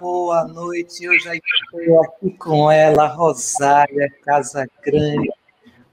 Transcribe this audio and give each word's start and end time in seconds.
boa 0.00 0.44
noite. 0.44 1.04
Eu 1.04 1.18
já 1.18 1.34
estou 1.34 2.02
aqui 2.02 2.30
com 2.30 2.70
ela, 2.70 3.06
Rosália 3.06 4.10
Casa 4.24 4.68
Grande, 4.82 5.30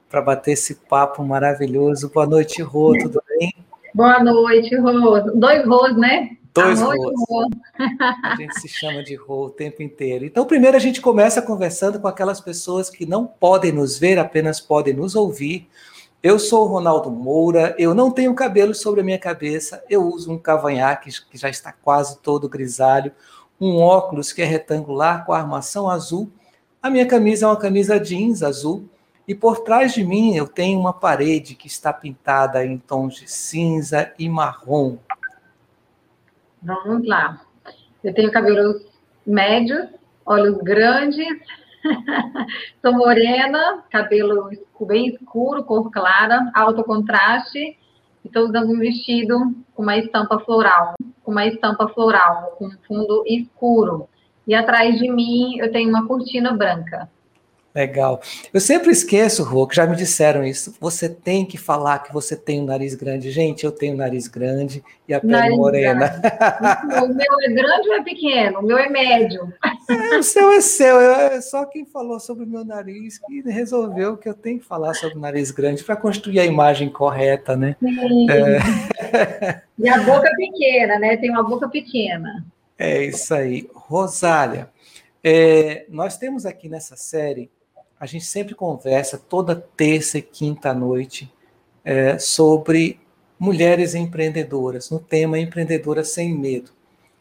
para 0.09 0.21
bater 0.21 0.51
esse 0.51 0.75
papo 0.75 1.23
maravilhoso. 1.23 2.09
Boa 2.09 2.25
noite, 2.25 2.61
Rô, 2.61 2.97
tudo 2.97 3.21
bem? 3.27 3.53
Boa 3.93 4.23
noite, 4.23 4.75
Rô. 4.77 5.19
Dois 5.35 5.65
Rôs, 5.65 5.97
né? 5.97 6.37
Dois 6.53 6.81
Rôs. 6.81 6.99
A 8.23 8.35
gente 8.35 8.59
se 8.59 8.67
chama 8.67 9.03
de 9.03 9.15
Rô 9.15 9.45
o 9.45 9.49
tempo 9.49 9.81
inteiro. 9.81 10.25
Então, 10.25 10.45
primeiro 10.45 10.77
a 10.77 10.79
gente 10.79 11.01
começa 11.01 11.41
conversando 11.41 11.99
com 11.99 12.07
aquelas 12.07 12.41
pessoas 12.41 12.89
que 12.89 13.05
não 13.05 13.25
podem 13.25 13.71
nos 13.71 13.97
ver, 13.97 14.17
apenas 14.19 14.59
podem 14.59 14.93
nos 14.93 15.15
ouvir. 15.15 15.67
Eu 16.23 16.37
sou 16.37 16.65
o 16.65 16.67
Ronaldo 16.67 17.09
Moura, 17.09 17.75
eu 17.79 17.95
não 17.95 18.11
tenho 18.11 18.35
cabelo 18.35 18.75
sobre 18.75 19.01
a 19.01 19.03
minha 19.03 19.17
cabeça, 19.17 19.83
eu 19.89 20.03
uso 20.03 20.31
um 20.31 20.37
cavanhaque 20.37 21.09
que 21.31 21.35
já 21.35 21.49
está 21.49 21.71
quase 21.71 22.19
todo 22.19 22.47
grisalho, 22.47 23.11
um 23.61 23.77
óculos 23.77 24.33
que 24.33 24.41
é 24.41 24.45
retangular 24.45 25.23
com 25.23 25.33
armação 25.33 25.87
azul. 25.87 26.31
A 26.81 26.89
minha 26.89 27.05
camisa 27.05 27.45
é 27.45 27.47
uma 27.47 27.55
camisa 27.55 27.99
jeans 27.99 28.41
azul 28.41 28.89
e 29.27 29.35
por 29.35 29.59
trás 29.59 29.93
de 29.93 30.03
mim 30.03 30.35
eu 30.35 30.47
tenho 30.47 30.79
uma 30.79 30.91
parede 30.91 31.53
que 31.53 31.67
está 31.67 31.93
pintada 31.93 32.65
em 32.65 32.79
tons 32.79 33.17
de 33.17 33.31
cinza 33.31 34.11
e 34.17 34.27
marrom. 34.27 34.97
Vamos 36.61 37.07
lá. 37.07 37.45
Eu 38.03 38.13
tenho 38.15 38.31
cabelos 38.31 38.83
médios, 39.25 39.87
olhos 40.25 40.57
grandes, 40.63 41.27
Sou 42.81 42.93
morena, 42.93 43.83
cabelo 43.89 44.49
bem 44.81 45.07
escuro, 45.07 45.63
cor 45.63 45.89
clara, 45.91 46.51
alto 46.53 46.83
contraste. 46.83 47.77
Estou 48.23 48.43
usando 48.43 48.71
um 48.71 48.79
vestido 48.79 49.55
com 49.73 49.83
uma 49.83 49.97
estampa 49.97 50.39
floral, 50.39 50.93
com 51.23 51.31
uma 51.31 51.45
estampa 51.45 51.87
floral, 51.89 52.55
com 52.57 52.69
fundo 52.87 53.23
escuro. 53.25 54.07
E 54.47 54.55
atrás 54.55 54.97
de 54.99 55.09
mim 55.11 55.57
eu 55.57 55.71
tenho 55.71 55.89
uma 55.89 56.07
cortina 56.07 56.53
branca. 56.53 57.09
Legal. 57.73 58.21
Eu 58.53 58.59
sempre 58.59 58.91
esqueço, 58.91 59.43
Rô, 59.43 59.65
que 59.65 59.75
já 59.75 59.87
me 59.87 59.95
disseram 59.95 60.43
isso. 60.43 60.75
Você 60.79 61.07
tem 61.07 61.45
que 61.45 61.57
falar 61.57 61.99
que 61.99 62.11
você 62.11 62.35
tem 62.35 62.61
um 62.61 62.65
nariz 62.65 62.95
grande. 62.95 63.31
Gente, 63.31 63.63
eu 63.63 63.71
tenho 63.71 63.93
um 63.93 63.97
nariz 63.97 64.27
grande 64.27 64.83
e 65.07 65.13
a 65.13 65.21
pele 65.21 65.31
nariz 65.31 65.57
morena. 65.57 66.21
o 67.01 67.07
meu 67.07 67.41
é 67.41 67.47
grande 67.47 67.87
ou 67.87 67.95
é 67.95 68.03
pequeno? 68.03 68.59
O 68.59 68.61
meu 68.61 68.77
é 68.77 68.89
médio. 68.89 69.53
É, 69.89 70.17
o 70.17 70.23
seu 70.23 70.51
é 70.51 70.59
seu. 70.59 70.99
é 70.99 71.39
só 71.39 71.65
quem 71.65 71.85
falou 71.85 72.19
sobre 72.19 72.43
o 72.43 72.47
meu 72.47 72.65
nariz 72.65 73.17
que 73.17 73.41
resolveu 73.41 74.17
que 74.17 74.27
eu 74.27 74.33
tenho 74.33 74.59
que 74.59 74.65
falar 74.65 74.93
sobre 74.93 75.17
o 75.17 75.21
nariz 75.21 75.49
grande 75.49 75.81
para 75.81 75.95
construir 75.95 76.41
a 76.41 76.45
imagem 76.45 76.89
correta, 76.89 77.55
né? 77.55 77.77
Sim. 77.79 78.27
É... 78.29 79.61
E 79.79 79.89
a 79.89 80.03
boca 80.03 80.29
pequena, 80.35 80.99
né? 80.99 81.17
Tem 81.17 81.29
uma 81.29 81.43
boca 81.43 81.69
pequena. 81.69 82.45
É 82.77 83.03
isso 83.05 83.33
aí. 83.33 83.69
Rosália, 83.73 84.69
é, 85.23 85.85
nós 85.89 86.17
temos 86.17 86.45
aqui 86.45 86.67
nessa 86.67 86.95
série 86.95 87.49
a 88.01 88.07
gente 88.07 88.25
sempre 88.25 88.55
conversa 88.55 89.15
toda 89.15 89.55
terça 89.55 90.17
e 90.17 90.23
quinta 90.23 90.73
noite 90.73 91.31
é, 91.85 92.17
sobre 92.17 92.99
mulheres 93.37 93.93
empreendedoras, 93.93 94.89
no 94.89 94.97
tema 94.97 95.37
Empreendedora 95.37 96.03
Sem 96.03 96.35
Medo. 96.35 96.71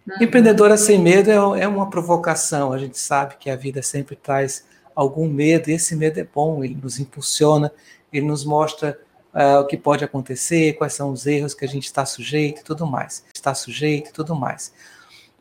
Uhum. 0.09 0.23
Empreendedora 0.23 0.79
Sem 0.79 0.99
Medo 0.99 1.31
é, 1.31 1.61
é, 1.61 1.69
uma 1.69 1.91
provocação, 1.91 2.73
a 2.73 2.79
gente 2.79 2.99
sabe 2.99 3.37
que 3.39 3.51
a 3.51 3.57
vida 3.57 3.83
sempre 3.83 4.17
traz 4.17 4.65
algum 4.95 5.29
medo, 5.29 5.69
e 5.69 5.75
esse 5.75 5.95
medo 5.95 6.19
é 6.19 6.25
bom, 6.25 6.65
ele 6.65 6.79
nos 6.83 6.99
impulsiona, 6.99 7.71
ele 8.11 8.25
nos 8.25 8.43
mostra 8.43 8.99
uh, 9.35 9.61
o 9.61 9.67
que 9.67 9.77
pode 9.77 10.03
acontecer, 10.03 10.79
quais 10.79 10.95
são 10.95 11.11
os 11.11 11.27
erros 11.27 11.53
que 11.53 11.67
a 11.67 11.69
gente 11.69 11.85
está 11.85 12.07
sujeito 12.07 12.63
e 12.63 12.65
tudo 12.65 12.87
mais. 12.87 13.23
Está 13.35 13.53
sujeito 13.55 14.09
e 14.09 14.13
tudo 14.15 14.35
mais. 14.35 14.73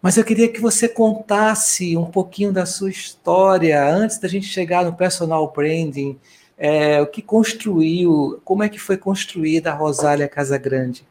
Mas 0.02 0.18
eu 0.18 0.24
queria 0.24 0.48
que 0.48 0.62
você 0.62 0.88
contasse 0.88 1.98
um 1.98 2.06
pouquinho 2.06 2.54
da 2.54 2.66
sua 2.66 2.90
história 2.90 3.84
antes 3.84 4.18
da 4.18 4.28
gente 4.28 4.46
chegar 4.46 4.86
no 4.86 4.96
personal 4.96 5.52
branding, 5.52 6.18
é, 6.58 7.02
o 7.02 7.08
que 7.08 7.22
construiu, 7.22 8.42
como 8.44 8.64
é 8.64 8.70
que 8.70 8.80
foi 8.80 8.98
construída 8.98 9.72
a 9.72 9.76
Rosália 9.76 10.28
Casagrande? 10.28 11.06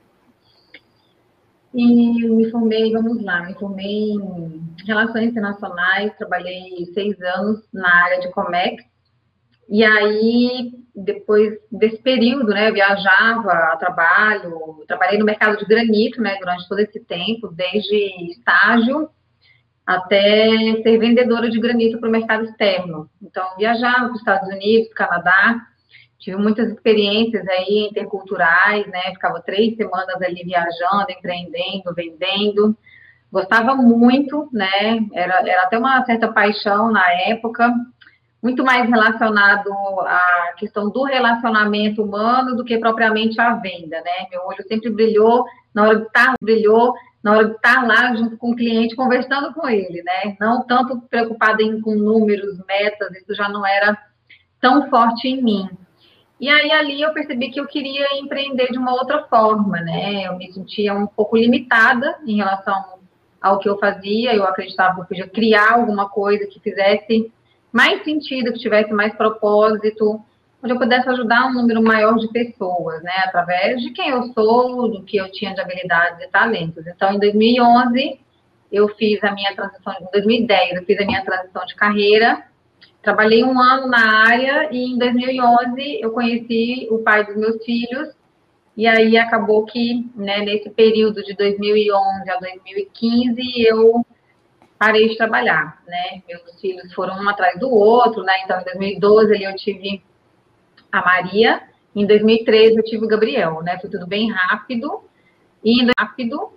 E 1.74 2.24
eu 2.24 2.34
me 2.34 2.50
formei, 2.50 2.90
vamos 2.92 3.22
lá, 3.22 3.46
me 3.46 3.54
formei 3.54 4.12
em 4.12 4.62
Relações 4.86 5.30
Internacionais, 5.30 6.12
trabalhei 6.16 6.86
seis 6.94 7.20
anos 7.20 7.60
na 7.72 8.04
área 8.04 8.20
de 8.20 8.30
Comex, 8.30 8.84
e 9.68 9.84
aí, 9.84 10.72
depois 10.94 11.58
desse 11.70 11.98
período, 11.98 12.48
né, 12.48 12.70
eu 12.70 12.74
viajava 12.74 13.52
a 13.52 13.76
trabalho, 13.76 14.82
trabalhei 14.88 15.18
no 15.18 15.26
mercado 15.26 15.58
de 15.58 15.66
granito, 15.66 16.22
né, 16.22 16.36
durante 16.40 16.66
todo 16.66 16.78
esse 16.78 16.98
tempo, 17.00 17.48
desde 17.48 18.30
estágio 18.30 19.10
até 19.86 20.48
ser 20.82 20.98
vendedora 20.98 21.50
de 21.50 21.60
granito 21.60 21.98
para 21.98 22.08
o 22.08 22.12
mercado 22.12 22.44
externo. 22.44 23.08
Então, 23.22 23.44
viajava 23.58 24.06
para 24.06 24.12
os 24.12 24.18
Estados 24.18 24.48
Unidos, 24.48 24.92
Canadá, 24.94 25.60
tive 26.18 26.36
muitas 26.36 26.70
experiências 26.70 27.46
aí 27.48 27.88
interculturais, 27.90 28.86
né, 28.86 29.02
ficava 29.12 29.42
três 29.42 29.76
semanas 29.76 30.20
ali 30.22 30.44
viajando, 30.44 31.10
empreendendo, 31.10 31.94
vendendo, 31.94 32.76
gostava 33.30 33.74
muito, 33.74 34.48
né, 34.50 35.06
era, 35.12 35.46
era 35.46 35.62
até 35.64 35.78
uma 35.78 36.02
certa 36.06 36.32
paixão 36.32 36.90
na 36.90 37.04
época, 37.28 37.70
muito 38.42 38.64
mais 38.64 38.88
relacionado 38.88 39.70
à 40.00 40.54
questão 40.56 40.88
do 40.88 41.02
relacionamento 41.02 42.02
humano 42.02 42.56
do 42.56 42.64
que 42.64 42.78
propriamente 42.78 43.40
à 43.40 43.54
venda, 43.54 44.00
né? 44.00 44.28
Meu 44.30 44.42
olho 44.46 44.62
sempre 44.66 44.90
brilhou 44.90 45.44
na 45.74 45.82
hora 45.82 45.96
de 45.96 46.06
estar 46.06 46.34
brilhou 46.40 46.94
na 47.22 47.32
hora 47.32 47.44
de 47.46 47.56
estar 47.56 47.86
lá 47.86 48.14
junto 48.14 48.36
com 48.36 48.52
o 48.52 48.56
cliente 48.56 48.94
conversando 48.94 49.52
com 49.52 49.68
ele, 49.68 50.02
né? 50.02 50.36
Não 50.40 50.64
tanto 50.64 51.00
preocupada 51.10 51.62
em 51.62 51.80
com 51.80 51.94
números, 51.94 52.58
metas, 52.66 53.10
isso 53.16 53.34
já 53.34 53.48
não 53.48 53.66
era 53.66 53.98
tão 54.60 54.88
forte 54.88 55.28
em 55.28 55.42
mim. 55.42 55.68
E 56.40 56.48
aí 56.48 56.70
ali 56.70 57.02
eu 57.02 57.12
percebi 57.12 57.50
que 57.50 57.58
eu 57.58 57.66
queria 57.66 58.06
empreender 58.20 58.70
de 58.70 58.78
uma 58.78 58.92
outra 58.92 59.24
forma, 59.24 59.80
né? 59.80 60.26
Eu 60.26 60.36
me 60.36 60.52
sentia 60.52 60.94
um 60.94 61.06
pouco 61.06 61.36
limitada 61.36 62.16
em 62.24 62.36
relação 62.36 62.98
ao 63.40 63.58
que 63.58 63.68
eu 63.68 63.78
fazia, 63.78 64.34
eu 64.34 64.44
acreditava 64.44 64.94
que 64.94 65.00
eu 65.00 65.06
podia 65.06 65.28
criar 65.28 65.74
alguma 65.74 66.08
coisa 66.08 66.46
que 66.46 66.60
fizesse 66.60 67.32
mais 67.72 68.02
sentido, 68.04 68.52
que 68.52 68.58
tivesse 68.58 68.92
mais 68.92 69.14
propósito, 69.14 70.20
onde 70.62 70.72
eu 70.72 70.78
pudesse 70.78 71.08
ajudar 71.08 71.46
um 71.46 71.54
número 71.54 71.82
maior 71.82 72.16
de 72.18 72.28
pessoas, 72.28 73.02
né, 73.02 73.12
através 73.24 73.80
de 73.80 73.90
quem 73.92 74.10
eu 74.10 74.22
sou, 74.32 74.88
do 74.88 75.02
que 75.04 75.16
eu 75.16 75.30
tinha 75.30 75.54
de 75.54 75.60
habilidades 75.60 76.20
e 76.20 76.28
talentos. 76.28 76.86
Então, 76.86 77.12
em 77.12 77.18
2011, 77.18 78.20
eu 78.72 78.88
fiz 78.96 79.22
a 79.22 79.32
minha 79.32 79.54
transição, 79.54 79.94
em 80.00 80.10
2010, 80.12 80.76
eu 80.76 80.84
fiz 80.84 81.00
a 81.00 81.06
minha 81.06 81.24
transição 81.24 81.64
de 81.64 81.74
carreira, 81.74 82.42
trabalhei 83.02 83.44
um 83.44 83.58
ano 83.58 83.86
na 83.86 84.26
área 84.26 84.68
e 84.70 84.92
em 84.92 84.98
2011 84.98 86.00
eu 86.00 86.10
conheci 86.10 86.88
o 86.90 86.98
pai 86.98 87.24
dos 87.24 87.36
meus 87.36 87.64
filhos. 87.64 88.08
E 88.76 88.86
aí 88.86 89.16
acabou 89.16 89.64
que, 89.64 90.08
né, 90.14 90.38
nesse 90.40 90.70
período 90.70 91.22
de 91.24 91.34
2011 91.34 92.30
a 92.30 92.36
2015, 92.38 93.40
eu 93.66 94.06
parei 94.78 95.08
de 95.08 95.16
trabalhar, 95.16 95.82
né? 95.86 96.22
Meus 96.28 96.60
filhos 96.60 96.92
foram 96.94 97.20
um 97.20 97.28
atrás 97.28 97.58
do 97.58 97.68
outro, 97.70 98.22
né? 98.22 98.34
Então, 98.44 98.60
em 98.60 98.64
2012 98.64 99.34
ali 99.34 99.44
eu 99.44 99.56
tive 99.56 100.02
a 100.90 101.00
Maria, 101.00 101.62
em 101.94 102.06
2013 102.06 102.76
eu 102.76 102.84
tive 102.84 103.04
o 103.04 103.08
Gabriel, 103.08 103.62
né? 103.62 103.78
Foi 103.80 103.90
tudo 103.90 104.06
bem 104.06 104.30
rápido 104.30 105.02
e 105.64 105.84
rápido. 105.98 106.52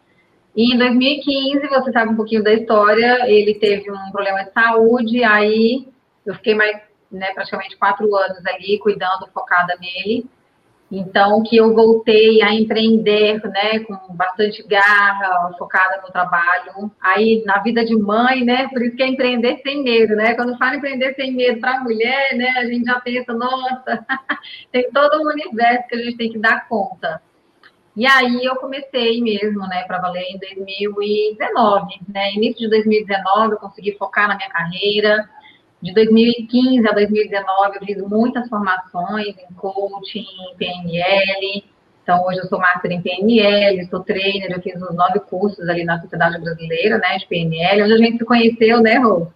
E 0.55 0.73
em 0.73 0.77
2015, 0.77 1.67
você 1.67 1.91
sabe 1.91 2.11
um 2.11 2.15
pouquinho 2.15 2.43
da 2.43 2.53
história, 2.53 3.29
ele 3.29 3.55
teve 3.55 3.89
um 3.89 4.11
problema 4.11 4.43
de 4.43 4.51
saúde, 4.51 5.23
aí 5.23 5.87
eu 6.25 6.35
fiquei 6.35 6.53
mais, 6.53 6.77
né, 7.09 7.33
praticamente 7.33 7.77
quatro 7.77 8.13
anos 8.15 8.45
ali 8.45 8.77
cuidando, 8.79 9.29
focada 9.33 9.77
nele. 9.79 10.25
Então, 10.91 11.41
que 11.41 11.55
eu 11.55 11.73
voltei 11.73 12.41
a 12.41 12.53
empreender, 12.53 13.41
né, 13.47 13.79
com 13.79 13.95
bastante 14.13 14.61
garra, 14.67 15.53
focada 15.57 16.01
no 16.01 16.11
trabalho. 16.11 16.91
Aí, 16.99 17.41
na 17.45 17.59
vida 17.59 17.85
de 17.85 17.95
mãe, 17.95 18.43
né, 18.43 18.67
por 18.67 18.81
isso 18.83 18.97
que 18.97 19.03
é 19.03 19.07
empreender 19.07 19.61
sem 19.63 19.83
medo, 19.83 20.17
né? 20.17 20.33
Quando 20.33 20.57
fala 20.57 20.75
empreender 20.75 21.13
sem 21.15 21.31
medo 21.31 21.61
para 21.61 21.77
a 21.77 21.79
mulher, 21.79 22.35
né, 22.35 22.49
a 22.57 22.65
gente 22.65 22.83
já 22.83 22.99
pensa, 22.99 23.33
nossa, 23.33 24.05
tem 24.69 24.91
todo 24.91 25.21
um 25.21 25.29
universo 25.29 25.87
que 25.87 25.95
a 25.95 25.99
gente 25.99 26.17
tem 26.17 26.29
que 26.29 26.39
dar 26.39 26.67
conta. 26.67 27.21
E 27.95 28.05
aí, 28.05 28.43
eu 28.43 28.57
comecei 28.57 29.21
mesmo, 29.21 29.65
né, 29.67 29.83
para 29.83 29.99
valer 29.99 30.23
em 30.23 30.39
2019, 30.39 32.01
né? 32.09 32.33
Início 32.33 32.59
de 32.59 32.69
2019, 32.69 33.53
eu 33.53 33.59
consegui 33.59 33.93
focar 33.97 34.27
na 34.27 34.35
minha 34.35 34.49
carreira, 34.49 35.29
de 35.81 35.93
2015 35.93 36.87
a 36.87 36.91
2019, 36.91 37.77
eu 37.77 37.85
fiz 37.85 37.97
muitas 38.01 38.47
formações 38.47 39.35
em 39.37 39.53
coaching, 39.55 40.25
em 40.51 40.55
PNL. 40.57 41.63
Então, 42.03 42.23
hoje 42.25 42.39
eu 42.39 42.45
sou 42.45 42.59
master 42.59 42.91
em 42.91 43.01
PNL, 43.01 43.85
sou 43.89 44.01
trainer, 44.01 44.51
eu 44.51 44.61
fiz 44.61 44.75
uns 44.75 44.95
nove 44.95 45.19
cursos 45.21 45.67
ali 45.67 45.83
na 45.83 45.99
Sociedade 45.99 46.39
Brasileira, 46.39 46.97
né, 46.97 47.17
de 47.17 47.27
PNL, 47.27 47.83
onde 47.83 47.93
a 47.93 47.97
gente 47.97 48.17
se 48.17 48.25
conheceu, 48.25 48.81
né, 48.81 48.97
Rô? 48.97 49.27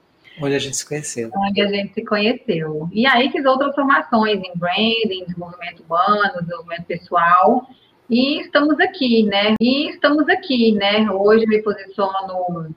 Onde 0.42 0.56
a 0.56 0.60
gente 0.60 0.76
se 0.76 0.86
conheceu. 0.86 1.32
Onde 1.34 1.62
a 1.62 1.68
gente 1.68 1.94
se 1.94 2.04
conheceu. 2.04 2.90
E 2.92 3.08
aí 3.08 3.32
fiz 3.32 3.46
outras 3.46 3.74
formações 3.74 4.40
em 4.44 4.52
branding, 4.58 5.26
desenvolvimento 5.26 5.84
humano, 5.84 6.42
desenvolvimento 6.42 6.84
pessoal. 6.84 7.68
E 8.10 8.42
estamos 8.42 8.80
aqui, 8.80 9.24
né? 9.24 9.56
E 9.60 9.90
estamos 9.90 10.28
aqui, 10.28 10.74
né? 10.74 11.10
Hoje 11.10 11.46
me 11.48 11.62
posiciono 11.62 12.76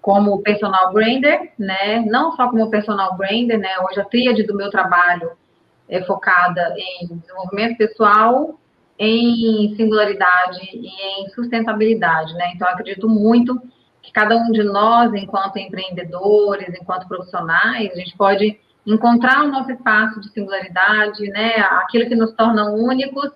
como 0.00 0.42
personal 0.42 0.92
brander, 0.92 1.52
né? 1.58 2.00
Não 2.06 2.32
só 2.32 2.48
como 2.48 2.70
personal 2.70 3.16
brander, 3.16 3.58
né? 3.58 3.70
Hoje 3.88 4.00
a 4.00 4.04
tríade 4.04 4.42
do 4.44 4.54
meu 4.54 4.70
trabalho 4.70 5.32
é 5.88 6.02
focada 6.02 6.74
em 6.76 7.06
desenvolvimento 7.16 7.76
pessoal, 7.76 8.58
em 8.98 9.74
singularidade 9.76 10.60
e 10.72 11.22
em 11.22 11.28
sustentabilidade, 11.30 12.34
né? 12.34 12.52
Então, 12.54 12.68
acredito 12.68 13.08
muito 13.08 13.60
que 14.02 14.12
cada 14.12 14.36
um 14.36 14.50
de 14.50 14.62
nós, 14.62 15.12
enquanto 15.14 15.58
empreendedores, 15.58 16.74
enquanto 16.80 17.06
profissionais, 17.06 17.92
a 17.92 17.96
gente 17.96 18.16
pode 18.16 18.58
encontrar 18.86 19.44
o 19.44 19.48
nosso 19.48 19.70
espaço 19.70 20.20
de 20.20 20.30
singularidade, 20.30 21.28
né? 21.28 21.56
Aquilo 21.82 22.08
que 22.08 22.14
nos 22.14 22.32
torna 22.32 22.70
únicos, 22.70 23.30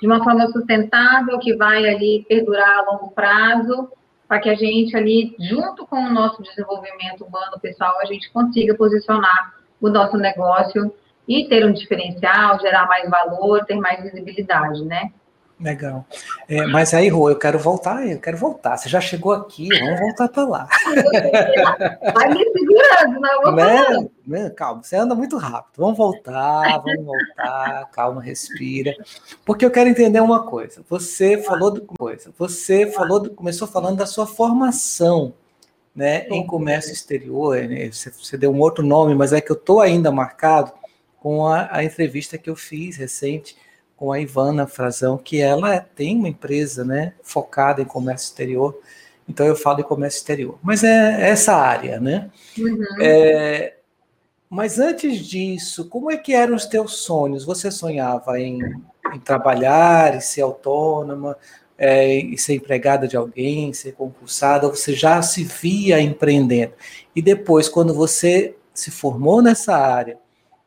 de 0.00 0.06
uma 0.06 0.22
forma 0.22 0.46
sustentável, 0.48 1.38
que 1.38 1.56
vai 1.56 1.88
ali 1.88 2.24
perdurar 2.28 2.78
a 2.78 2.90
longo 2.90 3.10
prazo, 3.12 3.90
para 4.28 4.40
que 4.40 4.50
a 4.50 4.54
gente 4.54 4.94
ali, 4.94 5.34
junto 5.40 5.86
com 5.86 5.96
o 5.96 6.10
nosso 6.10 6.42
desenvolvimento 6.42 7.24
humano 7.24 7.58
pessoal, 7.60 7.98
a 7.98 8.04
gente 8.04 8.30
consiga 8.30 8.76
posicionar 8.76 9.54
o 9.80 9.88
nosso 9.88 10.18
negócio 10.18 10.94
e 11.26 11.48
ter 11.48 11.64
um 11.64 11.72
diferencial, 11.72 12.60
gerar 12.60 12.86
mais 12.86 13.08
valor, 13.08 13.64
ter 13.64 13.76
mais 13.76 14.02
visibilidade, 14.02 14.84
né? 14.84 15.10
Legal. 15.60 16.06
É, 16.48 16.66
mas 16.66 16.94
aí, 16.94 17.08
Rô, 17.08 17.28
eu 17.28 17.36
quero 17.36 17.58
voltar, 17.58 18.06
eu 18.06 18.20
quero 18.20 18.36
voltar. 18.36 18.76
Você 18.76 18.88
já 18.88 19.00
chegou 19.00 19.32
aqui, 19.32 19.68
vamos 19.80 19.98
voltar 19.98 20.28
para 20.28 20.44
lá. 20.44 20.68
Vai 22.14 22.28
me 22.28 22.44
segurando, 22.52 23.20
vou 23.42 23.52
né? 23.52 24.08
né? 24.24 24.50
Calma, 24.50 24.84
você 24.84 24.94
anda 24.94 25.16
muito 25.16 25.36
rápido. 25.36 25.72
Vamos 25.76 25.98
voltar, 25.98 26.78
vamos 26.78 27.04
voltar, 27.04 27.90
calma, 27.90 28.22
respira. 28.22 28.94
Porque 29.44 29.64
eu 29.64 29.70
quero 29.70 29.88
entender 29.88 30.20
uma 30.20 30.44
coisa. 30.44 30.84
Você 30.88 31.38
falou 31.42 31.72
de 31.72 31.80
coisa. 31.80 32.32
Você 32.38 32.86
falou, 32.92 33.20
do, 33.20 33.30
começou 33.30 33.66
falando 33.66 33.96
da 33.96 34.06
sua 34.06 34.28
formação, 34.28 35.34
né, 35.92 36.28
em 36.28 36.46
comércio 36.46 36.92
exterior. 36.92 37.56
Né? 37.64 37.90
Você, 37.90 38.10
você 38.10 38.36
deu 38.36 38.52
um 38.52 38.60
outro 38.60 38.86
nome, 38.86 39.12
mas 39.16 39.32
é 39.32 39.40
que 39.40 39.50
eu 39.50 39.56
estou 39.56 39.80
ainda 39.80 40.12
marcado 40.12 40.72
com 41.18 41.44
a, 41.46 41.68
a, 41.72 41.82
entrevista 41.82 42.38
que 42.38 42.48
eu 42.48 42.54
fiz 42.54 42.96
recente 42.96 43.56
com 43.98 44.12
a 44.12 44.20
Ivana 44.20 44.64
Frazão, 44.66 45.18
que 45.18 45.40
ela 45.40 45.80
tem 45.80 46.16
uma 46.16 46.28
empresa 46.28 46.84
né, 46.84 47.14
focada 47.20 47.82
em 47.82 47.84
comércio 47.84 48.26
exterior, 48.26 48.78
então 49.28 49.44
eu 49.44 49.56
falo 49.56 49.80
em 49.80 49.82
comércio 49.82 50.18
exterior. 50.18 50.56
Mas 50.62 50.84
é 50.84 51.28
essa 51.28 51.54
área, 51.54 51.98
né? 52.00 52.30
Uhum. 52.56 52.84
É, 53.02 53.74
mas 54.48 54.78
antes 54.78 55.26
disso, 55.26 55.86
como 55.88 56.10
é 56.12 56.16
que 56.16 56.32
eram 56.32 56.54
os 56.54 56.64
teus 56.64 56.98
sonhos? 56.98 57.44
Você 57.44 57.70
sonhava 57.72 58.40
em, 58.40 58.60
em 59.12 59.18
trabalhar, 59.18 60.14
em 60.14 60.20
ser 60.20 60.42
autônoma, 60.42 61.36
é, 61.76 62.18
em 62.18 62.36
ser 62.36 62.54
empregada 62.54 63.08
de 63.08 63.16
alguém, 63.16 63.72
ser 63.72 63.92
concursada, 63.92 64.66
ou 64.66 64.74
você 64.74 64.94
já 64.94 65.20
se 65.22 65.42
via 65.42 66.00
empreendendo? 66.00 66.72
E 67.14 67.20
depois, 67.20 67.68
quando 67.68 67.92
você 67.92 68.54
se 68.72 68.92
formou 68.92 69.42
nessa 69.42 69.76
área, 69.76 70.18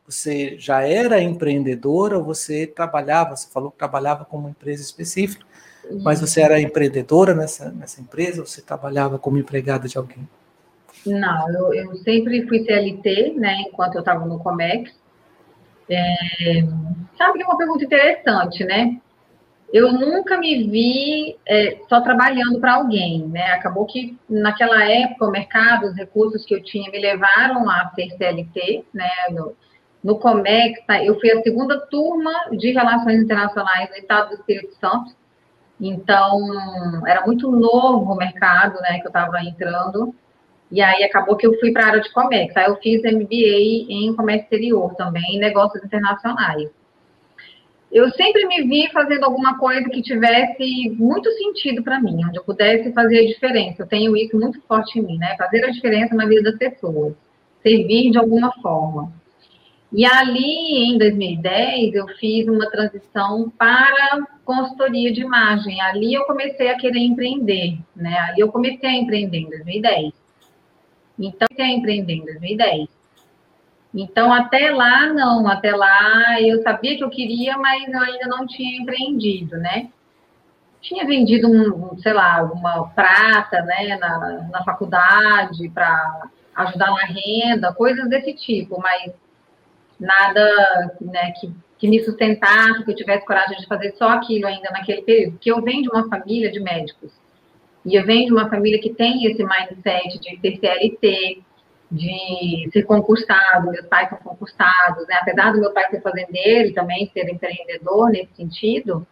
você 0.06 0.56
já 0.58 0.82
era 0.82 1.20
empreendedora 1.20 2.18
ou 2.18 2.24
você 2.24 2.66
trabalhava, 2.66 3.36
você 3.36 3.48
falou 3.48 3.70
que 3.70 3.78
trabalhava 3.78 4.24
com 4.24 4.36
uma 4.36 4.50
empresa 4.50 4.82
específica, 4.82 5.44
mas 6.02 6.20
você 6.20 6.40
era 6.40 6.60
empreendedora 6.60 7.34
nessa, 7.34 7.70
nessa 7.70 8.00
empresa 8.00 8.40
ou 8.40 8.46
você 8.46 8.62
trabalhava 8.62 9.18
como 9.18 9.38
empregada 9.38 9.88
de 9.88 9.98
alguém? 9.98 10.28
Não, 11.06 11.50
eu, 11.50 11.74
eu 11.74 11.96
sempre 11.96 12.46
fui 12.46 12.64
CLT, 12.64 13.34
né, 13.36 13.62
enquanto 13.68 13.96
eu 13.96 14.00
estava 14.00 14.24
no 14.24 14.38
Comex. 14.38 14.92
É, 15.90 16.62
sabe 17.18 17.38
que 17.38 17.42
é 17.42 17.46
uma 17.46 17.58
pergunta 17.58 17.84
interessante, 17.84 18.64
né? 18.64 19.00
Eu 19.72 19.90
nunca 19.90 20.36
me 20.38 20.64
vi 20.68 21.36
é, 21.46 21.78
só 21.88 22.00
trabalhando 22.02 22.60
para 22.60 22.74
alguém, 22.74 23.26
né? 23.28 23.52
Acabou 23.52 23.86
que 23.86 24.16
naquela 24.28 24.84
época 24.84 25.26
o 25.26 25.30
mercado, 25.30 25.86
os 25.86 25.96
recursos 25.96 26.44
que 26.44 26.54
eu 26.54 26.62
tinha 26.62 26.90
me 26.90 26.98
levaram 26.98 27.68
a 27.68 27.90
ser 27.94 28.10
CLT, 28.10 28.84
né? 28.92 29.08
No, 29.30 29.56
no 30.02 30.18
Comex, 30.18 30.84
tá? 30.86 31.02
eu 31.04 31.18
fui 31.20 31.30
a 31.30 31.42
segunda 31.42 31.78
turma 31.86 32.32
de 32.52 32.72
Relações 32.72 33.22
Internacionais 33.22 33.88
no 33.90 33.96
Estado 33.96 34.28
do 34.30 34.34
Espírito 34.34 34.74
Santo. 34.74 35.14
Então, 35.80 37.06
era 37.06 37.24
muito 37.26 37.50
novo 37.50 38.12
o 38.12 38.16
mercado, 38.16 38.80
né, 38.80 38.98
que 38.98 39.06
eu 39.06 39.10
estava 39.10 39.40
entrando. 39.42 40.14
E 40.70 40.80
aí 40.80 41.04
acabou 41.04 41.36
que 41.36 41.46
eu 41.46 41.58
fui 41.60 41.72
para 41.72 41.84
a 41.84 41.88
área 41.88 42.00
de 42.00 42.10
Comex. 42.12 42.56
Aí 42.56 42.66
eu 42.66 42.76
fiz 42.76 43.02
MBA 43.02 43.92
em 43.92 44.14
Comércio 44.16 44.44
Exterior 44.44 44.94
também, 44.94 45.36
em 45.36 45.38
Negócios 45.38 45.84
Internacionais. 45.84 46.70
Eu 47.92 48.08
sempre 48.12 48.46
me 48.46 48.62
vi 48.62 48.90
fazendo 48.90 49.24
alguma 49.24 49.58
coisa 49.58 49.86
que 49.90 50.00
tivesse 50.00 50.88
muito 50.98 51.30
sentido 51.32 51.82
para 51.82 52.00
mim, 52.00 52.24
onde 52.26 52.38
eu 52.38 52.44
pudesse 52.44 52.90
fazer 52.94 53.18
a 53.18 53.26
diferença. 53.26 53.82
Eu 53.82 53.86
tenho 53.86 54.16
isso 54.16 54.34
muito 54.34 54.62
forte 54.62 54.98
em 54.98 55.02
mim, 55.02 55.18
né? 55.18 55.36
Fazer 55.36 55.62
a 55.62 55.70
diferença 55.70 56.14
na 56.14 56.24
vida 56.24 56.42
das 56.44 56.56
pessoas, 56.56 57.12
servir 57.62 58.10
de 58.10 58.16
alguma 58.16 58.50
forma. 58.62 59.12
E 59.92 60.06
ali, 60.06 60.90
em 60.90 60.96
2010, 60.96 61.94
eu 61.94 62.08
fiz 62.18 62.48
uma 62.48 62.70
transição 62.70 63.50
para 63.50 64.26
consultoria 64.42 65.12
de 65.12 65.20
imagem. 65.20 65.82
Ali 65.82 66.14
eu 66.14 66.24
comecei 66.24 66.70
a 66.70 66.78
querer 66.78 67.00
empreender, 67.00 67.78
né? 67.94 68.18
Ali 68.20 68.40
eu 68.40 68.50
comecei 68.50 68.88
a 68.88 68.94
empreender 68.94 69.38
em 69.38 69.50
2010. 69.50 70.14
Então, 71.18 71.46
comecei 71.46 71.74
a 71.74 71.76
empreender 71.76 72.14
em 72.14 72.24
2010. 72.24 72.88
Então, 73.94 74.32
até 74.32 74.70
lá, 74.70 75.12
não. 75.12 75.46
Até 75.46 75.76
lá, 75.76 76.40
eu 76.40 76.62
sabia 76.62 76.96
que 76.96 77.04
eu 77.04 77.10
queria, 77.10 77.58
mas 77.58 77.86
eu 77.86 78.00
ainda 78.00 78.26
não 78.28 78.46
tinha 78.46 78.80
empreendido, 78.80 79.58
né? 79.58 79.90
Tinha 80.80 81.04
vendido, 81.04 81.48
um, 81.48 81.98
sei 81.98 82.14
lá, 82.14 82.42
uma 82.42 82.88
prata, 82.88 83.60
né, 83.62 83.96
na, 83.98 84.48
na 84.50 84.64
faculdade 84.64 85.68
para 85.68 86.28
ajudar 86.56 86.90
na 86.90 87.04
renda, 87.04 87.72
coisas 87.74 88.08
desse 88.08 88.32
tipo, 88.32 88.80
mas 88.80 89.12
nada 90.02 90.96
né, 91.00 91.32
que, 91.40 91.52
que 91.78 91.88
me 91.88 92.02
sustentasse, 92.04 92.84
que 92.84 92.90
eu 92.90 92.96
tivesse 92.96 93.24
coragem 93.24 93.58
de 93.58 93.66
fazer 93.66 93.92
só 93.92 94.10
aquilo 94.10 94.46
ainda 94.46 94.70
naquele 94.70 95.02
período. 95.02 95.32
Porque 95.32 95.50
eu 95.50 95.62
venho 95.62 95.82
de 95.82 95.88
uma 95.88 96.08
família 96.08 96.50
de 96.50 96.60
médicos. 96.60 97.12
E 97.84 97.94
eu 97.94 98.04
venho 98.04 98.26
de 98.26 98.32
uma 98.32 98.48
família 98.48 98.80
que 98.80 98.94
tem 98.94 99.24
esse 99.26 99.42
mindset 99.42 100.18
de 100.18 100.40
ser 100.40 100.58
CLT, 100.58 101.42
de 101.90 102.70
ser 102.72 102.84
concursado, 102.84 103.70
meus 103.70 103.86
pais 103.86 104.08
são 104.08 104.18
concursados, 104.18 105.06
né? 105.08 105.16
apesar 105.20 105.52
do 105.52 105.60
meu 105.60 105.72
pai 105.72 105.90
ser 105.90 106.00
fazendeiro 106.00 106.70
e 106.70 106.72
também 106.72 107.10
ser 107.12 107.28
empreendedor 107.28 108.10
nesse 108.10 108.34
sentido, 108.34 109.06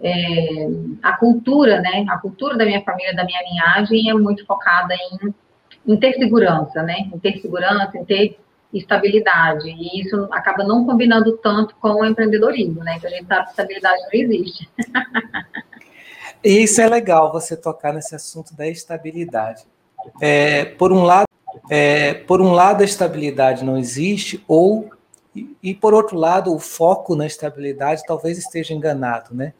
é, 0.00 0.68
a 1.02 1.16
cultura, 1.16 1.80
né, 1.80 2.04
a 2.08 2.18
cultura 2.18 2.56
da 2.56 2.64
minha 2.64 2.82
família, 2.82 3.14
da 3.14 3.24
minha 3.24 3.42
linhagem 3.42 4.10
é 4.10 4.14
muito 4.14 4.44
focada 4.44 4.94
em, 4.94 5.34
em 5.86 5.96
ter 5.96 6.12
segurança, 6.14 6.82
né, 6.82 7.08
em 7.12 7.18
ter 7.18 7.38
segurança, 7.38 7.96
em 7.96 8.04
ter 8.04 8.38
estabilidade. 8.74 9.68
E 9.68 10.00
isso 10.00 10.28
acaba 10.32 10.64
não 10.64 10.84
combinando 10.84 11.36
tanto 11.38 11.74
com 11.76 11.88
o 11.88 12.04
empreendedorismo, 12.04 12.82
né? 12.82 12.98
Que 12.98 13.06
a 13.06 13.10
gente 13.10 13.26
sabe 13.26 13.44
que 13.44 13.50
estabilidade 13.50 14.02
não 14.02 14.10
existe. 14.12 14.68
E 16.44 16.62
isso 16.62 16.78
é 16.82 16.86
legal 16.86 17.32
você 17.32 17.56
tocar 17.56 17.94
nesse 17.94 18.14
assunto 18.14 18.54
da 18.54 18.68
estabilidade. 18.68 19.64
É, 20.20 20.66
por 20.66 20.92
um 20.92 21.02
lado, 21.02 21.26
é, 21.70 22.12
por 22.12 22.42
um 22.42 22.52
lado 22.52 22.82
a 22.82 22.84
estabilidade 22.84 23.64
não 23.64 23.78
existe 23.78 24.44
ou 24.46 24.90
e, 25.34 25.56
e, 25.62 25.74
por 25.74 25.94
outro 25.94 26.16
lado 26.16 26.54
o 26.54 26.58
foco 26.58 27.16
na 27.16 27.26
estabilidade 27.26 28.02
talvez 28.06 28.36
esteja 28.36 28.74
enganado, 28.74 29.34
né? 29.34 29.54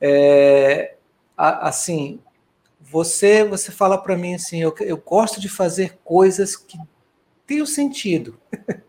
É, 0.00 0.94
assim, 1.36 2.18
você 2.80 3.44
você 3.44 3.70
fala 3.70 3.98
para 3.98 4.16
mim 4.16 4.34
assim, 4.34 4.62
eu, 4.62 4.74
eu 4.80 4.96
gosto 4.96 5.38
de 5.38 5.48
fazer 5.48 5.98
coisas 6.02 6.56
que 6.56 6.78
tem 7.46 7.62
o 7.62 7.66
sentido. 7.66 8.38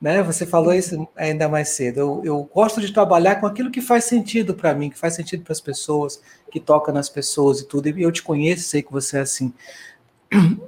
né? 0.00 0.22
Você 0.22 0.46
falou 0.46 0.72
isso 0.72 1.08
ainda 1.16 1.48
mais 1.48 1.70
cedo. 1.70 1.98
Eu, 1.98 2.22
eu 2.24 2.50
gosto 2.52 2.80
de 2.80 2.92
trabalhar 2.92 3.36
com 3.36 3.46
aquilo 3.46 3.70
que 3.70 3.80
faz 3.80 4.04
sentido 4.04 4.54
para 4.54 4.74
mim, 4.74 4.90
que 4.90 4.98
faz 4.98 5.14
sentido 5.14 5.42
para 5.42 5.52
as 5.52 5.60
pessoas, 5.60 6.20
que 6.50 6.60
toca 6.60 6.92
nas 6.92 7.08
pessoas 7.08 7.60
e 7.60 7.66
tudo. 7.66 7.88
E 7.88 8.02
eu 8.02 8.12
te 8.12 8.22
conheço, 8.22 8.68
sei 8.68 8.82
que 8.82 8.92
você 8.92 9.18
é 9.18 9.20
assim. 9.20 9.52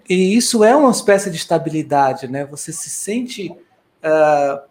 E 0.09 0.37
isso 0.37 0.65
é 0.65 0.75
uma 0.75 0.91
espécie 0.91 1.31
de 1.31 1.37
estabilidade, 1.37 2.29
né? 2.29 2.45
Você 2.47 2.73
se 2.73 2.89
sente 2.89 3.51
uh, 3.51 4.69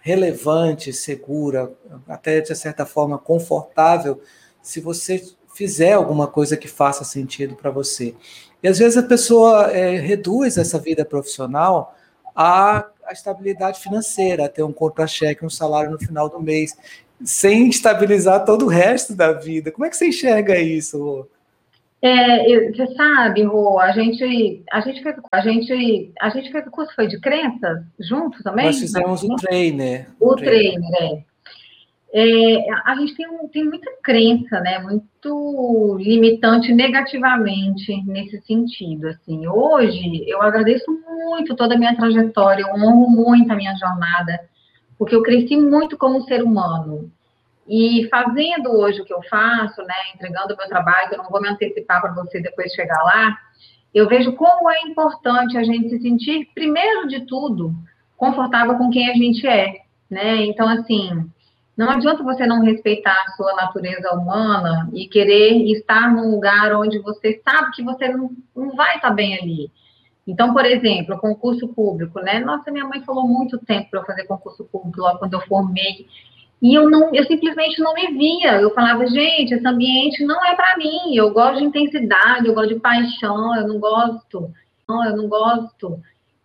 relevante, 0.00 0.92
segura, 0.92 1.72
até 2.08 2.40
de 2.40 2.54
certa 2.54 2.86
forma 2.86 3.18
confortável, 3.18 4.20
se 4.62 4.80
você 4.80 5.22
fizer 5.54 5.92
alguma 5.92 6.26
coisa 6.26 6.56
que 6.56 6.68
faça 6.68 7.04
sentido 7.04 7.54
para 7.54 7.70
você. 7.70 8.14
E 8.62 8.68
às 8.68 8.78
vezes 8.78 8.96
a 8.96 9.02
pessoa 9.02 9.70
é, 9.70 9.98
reduz 9.98 10.56
essa 10.56 10.78
vida 10.78 11.04
profissional 11.04 11.94
a, 12.34 12.86
a 13.06 13.12
estabilidade 13.12 13.80
financeira, 13.80 14.48
ter 14.48 14.62
um 14.62 14.72
contra-cheque, 14.72 15.44
um 15.44 15.50
salário 15.50 15.90
no 15.90 15.98
final 15.98 16.28
do 16.28 16.40
mês, 16.40 16.76
sem 17.24 17.68
estabilizar 17.68 18.44
todo 18.44 18.66
o 18.66 18.68
resto 18.68 19.14
da 19.14 19.32
vida. 19.32 19.70
Como 19.70 19.84
é 19.84 19.90
que 19.90 19.96
você 19.96 20.08
enxerga 20.08 20.58
isso? 20.58 21.26
É, 22.02 22.70
você 22.70 22.94
sabe, 22.94 23.42
Rô, 23.42 23.78
a 23.78 23.92
gente, 23.92 24.62
a 24.72 24.80
gente 24.80 25.02
fez, 25.02 25.16
a 25.30 25.40
gente, 25.40 26.12
a 26.18 26.30
gente 26.30 26.50
fez 26.50 26.66
o 26.66 26.70
curso 26.70 26.94
foi 26.94 27.06
de 27.06 27.20
crenças 27.20 27.84
junto 27.98 28.42
também? 28.42 28.66
Nós 28.66 28.78
fizemos 28.78 29.22
o 29.22 29.36
trainer. 29.36 30.08
O 30.18 30.34
trainer, 30.34 30.80
é. 31.02 31.29
É, 32.12 32.72
a 32.84 32.94
gente 32.96 33.14
tem, 33.14 33.26
tem 33.48 33.64
muita 33.64 33.90
crença, 34.02 34.60
né, 34.60 34.80
muito 34.80 35.96
limitante 36.00 36.72
negativamente 36.72 38.02
nesse 38.04 38.40
sentido, 38.42 39.08
assim. 39.08 39.46
Hoje, 39.46 40.24
eu 40.28 40.42
agradeço 40.42 40.90
muito 40.90 41.54
toda 41.54 41.76
a 41.76 41.78
minha 41.78 41.96
trajetória, 41.96 42.62
eu 42.62 42.74
honro 42.74 43.08
muito 43.08 43.52
a 43.52 43.56
minha 43.56 43.76
jornada, 43.76 44.40
porque 44.98 45.14
eu 45.14 45.22
cresci 45.22 45.56
muito 45.56 45.96
como 45.96 46.22
ser 46.22 46.42
humano. 46.42 47.10
E 47.68 48.08
fazendo 48.10 48.72
hoje 48.72 49.00
o 49.00 49.04
que 49.04 49.14
eu 49.14 49.22
faço, 49.30 49.80
né, 49.82 49.94
entregando 50.12 50.54
o 50.54 50.56
meu 50.56 50.66
trabalho, 50.66 51.12
eu 51.12 51.18
não 51.18 51.30
vou 51.30 51.40
me 51.40 51.48
antecipar 51.48 52.00
para 52.00 52.12
você 52.12 52.40
depois 52.40 52.72
chegar 52.72 53.00
lá, 53.04 53.38
eu 53.94 54.08
vejo 54.08 54.32
como 54.32 54.68
é 54.68 54.82
importante 54.82 55.56
a 55.56 55.62
gente 55.62 55.90
se 55.90 56.00
sentir, 56.00 56.48
primeiro 56.54 57.06
de 57.06 57.24
tudo, 57.26 57.72
confortável 58.16 58.76
com 58.76 58.90
quem 58.90 59.08
a 59.08 59.14
gente 59.14 59.46
é, 59.46 59.82
né? 60.10 60.44
Então, 60.46 60.68
assim, 60.68 61.30
não 61.76 61.90
adianta 61.90 62.22
você 62.22 62.46
não 62.46 62.62
respeitar 62.62 63.16
a 63.26 63.32
sua 63.32 63.54
natureza 63.54 64.12
humana 64.12 64.88
e 64.92 65.08
querer 65.08 65.62
estar 65.72 66.12
num 66.12 66.30
lugar 66.30 66.74
onde 66.74 66.98
você 66.98 67.40
sabe 67.44 67.70
que 67.72 67.82
você 67.82 68.08
não, 68.08 68.30
não 68.54 68.74
vai 68.76 68.96
estar 68.96 69.10
bem 69.10 69.38
ali. 69.38 69.70
Então, 70.26 70.52
por 70.52 70.64
exemplo, 70.64 71.18
concurso 71.18 71.68
público, 71.68 72.20
né? 72.20 72.38
Nossa, 72.38 72.70
minha 72.70 72.84
mãe 72.84 73.02
falou 73.02 73.26
muito 73.26 73.58
tempo 73.58 73.90
para 73.90 74.00
eu 74.00 74.04
fazer 74.04 74.24
concurso 74.24 74.64
público 74.64 75.00
lá 75.00 75.16
quando 75.16 75.34
eu 75.34 75.40
formei. 75.42 76.06
E 76.62 76.74
eu 76.74 76.90
não, 76.90 77.14
eu 77.14 77.24
simplesmente 77.24 77.80
não 77.80 77.94
me 77.94 78.08
via. 78.08 78.60
Eu 78.60 78.74
falava, 78.74 79.06
gente, 79.06 79.54
esse 79.54 79.66
ambiente 79.66 80.22
não 80.24 80.44
é 80.44 80.54
para 80.54 80.76
mim. 80.76 81.14
Eu 81.14 81.32
gosto 81.32 81.58
de 81.58 81.64
intensidade, 81.64 82.46
eu 82.46 82.54
gosto 82.54 82.74
de 82.74 82.80
paixão, 82.80 83.56
eu 83.56 83.66
não 83.66 83.80
gosto. 83.80 84.50
Não, 84.86 85.04
eu 85.04 85.16
não 85.16 85.28
gosto 85.28 85.98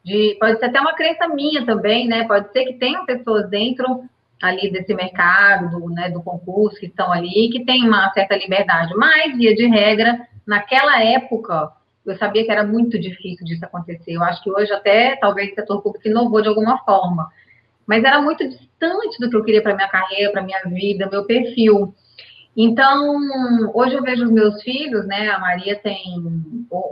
de. 0.04 0.38
Pode 0.40 0.60
ser 0.60 0.66
até 0.66 0.80
uma 0.80 0.94
crença 0.94 1.28
minha 1.28 1.66
também, 1.66 2.08
né? 2.08 2.26
Pode 2.26 2.52
ser 2.54 2.66
que 2.66 2.74
tenham 2.74 3.06
pessoas 3.06 3.50
dentro 3.50 4.06
ali 4.42 4.72
desse 4.72 4.94
mercado, 4.94 5.80
do, 5.80 5.90
né, 5.90 6.10
do 6.10 6.22
concurso, 6.22 6.80
que 6.80 6.88
estão 6.88 7.12
ali, 7.12 7.50
que 7.52 7.66
tem 7.66 7.88
uma 7.88 8.12
certa 8.14 8.36
liberdade. 8.36 8.94
Mas, 8.96 9.36
via 9.38 9.56
de 9.56 9.66
regra, 9.68 10.28
naquela 10.46 11.02
época, 11.04 11.72
eu 12.06 12.16
sabia 12.18 12.44
que 12.44 12.52
era 12.52 12.64
muito 12.64 13.00
difícil 13.00 13.46
disso 13.46 13.66
acontecer. 13.66 14.14
Eu 14.14 14.24
acho 14.24 14.44
que 14.44 14.52
hoje 14.52 14.72
até, 14.72 15.16
talvez, 15.16 15.52
o 15.52 15.56
setor 15.56 15.82
público 15.82 16.08
inovou 16.08 16.42
de 16.42 16.48
alguma 16.48 16.78
forma. 16.80 17.30
Mas 17.88 18.04
era 18.04 18.22
muito 18.22 18.48
distante 18.48 19.20
do 19.20 19.30
que 19.30 19.36
eu 19.36 19.44
queria 19.44 19.62
para 19.62 19.76
minha 19.76 19.88
carreira, 19.88 20.32
para 20.32 20.44
minha 20.44 20.62
vida, 20.66 21.10
meu 21.10 21.26
perfil. 21.26 21.94
Então, 22.56 23.18
hoje 23.74 23.96
eu 23.96 24.02
vejo 24.02 24.26
os 24.26 24.32
meus 24.32 24.62
filhos, 24.64 25.06
né? 25.06 25.30
A 25.30 25.40
Maria 25.40 25.76
tem 25.78 26.04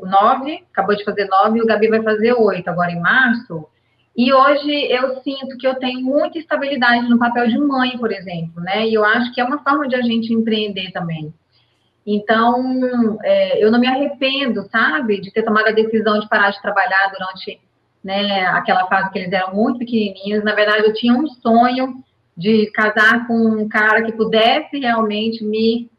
nove, 0.04 0.64
acabou 0.72 0.96
de 0.96 1.06
fazer 1.06 1.26
nove, 1.26 1.60
e 1.60 1.62
o 1.62 1.66
Gabi 1.66 1.88
vai 1.88 2.04
fazer 2.04 2.34
oito 2.34 2.68
agora 2.68 2.92
em 2.92 3.00
março. 3.00 3.68
E 4.16 4.32
hoje 4.32 4.72
eu 4.92 5.22
sinto 5.22 5.58
que 5.58 5.68
eu 5.68 5.76
tenho 5.76 6.02
muita 6.02 6.38
estabilidade 6.38 7.10
no 7.10 7.18
papel 7.18 7.48
de 7.48 7.58
mãe, 7.58 7.98
por 7.98 8.12
exemplo, 8.12 8.62
né? 8.62 8.88
E 8.88 8.94
eu 8.94 9.04
acho 9.04 9.34
que 9.34 9.42
é 9.42 9.44
uma 9.44 9.64
forma 9.64 9.88
de 9.88 9.96
a 9.96 10.02
gente 10.02 10.32
empreender 10.32 10.92
também. 10.92 11.34
Então, 12.06 13.18
é, 13.24 13.64
eu 13.64 13.72
não 13.72 13.80
me 13.80 13.88
arrependo, 13.88 14.68
sabe, 14.70 15.20
de 15.20 15.32
ter 15.32 15.44
tomado 15.44 15.68
a 15.68 15.72
decisão 15.72 16.20
de 16.20 16.30
parar 16.30 16.52
de 16.52 16.62
trabalhar 16.62 17.12
durante 17.12 17.60
né, 18.04 18.46
aquela 18.48 18.86
fase 18.88 19.10
que 19.12 19.20
eles 19.20 19.32
eram 19.32 19.56
muito 19.56 19.80
pequenininhos. 19.80 20.44
Na 20.44 20.54
verdade, 20.54 20.86
eu 20.86 20.94
tinha 20.94 21.14
um 21.14 21.28
sonho 21.28 22.04
de 22.36 22.70
casar 22.72 23.26
com 23.26 23.34
um 23.34 23.70
cara 23.70 24.04
que 24.04 24.12
pudesse 24.12 24.78
realmente 24.78 25.44
me 25.44 25.90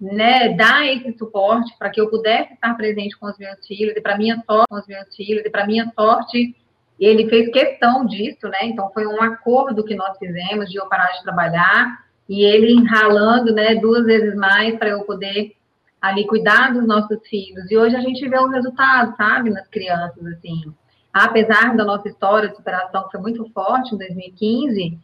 né, 0.00 0.50
dar 0.50 0.86
esse 0.86 1.16
suporte 1.16 1.74
para 1.78 1.88
que 1.88 2.00
eu 2.00 2.10
pudesse 2.10 2.52
estar 2.52 2.74
presente 2.74 3.16
com 3.18 3.26
os 3.26 3.38
meus 3.38 3.66
filhos 3.66 3.96
e 3.96 4.00
para 4.00 4.18
minha 4.18 4.42
sorte, 4.44 4.68
com 4.68 4.76
os 4.76 4.86
meus 4.86 5.16
filhos 5.16 5.44
e 5.44 5.50
para 5.50 5.66
minha 5.66 5.90
sorte 5.98 6.54
ele 6.98 7.28
fez 7.28 7.50
questão 7.50 8.06
disso, 8.06 8.48
né? 8.48 8.66
Então 8.66 8.90
foi 8.92 9.06
um 9.06 9.20
acordo 9.20 9.84
que 9.84 9.94
nós 9.94 10.16
fizemos 10.18 10.70
de 10.70 10.78
eu 10.78 10.86
parar 10.86 11.12
de 11.12 11.22
trabalhar 11.22 12.04
e 12.28 12.44
ele 12.44 12.82
ralando, 12.86 13.52
né, 13.52 13.74
duas 13.74 14.04
vezes 14.04 14.34
mais 14.34 14.78
para 14.78 14.90
eu 14.90 15.04
poder 15.04 15.54
ali 16.00 16.26
cuidar 16.26 16.72
dos 16.72 16.86
nossos 16.86 17.18
filhos. 17.28 17.70
E 17.70 17.76
hoje 17.76 17.96
a 17.96 18.00
gente 18.00 18.28
vê 18.28 18.38
o 18.38 18.48
resultado, 18.48 19.16
sabe, 19.16 19.50
nas 19.50 19.66
crianças 19.68 20.24
assim. 20.26 20.72
Apesar 21.12 21.76
da 21.76 21.84
nossa 21.84 22.08
história 22.08 22.48
de 22.48 22.56
superação 22.56 23.04
que 23.04 23.12
foi 23.12 23.20
muito 23.20 23.48
forte 23.52 23.94
em 23.94 23.98
2015, 23.98 24.98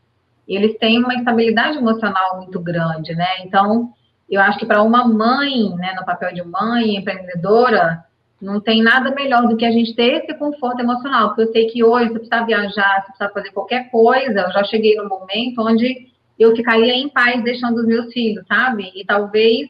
eles 0.47 0.77
têm 0.79 0.99
uma 0.99 1.15
estabilidade 1.15 1.79
emocional 1.79 2.39
muito 2.39 2.59
grande, 2.61 3.15
né? 3.15 3.29
Então, 3.45 3.93
eu 4.29 4.41
acho 4.41 4.59
que 4.59 4.67
para 4.67 4.83
uma 4.83 5.07
mãe, 5.07 5.71
né, 5.77 5.95
no 5.99 6.05
papel 6.05 6.35
de 6.35 6.43
mãe 6.43 6.97
empreendedora, 6.97 8.05
não 8.41 8.61
tem 8.61 8.83
nada 8.83 9.11
melhor 9.15 9.47
do 9.47 9.57
que 9.57 9.67
a 9.67 9.71
gente 9.71 9.95
ter 9.95 10.23
esse 10.23 10.35
conforto 10.35 10.81
emocional, 10.81 11.29
porque 11.29 11.43
eu 11.43 11.53
sei 11.53 11.67
que 11.67 11.85
hoje, 11.85 12.09
se 12.09 12.15
precisar 12.15 12.45
viajar, 12.45 13.01
se 13.01 13.07
precisar 13.09 13.29
fazer 13.31 13.51
qualquer 13.51 13.91
coisa, 13.91 14.41
eu 14.41 14.53
já 14.53 14.65
cheguei 14.65 14.97
no 14.97 15.09
momento 15.09 15.61
onde 15.61 16.09
eu 16.39 16.57
ficaria 16.57 16.95
em 16.95 17.09
paz 17.09 17.43
deixando 17.45 17.77
os 17.79 17.87
meus 17.87 18.11
filhos, 18.13 18.47
sabe? 18.47 18.91
E 18.95 19.05
talvez, 19.05 19.69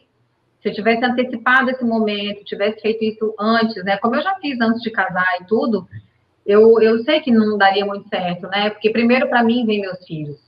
se 0.62 0.68
eu 0.68 0.72
tivesse 0.72 1.04
antecipado 1.04 1.70
esse 1.70 1.84
momento, 1.84 2.44
tivesse 2.44 2.80
feito 2.80 3.02
isso 3.02 3.34
antes, 3.38 3.82
né? 3.84 3.96
Como 3.96 4.14
eu 4.14 4.22
já 4.22 4.36
fiz 4.36 4.60
antes 4.60 4.80
de 4.80 4.90
casar 4.90 5.26
e 5.40 5.44
tudo, 5.46 5.88
eu, 6.46 6.80
eu 6.80 7.02
sei 7.02 7.20
que 7.20 7.32
não 7.32 7.58
daria 7.58 7.84
muito 7.84 8.08
certo, 8.08 8.46
né? 8.46 8.70
Porque 8.70 8.90
primeiro 8.90 9.28
para 9.28 9.42
mim 9.42 9.66
vem 9.66 9.80
meus 9.80 10.04
filhos. 10.06 10.38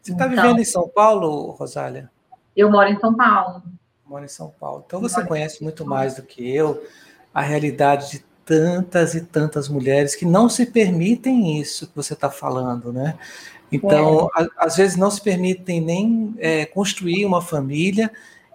Você 0.00 0.12
está 0.12 0.26
então, 0.26 0.42
vivendo 0.42 0.60
em 0.60 0.64
São 0.64 0.88
Paulo, 0.88 1.50
Rosália? 1.50 2.10
Eu 2.56 2.70
moro 2.70 2.88
em 2.88 2.98
São 2.98 3.14
Paulo 3.14 3.62
mora 4.12 4.26
em 4.26 4.28
São 4.28 4.52
Paulo. 4.60 4.84
Então 4.86 5.00
você 5.00 5.24
conhece 5.24 5.62
muito 5.62 5.86
mais 5.86 6.16
do 6.16 6.22
que 6.22 6.54
eu 6.54 6.84
a 7.32 7.40
realidade 7.40 8.10
de 8.10 8.24
tantas 8.44 9.14
e 9.14 9.22
tantas 9.22 9.68
mulheres 9.68 10.14
que 10.14 10.26
não 10.26 10.50
se 10.50 10.66
permitem 10.66 11.58
isso 11.58 11.86
que 11.86 11.96
você 11.96 12.12
está 12.12 12.30
falando, 12.30 12.92
né? 12.92 13.16
Então, 13.70 14.28
é. 14.36 14.42
a, 14.42 14.66
às 14.66 14.76
vezes 14.76 14.98
não 14.98 15.10
se 15.10 15.22
permitem 15.22 15.80
nem 15.80 16.34
é, 16.38 16.66
construir 16.66 17.24
uma 17.24 17.40
família 17.40 18.12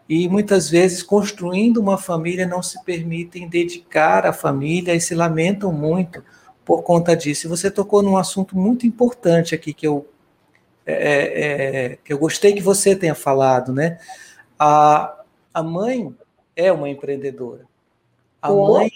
e 0.08 0.30
muitas 0.30 0.70
vezes 0.70 1.02
construindo 1.02 1.78
uma 1.78 1.98
família 1.98 2.46
não 2.46 2.62
se 2.62 2.84
permitem 2.84 3.50
dedicar 3.50 4.28
à 4.28 4.32
família 4.32 4.94
e 4.94 5.02
se 5.02 5.16
lamentam 5.16 5.72
muito 5.72 6.24
por 6.64 6.84
conta 6.84 7.16
disso. 7.16 7.48
E 7.48 7.50
você 7.50 7.72
tocou 7.72 8.04
num 8.04 8.16
assunto 8.16 8.56
muito 8.56 8.86
importante 8.86 9.56
aqui 9.56 9.74
que 9.74 9.88
eu 9.88 10.08
é, 10.86 10.94
é, 10.94 11.86
é 11.94 11.98
que 12.06 12.14
eu 12.14 12.20
gostei 12.20 12.54
que 12.54 12.62
você 12.62 12.96
tenha 12.96 13.16
falado, 13.16 13.74
né? 13.74 13.98
A, 14.60 15.17
a 15.58 15.64
mãe 15.64 16.16
é 16.56 16.72
uma 16.72 16.88
empreendedora. 16.88 17.66
A 18.40 18.52
oh. 18.52 18.74
mãe, 18.74 18.92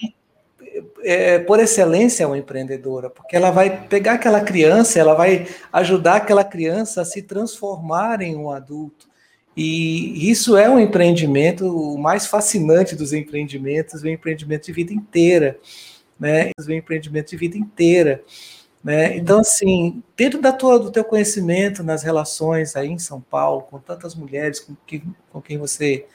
é, 1.03 1.39
por 1.39 1.59
excelência, 1.59 2.23
é 2.23 2.27
uma 2.27 2.37
empreendedora, 2.37 3.09
porque 3.09 3.35
ela 3.35 3.49
vai 3.49 3.87
pegar 3.87 4.13
aquela 4.13 4.41
criança, 4.41 4.99
ela 4.99 5.15
vai 5.15 5.47
ajudar 5.73 6.17
aquela 6.17 6.43
criança 6.43 7.01
a 7.01 7.05
se 7.05 7.23
transformar 7.23 8.21
em 8.21 8.35
um 8.35 8.51
adulto. 8.51 9.09
E 9.57 10.29
isso 10.29 10.55
é 10.55 10.69
um 10.69 10.79
empreendimento, 10.79 11.65
o 11.65 11.97
mais 11.97 12.27
fascinante 12.27 12.95
dos 12.95 13.11
empreendimentos, 13.11 14.03
o 14.03 14.07
empreendimento 14.07 14.67
de 14.67 14.71
vida 14.71 14.93
inteira, 14.93 15.59
né? 16.19 16.51
O 16.59 16.71
empreendimento 16.71 17.31
de 17.31 17.37
vida 17.37 17.57
inteira. 17.57 18.23
Né? 18.83 19.17
Então, 19.17 19.39
assim, 19.39 20.03
dentro 20.15 20.39
da 20.39 20.51
tua, 20.51 20.77
do 20.77 20.91
teu 20.91 21.03
conhecimento 21.03 21.83
nas 21.83 22.03
relações 22.03 22.75
aí 22.75 22.87
em 22.87 22.99
São 22.99 23.19
Paulo, 23.19 23.63
com 23.63 23.79
tantas 23.79 24.13
mulheres 24.13 24.59
com, 24.59 24.75
que, 24.85 25.03
com 25.31 25.41
quem 25.41 25.57
você 25.57 26.05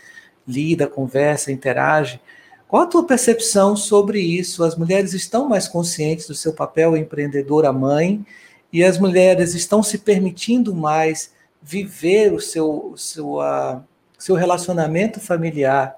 lida, 0.46 0.86
conversa, 0.86 1.52
interage. 1.52 2.20
Qual 2.68 2.82
a 2.82 2.86
tua 2.86 3.06
percepção 3.06 3.76
sobre 3.76 4.20
isso? 4.20 4.64
As 4.64 4.76
mulheres 4.76 5.12
estão 5.12 5.48
mais 5.48 5.68
conscientes 5.68 6.26
do 6.26 6.34
seu 6.34 6.52
papel 6.52 6.96
empreendedora 6.96 7.72
mãe 7.72 8.24
e 8.72 8.82
as 8.82 8.98
mulheres 8.98 9.54
estão 9.54 9.82
se 9.82 9.98
permitindo 9.98 10.74
mais 10.74 11.34
viver 11.62 12.32
o 12.32 12.40
seu, 12.40 12.94
seu, 12.96 13.36
uh, 13.36 13.82
seu 14.18 14.34
relacionamento 14.34 15.20
familiar, 15.20 15.96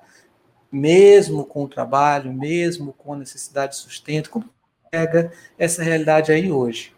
mesmo 0.71 1.45
com 1.45 1.65
o 1.65 1.69
trabalho, 1.69 2.33
mesmo 2.33 2.93
com 2.93 3.15
a 3.15 3.19
necessidade 3.19 3.73
de 3.73 3.79
sustento. 3.79 4.31
Como 4.31 4.45
pega 4.91 5.33
essa 5.59 5.83
realidade 5.83 6.33
aí 6.33 6.51
hoje? 6.53 6.93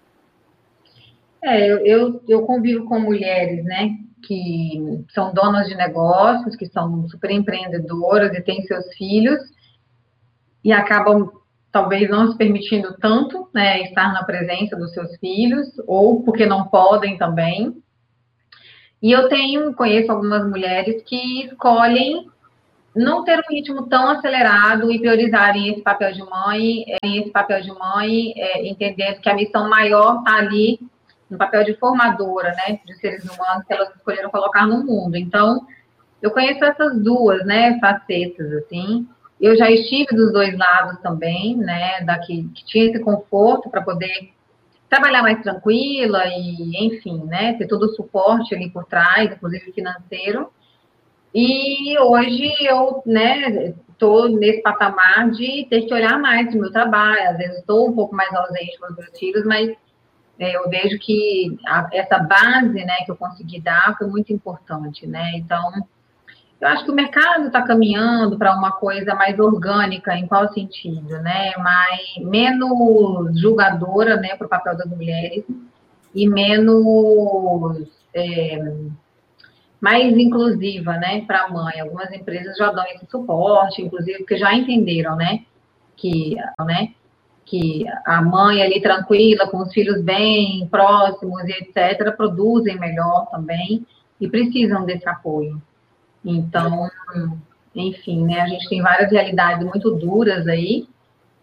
É, 1.43 1.71
eu, 1.71 1.79
eu, 1.87 2.23
eu 2.29 2.43
convivo 2.43 2.85
com 2.85 3.01
mulheres, 3.01 3.65
né, 3.65 3.97
que 4.31 5.05
são 5.13 5.35
donas 5.35 5.67
de 5.67 5.75
negócios, 5.75 6.55
que 6.55 6.67
são 6.67 7.09
super 7.09 7.33
empreendedoras 7.33 8.33
e 8.33 8.41
têm 8.41 8.63
seus 8.63 8.87
filhos, 8.95 9.41
e 10.63 10.73
acabam 10.73 11.33
talvez 11.73 12.09
não 12.09 12.31
se 12.31 12.39
permitindo 12.39 12.97
tanto 13.01 13.49
né, 13.53 13.83
estar 13.83 14.13
na 14.13 14.23
presença 14.23 14.77
dos 14.77 14.93
seus 14.93 15.17
filhos, 15.17 15.67
ou 15.85 16.23
porque 16.23 16.47
não 16.47 16.69
podem 16.69 17.19
também. 17.19 17.83
E 19.03 19.11
eu 19.11 19.29
tenho, 19.29 19.75
conheço 19.75 20.13
algumas 20.13 20.49
mulheres 20.49 21.03
que 21.03 21.47
escolhem 21.47 22.31
não 22.95 23.25
ter 23.25 23.37
um 23.37 23.53
ritmo 23.53 23.89
tão 23.89 24.11
acelerado 24.11 24.93
e 24.93 25.01
priorizarem 25.01 25.71
esse 25.71 25.83
papel 25.83 26.13
de 26.13 26.23
mãe, 26.23 26.85
esse 27.03 27.31
papel 27.31 27.63
de 27.63 27.73
mãe, 27.73 28.33
é, 28.37 28.69
entendendo 28.69 29.21
que 29.21 29.29
a 29.29 29.35
missão 29.35 29.69
maior 29.69 30.19
está 30.19 30.37
ali 30.37 30.79
no 31.31 31.39
papel 31.39 31.65
de 31.65 31.75
formadora, 31.75 32.53
né, 32.55 32.81
de 32.85 32.95
seres 32.97 33.25
humanos 33.25 33.65
que 33.67 33.73
elas 33.73 33.95
escolheram 33.95 34.31
colocar 34.31 34.67
no 34.67 34.85
mundo. 34.85 35.17
Então, 35.17 35.67
eu 36.21 36.31
conheço 36.31 36.65
essas 36.65 37.01
duas, 37.03 37.45
né, 37.47 37.79
facetas, 37.79 38.53
assim. 38.53 39.07
Eu 39.41 39.57
já 39.57 39.71
estive 39.71 40.15
dos 40.15 40.33
dois 40.33 40.57
lados 40.59 40.99
também, 41.01 41.57
né, 41.57 42.03
daqui 42.03 42.51
que 42.55 42.65
tinha 42.65 42.87
esse 42.87 42.99
conforto 42.99 43.71
para 43.71 43.81
poder 43.81 44.33
trabalhar 44.89 45.23
mais 45.23 45.41
tranquila 45.41 46.25
e, 46.27 46.87
enfim, 46.87 47.25
né, 47.25 47.55
ter 47.55 47.69
todo 47.69 47.85
o 47.85 47.95
suporte 47.95 48.55
ali 48.55 48.69
por 48.69 48.85
trás, 48.85 49.33
inclusive 49.33 49.73
financeiro. 49.73 50.51
E 51.33 51.97
hoje 51.99 52.53
eu, 52.61 53.03
né, 53.07 53.73
estou 53.89 54.29
nesse 54.29 54.61
patamar 54.63 55.31
de 55.31 55.67
ter 55.71 55.83
que 55.83 55.95
olhar 55.95 56.19
mais 56.19 56.53
o 56.53 56.59
meu 56.59 56.73
trabalho, 56.73 57.31
às 57.31 57.39
vezes 57.39 57.59
estou 57.59 57.89
um 57.89 57.95
pouco 57.95 58.17
mais 58.17 58.35
ausente 58.35 58.79
com 58.79 58.87
os 58.87 58.97
meus 58.97 59.19
filhos, 59.19 59.45
mas 59.45 59.71
é, 60.41 60.57
eu 60.57 60.69
vejo 60.69 60.99
que 60.99 61.57
a, 61.67 61.89
essa 61.93 62.19
base, 62.19 62.85
né, 62.85 62.97
que 63.05 63.11
eu 63.11 63.17
consegui 63.17 63.61
dar 63.61 63.95
foi 63.97 64.09
muito 64.09 64.33
importante, 64.33 65.07
né, 65.07 65.33
então 65.35 65.71
eu 66.61 66.69
acho 66.69 66.85
que 66.85 66.91
o 66.91 66.95
mercado 66.95 67.47
está 67.47 67.63
caminhando 67.63 68.37
para 68.37 68.55
uma 68.55 68.73
coisa 68.73 69.15
mais 69.15 69.39
orgânica, 69.39 70.15
em 70.15 70.27
qual 70.27 70.53
sentido, 70.53 71.19
né? 71.21 71.53
Mais, 71.57 72.01
menos 72.19 73.41
julgadora, 73.41 74.17
né, 74.17 74.37
para 74.37 74.47
o 74.47 74.51
papel 74.51 74.77
das 74.77 74.87
mulheres 74.87 75.43
e 76.15 76.29
menos 76.29 77.89
é, 78.15 78.59
mais 79.81 80.15
inclusiva, 80.19 80.99
né, 80.99 81.23
para 81.23 81.45
a 81.45 81.49
mãe. 81.49 81.81
Algumas 81.81 82.13
empresas 82.13 82.59
já 82.59 82.71
dão 82.71 82.85
esse 82.89 83.07
suporte, 83.07 83.81
inclusive 83.81 84.19
porque 84.19 84.37
já 84.37 84.53
entenderam, 84.53 85.17
né, 85.17 85.45
que, 85.97 86.37
né, 86.67 86.93
que 87.51 87.85
a 88.07 88.23
mãe 88.23 88.63
ali 88.63 88.81
tranquila, 88.81 89.49
com 89.49 89.59
os 89.59 89.73
filhos 89.73 90.01
bem 90.01 90.69
próximos 90.71 91.43
e 91.45 91.53
etc, 91.53 92.15
produzem 92.17 92.79
melhor 92.79 93.27
também 93.29 93.85
e 94.21 94.29
precisam 94.29 94.87
desse 94.87 95.09
apoio. 95.09 95.61
Então, 96.25 96.89
enfim, 97.75 98.25
né, 98.25 98.41
a 98.41 98.47
gente 98.47 98.69
tem 98.69 98.81
várias 98.81 99.11
realidades 99.11 99.67
muito 99.67 99.91
duras 99.91 100.47
aí, 100.47 100.89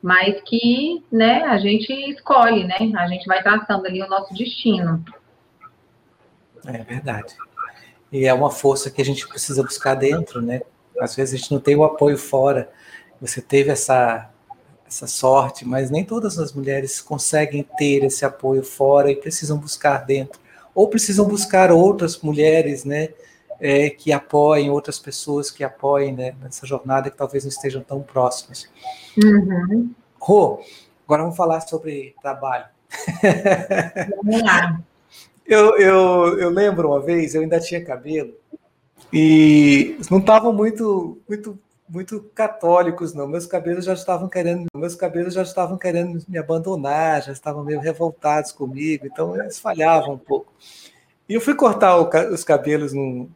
mas 0.01 0.39
que, 0.45 1.03
né, 1.11 1.43
a 1.43 1.57
gente 1.57 1.91
escolhe, 2.09 2.63
né, 2.63 2.77
a 2.95 3.07
gente 3.07 3.25
vai 3.25 3.43
traçando 3.43 3.85
ali 3.85 4.01
o 4.01 4.07
nosso 4.07 4.33
destino. 4.33 5.03
É 6.65 6.83
verdade. 6.83 7.35
E 8.13 8.25
é 8.25 8.33
uma 8.33 8.49
força 8.49 8.89
que 8.89 9.01
a 9.01 9.05
gente 9.05 9.27
precisa 9.27 9.61
buscar 9.61 9.95
dentro, 9.95 10.41
né? 10.41 10.61
Às 11.01 11.15
vezes 11.15 11.33
a 11.33 11.37
gente 11.37 11.51
não 11.51 11.59
tem 11.59 11.75
o 11.75 11.83
apoio 11.83 12.17
fora. 12.17 12.69
Você 13.19 13.41
teve 13.41 13.69
essa 13.69 14.29
essa 14.87 15.07
sorte, 15.07 15.67
mas 15.67 15.91
nem 15.91 16.03
todas 16.03 16.39
as 16.39 16.53
mulheres 16.53 17.01
conseguem 17.01 17.65
ter 17.77 18.03
esse 18.03 18.23
apoio 18.23 18.63
fora 18.63 19.11
e 19.11 19.15
precisam 19.15 19.57
buscar 19.57 20.05
dentro, 20.05 20.39
ou 20.73 20.87
precisam 20.87 21.27
buscar 21.27 21.71
outras 21.71 22.19
mulheres, 22.21 22.85
né, 22.85 23.09
é, 23.59 23.89
que 23.89 24.11
apoiem, 24.11 24.69
outras 24.69 24.99
pessoas 24.99 25.51
que 25.51 25.63
apoiem 25.63 26.15
né, 26.15 26.35
nessa 26.41 26.65
jornada 26.65 27.09
que 27.09 27.17
talvez 27.17 27.43
não 27.43 27.49
estejam 27.49 27.81
tão 27.81 28.01
próximas. 28.01 28.69
Uhum. 29.21 29.91
Rô, 30.19 30.61
agora 31.05 31.23
vamos 31.23 31.37
falar 31.37 31.61
sobre 31.61 32.15
trabalho. 32.21 32.65
Vamos 34.23 34.41
lá. 34.41 34.79
eu, 35.45 35.77
eu, 35.77 36.39
eu 36.39 36.49
lembro 36.49 36.89
uma 36.89 37.01
vez, 37.01 37.35
eu 37.35 37.41
ainda 37.41 37.59
tinha 37.59 37.83
cabelo, 37.83 38.33
e 39.11 39.97
não 40.11 40.19
estavam 40.19 40.53
muito, 40.53 41.17
muito, 41.27 41.57
muito 41.87 42.21
católicos, 42.35 43.13
não. 43.13 43.27
Meus 43.27 43.45
cabelos 43.45 43.85
já 43.85 43.93
estavam 43.93 44.27
querendo, 44.27 44.65
meus 44.75 44.95
cabelos 44.95 45.33
já 45.33 45.41
estavam 45.41 45.77
querendo 45.77 46.23
me 46.27 46.37
abandonar, 46.37 47.23
já 47.23 47.31
estavam 47.31 47.63
meio 47.63 47.79
revoltados 47.79 48.51
comigo, 48.51 49.05
então 49.05 49.39
eles 49.39 49.59
falhavam 49.59 50.13
um 50.13 50.17
pouco. 50.17 50.51
E 51.27 51.33
eu 51.33 51.41
fui 51.41 51.55
cortar 51.55 51.97
o, 51.97 52.09
os 52.33 52.43
cabelos 52.43 52.93
num, 52.93 53.29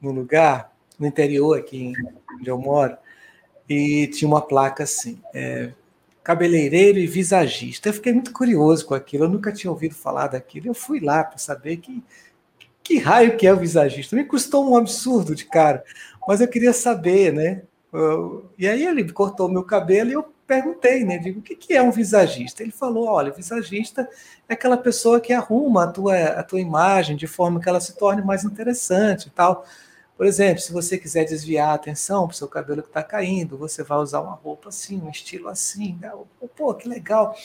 num 0.00 0.12
lugar, 0.12 0.72
no 0.98 1.06
interior 1.06 1.58
aqui 1.58 1.92
onde 2.38 2.48
eu 2.48 2.58
moro, 2.58 2.96
e 3.68 4.06
tinha 4.08 4.28
uma 4.28 4.40
placa 4.40 4.84
assim, 4.84 5.20
é, 5.34 5.72
cabeleireiro 6.22 6.98
e 6.98 7.06
visagista. 7.06 7.88
Eu 7.88 7.92
fiquei 7.92 8.12
muito 8.12 8.32
curioso 8.32 8.86
com 8.86 8.94
aquilo, 8.94 9.24
eu 9.24 9.28
nunca 9.28 9.52
tinha 9.52 9.70
ouvido 9.70 9.94
falar 9.94 10.28
daquilo. 10.28 10.68
Eu 10.68 10.74
fui 10.74 11.00
lá 11.00 11.24
para 11.24 11.38
saber 11.38 11.78
que, 11.78 12.02
que 12.82 12.98
raio 12.98 13.36
que 13.36 13.46
é 13.46 13.52
o 13.52 13.56
visagista. 13.56 14.14
Me 14.16 14.24
custou 14.24 14.68
um 14.68 14.76
absurdo 14.76 15.34
de 15.34 15.44
cara, 15.44 15.84
mas 16.26 16.40
eu 16.40 16.48
queria 16.48 16.72
saber, 16.72 17.32
né? 17.32 17.62
e 18.58 18.68
aí 18.68 18.84
ele 18.84 19.10
cortou 19.10 19.48
meu 19.48 19.64
cabelo 19.64 20.10
e 20.10 20.12
eu 20.12 20.26
perguntei, 20.46 21.04
né? 21.04 21.18
Digo, 21.18 21.40
o 21.40 21.42
que, 21.42 21.74
é 21.74 21.82
um 21.82 21.90
visagista? 21.90 22.62
Ele 22.62 22.72
falou: 22.72 23.06
olha, 23.06 23.32
visagista 23.32 24.08
é 24.48 24.54
aquela 24.54 24.76
pessoa 24.76 25.20
que 25.20 25.32
arruma 25.32 25.84
a 25.84 25.86
tua, 25.88 26.16
a 26.16 26.42
tua 26.42 26.60
imagem 26.60 27.16
de 27.16 27.26
forma 27.26 27.60
que 27.60 27.68
ela 27.68 27.80
se 27.80 27.96
torne 27.96 28.22
mais 28.22 28.44
interessante 28.44 29.26
e 29.26 29.30
tal. 29.30 29.64
Por 30.16 30.24
exemplo, 30.24 30.62
se 30.62 30.72
você 30.72 30.96
quiser 30.96 31.24
desviar 31.24 31.70
a 31.70 31.74
atenção 31.74 32.26
para 32.26 32.34
o 32.34 32.36
seu 32.36 32.48
cabelo 32.48 32.82
que 32.82 32.88
está 32.88 33.02
caindo, 33.02 33.58
você 33.58 33.82
vai 33.82 33.98
usar 33.98 34.20
uma 34.20 34.32
roupa 34.32 34.70
assim, 34.70 35.00
um 35.00 35.10
estilo 35.10 35.48
assim. 35.48 35.98
Né? 36.00 36.10
Pô, 36.56 36.72
que 36.72 36.88
legal. 36.88 37.36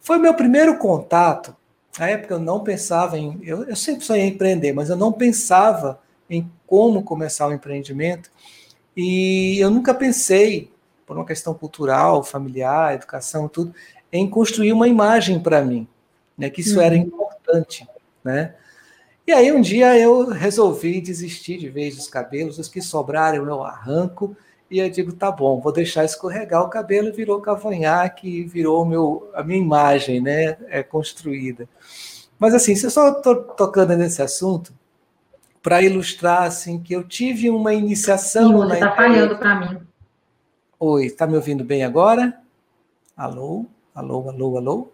Foi 0.00 0.18
o 0.18 0.20
meu 0.20 0.34
primeiro 0.34 0.76
contato. 0.78 1.54
Na 1.98 2.08
época 2.08 2.34
eu 2.34 2.38
não 2.40 2.64
pensava 2.64 3.16
em. 3.16 3.38
Eu, 3.42 3.64
eu 3.64 3.76
sempre 3.76 4.04
sonhei 4.04 4.24
em 4.24 4.30
empreender, 4.30 4.72
mas 4.72 4.90
eu 4.90 4.96
não 4.96 5.12
pensava 5.12 6.00
em 6.28 6.50
como 6.66 7.02
começar 7.02 7.46
o 7.46 7.52
empreendimento. 7.52 8.30
E 8.96 9.58
eu 9.58 9.70
nunca 9.70 9.94
pensei, 9.94 10.70
por 11.06 11.16
uma 11.16 11.26
questão 11.26 11.54
cultural, 11.54 12.24
familiar, 12.24 12.94
educação, 12.94 13.48
tudo, 13.48 13.74
em 14.12 14.28
construir 14.28 14.72
uma 14.72 14.88
imagem 14.88 15.38
para 15.40 15.62
mim, 15.62 15.86
né? 16.36 16.50
Que 16.50 16.60
isso 16.60 16.76
uhum. 16.76 16.82
era 16.82 16.96
importante, 16.96 17.86
né? 18.24 18.54
E 19.26 19.32
aí 19.32 19.52
um 19.52 19.60
dia 19.60 19.98
eu 19.98 20.28
resolvi 20.28 21.00
desistir 21.00 21.58
de 21.58 21.68
vez 21.68 21.96
dos 21.96 22.06
cabelos, 22.06 22.58
os 22.58 22.68
que 22.68 22.80
sobrarem 22.80 23.40
eu 23.40 23.64
arranco, 23.64 24.36
e 24.70 24.78
eu 24.78 24.88
digo, 24.90 25.12
tá 25.12 25.30
bom, 25.30 25.60
vou 25.60 25.72
deixar 25.72 26.04
escorregar 26.04 26.62
o 26.62 26.68
cabelo, 26.68 27.12
virou 27.12 27.40
cavanhaque, 27.40 28.44
virou 28.44 28.84
meu, 28.84 29.30
a 29.34 29.42
minha 29.42 29.60
imagem, 29.60 30.20
né, 30.20 30.56
é 30.68 30.82
construída. 30.82 31.68
Mas 32.38 32.54
assim, 32.54 32.74
se 32.74 32.86
eu 32.86 32.90
só 32.90 33.10
estou 33.10 33.36
tocando 33.36 33.96
nesse 33.96 34.22
assunto 34.22 34.72
para 35.66 35.82
ilustrar 35.82 36.44
assim 36.44 36.80
que 36.80 36.94
eu 36.94 37.02
tive 37.02 37.50
uma 37.50 37.74
iniciação. 37.74 38.50
Sim, 38.50 38.54
você 38.54 38.74
está 38.74 38.94
falhando 38.94 39.36
para 39.36 39.54
mim. 39.58 39.80
Oi, 40.78 41.06
está 41.06 41.26
me 41.26 41.34
ouvindo 41.34 41.64
bem 41.64 41.82
agora? 41.82 42.40
Alô, 43.16 43.66
alô, 43.92 44.30
alô, 44.30 44.56
alô. 44.58 44.88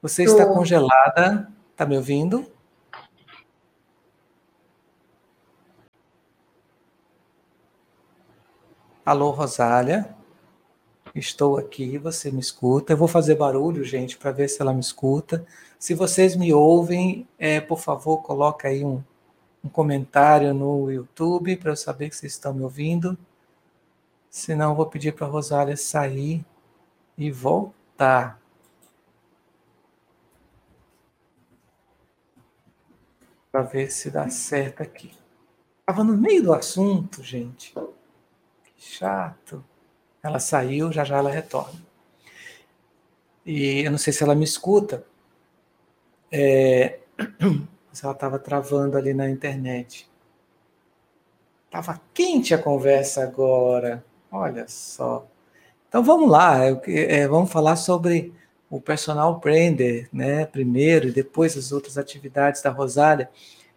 Você 0.00 0.24
Tô. 0.24 0.30
está 0.30 0.46
congelada. 0.46 1.52
Tá 1.76 1.84
me 1.84 1.94
ouvindo? 1.94 2.50
Alô, 9.04 9.28
Rosália. 9.28 10.16
Estou 11.14 11.58
aqui, 11.58 11.98
você 11.98 12.30
me 12.30 12.40
escuta. 12.40 12.94
Eu 12.94 12.96
vou 12.96 13.08
fazer 13.08 13.34
barulho, 13.34 13.84
gente, 13.84 14.16
para 14.16 14.32
ver 14.32 14.48
se 14.48 14.62
ela 14.62 14.72
me 14.72 14.80
escuta. 14.80 15.44
Se 15.80 15.94
vocês 15.94 16.36
me 16.36 16.52
ouvem, 16.52 17.26
é, 17.38 17.58
por 17.58 17.80
favor, 17.80 18.18
coloque 18.18 18.66
aí 18.66 18.84
um, 18.84 19.02
um 19.64 19.68
comentário 19.70 20.52
no 20.52 20.90
YouTube 20.90 21.56
para 21.56 21.70
eu 21.70 21.76
saber 21.76 22.10
que 22.10 22.16
vocês 22.16 22.34
estão 22.34 22.52
me 22.52 22.62
ouvindo. 22.62 23.16
Senão, 24.28 24.72
eu 24.72 24.76
vou 24.76 24.84
pedir 24.84 25.14
para 25.14 25.26
a 25.26 25.30
Rosália 25.30 25.78
sair 25.78 26.44
e 27.16 27.30
voltar. 27.32 28.38
para 33.50 33.62
ver 33.62 33.90
se 33.90 34.10
dá 34.10 34.28
certo 34.28 34.82
aqui. 34.82 35.12
Estava 35.80 36.04
no 36.04 36.16
meio 36.16 36.42
do 36.42 36.52
assunto, 36.52 37.20
gente. 37.20 37.74
Que 38.62 38.72
chato. 38.76 39.64
Ela 40.22 40.38
saiu, 40.38 40.92
já 40.92 41.04
já 41.04 41.16
ela 41.16 41.30
retorna. 41.30 41.80
E 43.44 43.80
eu 43.80 43.90
não 43.90 43.98
sei 43.98 44.12
se 44.12 44.22
ela 44.22 44.36
me 44.36 44.44
escuta. 44.44 45.04
É... 46.30 46.98
Ela 48.02 48.12
estava 48.12 48.38
travando 48.38 48.96
ali 48.96 49.12
na 49.12 49.28
internet. 49.28 50.08
Tava 51.70 52.00
quente 52.14 52.54
a 52.54 52.58
conversa 52.58 53.22
agora. 53.22 54.04
Olha 54.30 54.66
só. 54.68 55.26
Então 55.88 56.02
vamos 56.02 56.30
lá. 56.30 56.60
É, 56.86 57.26
vamos 57.26 57.50
falar 57.50 57.76
sobre 57.76 58.32
o 58.70 58.80
personal 58.80 59.40
branding, 59.40 60.06
né, 60.12 60.46
primeiro 60.46 61.08
e 61.08 61.12
depois 61.12 61.56
as 61.56 61.72
outras 61.72 61.98
atividades 61.98 62.62
da 62.62 62.70
Rosália. 62.70 63.28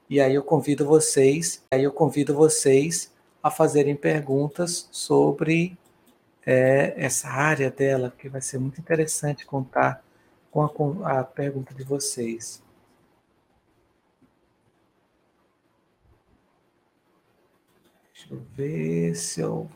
E 0.08 0.22
aí 0.22 0.36
eu 0.36 0.44
convido 0.44 0.86
vocês, 0.86 1.64
aí 1.72 1.84
eu 1.84 1.92
convido 1.92 2.36
vocês 2.36 3.12
a 3.42 3.50
fazerem 3.50 3.96
perguntas 3.96 4.88
sobre 4.92 5.76
é, 6.46 6.94
essa 6.98 7.28
área 7.30 7.72
dela, 7.72 8.14
que 8.16 8.30
vai 8.30 8.42
ser 8.42 8.60
muito 8.60 8.80
interessante 8.80 9.46
contar 9.46 10.03
com 10.54 11.04
a, 11.04 11.20
a 11.20 11.24
pergunta 11.24 11.74
de 11.74 11.84
vocês. 11.84 12.62
Deixa 18.14 18.34
eu 18.34 18.42
ver 18.56 19.16
se 19.16 19.42
eu 19.42 19.70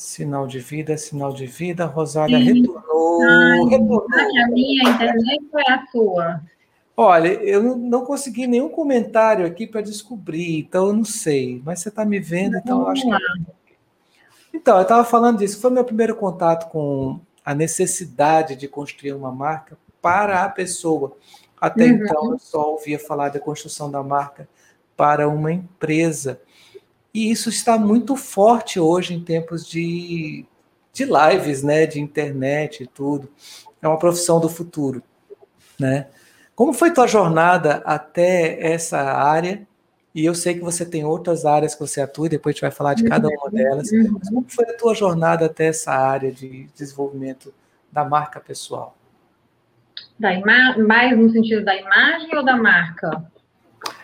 Sinal 0.00 0.46
de 0.46 0.58
vida, 0.60 0.96
sinal 0.96 1.30
de 1.30 1.44
vida. 1.44 1.84
Rosália 1.84 2.38
Sim. 2.38 2.62
retornou. 2.62 3.22
Ai, 3.22 3.64
retornou. 3.64 4.06
A 4.10 4.48
minha 4.48 4.88
internet 4.88 5.46
foi 5.50 5.62
a 5.68 5.86
sua? 5.92 6.40
Olha, 6.96 7.28
eu 7.28 7.76
não 7.76 8.06
consegui 8.06 8.46
nenhum 8.46 8.70
comentário 8.70 9.44
aqui 9.44 9.66
para 9.66 9.82
descobrir, 9.82 10.60
então 10.60 10.86
eu 10.86 10.92
não 10.94 11.04
sei. 11.04 11.60
Mas 11.62 11.80
você 11.80 11.90
está 11.90 12.02
me 12.06 12.18
vendo, 12.18 12.56
então 12.56 12.80
eu 12.80 12.88
acho 12.88 13.02
que. 13.02 13.76
Então, 14.54 14.76
eu 14.76 14.82
estava 14.82 15.04
falando 15.04 15.40
disso. 15.40 15.60
Foi 15.60 15.70
meu 15.70 15.84
primeiro 15.84 16.16
contato 16.16 16.70
com, 16.70 17.20
a 17.44 17.54
necessidade 17.54 18.56
de 18.56 18.68
construir 18.68 19.12
uma 19.12 19.32
marca 19.32 19.78
para 20.00 20.44
a 20.44 20.48
pessoa. 20.48 21.16
Até 21.60 21.84
uhum. 21.84 21.90
então, 21.90 22.32
eu 22.32 22.38
só 22.38 22.72
ouvia 22.72 22.98
falar 22.98 23.28
da 23.28 23.40
construção 23.40 23.90
da 23.90 24.02
marca 24.02 24.48
para 24.96 25.28
uma 25.28 25.52
empresa. 25.52 26.40
E 27.12 27.30
isso 27.30 27.48
está 27.48 27.78
muito 27.78 28.16
forte 28.16 28.78
hoje 28.78 29.14
em 29.14 29.22
tempos 29.22 29.66
de, 29.66 30.46
de 30.92 31.04
lives, 31.04 31.62
né, 31.62 31.86
de 31.86 32.00
internet 32.00 32.84
e 32.84 32.86
tudo. 32.86 33.30
É 33.82 33.88
uma 33.88 33.98
profissão 33.98 34.38
do 34.40 34.48
futuro, 34.48 35.02
né? 35.78 36.06
Como 36.54 36.74
foi 36.74 36.92
tua 36.92 37.06
jornada 37.06 37.82
até 37.86 38.58
essa 38.60 38.98
área? 39.00 39.66
E 40.14 40.24
eu 40.24 40.34
sei 40.34 40.54
que 40.54 40.60
você 40.60 40.84
tem 40.84 41.04
outras 41.04 41.44
áreas 41.44 41.74
que 41.74 41.80
você 41.80 42.00
atua, 42.00 42.26
e 42.26 42.30
depois 42.30 42.52
a 42.52 42.54
gente 42.54 42.62
vai 42.62 42.70
falar 42.70 42.94
de 42.94 43.04
cada 43.04 43.28
uma 43.28 43.50
delas. 43.50 43.90
Uhum. 43.92 44.18
Mas 44.18 44.28
como 44.28 44.46
foi 44.48 44.64
a 44.64 44.76
tua 44.76 44.94
jornada 44.94 45.46
até 45.46 45.66
essa 45.66 45.92
área 45.92 46.32
de 46.32 46.68
desenvolvimento 46.76 47.54
da 47.92 48.04
marca 48.04 48.40
pessoal? 48.40 48.96
Da 50.18 50.30
mais 50.78 51.16
no 51.16 51.30
sentido 51.30 51.64
da 51.64 51.74
imagem 51.74 52.36
ou 52.36 52.44
da 52.44 52.56
marca? 52.56 53.24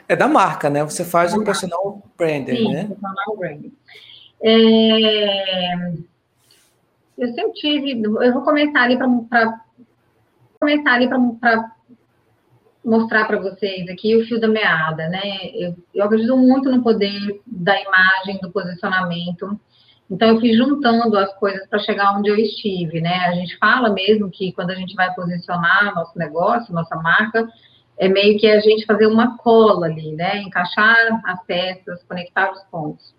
É 0.09 0.15
da 0.15 0.29
marca, 0.29 0.71
né? 0.71 0.85
Você 0.85 1.05
faz 1.05 1.35
o 1.35 1.45
personal 1.45 2.03
branding, 2.17 2.57
Sim, 2.57 2.73
né? 2.73 2.85
personal 2.85 3.37
branding. 3.37 3.73
É... 4.43 5.93
Eu 7.19 7.29
sempre 7.35 7.53
tive. 7.55 8.03
Eu 8.03 8.33
vou 8.33 8.43
começar 8.43 8.83
ali 8.83 8.97
para 8.99 9.61
começar 10.61 10.93
ali 10.93 11.09
para 11.09 11.73
mostrar 12.87 13.27
para 13.27 13.41
vocês 13.41 13.89
aqui 13.91 14.17
o 14.17 14.25
fio 14.27 14.41
da 14.41 14.47
meada, 14.47 15.09
né? 15.09 15.21
Eu, 15.55 15.77
eu 15.93 16.05
acredito 16.05 16.37
muito 16.37 16.71
no 16.71 16.83
poder 16.83 17.41
da 17.45 17.75
imagem, 17.81 18.39
do 18.41 18.53
posicionamento. 18.53 19.59
Então, 20.09 20.29
eu 20.29 20.39
fui 20.39 20.53
juntando 20.53 21.19
as 21.19 21.35
coisas 21.35 21.67
para 21.67 21.81
chegar 21.81 22.17
onde 22.17 22.31
eu 22.31 22.37
estive, 22.37 23.01
né? 23.01 23.27
A 23.27 23.33
gente 23.33 23.59
fala 23.59 23.93
mesmo 23.93 24.31
que 24.31 24.53
quando 24.53 24.71
a 24.71 24.77
gente 24.77 24.95
vai 24.95 25.13
posicionar 25.15 25.97
nosso 25.97 26.17
negócio, 26.17 26.73
nossa 26.73 26.95
marca, 26.95 27.49
é 27.99 28.09
meio 28.09 28.39
que 28.39 28.47
a 28.47 28.61
gente 28.61 28.87
fazer 28.87 29.09
uma 29.09 29.37
cola 29.37 29.87
ali, 29.87 30.13
né? 30.13 30.41
Encaixar 30.43 31.21
as 31.25 31.45
peças, 31.45 32.05
conectar 32.05 32.53
os 32.53 32.63
pontos. 32.71 33.17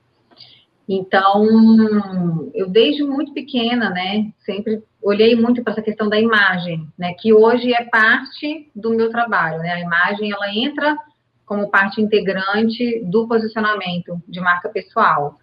Então, 0.88 2.50
eu 2.54 2.70
desde 2.70 3.04
muito 3.04 3.34
pequena, 3.34 3.90
né, 3.90 4.32
sempre 4.46 4.82
olhei 5.08 5.36
muito 5.36 5.64
para 5.64 5.74
essa 5.74 5.82
questão 5.82 6.10
da 6.10 6.20
imagem, 6.20 6.88
né, 6.98 7.14
que 7.14 7.34
hoje 7.34 7.74
é 7.74 7.84
parte 7.86 8.70
do 8.76 8.92
meu 8.92 9.10
trabalho, 9.10 9.60
né? 9.60 9.74
A 9.74 9.80
imagem 9.80 10.32
ela 10.32 10.54
entra 10.54 10.98
como 11.46 11.70
parte 11.70 12.02
integrante 12.02 13.00
do 13.06 13.28
posicionamento 13.28 14.22
de 14.28 14.40
marca 14.42 14.68
pessoal. 14.68 15.40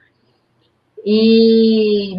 E 1.05 2.15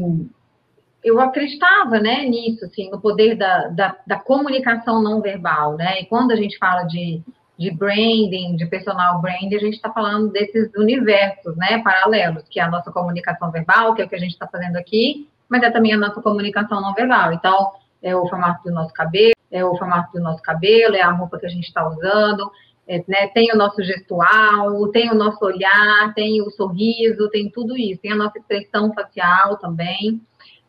eu 1.04 1.20
acreditava, 1.20 2.00
né, 2.00 2.26
nisso, 2.26 2.66
assim, 2.66 2.90
no 2.90 3.00
poder 3.00 3.36
da, 3.36 3.68
da, 3.68 3.96
da, 4.08 4.20
comunicação 4.20 5.04
não 5.04 5.22
verbal, 5.22 5.78
né, 5.78 6.02
e 6.02 6.06
quando 6.06 6.32
a 6.32 6.36
gente 6.36 6.58
fala 6.58 6.84
de, 6.84 7.22
de 7.60 7.70
branding, 7.70 8.56
de 8.56 8.66
personal 8.66 9.22
branding, 9.22 9.56
a 9.56 9.60
gente 9.60 9.76
está 9.76 9.92
falando 9.92 10.32
desses 10.32 10.72
universos, 10.76 11.56
né, 11.58 11.80
paralelos, 11.84 12.44
que 12.50 12.60
é 12.60 12.64
a 12.64 12.72
nossa 12.72 12.92
comunicação 12.92 13.52
verbal, 13.52 13.94
que 13.94 14.02
é 14.02 14.06
o 14.06 14.10
que 14.10 14.16
a 14.16 14.20
gente 14.20 14.32
está 14.32 14.48
fazendo 14.48 14.78
aqui, 14.78 15.30
mas 15.50 15.64
é 15.64 15.72
também 15.72 15.94
a 15.94 15.98
nossa 15.98 16.22
comunicação 16.22 16.82
não 16.82 16.94
verbal, 16.94 17.34
então, 17.34 17.72
é 18.02 18.16
o 18.16 18.28
formato 18.28 18.64
do 18.64 18.72
nosso 18.74 18.94
cabelo, 18.94 19.34
é 19.52 19.64
o 19.64 19.76
formato 19.76 20.12
do 20.14 20.22
nosso 20.22 20.42
cabelo, 20.42 20.96
é 20.96 21.02
a 21.02 21.12
roupa 21.12 21.40
que 21.40 21.46
a 21.46 21.50
gente 21.50 21.66
está 21.66 21.88
usando, 21.88 22.52
é, 22.88 23.04
né, 23.08 23.28
tem 23.34 23.52
o 23.52 23.58
nosso 23.58 23.84
gestual, 23.84 24.90
tem 24.92 25.10
o 25.10 25.16
nosso 25.16 25.44
olhar, 25.44 26.14
tem 26.14 26.42
o 26.42 26.52
sorriso, 26.52 27.30
tem 27.30 27.50
tudo 27.50 27.76
isso, 27.76 28.02
tem 28.02 28.12
a 28.12 28.16
nossa 28.16 28.38
expressão 28.38 28.94
facial 28.94 29.58
também, 29.58 30.22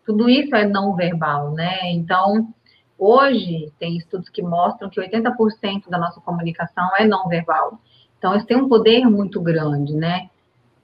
tudo 0.06 0.30
isso 0.30 0.54
é 0.54 0.64
não 0.64 0.94
verbal, 0.94 1.50
né? 1.50 1.90
Então, 1.90 2.48
hoje, 2.96 3.72
tem 3.78 3.96
estudos 3.96 4.28
que 4.28 4.40
mostram 4.40 4.88
que 4.88 5.00
80% 5.00 5.90
da 5.90 5.98
nossa 5.98 6.20
comunicação 6.20 6.88
é 6.96 7.04
não 7.04 7.28
verbal. 7.28 7.80
Então, 8.16 8.34
isso 8.36 8.46
tem 8.46 8.56
um 8.56 8.68
poder 8.68 9.04
muito 9.04 9.42
grande, 9.42 9.94
né? 9.94 10.30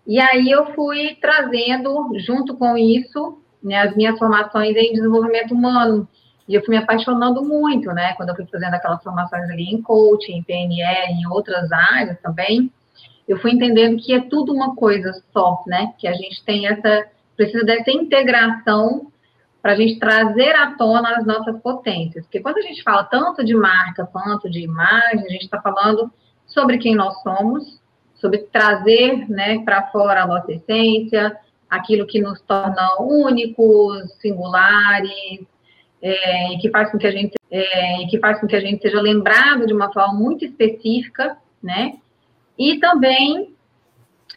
E 0.05 0.21
aí 0.21 0.51
eu 0.51 0.75
fui 0.75 1.17
trazendo, 1.21 2.11
junto 2.19 2.57
com 2.57 2.77
isso, 2.77 3.39
né, 3.63 3.77
as 3.77 3.95
minhas 3.97 4.19
formações 4.19 4.77
em 4.77 4.93
desenvolvimento 4.93 5.55
humano. 5.55 6.09
E 6.49 6.55
eu 6.55 6.65
fui 6.65 6.77
me 6.77 6.83
apaixonando 6.83 7.43
muito, 7.45 7.91
né? 7.93 8.15
Quando 8.15 8.31
eu 8.31 8.37
fui 8.37 8.47
fazendo 8.47 8.75
aquelas 8.75 9.03
formações 9.03 9.49
ali 9.49 9.65
em 9.65 9.81
coaching, 9.81 10.39
em 10.39 10.43
PNL, 10.43 11.13
em 11.13 11.27
outras 11.29 11.71
áreas 11.71 12.21
também, 12.21 12.71
eu 13.29 13.39
fui 13.39 13.53
entendendo 13.53 13.97
que 14.03 14.13
é 14.13 14.21
tudo 14.21 14.53
uma 14.53 14.75
coisa 14.75 15.13
só, 15.33 15.63
né? 15.67 15.95
Que 15.99 16.09
a 16.09 16.13
gente 16.13 16.45
tem 16.45 16.67
essa, 16.67 17.07
precisa 17.37 17.65
dessa 17.65 17.91
integração 17.91 19.13
para 19.63 19.73
a 19.73 19.77
gente 19.77 20.01
trazer 20.01 20.55
à 20.57 20.75
tona 20.75 21.17
as 21.17 21.25
nossas 21.25 21.61
potências. 21.61 22.25
Porque 22.25 22.41
quando 22.41 22.59
a 22.59 22.63
gente 22.63 22.83
fala 22.83 23.05
tanto 23.05 23.45
de 23.45 23.55
marca 23.55 24.05
quanto 24.05 24.51
de 24.51 24.61
imagem, 24.61 25.21
a 25.21 25.31
gente 25.31 25.45
está 25.45 25.61
falando 25.61 26.11
sobre 26.47 26.79
quem 26.79 26.97
nós 26.97 27.23
somos, 27.23 27.81
sobre 28.17 28.39
trazer 28.39 29.29
né, 29.31 29.61
para 29.65 29.87
fora 29.87 30.25
a 30.25 30.27
nossa 30.27 30.53
essência, 30.53 31.37
aquilo 31.73 32.07
que 32.07 32.21
nos 32.21 32.39
torna 32.43 33.01
únicos, 33.01 34.13
singulares, 34.21 35.41
é, 36.03 36.59
que 36.61 36.69
faz 36.69 36.91
com 36.91 36.99
que 36.99 37.07
a 37.07 37.11
gente 37.11 37.33
é, 37.51 38.07
que 38.11 38.19
faz 38.19 38.39
com 38.39 38.47
que 38.47 38.55
a 38.55 38.61
gente 38.61 38.83
seja 38.83 39.01
lembrado 39.01 39.67
de 39.67 39.73
uma 39.73 39.91
forma 39.91 40.13
muito 40.13 40.45
específica, 40.45 41.39
né? 41.63 41.95
E 42.59 42.79
também 42.79 43.55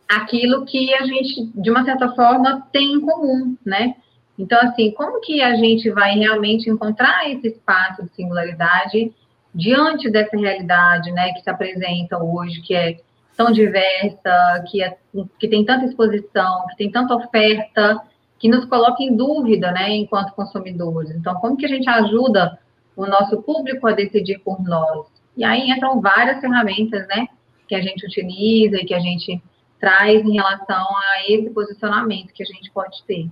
aquilo 0.08 0.64
que 0.66 0.94
a 0.94 1.06
gente, 1.06 1.52
de 1.54 1.70
uma 1.70 1.84
certa 1.84 2.10
forma, 2.14 2.66
tem 2.72 2.94
em 2.94 3.02
comum, 3.02 3.58
né? 3.66 3.96
Então, 4.40 4.58
assim, 4.62 4.92
como 4.92 5.20
que 5.20 5.42
a 5.42 5.56
gente 5.56 5.90
vai 5.90 6.14
realmente 6.14 6.70
encontrar 6.70 7.30
esse 7.30 7.48
espaço 7.48 8.04
de 8.04 8.16
singularidade 8.16 9.14
diante 9.54 10.10
dessa 10.10 10.38
realidade, 10.38 11.12
né, 11.12 11.32
que 11.34 11.42
se 11.42 11.50
apresenta 11.50 12.22
hoje, 12.22 12.62
que 12.62 12.76
é 12.76 12.98
tão 13.36 13.52
diversa, 13.52 14.64
que, 14.70 14.82
é, 14.82 14.98
que 15.40 15.48
tem 15.48 15.66
tanta 15.66 15.86
exposição, 15.86 16.68
que 16.68 16.78
tem 16.78 16.92
tanta 16.92 17.16
oferta, 17.16 18.02
que 18.40 18.50
nos 18.50 18.66
coloca 18.66 19.02
em 19.02 19.16
dúvida, 19.16 19.72
né, 19.72 19.90
enquanto 19.90 20.34
consumidores. 20.34 21.12
Então, 21.12 21.36
como 21.36 21.58
que 21.58 21.66
a 21.66 21.70
gente 21.70 21.90
ajuda 21.90 22.60
o 22.96 23.06
nosso 23.06 23.42
público 23.42 23.88
a 23.88 23.94
decidir 23.94 24.40
por 24.40 24.62
nós? 24.64 25.08
E 25.36 25.44
aí 25.44 25.70
entram 25.70 26.00
várias 26.02 26.40
ferramentas, 26.40 27.08
né, 27.08 27.28
que 27.68 27.76
a 27.76 27.82
gente 27.82 28.06
utiliza 28.06 28.78
e 28.78 28.86
que 28.86 28.94
a 28.94 29.00
gente 29.00 29.42
traz 29.80 30.24
em 30.24 30.34
relação 30.34 30.88
a 30.96 31.30
esse 31.30 31.50
posicionamento 31.50 32.34
que 32.34 32.44
a 32.44 32.46
gente 32.46 32.72
pode 32.72 33.04
ter. 33.04 33.30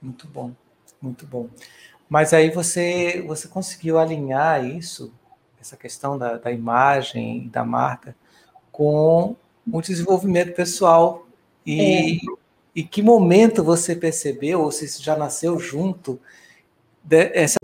Muito 0.00 0.26
bom, 0.28 0.52
muito 1.00 1.26
bom. 1.26 1.48
Mas 2.08 2.32
aí 2.32 2.50
você, 2.50 3.24
você 3.26 3.48
conseguiu 3.48 3.98
alinhar 3.98 4.64
isso, 4.64 5.12
essa 5.60 5.76
questão 5.76 6.16
da, 6.16 6.36
da 6.36 6.52
imagem, 6.52 7.48
da 7.48 7.64
marca, 7.64 8.14
com 8.76 9.34
o 9.72 9.80
desenvolvimento 9.80 10.54
pessoal. 10.54 11.26
E, 11.64 11.80
é. 11.80 12.20
e 12.74 12.82
que 12.82 13.00
momento 13.00 13.64
você 13.64 13.96
percebeu, 13.96 14.60
ou 14.60 14.70
se 14.70 14.84
isso 14.84 15.02
já 15.02 15.16
nasceu 15.16 15.58
junto, 15.58 16.20
dessa 17.02 17.56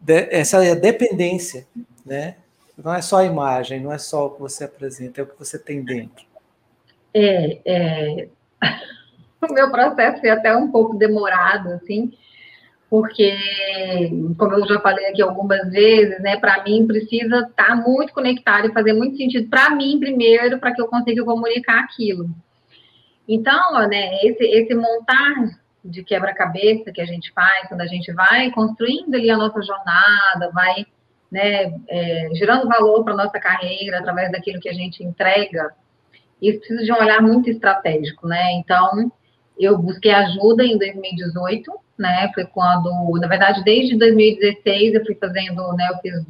de, 0.00 0.28
essa 0.30 0.74
dependência, 0.74 1.66
né? 2.06 2.36
Não 2.82 2.94
é 2.94 3.02
só 3.02 3.18
a 3.18 3.24
imagem, 3.26 3.80
não 3.80 3.92
é 3.92 3.98
só 3.98 4.26
o 4.26 4.30
que 4.30 4.40
você 4.40 4.64
apresenta, 4.64 5.20
é 5.20 5.24
o 5.24 5.26
que 5.26 5.38
você 5.38 5.58
tem 5.58 5.84
dentro. 5.84 6.24
É, 7.12 7.58
é 7.66 8.28
o 9.46 9.52
meu 9.52 9.70
processo 9.70 10.20
foi 10.20 10.30
até 10.30 10.56
um 10.56 10.70
pouco 10.70 10.96
demorado, 10.96 11.68
assim, 11.72 12.14
porque, 12.94 13.36
como 14.38 14.54
eu 14.54 14.68
já 14.68 14.78
falei 14.78 15.06
aqui 15.06 15.20
algumas 15.20 15.68
vezes, 15.68 16.20
né, 16.20 16.36
para 16.36 16.62
mim 16.62 16.86
precisa 16.86 17.40
estar 17.40 17.66
tá 17.66 17.74
muito 17.74 18.12
conectado 18.12 18.68
e 18.68 18.72
fazer 18.72 18.92
muito 18.92 19.16
sentido 19.16 19.50
para 19.50 19.70
mim 19.70 19.98
primeiro, 19.98 20.60
para 20.60 20.72
que 20.72 20.80
eu 20.80 20.86
consiga 20.86 21.24
comunicar 21.24 21.80
aquilo. 21.80 22.30
Então, 23.28 23.88
né, 23.88 24.20
esse, 24.22 24.44
esse 24.44 24.72
montar 24.76 25.58
de 25.84 26.04
quebra-cabeça 26.04 26.92
que 26.92 27.00
a 27.00 27.04
gente 27.04 27.32
faz, 27.32 27.66
quando 27.66 27.80
a 27.80 27.88
gente 27.88 28.12
vai 28.12 28.52
construindo 28.52 29.12
ali 29.16 29.28
a 29.28 29.38
nossa 29.38 29.60
jornada, 29.60 30.52
vai 30.54 30.86
né, 31.32 31.74
é, 31.88 32.28
gerando 32.34 32.68
valor 32.68 33.02
para 33.02 33.14
a 33.14 33.16
nossa 33.16 33.40
carreira 33.40 33.98
através 33.98 34.30
daquilo 34.30 34.60
que 34.60 34.68
a 34.68 34.72
gente 34.72 35.02
entrega, 35.02 35.74
isso 36.40 36.60
precisa 36.60 36.84
de 36.84 36.92
um 36.92 37.02
olhar 37.02 37.20
muito 37.20 37.50
estratégico, 37.50 38.28
né? 38.28 38.52
Então, 38.52 39.10
eu 39.58 39.78
busquei 39.78 40.12
ajuda 40.12 40.64
em 40.64 40.76
2018, 40.78 41.72
né? 41.98 42.30
Foi 42.34 42.44
quando, 42.44 42.90
na 43.20 43.28
verdade, 43.28 43.62
desde 43.64 43.96
2016 43.96 44.94
eu 44.94 45.04
fui 45.04 45.14
fazendo, 45.14 45.72
né? 45.74 45.88
Eu 45.90 45.98
fiz 45.98 46.26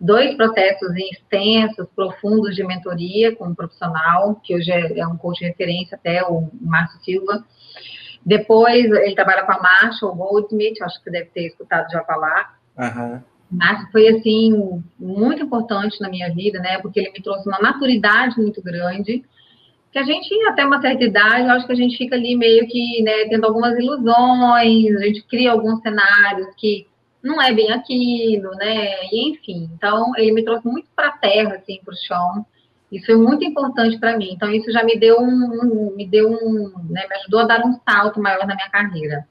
dois 0.00 0.34
processos 0.36 0.94
extensos, 0.96 1.86
profundos 1.94 2.54
de 2.54 2.64
mentoria 2.64 3.34
com 3.34 3.48
um 3.48 3.54
profissional, 3.54 4.40
que 4.42 4.54
hoje 4.54 4.70
é, 4.70 4.98
é 4.98 5.06
um 5.06 5.16
coach 5.16 5.38
de 5.38 5.46
referência 5.46 5.96
até, 5.96 6.22
o 6.22 6.48
Márcio 6.60 7.00
Silva. 7.02 7.44
Depois, 8.24 8.84
ele 8.84 9.14
trabalha 9.14 9.44
com 9.44 9.52
a 9.52 9.62
Marshall 9.62 10.14
Goldsmith, 10.14 10.82
acho 10.82 10.98
que 10.98 11.04
você 11.04 11.10
deve 11.10 11.30
ter 11.30 11.46
escutado 11.46 11.90
já 11.90 12.02
falar. 12.02 12.58
Uhum. 12.76 13.20
Márcio 13.50 13.88
foi, 13.92 14.08
assim, 14.08 14.82
muito 14.98 15.44
importante 15.44 16.00
na 16.00 16.08
minha 16.08 16.34
vida, 16.34 16.58
né? 16.58 16.78
Porque 16.78 16.98
ele 16.98 17.12
me 17.12 17.22
trouxe 17.22 17.48
uma 17.48 17.60
maturidade 17.60 18.36
muito 18.36 18.60
grande, 18.60 19.24
que 19.92 19.98
a 19.98 20.02
gente, 20.02 20.28
até 20.48 20.64
uma 20.64 20.80
certa 20.80 21.04
idade, 21.04 21.48
eu 21.48 21.52
acho 21.52 21.66
que 21.66 21.72
a 21.72 21.76
gente 21.76 21.96
fica 21.96 22.16
ali 22.16 22.36
meio 22.36 22.66
que, 22.68 23.02
né, 23.02 23.24
tendo 23.28 23.46
algumas 23.46 23.78
ilusões, 23.78 24.96
a 24.96 25.06
gente 25.06 25.22
cria 25.22 25.52
alguns 25.52 25.80
cenários 25.80 26.48
que 26.56 26.86
não 27.22 27.40
é 27.40 27.52
bem 27.52 27.72
aquilo, 27.72 28.50
né, 28.52 29.06
e 29.10 29.30
enfim. 29.30 29.70
Então, 29.74 30.12
ele 30.16 30.32
me 30.32 30.44
trouxe 30.44 30.66
muito 30.66 30.88
para 30.94 31.08
a 31.08 31.18
terra, 31.18 31.54
assim, 31.54 31.80
para 31.84 31.94
o 31.94 31.96
chão, 31.96 32.46
isso 32.90 33.06
foi 33.06 33.16
muito 33.16 33.44
importante 33.44 33.98
para 33.98 34.16
mim. 34.16 34.32
Então, 34.32 34.50
isso 34.52 34.70
já 34.70 34.84
me 34.84 34.98
deu 34.98 35.18
um, 35.18 35.94
me 35.96 36.06
deu 36.06 36.30
um, 36.30 36.72
né, 36.88 37.06
me 37.08 37.16
ajudou 37.16 37.40
a 37.40 37.46
dar 37.46 37.64
um 37.64 37.72
salto 37.88 38.20
maior 38.20 38.46
na 38.46 38.54
minha 38.54 38.70
carreira. 38.70 39.26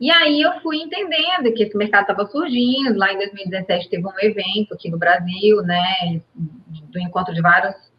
E 0.00 0.10
aí 0.10 0.40
eu 0.40 0.60
fui 0.60 0.78
entendendo 0.78 1.52
que 1.54 1.62
esse 1.62 1.76
mercado 1.76 2.10
estava 2.10 2.26
surgindo. 2.26 2.98
Lá 2.98 3.12
em 3.12 3.18
2017 3.18 3.88
teve 3.88 4.04
um 4.04 4.20
evento 4.20 4.74
aqui 4.74 4.90
no 4.90 4.98
Brasil, 4.98 5.62
né, 5.62 6.20
do 6.34 6.98
encontro 6.98 7.32
de 7.32 7.40
vários 7.40 7.91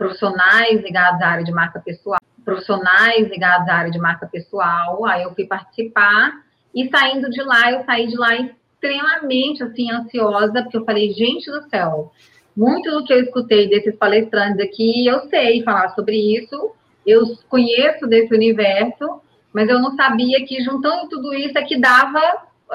profissionais 0.00 0.80
ligados 0.80 1.20
à 1.20 1.26
área 1.26 1.44
de 1.44 1.52
marca 1.52 1.78
pessoal, 1.78 2.18
profissionais 2.42 3.28
ligados 3.28 3.68
à 3.68 3.74
área 3.74 3.90
de 3.90 3.98
marca 3.98 4.26
pessoal. 4.26 5.04
Aí 5.04 5.24
eu 5.24 5.34
fui 5.34 5.44
participar 5.44 6.40
e 6.74 6.88
saindo 6.88 7.28
de 7.28 7.42
lá, 7.42 7.70
eu 7.70 7.84
saí 7.84 8.06
de 8.06 8.16
lá 8.16 8.34
extremamente 8.34 9.62
assim 9.62 9.90
ansiosa, 9.90 10.62
porque 10.62 10.78
eu 10.78 10.86
falei, 10.86 11.12
gente 11.12 11.50
do 11.50 11.68
céu, 11.68 12.10
muito 12.56 12.90
do 12.90 13.04
que 13.04 13.12
eu 13.12 13.20
escutei 13.20 13.68
desses 13.68 13.94
palestrantes 13.94 14.58
aqui, 14.58 15.06
eu 15.06 15.28
sei 15.28 15.62
falar 15.62 15.90
sobre 15.90 16.16
isso, 16.16 16.72
eu 17.06 17.20
conheço 17.50 18.06
desse 18.06 18.34
universo, 18.34 19.20
mas 19.52 19.68
eu 19.68 19.78
não 19.78 19.94
sabia 19.96 20.46
que 20.46 20.62
juntando 20.62 21.10
tudo 21.10 21.34
isso 21.34 21.58
é 21.58 21.62
que 21.62 21.78
dava, 21.78 22.22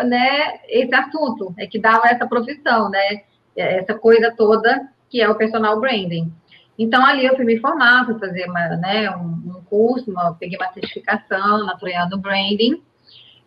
né, 0.03 0.59
esse 0.69 0.93
assunto, 0.93 1.55
é 1.57 1.65
que 1.65 1.79
dava 1.79 2.07
essa 2.07 2.27
profissão, 2.27 2.87
né, 2.89 3.23
essa 3.55 3.95
coisa 3.95 4.31
toda 4.37 4.93
que 5.09 5.21
é 5.21 5.29
o 5.29 5.35
personal 5.35 5.79
branding. 5.79 6.31
Então, 6.77 7.05
ali 7.05 7.25
eu 7.25 7.35
fui 7.35 7.45
me 7.45 7.59
formar, 7.59 8.05
fui 8.05 8.19
fazer 8.19 8.49
uma, 8.49 8.67
né, 8.77 9.09
um, 9.11 9.57
um 9.57 9.63
curso, 9.65 10.11
uma, 10.11 10.33
peguei 10.33 10.57
uma 10.57 10.73
certificação 10.73 11.65
naturalizando 11.65 12.17
branding, 12.17 12.81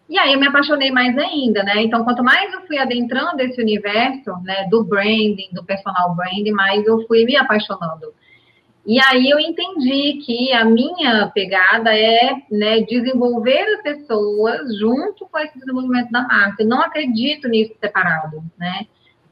e 0.08 0.18
aí 0.18 0.32
eu 0.32 0.40
me 0.40 0.46
apaixonei 0.46 0.90
mais 0.90 1.16
ainda, 1.18 1.62
né? 1.62 1.82
Então, 1.82 2.02
quanto 2.02 2.24
mais 2.24 2.50
eu 2.54 2.62
fui 2.66 2.78
adentrando 2.78 3.42
esse 3.42 3.60
universo, 3.60 4.32
né, 4.42 4.66
do 4.70 4.82
branding, 4.82 5.50
do 5.52 5.62
personal 5.62 6.14
branding, 6.14 6.52
mais 6.52 6.86
eu 6.86 7.06
fui 7.06 7.26
me 7.26 7.36
apaixonando. 7.36 8.14
E 8.86 8.98
aí 8.98 9.28
eu 9.28 9.38
entendi 9.38 10.14
que 10.24 10.50
a 10.54 10.64
minha 10.64 11.30
pegada 11.34 11.94
é 11.94 12.36
né, 12.50 12.80
desenvolver 12.80 13.60
as 13.74 13.82
pessoas 13.82 14.78
junto 14.78 15.28
com 15.30 15.38
esse 15.38 15.58
desenvolvimento 15.58 16.10
da 16.10 16.22
marca. 16.22 16.62
Eu 16.62 16.68
não 16.68 16.80
acredito 16.80 17.46
nisso 17.48 17.74
separado, 17.78 18.42
né? 18.58 18.86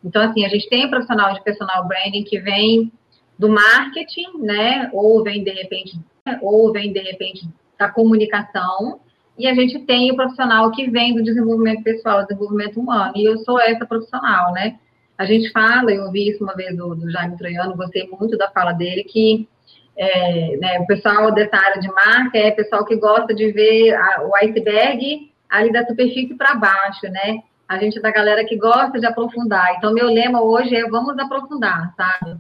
Então, 0.05 0.21
assim, 0.21 0.45
a 0.45 0.49
gente 0.51 0.69
tem 0.69 0.85
um 0.85 0.91
profissional 0.91 1.33
de 1.33 1.43
personal 1.43 1.89
branding 1.89 2.23
que 2.25 2.39
vem 2.39 2.93
do 3.39 3.49
marketing, 3.49 4.39
né? 4.39 4.91
Ou 4.93 5.23
vem, 5.23 5.43
de 5.45 5.51
repente, 5.51 5.99
ou 6.41 6.73
vem, 6.73 6.93
de 6.93 7.01
repente, 7.01 7.49
da 7.79 7.89
comunicação, 7.89 9.01
e 9.39 9.47
a 9.47 9.55
gente 9.55 9.79
tem 9.81 10.11
o 10.11 10.17
profissional 10.17 10.71
que 10.71 10.89
vem 10.91 11.15
do 11.15 11.23
desenvolvimento 11.23 11.83
pessoal, 11.83 12.25
desenvolvimento 12.27 12.81
humano, 12.81 13.13
e 13.15 13.25
eu 13.25 13.37
sou 13.39 13.61
essa 13.61 13.85
profissional, 13.85 14.53
né? 14.53 14.79
A 15.19 15.25
gente 15.25 15.51
fala, 15.51 15.93
eu 15.93 16.05
ouvi 16.05 16.31
isso 16.31 16.43
uma 16.43 16.55
vez 16.55 16.77
do, 16.77 16.95
do 16.95 17.11
Jaime 17.11 17.37
Troiano, 17.37 17.77
gostei 17.77 18.09
muito 18.09 18.37
da 18.37 18.51
fala 18.51 18.73
dele, 18.73 19.05
que 19.05 19.49
é, 19.97 20.57
né, 20.59 20.79
o 20.81 20.87
pessoal 20.87 21.33
dessa 21.33 21.57
área 21.57 21.81
de 21.81 21.89
marca 21.89 22.37
é 22.37 22.51
pessoal 22.51 22.85
que 22.85 22.97
gosta 22.97 23.35
de 23.35 23.51
ver 23.51 23.95
a, 23.95 24.27
o 24.27 24.37
iceberg 24.37 25.33
ali 25.49 25.73
da 25.73 25.87
superfície 25.87 26.35
para 26.35 26.55
baixo, 26.55 27.07
né? 27.09 27.43
A 27.69 27.79
gente 27.79 27.99
é 27.99 28.01
da 28.01 28.11
galera 28.11 28.45
que 28.45 28.57
gosta 28.57 29.01
de 29.01 29.07
aprofundar. 29.07 29.75
Então, 29.77 29.93
meu 29.93 30.07
lema 30.07 30.43
hoje 30.43 30.77
é 30.77 30.89
vamos 30.89 31.19
aprofundar, 31.19 31.95
sabe? 31.97 32.37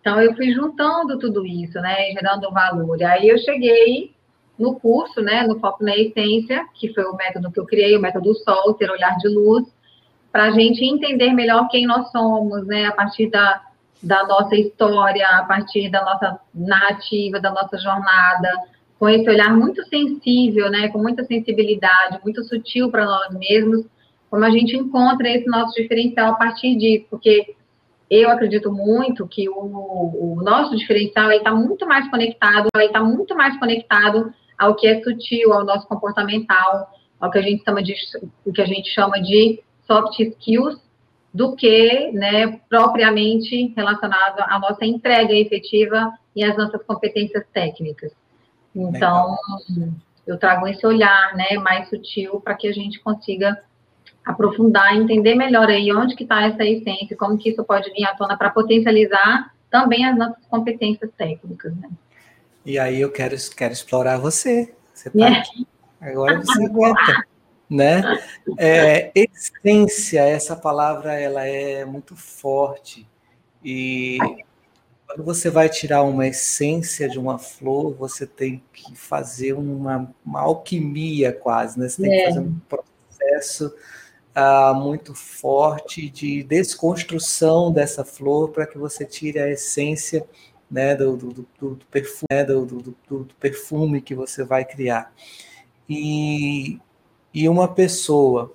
Então, 0.00 0.20
eu 0.20 0.34
fui 0.34 0.52
juntando 0.52 1.18
tudo 1.18 1.46
isso, 1.46 1.78
né? 1.80 2.12
Gerando 2.12 2.50
valor. 2.50 2.98
E 3.00 3.04
aí 3.04 3.28
eu 3.28 3.38
cheguei 3.38 4.14
no 4.58 4.74
curso, 4.74 5.22
né, 5.22 5.46
no 5.46 5.60
Foco 5.60 5.84
na 5.84 5.96
Essência, 5.96 6.66
que 6.74 6.92
foi 6.92 7.04
o 7.04 7.14
método 7.14 7.50
que 7.52 7.60
eu 7.60 7.64
criei, 7.64 7.96
o 7.96 8.00
método 8.00 8.34
Sol, 8.34 8.74
ter 8.74 8.90
olhar 8.90 9.16
de 9.18 9.28
luz, 9.28 9.64
para 10.32 10.44
a 10.44 10.50
gente 10.50 10.84
entender 10.84 11.32
melhor 11.32 11.68
quem 11.68 11.86
nós 11.86 12.10
somos, 12.10 12.66
né, 12.66 12.86
a 12.86 12.92
partir 12.92 13.30
da, 13.30 13.62
da 14.02 14.26
nossa 14.26 14.56
história, 14.56 15.26
a 15.28 15.44
partir 15.44 15.88
da 15.90 16.04
nossa 16.04 16.40
narrativa, 16.52 17.38
da 17.38 17.50
nossa 17.50 17.78
jornada, 17.78 18.50
com 18.98 19.08
esse 19.08 19.30
olhar 19.30 19.56
muito 19.56 19.82
sensível, 19.86 20.68
né, 20.70 20.88
com 20.88 20.98
muita 20.98 21.24
sensibilidade, 21.24 22.20
muito 22.24 22.42
sutil 22.42 22.90
para 22.90 23.04
nós 23.04 23.32
mesmos, 23.38 23.86
como 24.28 24.44
a 24.44 24.50
gente 24.50 24.76
encontra 24.76 25.28
esse 25.28 25.46
nosso 25.46 25.72
diferencial 25.74 26.32
a 26.32 26.36
partir 26.36 26.76
disso, 26.76 27.06
porque 27.08 27.54
eu 28.10 28.30
acredito 28.30 28.72
muito 28.72 29.26
que 29.26 29.48
o, 29.48 29.54
o 29.54 30.42
nosso 30.42 30.76
diferencial 30.76 31.30
está 31.30 31.54
muito 31.54 31.86
mais 31.86 32.08
conectado, 32.10 32.68
está 32.74 33.02
muito 33.02 33.34
mais 33.34 33.58
conectado 33.58 34.32
ao 34.58 34.74
que 34.74 34.86
é 34.86 35.02
sutil, 35.02 35.52
ao 35.52 35.64
nosso 35.64 35.86
comportamental, 35.86 36.90
ao 37.20 37.30
que 37.30 37.38
a 37.38 37.42
gente 37.42 37.62
chama 37.64 37.82
de, 37.82 37.94
o 38.44 38.52
que 38.52 38.62
a 38.62 38.66
gente 38.66 38.88
chama 38.90 39.20
de 39.20 39.62
soft 39.86 40.18
skills, 40.18 40.80
do 41.32 41.54
que, 41.54 42.10
né, 42.12 42.58
propriamente 42.68 43.72
relacionado 43.76 44.40
à 44.40 44.58
nossa 44.58 44.84
entrega 44.84 45.34
efetiva 45.34 46.12
e 46.34 46.42
às 46.42 46.56
nossas 46.56 46.82
competências 46.84 47.44
técnicas. 47.52 48.12
Então, 48.74 49.36
Legal. 49.68 49.94
eu 50.26 50.38
trago 50.38 50.66
esse 50.66 50.86
olhar, 50.86 51.36
né, 51.36 51.58
mais 51.58 51.88
sutil 51.88 52.40
para 52.40 52.54
que 52.54 52.66
a 52.66 52.72
gente 52.72 53.00
consiga 53.00 53.62
aprofundar, 54.28 54.94
entender 54.94 55.34
melhor 55.34 55.68
aí 55.68 55.90
onde 55.90 56.14
que 56.14 56.22
está 56.22 56.42
essa 56.46 56.62
essência, 56.62 57.16
como 57.16 57.38
que 57.38 57.48
isso 57.48 57.64
pode 57.64 57.90
vir 57.92 58.04
à 58.04 58.14
tona 58.14 58.36
para 58.36 58.50
potencializar 58.50 59.54
também 59.70 60.04
as 60.04 60.16
nossas 60.16 60.44
competências 60.50 61.10
técnicas, 61.16 61.74
né? 61.76 61.88
E 62.64 62.78
aí 62.78 63.00
eu 63.00 63.10
quero, 63.10 63.34
quero 63.56 63.72
explorar 63.72 64.18
você. 64.18 64.74
Você 64.92 65.08
está 65.08 65.26
é. 65.26 65.38
aqui, 65.38 65.66
agora 66.00 66.38
você 66.40 66.64
aguenta. 66.64 67.26
Né? 67.70 68.02
É, 68.58 69.12
essência, 69.14 70.22
essa 70.22 70.56
palavra 70.56 71.14
ela 71.14 71.46
é 71.46 71.84
muito 71.84 72.16
forte 72.16 73.06
e 73.62 74.18
quando 75.06 75.22
você 75.22 75.50
vai 75.50 75.68
tirar 75.68 76.02
uma 76.02 76.26
essência 76.26 77.08
de 77.08 77.18
uma 77.18 77.38
flor, 77.38 77.94
você 77.94 78.26
tem 78.26 78.62
que 78.72 78.96
fazer 78.96 79.52
uma, 79.52 80.10
uma 80.24 80.40
alquimia 80.40 81.30
quase, 81.30 81.78
né? 81.78 81.88
Você 81.88 82.02
tem 82.02 82.12
é. 82.12 82.18
que 82.18 82.24
fazer 82.28 82.40
um 82.40 82.58
processo 82.68 83.74
muito 84.74 85.14
forte 85.14 86.08
de 86.08 86.42
desconstrução 86.42 87.72
dessa 87.72 88.04
flor 88.04 88.50
para 88.50 88.66
que 88.66 88.78
você 88.78 89.04
tire 89.04 89.38
a 89.38 89.48
essência 89.48 90.26
né, 90.70 90.94
do, 90.94 91.16
do, 91.16 91.46
do, 91.58 91.78
perfume, 91.90 92.26
né, 92.30 92.44
do, 92.44 92.94
perfume 93.40 94.00
que 94.00 94.14
você 94.14 94.44
vai 94.44 94.64
criar. 94.64 95.12
E, 95.88 96.78
e 97.32 97.48
uma 97.48 97.66
pessoa, 97.66 98.52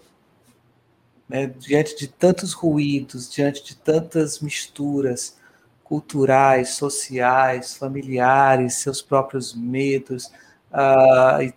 né, 1.28 1.48
diante 1.48 1.98
de 1.98 2.08
tantos 2.08 2.54
ruídos, 2.54 3.32
diante 3.32 3.64
de 3.64 3.76
tantas 3.76 4.40
misturas 4.40 5.38
culturais, 5.84 6.70
sociais, 6.70 7.76
familiares, 7.76 8.76
seus 8.76 9.02
próprios 9.02 9.54
medos, 9.54 10.28
uh, 10.72 11.42
e 11.42 11.52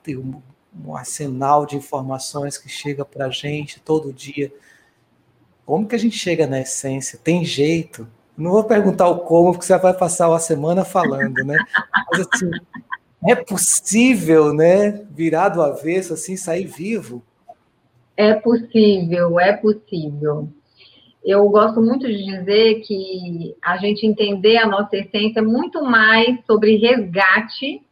um, 0.84 0.96
arsenal 0.96 1.66
de 1.66 1.76
informações 1.76 2.58
que 2.58 2.68
chega 2.68 3.04
para 3.04 3.26
a 3.26 3.30
gente 3.30 3.80
todo 3.80 4.12
dia. 4.12 4.52
Como 5.64 5.86
que 5.86 5.94
a 5.94 5.98
gente 5.98 6.16
chega 6.16 6.46
na 6.46 6.60
essência? 6.60 7.18
Tem 7.22 7.44
jeito? 7.44 8.06
Não 8.36 8.52
vou 8.52 8.64
perguntar 8.64 9.08
o 9.08 9.20
como, 9.20 9.52
porque 9.52 9.64
você 9.64 9.78
vai 9.78 9.94
passar 9.94 10.28
uma 10.28 10.38
semana 10.38 10.84
falando, 10.84 11.42
né? 11.44 11.58
Mas 12.10 12.26
assim, 12.32 12.50
é 13.26 13.34
possível, 13.34 14.52
né? 14.52 15.04
Virar 15.10 15.48
do 15.48 15.62
avesso, 15.62 16.14
assim, 16.14 16.36
sair 16.36 16.66
vivo? 16.66 17.22
É 18.16 18.34
possível, 18.34 19.40
é 19.40 19.52
possível. 19.54 20.48
Eu 21.24 21.48
gosto 21.48 21.80
muito 21.80 22.06
de 22.06 22.24
dizer 22.24 22.82
que 22.82 23.56
a 23.60 23.76
gente 23.78 24.06
entender 24.06 24.58
a 24.58 24.66
nossa 24.68 24.96
essência 24.96 25.40
é 25.40 25.42
muito 25.42 25.82
mais 25.82 26.38
sobre 26.46 26.76
resgate 26.76 27.82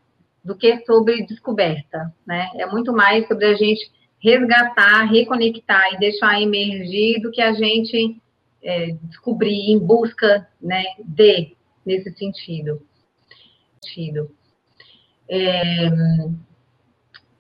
do 0.45 0.55
que 0.55 0.85
sobre 0.85 1.25
descoberta, 1.27 2.13
né? 2.27 2.51
É 2.57 2.67
muito 2.67 2.93
mais 2.93 3.27
sobre 3.27 3.47
a 3.47 3.55
gente 3.55 3.91
resgatar, 4.21 5.05
reconectar 5.05 5.95
e 5.95 5.99
deixar 5.99 6.41
emergir 6.41 7.21
do 7.21 7.31
que 7.31 7.41
a 7.41 7.53
gente 7.53 8.21
é, 8.63 8.93
descobrir 9.03 9.71
em 9.71 9.79
busca 9.79 10.49
né, 10.61 10.83
de, 10.99 11.55
nesse 11.85 12.11
sentido. 12.13 12.81
sentido. 13.83 14.31
É, 15.29 15.91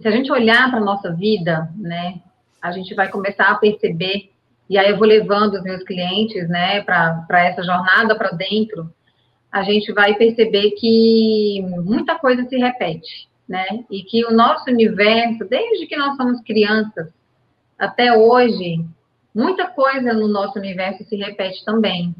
se 0.00 0.08
a 0.08 0.10
gente 0.10 0.30
olhar 0.30 0.70
para 0.70 0.80
nossa 0.80 1.12
vida, 1.12 1.70
né, 1.76 2.20
a 2.60 2.70
gente 2.72 2.94
vai 2.94 3.10
começar 3.10 3.50
a 3.50 3.56
perceber, 3.56 4.30
e 4.68 4.78
aí 4.78 4.90
eu 4.90 4.98
vou 4.98 5.06
levando 5.06 5.54
os 5.54 5.62
meus 5.62 5.82
clientes 5.82 6.48
né, 6.48 6.82
para 6.82 7.26
essa 7.46 7.62
jornada 7.62 8.14
para 8.16 8.30
dentro, 8.30 8.92
a 9.54 9.62
gente 9.62 9.92
vai 9.92 10.16
perceber 10.16 10.72
que 10.72 11.64
muita 11.84 12.18
coisa 12.18 12.44
se 12.48 12.56
repete, 12.56 13.28
né? 13.48 13.64
E 13.88 14.02
que 14.02 14.26
o 14.26 14.32
nosso 14.32 14.68
universo, 14.68 15.44
desde 15.48 15.86
que 15.86 15.96
nós 15.96 16.16
somos 16.16 16.40
crianças 16.40 17.08
até 17.78 18.12
hoje, 18.12 18.84
muita 19.32 19.68
coisa 19.68 20.12
no 20.12 20.26
nosso 20.26 20.58
universo 20.58 21.04
se 21.04 21.14
repete 21.14 21.64
também. 21.64 22.12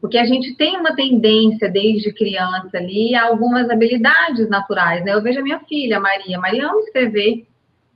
Porque 0.00 0.16
a 0.16 0.24
gente 0.24 0.54
tem 0.54 0.76
uma 0.76 0.94
tendência 0.94 1.68
desde 1.68 2.12
criança 2.12 2.78
ali 2.78 3.16
a 3.16 3.24
algumas 3.24 3.68
habilidades 3.68 4.48
naturais, 4.48 5.04
né? 5.04 5.12
Eu 5.12 5.22
vejo 5.22 5.40
a 5.40 5.42
minha 5.42 5.58
filha, 5.68 5.98
Maria. 5.98 6.38
Maria 6.38 6.68
ama 6.68 6.78
escrever. 6.82 7.48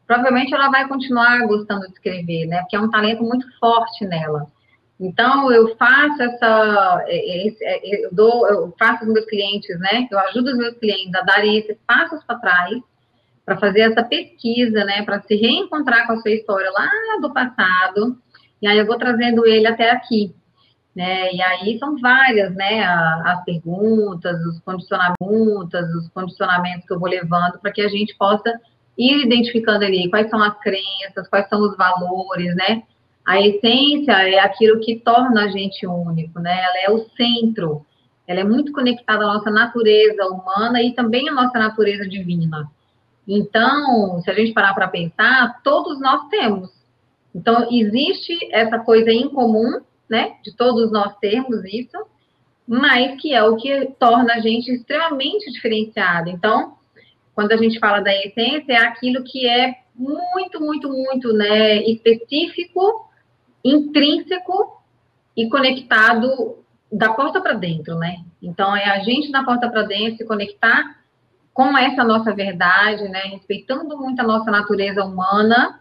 Provavelmente 0.04 0.52
ela 0.52 0.68
vai 0.68 0.88
continuar 0.88 1.46
gostando 1.46 1.86
de 1.86 1.92
escrever, 1.92 2.46
né? 2.46 2.58
Porque 2.62 2.74
é 2.74 2.80
um 2.80 2.90
talento 2.90 3.22
muito 3.22 3.46
forte 3.60 4.04
nela. 4.04 4.48
Então, 5.04 5.52
eu 5.52 5.76
faço 5.76 6.22
essa, 6.22 7.04
é, 7.06 7.48
é, 7.48 7.54
é, 7.62 8.06
eu, 8.06 8.08
dou, 8.10 8.48
eu 8.48 8.74
faço 8.78 9.04
os 9.04 9.12
meus 9.12 9.26
clientes, 9.26 9.78
né? 9.78 10.08
Eu 10.10 10.18
ajudo 10.18 10.50
os 10.50 10.56
meus 10.56 10.78
clientes 10.78 11.14
a 11.14 11.20
darem 11.20 11.58
esses 11.58 11.76
passos 11.86 12.24
para 12.24 12.38
trás, 12.38 12.82
para 13.44 13.58
fazer 13.58 13.80
essa 13.80 14.02
pesquisa, 14.02 14.82
né? 14.84 15.02
Para 15.02 15.20
se 15.20 15.34
reencontrar 15.34 16.06
com 16.06 16.14
a 16.14 16.16
sua 16.16 16.30
história 16.30 16.70
lá 16.70 16.88
do 17.20 17.32
passado. 17.34 18.16
E 18.62 18.66
aí 18.66 18.78
eu 18.78 18.86
vou 18.86 18.96
trazendo 18.96 19.46
ele 19.46 19.66
até 19.66 19.90
aqui. 19.90 20.34
Né? 20.96 21.34
E 21.34 21.42
aí 21.42 21.78
são 21.78 21.98
várias, 21.98 22.54
né, 22.54 22.84
as 22.84 23.44
perguntas, 23.44 24.38
os 24.46 24.60
condicionamentos, 24.60 25.94
os 25.96 26.08
condicionamentos 26.10 26.86
que 26.86 26.94
eu 26.94 27.00
vou 27.00 27.10
levando 27.10 27.58
para 27.60 27.72
que 27.72 27.82
a 27.82 27.88
gente 27.88 28.16
possa 28.16 28.48
ir 28.96 29.24
identificando 29.24 29.84
ali 29.84 30.08
quais 30.08 30.30
são 30.30 30.40
as 30.40 30.56
crenças, 30.60 31.28
quais 31.28 31.48
são 31.48 31.60
os 31.62 31.76
valores, 31.76 32.54
né? 32.54 32.84
A 33.26 33.40
essência 33.40 34.12
é 34.12 34.38
aquilo 34.38 34.80
que 34.80 35.00
torna 35.00 35.44
a 35.44 35.48
gente 35.48 35.86
único, 35.86 36.38
né? 36.40 36.62
Ela 36.62 36.78
é 36.86 36.90
o 36.90 37.06
centro, 37.16 37.84
ela 38.26 38.40
é 38.40 38.44
muito 38.44 38.72
conectada 38.72 39.24
à 39.24 39.34
nossa 39.34 39.50
natureza 39.50 40.26
humana 40.26 40.82
e 40.82 40.92
também 40.92 41.28
à 41.28 41.32
nossa 41.32 41.58
natureza 41.58 42.06
divina. 42.06 42.70
Então, 43.26 44.20
se 44.20 44.30
a 44.30 44.34
gente 44.34 44.52
parar 44.52 44.74
para 44.74 44.88
pensar, 44.88 45.60
todos 45.62 45.98
nós 46.00 46.28
temos. 46.28 46.70
Então, 47.34 47.66
existe 47.70 48.36
essa 48.52 48.78
coisa 48.78 49.10
em 49.10 49.28
comum 49.28 49.80
né? 50.08 50.36
De 50.42 50.54
todos 50.54 50.90
nós 50.92 51.16
termos 51.18 51.64
isso, 51.64 52.06
mas 52.66 53.20
que 53.20 53.34
é 53.34 53.42
o 53.42 53.56
que 53.56 53.92
torna 53.98 54.34
a 54.34 54.40
gente 54.40 54.70
extremamente 54.70 55.50
diferenciado. 55.50 56.30
Então, 56.30 56.74
quando 57.34 57.52
a 57.52 57.56
gente 57.56 57.78
fala 57.78 58.00
da 58.00 58.14
essência, 58.14 58.72
é 58.72 58.76
aquilo 58.76 59.24
que 59.24 59.46
é 59.46 59.74
muito, 59.94 60.60
muito, 60.60 60.88
muito, 60.88 61.32
né, 61.32 61.82
específico, 61.84 63.08
intrínseco 63.64 64.82
e 65.36 65.48
conectado 65.48 66.58
da 66.92 67.12
porta 67.12 67.40
para 67.40 67.54
dentro, 67.54 67.96
né? 67.96 68.18
Então, 68.42 68.76
é 68.76 68.84
a 68.84 69.00
gente 69.00 69.32
da 69.32 69.42
porta 69.42 69.68
para 69.68 69.82
dentro 69.82 70.18
se 70.18 70.26
conectar 70.26 70.98
com 71.52 71.76
essa 71.76 72.04
nossa 72.04 72.34
verdade, 72.34 73.08
né? 73.08 73.20
Respeitando 73.26 73.96
muito 73.96 74.20
a 74.20 74.24
nossa 74.24 74.50
natureza 74.50 75.04
humana 75.04 75.80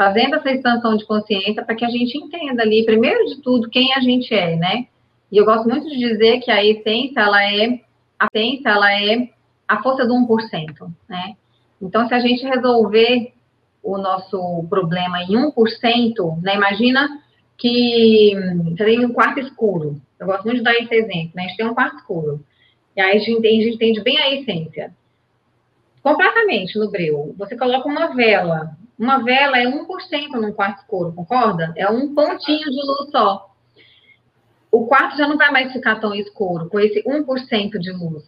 fazendo 0.00 0.36
essa 0.36 0.50
expansão 0.50 0.96
de 0.96 1.04
consciência 1.04 1.62
para 1.62 1.74
que 1.74 1.84
a 1.84 1.90
gente 1.90 2.16
entenda 2.16 2.62
ali, 2.62 2.86
primeiro 2.86 3.22
de 3.26 3.42
tudo, 3.42 3.68
quem 3.68 3.92
a 3.92 4.00
gente 4.00 4.32
é, 4.32 4.56
né? 4.56 4.86
E 5.30 5.36
eu 5.36 5.44
gosto 5.44 5.68
muito 5.68 5.90
de 5.90 5.98
dizer 5.98 6.40
que 6.40 6.50
a 6.50 6.64
essência, 6.64 7.20
ela 7.20 7.44
é, 7.44 7.80
a 8.18 8.26
essência, 8.34 8.70
ela 8.70 8.90
é 8.90 9.28
a 9.68 9.82
força 9.82 10.06
do 10.06 10.14
1%, 10.14 10.90
né? 11.06 11.34
Então, 11.82 12.08
se 12.08 12.14
a 12.14 12.18
gente 12.18 12.46
resolver 12.46 13.34
o 13.82 13.98
nosso 13.98 14.66
problema 14.68 15.22
em 15.22 15.36
1%, 15.36 16.42
né? 16.42 16.54
Imagina 16.54 17.22
que 17.56 18.34
você 18.64 18.84
tem 18.84 19.04
um 19.04 19.12
quarto 19.12 19.40
escuro. 19.40 20.00
Eu 20.18 20.26
gosto 20.26 20.44
muito 20.44 20.58
de 20.58 20.64
dar 20.64 20.74
esse 20.74 20.94
exemplo, 20.94 21.32
né? 21.34 21.44
A 21.44 21.48
gente 21.48 21.56
tem 21.56 21.66
um 21.66 21.74
quarto 21.74 21.96
escuro. 21.96 22.44
E 22.96 23.00
aí 23.00 23.16
a 23.16 23.18
gente 23.18 23.32
entende, 23.32 23.60
a 23.60 23.64
gente 23.64 23.74
entende 23.76 24.02
bem 24.02 24.18
a 24.18 24.34
essência. 24.34 24.94
Completamente 26.02 26.78
no 26.78 26.90
breu. 26.90 27.34
Você 27.38 27.56
coloca 27.56 27.88
uma 27.88 28.14
vela 28.14 28.76
uma 29.00 29.24
vela 29.24 29.56
é 29.58 29.64
1% 29.64 29.86
num 30.32 30.52
quarto 30.52 30.80
escuro, 30.80 31.14
concorda? 31.14 31.72
É 31.74 31.88
um 31.88 32.14
pontinho 32.14 32.70
de 32.70 32.86
luz 32.86 33.10
só. 33.10 33.48
O 34.70 34.86
quarto 34.86 35.16
já 35.16 35.26
não 35.26 35.38
vai 35.38 35.50
mais 35.50 35.72
ficar 35.72 35.98
tão 35.98 36.14
escuro 36.14 36.68
com 36.68 36.78
esse 36.78 37.02
1% 37.04 37.78
de 37.78 37.92
luz. 37.92 38.22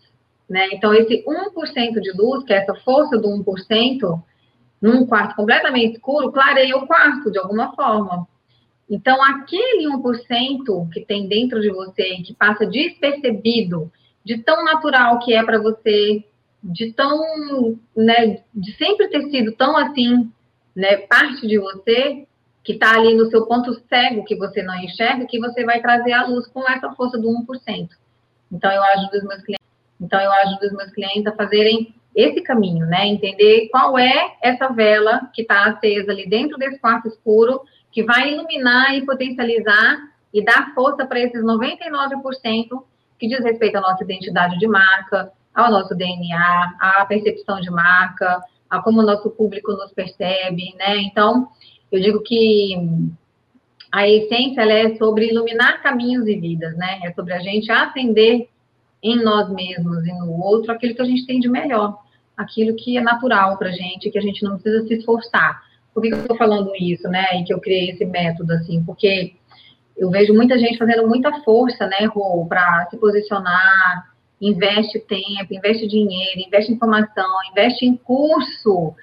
Né? 0.48 0.70
Então, 0.72 0.94
esse 0.94 1.22
1% 1.26 2.00
de 2.00 2.12
luz, 2.12 2.42
que 2.44 2.54
é 2.54 2.56
essa 2.56 2.74
força 2.76 3.18
do 3.18 3.28
1%, 3.28 4.22
num 4.82 5.06
quarto 5.06 5.36
completamente 5.36 5.94
escuro, 5.94 6.32
clareia 6.32 6.76
o 6.76 6.86
quarto 6.86 7.30
de 7.30 7.38
alguma 7.38 7.72
forma. 7.74 8.26
Então, 8.90 9.22
aquele 9.22 9.86
1% 9.88 10.90
que 10.90 11.00
tem 11.00 11.28
dentro 11.28 11.60
de 11.60 11.70
você, 11.70 12.16
que 12.16 12.34
passa 12.34 12.66
despercebido, 12.66 13.90
de 14.24 14.38
tão 14.38 14.64
natural 14.64 15.20
que 15.20 15.32
é 15.32 15.42
para 15.42 15.60
você, 15.60 16.24
de 16.62 16.92
tão, 16.92 17.78
né, 17.96 18.42
de 18.52 18.76
sempre 18.76 19.08
ter 19.08 19.22
sido 19.30 19.52
tão 19.52 19.76
assim 19.76 20.30
né, 20.74 20.96
parte 20.98 21.46
de 21.46 21.58
você 21.58 22.26
que 22.62 22.72
está 22.72 22.94
ali 22.94 23.14
no 23.14 23.26
seu 23.26 23.46
ponto 23.46 23.74
cego 23.88 24.24
que 24.24 24.36
você 24.36 24.62
não 24.62 24.76
enxerga, 24.76 25.26
que 25.26 25.40
você 25.40 25.64
vai 25.64 25.80
trazer 25.80 26.12
à 26.12 26.26
luz 26.26 26.46
com 26.48 26.68
essa 26.68 26.92
força 26.92 27.18
do 27.18 27.28
1%. 27.28 27.88
Então 28.52 28.70
eu 28.70 28.82
ajudo 28.82 29.16
os 29.16 29.24
meus 29.24 29.42
clientes, 29.42 29.66
então 30.00 30.20
eu 30.20 30.32
ajudo 30.32 30.66
os 30.66 30.72
meus 30.72 30.90
clientes 30.92 31.26
a 31.26 31.32
fazerem 31.32 31.94
esse 32.14 32.42
caminho, 32.42 32.86
né? 32.86 33.06
Entender 33.06 33.68
qual 33.70 33.98
é 33.98 34.34
essa 34.42 34.68
vela 34.68 35.30
que 35.32 35.42
está 35.42 35.66
acesa 35.66 36.12
ali 36.12 36.28
dentro 36.28 36.58
desse 36.58 36.78
quarto 36.78 37.08
escuro, 37.08 37.62
que 37.90 38.02
vai 38.02 38.32
iluminar 38.32 38.94
e 38.94 39.04
potencializar 39.04 39.98
e 40.32 40.44
dar 40.44 40.72
força 40.74 41.06
para 41.06 41.20
esses 41.20 41.42
99% 41.42 42.84
que 43.18 43.28
diz 43.28 43.44
respeito 43.44 43.76
à 43.76 43.80
nossa 43.80 44.02
identidade 44.02 44.58
de 44.58 44.66
marca, 44.66 45.30
ao 45.54 45.70
nosso 45.70 45.94
DNA, 45.94 46.74
à 46.80 47.04
percepção 47.06 47.60
de 47.60 47.70
marca, 47.70 48.40
a 48.68 48.82
como 48.82 49.00
o 49.00 49.04
nosso 49.04 49.30
público 49.30 49.72
nos 49.72 49.92
percebe, 49.92 50.74
né? 50.76 50.96
Então, 50.98 51.48
eu 51.90 52.00
digo 52.00 52.22
que 52.22 52.74
a 53.92 54.08
essência 54.08 54.62
é 54.62 54.96
sobre 54.96 55.28
iluminar 55.28 55.82
caminhos 55.82 56.26
e 56.26 56.34
vidas, 56.34 56.74
né? 56.76 57.00
É 57.04 57.12
sobre 57.12 57.34
a 57.34 57.38
gente 57.38 57.70
acender 57.70 58.48
em 59.02 59.22
nós 59.22 59.50
mesmos 59.50 60.06
e 60.06 60.12
no 60.12 60.30
outro 60.40 60.72
aquilo 60.72 60.94
que 60.94 61.02
a 61.02 61.06
gente 61.06 61.26
tem 61.26 61.40
de 61.40 61.48
melhor, 61.48 61.98
aquilo 62.36 62.76
que 62.76 62.96
é 62.96 63.00
natural 63.00 63.58
para 63.58 63.70
gente, 63.70 64.10
que 64.10 64.18
a 64.18 64.22
gente 64.22 64.42
não 64.44 64.58
precisa 64.58 64.86
se 64.86 64.94
esforçar. 64.94 65.62
Por 65.92 66.02
que, 66.02 66.12
eu 66.12 66.18
estou 66.18 66.36
falando 66.36 66.72
isso, 66.76 67.08
né? 67.08 67.26
E 67.34 67.44
que 67.44 67.52
eu 67.52 67.60
criei 67.60 67.90
esse 67.90 68.04
método, 68.04 68.52
assim? 68.52 68.82
Porque 68.84 69.34
eu 69.96 70.10
vejo 70.10 70.32
muita 70.32 70.58
gente 70.58 70.78
fazendo 70.78 71.06
muita 71.06 71.42
força, 71.42 71.86
né, 71.86 72.06
Rô, 72.06 72.46
para 72.46 72.86
se 72.90 72.96
posicionar, 72.96 74.12
investe 74.40 74.98
tempo, 75.00 75.52
investe 75.52 75.86
dinheiro, 75.86 76.40
investe 76.40 76.72
informação, 76.72 77.30
investe 77.50 77.84
em 77.84 77.96
curso. 77.96 78.94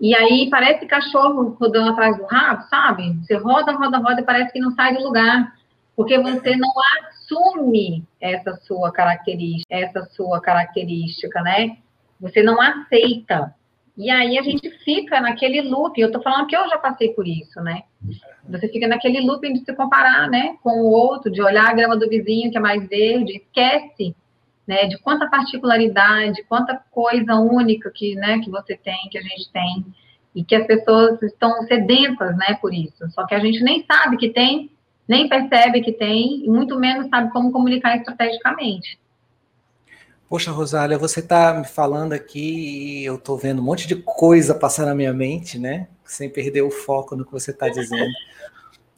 E 0.00 0.14
aí 0.16 0.48
parece 0.50 0.84
cachorro 0.86 1.56
rodando 1.60 1.90
atrás 1.90 2.16
do 2.16 2.24
rabo, 2.24 2.64
sabe? 2.64 3.14
Você 3.22 3.36
roda, 3.36 3.72
roda, 3.72 3.98
roda 3.98 4.20
e 4.20 4.24
parece 4.24 4.52
que 4.52 4.60
não 4.60 4.72
sai 4.72 4.96
do 4.96 5.04
lugar, 5.04 5.54
porque 6.02 6.18
você 6.18 6.56
não 6.56 6.72
assume 6.98 8.04
essa 8.20 8.56
sua 8.56 8.90
característica, 8.90 9.72
essa 9.72 10.02
sua 10.06 10.40
característica, 10.40 11.40
né? 11.42 11.76
Você 12.20 12.42
não 12.42 12.60
aceita. 12.60 13.54
E 13.96 14.10
aí 14.10 14.36
a 14.36 14.42
gente 14.42 14.68
fica 14.84 15.20
naquele 15.20 15.60
loop. 15.62 16.00
Eu 16.00 16.10
tô 16.10 16.20
falando 16.20 16.48
que 16.48 16.56
eu 16.56 16.68
já 16.68 16.76
passei 16.76 17.10
por 17.10 17.24
isso, 17.24 17.60
né? 17.60 17.82
Você 18.48 18.66
fica 18.68 18.88
naquele 18.88 19.20
loop 19.20 19.48
de 19.52 19.60
se 19.60 19.72
comparar, 19.76 20.28
né, 20.28 20.56
com 20.60 20.80
o 20.80 20.90
outro, 20.90 21.30
de 21.30 21.40
olhar 21.40 21.68
a 21.68 21.74
grama 21.74 21.96
do 21.96 22.08
vizinho 22.08 22.50
que 22.50 22.58
é 22.58 22.60
mais 22.60 22.88
verde, 22.88 23.36
esquece 23.36 24.16
né, 24.66 24.86
de 24.86 24.98
quanta 24.98 25.30
particularidade, 25.30 26.42
quanta 26.48 26.82
coisa 26.90 27.36
única 27.36 27.92
que, 27.92 28.16
né, 28.16 28.40
que 28.40 28.50
você 28.50 28.76
tem, 28.76 29.08
que 29.08 29.18
a 29.18 29.22
gente 29.22 29.52
tem, 29.52 29.86
e 30.34 30.42
que 30.42 30.56
as 30.56 30.66
pessoas 30.66 31.22
estão 31.22 31.62
sedentas, 31.68 32.36
né, 32.36 32.58
por 32.60 32.74
isso. 32.74 33.08
Só 33.10 33.24
que 33.24 33.36
a 33.36 33.38
gente 33.38 33.62
nem 33.62 33.84
sabe 33.84 34.16
que 34.16 34.30
tem, 34.30 34.71
nem 35.08 35.28
percebe 35.28 35.82
que 35.82 35.92
tem, 35.92 36.44
e 36.44 36.48
muito 36.48 36.78
menos 36.78 37.08
sabe 37.08 37.30
como 37.32 37.52
comunicar 37.52 37.96
estrategicamente. 37.96 38.98
Poxa, 40.28 40.50
Rosália, 40.50 40.96
você 40.96 41.20
está 41.20 41.52
me 41.52 41.66
falando 41.66 42.14
aqui 42.14 43.00
e 43.00 43.04
eu 43.04 43.16
estou 43.16 43.36
vendo 43.36 43.60
um 43.60 43.64
monte 43.64 43.86
de 43.86 43.96
coisa 43.96 44.54
passar 44.54 44.86
na 44.86 44.94
minha 44.94 45.12
mente, 45.12 45.58
né? 45.58 45.88
Sem 46.06 46.30
perder 46.30 46.62
o 46.62 46.70
foco 46.70 47.14
no 47.14 47.24
que 47.24 47.32
você 47.32 47.50
está 47.50 47.68
dizendo. 47.68 48.10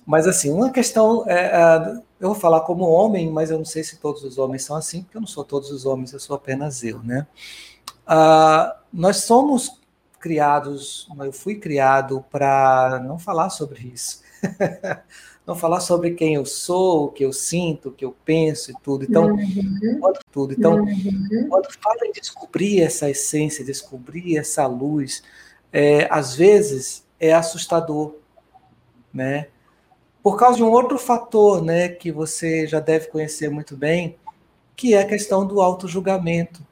Mas, 0.07 0.29
assim, 0.29 0.53
uma 0.53 0.71
questão. 0.71 1.25
É, 1.27 1.47
é, 1.47 2.03
eu 2.21 2.29
vou 2.29 2.35
falar 2.35 2.61
como 2.61 2.85
homem, 2.85 3.31
mas 3.31 3.51
eu 3.51 3.59
não 3.59 3.65
sei 3.65 3.83
se 3.83 3.99
todos 3.99 4.23
os 4.23 4.39
homens 4.39 4.65
são 4.65 4.77
assim, 4.77 5.03
porque 5.03 5.17
eu 5.17 5.21
não 5.21 5.27
sou 5.27 5.43
todos 5.45 5.73
os 5.73 5.85
homens, 5.85 6.13
eu 6.13 6.21
sou 6.21 6.37
apenas 6.37 6.85
eu, 6.85 7.03
né? 7.03 7.27
Ah, 8.07 8.77
nós 8.93 9.25
somos 9.25 9.81
criados, 10.21 11.09
eu 11.19 11.33
fui 11.33 11.57
criado 11.57 12.25
para 12.31 13.03
não 13.05 13.19
falar 13.19 13.51
sobre 13.51 13.91
isso. 13.93 14.23
não 15.47 15.55
falar 15.55 15.81
sobre 15.81 16.13
quem 16.13 16.35
eu 16.35 16.47
sou, 16.47 17.05
o 17.05 17.09
que 17.09 17.25
eu 17.25 17.33
sinto, 17.33 17.89
o 17.89 17.93
que 17.93 18.05
eu 18.05 18.15
penso 18.25 18.71
e 18.71 18.75
tudo. 18.83 19.05
Então, 19.05 19.33
uhum. 19.33 19.99
quando, 20.01 20.19
tudo. 20.33 20.53
Então, 20.55 20.77
uhum. 20.81 21.47
quando 21.49 21.73
fala 21.73 22.07
em 22.07 22.13
descobrir 22.13 22.81
essa 22.81 23.11
essência, 23.11 23.65
descobrir 23.65 24.39
essa 24.39 24.67
luz, 24.67 25.23
é, 25.73 26.09
às 26.11 26.35
vezes 26.35 27.05
é 27.21 27.33
assustador, 27.33 28.15
né? 29.13 29.49
por 30.25 30.39
causa 30.39 30.57
de 30.57 30.63
um 30.63 30.71
outro 30.71 30.99
fator, 30.99 31.63
né, 31.63 31.87
que 31.87 32.11
você 32.11 32.67
já 32.67 32.81
deve 32.81 33.09
conhecer 33.09 33.51
muito 33.51 33.77
bem, 33.77 34.17
que 34.75 34.95
é 34.95 35.03
a 35.03 35.07
questão 35.07 35.47
do 35.47 35.61
auto-julgamento, 35.61 36.67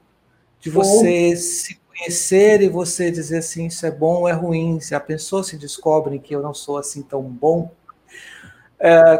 de 0.59 0.71
você 0.71 1.33
oh. 1.35 1.37
se 1.37 1.79
conhecer 1.87 2.63
e 2.63 2.69
você 2.71 3.11
dizer 3.11 3.39
assim, 3.39 3.67
isso 3.67 3.85
é 3.85 3.91
bom 3.91 4.21
ou 4.21 4.29
é 4.29 4.33
ruim, 4.33 4.81
se 4.81 4.95
a 4.95 5.01
pessoa 5.01 5.45
se 5.45 5.59
descobre 5.59 6.19
que 6.19 6.35
eu 6.35 6.41
não 6.41 6.55
sou 6.55 6.79
assim 6.79 7.03
tão 7.03 7.21
bom, 7.21 7.71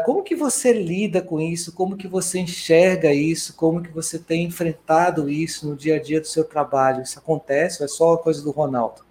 como 0.05 0.23
que 0.23 0.35
você 0.35 0.73
lida 0.73 1.21
com 1.21 1.39
isso? 1.39 1.73
Como 1.73 1.95
que 1.95 2.07
você 2.07 2.39
enxerga 2.39 3.13
isso? 3.13 3.55
Como 3.55 3.81
que 3.81 3.91
você 3.91 4.19
tem 4.19 4.43
enfrentado 4.43 5.29
isso 5.29 5.67
no 5.69 5.75
dia 5.75 5.95
a 5.95 6.01
dia 6.01 6.19
do 6.19 6.27
seu 6.27 6.43
trabalho? 6.43 7.01
Isso 7.01 7.17
acontece 7.17 7.81
ou 7.81 7.85
é 7.85 7.87
só 7.87 8.17
coisa 8.17 8.43
do 8.43 8.51
Ronaldo? 8.51 9.01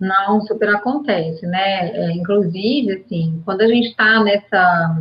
Não, 0.00 0.40
super 0.40 0.68
acontece, 0.70 1.46
né? 1.46 1.90
É, 1.90 2.10
inclusive, 2.12 2.94
assim, 2.94 3.40
quando 3.44 3.60
a 3.60 3.68
gente 3.68 3.90
está 3.90 4.22
nessa, 4.24 4.96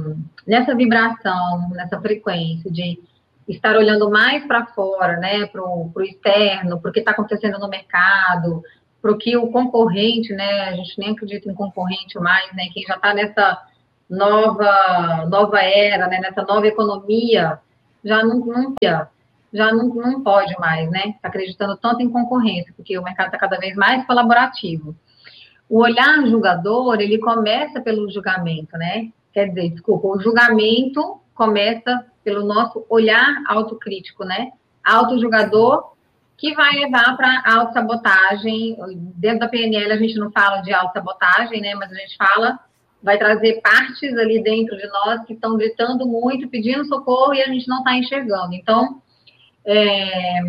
nessa 0.46 0.76
vibração, 0.76 1.70
nessa 1.72 2.00
frequência 2.00 2.72
de 2.72 3.00
estar 3.48 3.76
olhando 3.76 4.10
mais 4.10 4.46
para 4.46 4.68
fora, 4.68 5.18
né, 5.18 5.46
para 5.48 5.62
o 5.62 5.92
externo, 6.02 6.80
para 6.80 6.90
o 6.90 6.94
que 6.94 7.00
está 7.00 7.12
acontecendo 7.12 7.60
no 7.60 7.68
mercado, 7.68 8.64
para 9.02 9.12
o 9.12 9.18
que 9.18 9.36
o 9.36 9.52
concorrente, 9.52 10.32
né, 10.32 10.70
a 10.70 10.72
gente 10.74 10.98
nem 10.98 11.12
acredita 11.12 11.50
em 11.50 11.54
concorrente 11.54 12.18
mais, 12.20 12.54
né, 12.54 12.68
quem 12.74 12.84
já 12.84 12.96
está 12.96 13.14
nessa 13.14 13.62
nova 14.16 15.26
nova 15.30 15.60
era, 15.60 16.08
né, 16.08 16.20
nessa 16.20 16.44
nova 16.44 16.68
economia, 16.68 17.60
já 18.04 18.24
não, 18.24 18.40
não 18.40 18.76
já 19.54 19.72
não, 19.72 19.88
não 19.90 20.24
pode 20.24 20.54
mais, 20.60 20.90
né, 20.90 21.16
tá 21.22 21.28
acreditando 21.28 21.78
tanto 21.78 22.02
em 22.02 22.10
concorrência, 22.10 22.74
porque 22.76 22.98
o 22.98 23.04
mercado 23.04 23.28
está 23.28 23.38
cada 23.38 23.58
vez 23.58 23.76
mais 23.76 24.06
colaborativo. 24.06 24.96
O 25.70 25.80
olhar 25.82 26.26
julgador, 26.28 27.00
ele 27.00 27.20
começa 27.20 27.82
pelo 27.82 28.10
julgamento, 28.12 28.78
né, 28.78 29.10
quer 29.32 29.50
dizer, 29.50 29.70
desculpa, 29.70 30.08
o 30.08 30.20
julgamento 30.20 31.22
começa 31.36 32.06
pelo 32.24 32.46
nosso 32.46 32.86
olhar 32.90 33.44
autocrítico, 33.48 34.24
né, 34.24 34.52
autojulgador 34.84 35.94
que 36.38 36.54
vai 36.56 36.74
levar 36.74 37.16
para 37.16 37.42
autossabotagem. 37.46 38.78
Dentro 39.16 39.40
da 39.40 39.48
PNL 39.48 39.94
a 39.94 39.98
gente 39.98 40.16
não 40.16 40.30
fala 40.32 40.60
de 40.62 40.74
autossabotagem, 40.74 41.62
né? 41.62 41.74
Mas 41.76 41.90
a 41.90 41.96
gente 41.96 42.18
fala, 42.18 42.60
vai 43.04 43.18
trazer 43.18 43.62
partes 43.62 44.18
ali 44.18 44.42
dentro 44.42 44.78
de 44.78 44.88
nós 44.88 45.26
que 45.26 45.34
estão 45.34 45.58
gritando 45.58 46.08
muito, 46.08 46.48
pedindo 46.48 46.86
socorro 46.86 47.34
e 47.34 47.42
a 47.42 47.48
gente 47.48 47.68
não 47.68 47.80
está 47.80 47.98
enxergando. 47.98 48.54
Então, 48.54 49.02
é, 49.66 50.40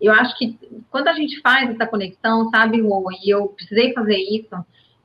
eu 0.00 0.12
acho 0.12 0.36
que 0.36 0.58
quando 0.90 1.08
a 1.08 1.14
gente 1.14 1.40
faz 1.40 1.70
essa 1.70 1.86
conexão, 1.86 2.50
sabe, 2.50 2.80
Rô, 2.82 3.10
e 3.24 3.30
eu 3.30 3.48
precisei 3.48 3.94
fazer 3.94 4.18
isso, 4.18 4.54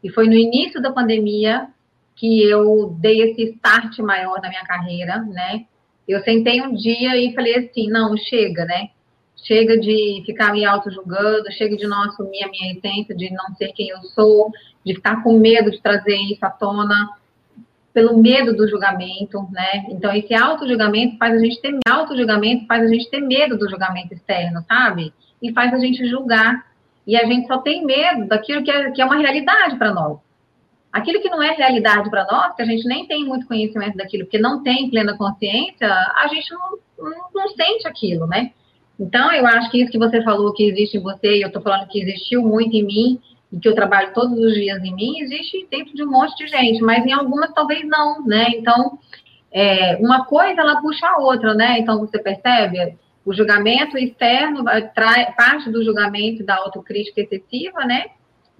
e 0.03 0.09
foi 0.09 0.27
no 0.27 0.33
início 0.33 0.81
da 0.81 0.91
pandemia 0.91 1.67
que 2.15 2.43
eu 2.43 2.95
dei 2.99 3.21
esse 3.21 3.53
start 3.53 3.97
maior 3.99 4.41
na 4.41 4.49
minha 4.49 4.65
carreira, 4.65 5.19
né? 5.19 5.65
Eu 6.07 6.21
sentei 6.21 6.61
um 6.61 6.75
dia 6.75 7.15
e 7.15 7.33
falei 7.33 7.55
assim, 7.55 7.89
não, 7.89 8.17
chega, 8.17 8.65
né? 8.65 8.89
Chega 9.43 9.77
de 9.79 10.23
ficar 10.25 10.53
me 10.53 10.65
auto-julgando, 10.65 11.51
chega 11.51 11.75
de 11.75 11.87
não 11.87 12.03
assumir 12.03 12.43
a 12.43 12.49
minha 12.49 12.73
essência, 12.73 13.15
de 13.15 13.31
não 13.31 13.55
ser 13.55 13.71
quem 13.73 13.89
eu 13.89 14.01
sou, 14.15 14.51
de 14.85 14.95
ficar 14.95 15.23
com 15.23 15.37
medo 15.37 15.71
de 15.71 15.81
trazer 15.81 16.15
isso 16.15 16.45
à 16.45 16.49
tona, 16.49 17.09
pelo 17.93 18.17
medo 18.17 18.55
do 18.55 18.67
julgamento, 18.69 19.47
né? 19.51 19.85
Então, 19.89 20.13
esse 20.13 20.33
auto-julgamento 20.33 21.17
faz 21.17 21.35
a 21.35 21.39
gente 21.39 21.59
ter 21.59 21.77
auto-julgamento, 21.87 22.65
faz 22.65 22.83
a 22.83 22.87
gente 22.87 23.09
ter 23.09 23.19
medo 23.19 23.57
do 23.57 23.69
julgamento 23.69 24.13
externo, 24.13 24.63
sabe? 24.67 25.13
E 25.41 25.51
faz 25.51 25.73
a 25.73 25.79
gente 25.79 26.07
julgar. 26.07 26.65
E 27.05 27.17
a 27.17 27.25
gente 27.25 27.47
só 27.47 27.57
tem 27.57 27.85
medo 27.85 28.27
daquilo 28.27 28.63
que 28.63 28.71
é, 28.71 28.91
que 28.91 29.01
é 29.01 29.05
uma 29.05 29.17
realidade 29.17 29.75
para 29.77 29.91
nós. 29.91 30.19
Aquilo 30.93 31.21
que 31.21 31.29
não 31.29 31.41
é 31.41 31.51
realidade 31.51 32.09
para 32.09 32.25
nós, 32.25 32.55
que 32.55 32.61
a 32.61 32.65
gente 32.65 32.87
nem 32.87 33.07
tem 33.07 33.25
muito 33.25 33.47
conhecimento 33.47 33.97
daquilo, 33.97 34.25
porque 34.25 34.37
não 34.37 34.61
tem 34.61 34.89
plena 34.89 35.17
consciência, 35.17 35.87
a 35.87 36.27
gente 36.27 36.53
não, 36.53 36.77
não, 36.99 37.29
não 37.33 37.47
sente 37.49 37.87
aquilo, 37.87 38.27
né? 38.27 38.51
Então, 39.01 39.33
eu 39.33 39.47
acho 39.47 39.71
que 39.71 39.81
isso 39.81 39.91
que 39.91 39.97
você 39.97 40.21
falou 40.21 40.53
que 40.53 40.63
existe 40.63 40.95
em 40.95 41.01
você, 41.01 41.37
e 41.37 41.41
eu 41.41 41.47
estou 41.47 41.59
falando 41.59 41.87
que 41.87 41.99
existiu 41.99 42.43
muito 42.43 42.75
em 42.75 42.85
mim, 42.85 43.19
e 43.51 43.59
que 43.59 43.67
eu 43.67 43.73
trabalho 43.73 44.13
todos 44.13 44.37
os 44.37 44.53
dias 44.53 44.79
em 44.83 44.93
mim, 44.93 45.19
existe 45.21 45.67
dentro 45.71 45.95
de 45.95 46.03
um 46.03 46.11
monte 46.11 46.37
de 46.37 46.45
gente, 46.45 46.83
mas 46.83 47.03
em 47.03 47.11
algumas 47.11 47.51
talvez 47.51 47.83
não, 47.83 48.23
né? 48.23 48.45
Então, 48.49 48.99
é, 49.51 49.95
uma 49.95 50.25
coisa 50.25 50.61
ela 50.61 50.79
puxa 50.79 51.07
a 51.07 51.17
outra, 51.17 51.55
né? 51.55 51.79
Então, 51.79 51.97
você 51.97 52.19
percebe? 52.19 52.95
O 53.25 53.33
julgamento 53.33 53.97
externo 53.97 54.63
trai, 54.93 55.33
parte 55.33 55.71
do 55.71 55.83
julgamento 55.83 56.43
da 56.43 56.57
autocrítica 56.57 57.21
excessiva, 57.21 57.83
né? 57.85 58.05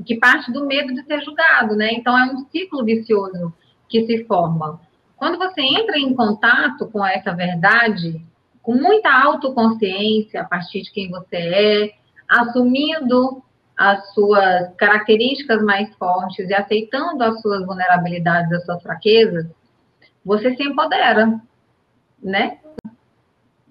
Que 0.03 0.15
parte 0.15 0.51
do 0.51 0.65
medo 0.65 0.91
de 0.91 1.03
ser 1.03 1.21
julgado, 1.21 1.75
né? 1.75 1.93
Então, 1.93 2.17
é 2.17 2.33
um 2.33 2.39
ciclo 2.49 2.83
vicioso 2.83 3.53
que 3.87 4.07
se 4.07 4.23
forma. 4.25 4.81
Quando 5.15 5.37
você 5.37 5.61
entra 5.61 5.99
em 5.99 6.15
contato 6.15 6.87
com 6.87 7.05
essa 7.05 7.31
verdade, 7.31 8.19
com 8.62 8.74
muita 8.76 9.12
autoconsciência 9.12 10.41
a 10.41 10.45
partir 10.45 10.82
de 10.82 10.91
quem 10.91 11.09
você 11.09 11.36
é, 11.36 11.91
assumindo 12.28 13.43
as 13.78 14.14
suas 14.14 14.74
características 14.76 15.62
mais 15.64 15.93
fortes 15.95 16.47
e 16.49 16.53
aceitando 16.53 17.24
as 17.24 17.41
suas 17.41 17.66
vulnerabilidades, 17.66 18.51
as 18.51 18.64
suas 18.66 18.82
fraquezas, 18.84 19.47
você 20.24 20.55
se 20.55 20.64
empodera, 20.64 21.41
né? 22.22 22.59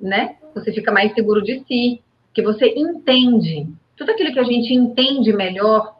Né? 0.00 0.36
Você 0.54 0.72
fica 0.72 0.90
mais 0.90 1.14
seguro 1.14 1.42
de 1.42 1.62
si, 1.64 2.02
que 2.34 2.42
você 2.42 2.74
entende. 2.76 3.68
Tudo 3.96 4.10
aquilo 4.10 4.32
que 4.32 4.40
a 4.40 4.44
gente 4.44 4.74
entende 4.74 5.32
melhor, 5.32 5.94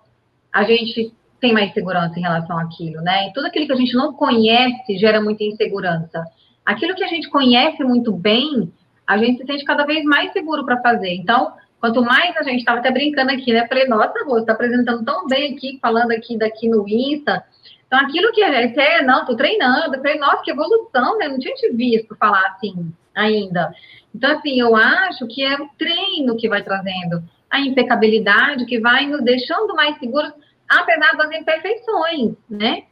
a 0.53 0.65
gente 0.65 1.15
tem 1.41 1.53
mais 1.53 1.73
segurança 1.73 2.19
em 2.19 2.23
relação 2.23 2.59
àquilo, 2.59 3.01
né? 3.03 3.29
E 3.29 3.33
tudo 3.33 3.47
aquilo 3.47 3.67
que 3.67 3.73
a 3.73 3.77
gente 3.77 3.95
não 3.95 4.13
conhece 4.13 4.99
gera 4.99 5.21
muita 5.21 5.45
insegurança. 5.45 6.25
Aquilo 6.65 6.95
que 6.95 7.05
a 7.05 7.09
gente 7.09 7.29
conhece 7.31 7.83
muito 7.83 8.13
bem, 8.13 8.73
a 9.11 9.19
gente 9.19 9.39
se 9.39 9.47
sente 9.47 9.65
cada 9.65 9.85
vez 9.85 10.05
mais 10.05 10.33
seguro 10.33 10.65
para 10.65 10.81
fazer. 10.81 11.13
Então, 11.15 11.53
quanto 11.81 12.01
mais 12.01 12.37
a 12.37 12.45
gente 12.45 12.61
estava 12.61 12.79
até 12.79 12.93
brincando 12.93 13.33
aqui, 13.33 13.53
né? 13.53 13.67
Falei, 13.67 13.89
nossa, 13.89 14.25
você 14.25 14.43
está 14.43 14.53
apresentando 14.53 15.05
tão 15.05 15.27
bem 15.27 15.53
aqui, 15.53 15.81
falando 15.83 16.13
aqui 16.13 16.39
daqui 16.39 16.69
no 16.69 16.89
Insta. 16.89 17.45
Então, 17.89 17.99
aquilo 17.99 18.31
que 18.31 18.41
a 18.41 18.63
gente 18.63 18.79
é, 18.79 19.03
não, 19.03 19.23
estou 19.23 19.35
treinando. 19.35 19.97
Falei, 19.97 20.17
nossa, 20.17 20.45
que 20.45 20.53
evolução, 20.53 21.19
né? 21.19 21.27
Não 21.27 21.41
tinha 21.41 21.53
te 21.57 21.73
visto 21.73 22.15
falar 22.15 22.41
assim 22.51 22.95
ainda. 23.13 23.75
Então, 24.15 24.31
assim, 24.39 24.61
eu 24.61 24.77
acho 24.77 25.27
que 25.27 25.43
é 25.43 25.57
o 25.57 25.69
treino 25.77 26.37
que 26.37 26.49
vai 26.49 26.63
trazendo 26.63 27.21
a 27.51 27.59
impecabilidade, 27.59 28.65
que 28.65 28.79
vai 28.79 29.07
nos 29.07 29.25
deixando 29.25 29.75
mais 29.75 29.99
seguros, 29.99 30.33
apesar 30.69 31.17
das 31.17 31.33
imperfeições, 31.33 32.37
né? 32.49 32.85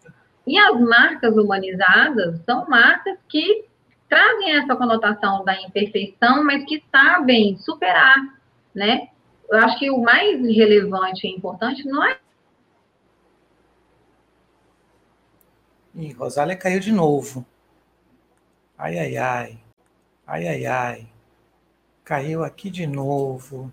E 0.44 0.58
as 0.58 0.80
marcas 0.80 1.36
humanizadas 1.36 2.40
são 2.44 2.66
marcas 2.68 3.16
que 3.28 3.68
trazem 4.09 4.56
essa 4.56 4.74
conotação 4.74 5.44
da 5.44 5.61
imperfeição, 5.61 6.44
mas 6.44 6.64
que 6.64 6.82
sabem 6.90 7.56
superar, 7.59 8.16
né? 8.74 9.09
Eu 9.50 9.59
acho 9.59 9.78
que 9.78 9.90
o 9.90 10.00
mais 10.00 10.40
relevante 10.40 11.26
e 11.26 11.30
importante 11.30 11.86
não 11.86 12.04
é. 12.04 12.18
Ih, 15.94 16.12
Rosália 16.12 16.56
caiu 16.56 16.80
de 16.80 16.92
novo. 16.92 17.44
Ai, 18.76 18.98
ai, 18.98 19.16
ai. 19.16 19.59
Ai, 20.26 20.46
ai, 20.46 20.66
ai. 20.66 21.09
Caiu 22.04 22.44
aqui 22.44 22.70
de 22.70 22.86
novo. 22.86 23.72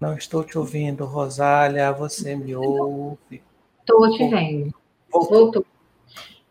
Não 0.00 0.14
estou 0.14 0.42
te 0.42 0.58
ouvindo, 0.58 1.04
Rosália. 1.04 1.92
Você 1.92 2.34
me 2.34 2.56
ouve? 2.56 3.42
Estou 3.80 4.10
te 4.10 4.28
vendo. 4.28 4.74
Voltou. 5.10 5.38
Voltou. 5.38 5.66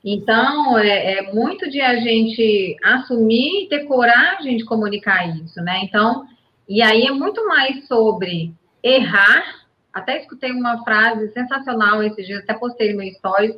Então, 0.07 0.77
é, 0.77 1.15
é, 1.15 1.33
muito 1.33 1.67
de 1.67 1.81
a 1.81 1.95
gente 1.95 2.77
assumir 2.83 3.63
e 3.63 3.67
ter 3.67 3.85
coragem 3.85 4.55
de 4.55 4.63
comunicar 4.63 5.27
isso, 5.27 5.59
né? 5.63 5.79
Então, 5.83 6.27
e 6.69 6.79
aí 6.83 7.07
é 7.07 7.11
muito 7.11 7.47
mais 7.47 7.87
sobre 7.87 8.53
errar. 8.83 9.65
Até 9.91 10.21
escutei 10.21 10.51
uma 10.51 10.83
frase 10.83 11.33
sensacional 11.33 12.03
esses 12.03 12.23
dias, 12.27 12.43
até 12.43 12.53
postei 12.53 12.93
no 12.93 13.03
stories, 13.15 13.55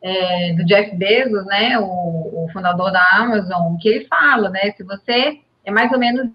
é, 0.00 0.52
do 0.54 0.64
Jeff 0.64 0.94
Bezos, 0.96 1.46
né, 1.46 1.78
o, 1.78 1.84
o, 1.84 2.48
fundador 2.52 2.92
da 2.92 3.04
Amazon, 3.14 3.76
que 3.78 3.88
ele 3.88 4.06
fala, 4.06 4.50
né, 4.50 4.72
se 4.72 4.82
você, 4.82 5.40
é 5.64 5.70
mais 5.70 5.92
ou 5.92 5.98
menos 5.98 6.28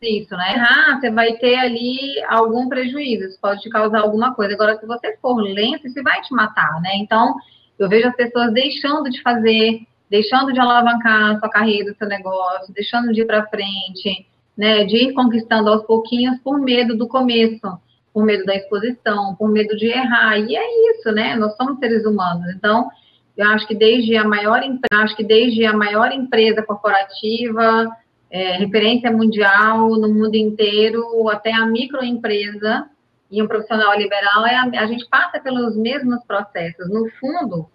isso, 0.00 0.36
né, 0.36 0.54
errar, 0.54 0.98
você 0.98 1.10
vai 1.10 1.34
ter 1.34 1.56
ali 1.56 1.98
algum 2.28 2.68
prejuízo, 2.68 3.24
isso 3.26 3.40
pode 3.40 3.60
te 3.60 3.68
causar 3.68 4.00
alguma 4.00 4.34
coisa. 4.34 4.54
Agora, 4.54 4.78
se 4.78 4.86
você 4.86 5.16
for 5.16 5.34
lento, 5.34 5.86
isso 5.86 6.00
vai 6.02 6.20
te 6.22 6.32
matar, 6.32 6.80
né, 6.80 6.90
então 6.94 7.34
eu 7.78 7.88
vejo 7.88 8.08
as 8.08 8.16
pessoas 8.16 8.52
deixando 8.52 9.10
de 9.10 9.20
fazer, 9.22 9.80
deixando 10.10 10.52
de 10.52 10.60
alavancar 10.60 11.38
sua 11.38 11.48
carreira, 11.48 11.94
seu 11.98 12.08
negócio, 12.08 12.72
deixando 12.74 13.12
de 13.12 13.22
ir 13.22 13.26
para 13.26 13.46
frente, 13.46 14.26
né, 14.56 14.84
de 14.84 14.96
ir 14.96 15.12
conquistando 15.12 15.70
aos 15.70 15.84
pouquinhos 15.84 16.38
por 16.42 16.58
medo 16.58 16.96
do 16.96 17.06
começo, 17.06 17.78
por 18.12 18.24
medo 18.24 18.44
da 18.44 18.54
exposição, 18.54 19.34
por 19.34 19.50
medo 19.50 19.76
de 19.76 19.86
errar. 19.86 20.38
E 20.38 20.56
é 20.56 20.90
isso, 20.92 21.12
né? 21.12 21.36
Nós 21.36 21.54
somos 21.56 21.78
seres 21.78 22.06
humanos. 22.06 22.46
Então, 22.54 22.88
eu 23.36 23.46
acho 23.48 23.66
que 23.68 23.74
desde 23.74 24.16
a 24.16 24.24
maior, 24.24 24.62
acho 24.92 25.14
que 25.14 25.22
desde 25.22 25.66
a 25.66 25.74
maior 25.74 26.10
empresa 26.10 26.62
corporativa, 26.62 27.86
é, 28.30 28.52
referência 28.52 29.10
mundial 29.10 29.90
no 29.90 30.08
mundo 30.08 30.34
inteiro, 30.34 31.28
até 31.28 31.52
a 31.52 31.66
microempresa, 31.66 32.88
e 33.30 33.42
um 33.42 33.48
profissional 33.48 33.96
liberal, 33.98 34.46
é 34.46 34.54
a, 34.54 34.82
a 34.82 34.86
gente 34.86 35.08
passa 35.08 35.40
pelos 35.40 35.76
mesmos 35.76 36.22
processos. 36.24 36.88
No 36.88 37.08
fundo, 37.20 37.68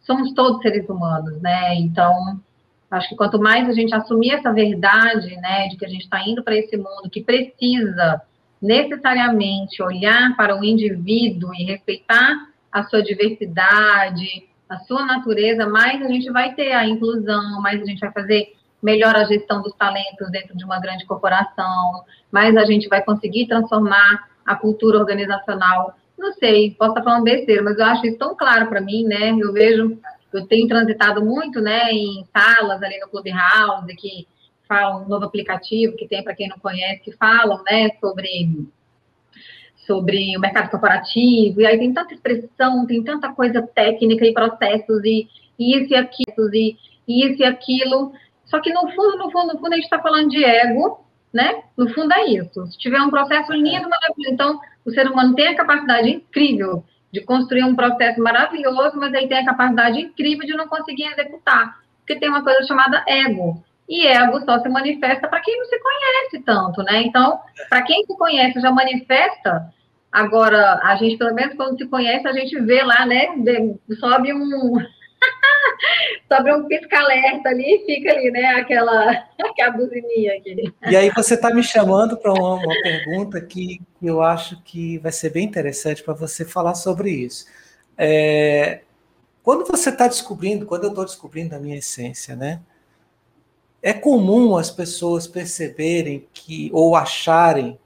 somos 0.00 0.32
todos 0.34 0.62
seres 0.62 0.88
humanos, 0.88 1.40
né? 1.40 1.74
Então, 1.76 2.40
acho 2.90 3.08
que 3.08 3.16
quanto 3.16 3.38
mais 3.40 3.68
a 3.68 3.72
gente 3.72 3.94
assumir 3.94 4.32
essa 4.32 4.52
verdade, 4.52 5.36
né, 5.36 5.68
de 5.68 5.76
que 5.76 5.84
a 5.84 5.88
gente 5.88 6.04
está 6.04 6.20
indo 6.26 6.42
para 6.42 6.56
esse 6.56 6.76
mundo 6.76 7.10
que 7.10 7.22
precisa 7.22 8.22
necessariamente 8.60 9.82
olhar 9.82 10.36
para 10.36 10.58
o 10.58 10.64
indivíduo 10.64 11.54
e 11.54 11.64
respeitar 11.64 12.48
a 12.72 12.82
sua 12.84 13.02
diversidade, 13.02 14.48
a 14.68 14.78
sua 14.78 15.04
natureza, 15.04 15.66
mais 15.66 16.02
a 16.02 16.08
gente 16.08 16.30
vai 16.30 16.54
ter 16.54 16.72
a 16.72 16.86
inclusão, 16.86 17.60
mais 17.60 17.80
a 17.80 17.84
gente 17.84 18.00
vai 18.00 18.12
fazer 18.12 18.54
melhor 18.82 19.14
a 19.14 19.24
gestão 19.24 19.62
dos 19.62 19.74
talentos 19.74 20.30
dentro 20.30 20.56
de 20.56 20.64
uma 20.64 20.80
grande 20.80 21.04
corporação, 21.06 22.04
mais 22.30 22.56
a 22.56 22.64
gente 22.64 22.88
vai 22.88 23.02
conseguir 23.02 23.46
transformar 23.46 24.28
a 24.46 24.54
cultura 24.54 24.98
organizacional. 24.98 25.94
Não 26.16 26.32
sei, 26.32 26.74
posso 26.78 26.92
estar 26.92 27.02
falando 27.02 27.24
besteira, 27.24 27.62
mas 27.62 27.78
eu 27.78 27.84
acho 27.84 28.06
isso 28.06 28.18
tão 28.18 28.34
claro 28.34 28.68
para 28.68 28.80
mim, 28.80 29.04
né? 29.04 29.36
Eu 29.38 29.52
vejo, 29.52 29.98
eu 30.32 30.46
tenho 30.46 30.68
transitado 30.68 31.24
muito, 31.24 31.60
né, 31.60 31.90
em 31.90 32.24
salas 32.32 32.82
ali 32.82 32.98
no 33.00 33.08
Clubhouse, 33.08 33.94
que 33.96 34.26
falam 34.68 35.04
um 35.04 35.08
novo 35.08 35.24
aplicativo 35.24 35.96
que 35.96 36.08
tem 36.08 36.22
para 36.22 36.34
quem 36.34 36.48
não 36.48 36.58
conhece, 36.58 37.02
que 37.02 37.12
falam, 37.12 37.62
né, 37.64 37.90
sobre 38.00 38.66
sobre 39.86 40.36
o 40.36 40.40
mercado 40.40 40.68
corporativo, 40.68 41.60
e 41.60 41.66
aí 41.66 41.78
tem 41.78 41.92
tanta 41.92 42.12
expressão, 42.12 42.84
tem 42.86 43.04
tanta 43.04 43.32
coisa 43.32 43.62
técnica 43.62 44.26
e 44.26 44.34
processos, 44.34 45.04
e, 45.04 45.28
e 45.56 45.76
isso 45.78 45.92
e 45.92 45.96
aquilo, 45.96 46.52
e, 46.52 46.76
e 47.06 47.24
isso 47.24 47.40
e 47.40 47.44
aquilo, 47.44 48.12
só 48.46 48.60
que 48.60 48.72
no 48.72 48.88
fundo, 48.90 49.16
no 49.18 49.30
fundo, 49.30 49.54
no 49.54 49.60
fundo, 49.60 49.72
a 49.72 49.76
gente 49.76 49.84
está 49.84 50.00
falando 50.00 50.28
de 50.28 50.44
ego, 50.44 51.05
né? 51.32 51.62
No 51.76 51.92
fundo 51.92 52.12
é 52.14 52.26
isso. 52.26 52.66
Se 52.66 52.78
tiver 52.78 53.00
um 53.00 53.10
processo 53.10 53.52
lindo, 53.52 53.88
maravilhoso, 53.88 54.32
então 54.32 54.60
o 54.84 54.90
ser 54.90 55.10
humano 55.10 55.34
tem 55.34 55.48
a 55.48 55.56
capacidade 55.56 56.10
incrível 56.10 56.84
de 57.12 57.20
construir 57.20 57.64
um 57.64 57.74
processo 57.74 58.20
maravilhoso, 58.20 58.96
mas 58.96 59.14
aí 59.14 59.28
tem 59.28 59.38
a 59.38 59.44
capacidade 59.44 60.00
incrível 60.00 60.46
de 60.46 60.54
não 60.54 60.68
conseguir 60.68 61.04
executar, 61.04 61.78
porque 61.98 62.16
tem 62.16 62.28
uma 62.28 62.42
coisa 62.42 62.66
chamada 62.66 63.04
ego. 63.06 63.62
E 63.88 64.06
ego 64.06 64.40
só 64.40 64.58
se 64.58 64.68
manifesta 64.68 65.28
para 65.28 65.40
quem 65.40 65.56
não 65.58 65.64
se 65.64 65.78
conhece 65.78 66.44
tanto, 66.44 66.82
né? 66.82 67.02
Então, 67.02 67.38
para 67.68 67.82
quem 67.82 68.04
se 68.04 68.16
conhece 68.16 68.60
já 68.60 68.70
manifesta, 68.70 69.72
agora, 70.10 70.80
a 70.82 70.96
gente, 70.96 71.16
pelo 71.16 71.34
menos 71.34 71.54
quando 71.54 71.78
se 71.78 71.86
conhece, 71.86 72.26
a 72.26 72.32
gente 72.32 72.58
vê 72.60 72.82
lá, 72.82 73.06
né? 73.06 73.28
Sobe 74.00 74.32
um. 74.32 74.76
sobe 76.28 76.52
um 76.52 76.66
pisca-alerta 76.66 77.48
ali 77.48 77.64
e 77.64 77.86
fica 77.86 78.12
ali, 78.12 78.30
né? 78.30 78.46
Aquela, 78.56 79.10
aquela 79.40 79.70
buzininha 79.72 80.34
aqui. 80.36 80.72
E 80.88 80.96
aí 80.96 81.10
você 81.10 81.34
está 81.34 81.52
me 81.52 81.62
chamando 81.62 82.16
para 82.16 82.32
uma, 82.32 82.54
uma 82.54 82.82
pergunta 82.82 83.40
que 83.40 83.80
eu 84.02 84.22
acho 84.22 84.62
que 84.62 84.98
vai 84.98 85.12
ser 85.12 85.30
bem 85.30 85.44
interessante 85.44 86.02
para 86.02 86.14
você 86.14 86.44
falar 86.44 86.74
sobre 86.74 87.10
isso. 87.10 87.46
É, 87.96 88.80
quando 89.42 89.64
você 89.64 89.90
está 89.90 90.06
descobrindo, 90.06 90.66
quando 90.66 90.84
eu 90.84 90.90
estou 90.90 91.04
descobrindo 91.04 91.54
a 91.54 91.58
minha 91.58 91.78
essência, 91.78 92.34
né? 92.34 92.60
É 93.82 93.92
comum 93.92 94.56
as 94.56 94.70
pessoas 94.70 95.28
perceberem 95.28 96.26
que, 96.32 96.70
ou 96.72 96.96
acharem, 96.96 97.78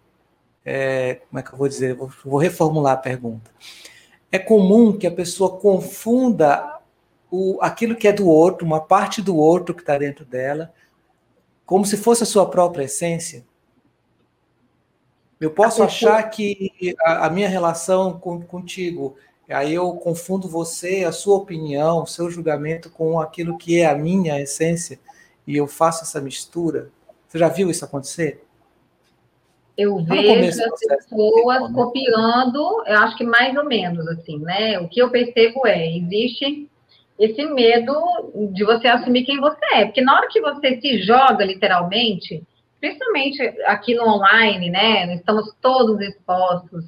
é, 0.64 1.20
como 1.28 1.38
é 1.38 1.42
que 1.42 1.52
eu 1.52 1.58
vou 1.58 1.68
dizer? 1.68 1.94
Vou, 1.94 2.10
vou 2.24 2.38
reformular 2.38 2.94
a 2.94 2.96
pergunta. 2.96 3.50
É 4.32 4.38
comum 4.38 4.96
que 4.96 5.06
a 5.06 5.10
pessoa 5.10 5.58
confunda 5.58 6.79
o, 7.30 7.58
aquilo 7.60 7.94
que 7.94 8.08
é 8.08 8.12
do 8.12 8.28
outro, 8.28 8.66
uma 8.66 8.80
parte 8.80 9.22
do 9.22 9.36
outro 9.36 9.74
que 9.74 9.82
está 9.82 9.96
dentro 9.96 10.24
dela, 10.24 10.72
como 11.64 11.86
se 11.86 11.96
fosse 11.96 12.22
a 12.22 12.26
sua 12.26 12.48
própria 12.50 12.84
essência. 12.84 13.44
Eu 15.40 15.50
posso 15.50 15.82
achar 15.82 16.22
que 16.24 16.94
a, 17.00 17.26
a 17.26 17.30
minha 17.30 17.48
relação 17.48 18.18
com, 18.18 18.42
contigo, 18.42 19.16
aí 19.48 19.74
eu 19.74 19.92
confundo 19.94 20.48
você, 20.48 21.04
a 21.04 21.12
sua 21.12 21.36
opinião, 21.36 22.02
o 22.02 22.06
seu 22.06 22.30
julgamento 22.30 22.90
com 22.90 23.20
aquilo 23.20 23.56
que 23.56 23.80
é 23.80 23.86
a 23.86 23.94
minha 23.94 24.40
essência 24.40 24.98
e 25.46 25.56
eu 25.56 25.66
faço 25.66 26.04
essa 26.04 26.20
mistura. 26.20 26.90
Você 27.26 27.38
já 27.38 27.48
viu 27.48 27.70
isso 27.70 27.84
acontecer? 27.84 28.44
Eu 29.76 30.04
vejo 30.04 30.62
as 30.62 30.80
pessoas 30.80 31.72
copiando, 31.72 32.84
eu 32.86 32.98
acho 32.98 33.16
que 33.16 33.24
mais 33.24 33.56
ou 33.56 33.64
menos 33.64 34.06
assim, 34.08 34.38
né? 34.40 34.78
O 34.78 34.88
que 34.88 35.00
eu 35.00 35.10
percebo 35.10 35.66
é, 35.66 35.96
existe 35.96 36.69
esse 37.20 37.44
medo 37.44 37.94
de 38.54 38.64
você 38.64 38.88
assumir 38.88 39.24
quem 39.24 39.38
você 39.38 39.58
é, 39.74 39.84
porque 39.84 40.00
na 40.00 40.16
hora 40.16 40.28
que 40.28 40.40
você 40.40 40.80
se 40.80 41.02
joga 41.02 41.44
literalmente, 41.44 42.42
principalmente 42.80 43.42
aqui 43.66 43.94
no 43.94 44.08
online, 44.08 44.70
né? 44.70 45.14
Estamos 45.14 45.54
todos 45.60 46.00
expostos, 46.00 46.86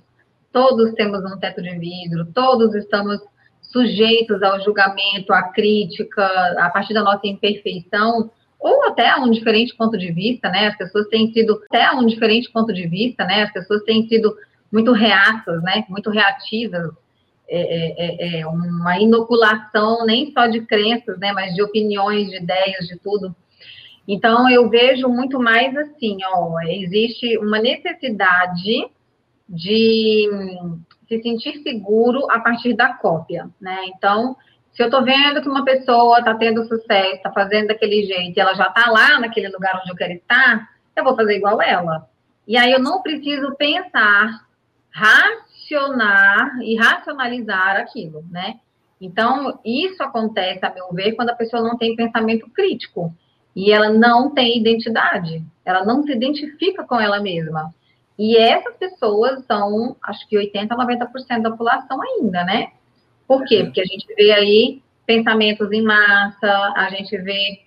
todos 0.50 0.94
temos 0.94 1.22
um 1.30 1.38
teto 1.38 1.60
de 1.60 1.78
vidro, 1.78 2.26
todos 2.34 2.74
estamos 2.74 3.20
sujeitos 3.60 4.42
ao 4.42 4.58
julgamento, 4.62 5.34
à 5.34 5.42
crítica, 5.42 6.24
a 6.58 6.70
partir 6.70 6.94
da 6.94 7.02
nossa 7.02 7.26
imperfeição 7.26 8.30
ou 8.58 8.84
até 8.84 9.14
um 9.16 9.30
diferente 9.30 9.76
ponto 9.76 9.98
de 9.98 10.10
vista, 10.12 10.48
né? 10.48 10.68
As 10.68 10.76
pessoas 10.78 11.08
têm 11.08 11.30
sido 11.32 11.60
até 11.68 11.90
um 11.92 12.06
diferente 12.06 12.50
ponto 12.50 12.72
de 12.72 12.86
vista, 12.86 13.24
né? 13.26 13.42
As 13.42 13.52
pessoas 13.52 13.82
têm 13.82 14.08
sido 14.08 14.34
muito 14.72 14.92
reaças, 14.92 15.62
né? 15.62 15.84
Muito 15.90 16.08
reativas. 16.08 16.90
É, 17.54 17.60
é, 17.60 18.38
é, 18.38 18.40
é 18.40 18.46
uma 18.46 18.98
inoculação 18.98 20.06
nem 20.06 20.32
só 20.32 20.46
de 20.46 20.62
crenças, 20.62 21.18
né? 21.18 21.32
Mas 21.32 21.54
de 21.54 21.62
opiniões, 21.62 22.30
de 22.30 22.36
ideias, 22.36 22.86
de 22.86 22.98
tudo. 22.98 23.34
Então 24.08 24.48
eu 24.48 24.68
vejo 24.70 25.06
muito 25.08 25.38
mais 25.38 25.76
assim, 25.76 26.18
ó, 26.24 26.58
existe 26.66 27.36
uma 27.38 27.58
necessidade 27.58 28.90
de 29.48 30.30
se 31.06 31.22
sentir 31.22 31.62
seguro 31.62 32.26
a 32.30 32.40
partir 32.40 32.74
da 32.74 32.94
cópia, 32.94 33.48
né? 33.60 33.84
Então 33.94 34.36
se 34.72 34.82
eu 34.82 34.86
estou 34.86 35.04
vendo 35.04 35.42
que 35.42 35.48
uma 35.48 35.64
pessoa 35.64 36.18
está 36.18 36.34
tendo 36.34 36.64
sucesso, 36.64 37.16
está 37.16 37.30
fazendo 37.30 37.68
daquele 37.68 38.04
jeito, 38.06 38.36
e 38.36 38.40
ela 38.40 38.54
já 38.54 38.68
está 38.68 38.90
lá 38.90 39.20
naquele 39.20 39.48
lugar 39.48 39.78
onde 39.80 39.90
eu 39.90 39.96
quero 39.96 40.14
estar, 40.14 40.70
eu 40.96 41.04
vou 41.04 41.14
fazer 41.14 41.36
igual 41.36 41.60
ela. 41.60 42.08
E 42.48 42.56
aí 42.56 42.72
eu 42.72 42.80
não 42.80 43.02
preciso 43.02 43.54
pensar, 43.56 44.46
racionar 45.62 46.58
e 46.62 46.76
racionalizar 46.76 47.76
aquilo, 47.76 48.24
né? 48.30 48.56
Então, 49.00 49.58
isso 49.64 50.02
acontece, 50.02 50.64
a 50.64 50.72
meu 50.72 50.92
ver, 50.92 51.12
quando 51.12 51.30
a 51.30 51.34
pessoa 51.34 51.62
não 51.62 51.76
tem 51.76 51.96
pensamento 51.96 52.48
crítico 52.50 53.12
e 53.54 53.72
ela 53.72 53.90
não 53.90 54.30
tem 54.30 54.58
identidade, 54.58 55.44
ela 55.64 55.84
não 55.84 56.02
se 56.04 56.12
identifica 56.12 56.84
com 56.84 57.00
ela 57.00 57.20
mesma. 57.20 57.74
E 58.18 58.36
essas 58.36 58.76
pessoas 58.76 59.44
são, 59.46 59.96
acho 60.02 60.28
que 60.28 60.36
80, 60.36 60.76
90% 60.76 61.42
da 61.42 61.50
população 61.50 62.00
ainda, 62.00 62.44
né? 62.44 62.68
Por 63.26 63.44
quê? 63.44 63.64
Porque 63.64 63.80
a 63.80 63.84
gente 63.84 64.06
vê 64.14 64.30
aí 64.32 64.82
pensamentos 65.04 65.72
em 65.72 65.82
massa, 65.82 66.72
a 66.76 66.88
gente 66.90 67.16
vê 67.18 67.60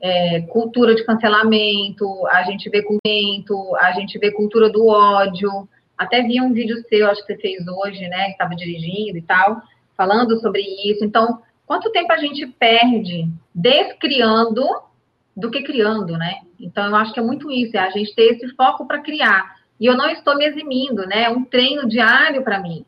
é, 0.00 0.42
cultura 0.42 0.94
de 0.94 1.04
cancelamento, 1.04 2.26
a 2.28 2.44
gente 2.44 2.70
vê 2.70 2.82
culto, 2.82 3.76
a 3.76 3.92
gente 3.92 4.18
vê 4.18 4.30
cultura 4.30 4.70
do 4.70 4.86
ódio. 4.86 5.68
Até 5.98 6.22
vi 6.22 6.40
um 6.40 6.52
vídeo 6.52 6.82
seu, 6.88 7.10
acho 7.10 7.26
que 7.26 7.34
você 7.34 7.40
fez 7.40 7.66
hoje, 7.66 8.06
né? 8.08 8.26
Que 8.26 8.32
estava 8.32 8.54
dirigindo 8.54 9.18
e 9.18 9.22
tal, 9.22 9.60
falando 9.96 10.38
sobre 10.40 10.62
isso. 10.62 11.04
Então, 11.04 11.42
quanto 11.66 11.90
tempo 11.90 12.12
a 12.12 12.18
gente 12.18 12.46
perde 12.46 13.28
descriando 13.54 14.64
do 15.36 15.50
que 15.50 15.62
criando, 15.62 16.16
né? 16.16 16.42
Então, 16.60 16.86
eu 16.86 16.94
acho 16.96 17.12
que 17.12 17.20
é 17.20 17.22
muito 17.22 17.50
isso, 17.50 17.76
é 17.76 17.80
a 17.80 17.90
gente 17.90 18.14
ter 18.14 18.34
esse 18.34 18.54
foco 18.54 18.86
para 18.86 19.00
criar. 19.00 19.58
E 19.80 19.86
eu 19.86 19.96
não 19.96 20.08
estou 20.08 20.36
me 20.36 20.46
eximindo, 20.46 21.06
né? 21.06 21.24
É 21.24 21.30
um 21.30 21.44
treino 21.44 21.88
diário 21.88 22.42
para 22.42 22.60
mim 22.60 22.84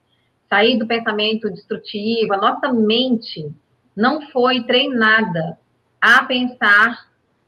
sair 0.50 0.76
do 0.76 0.86
pensamento 0.86 1.48
destrutivo, 1.48 2.34
a 2.34 2.36
nossa 2.36 2.72
mente 2.72 3.48
não 3.96 4.20
foi 4.30 4.64
treinada 4.64 5.56
a 6.00 6.24
pensar 6.24 7.06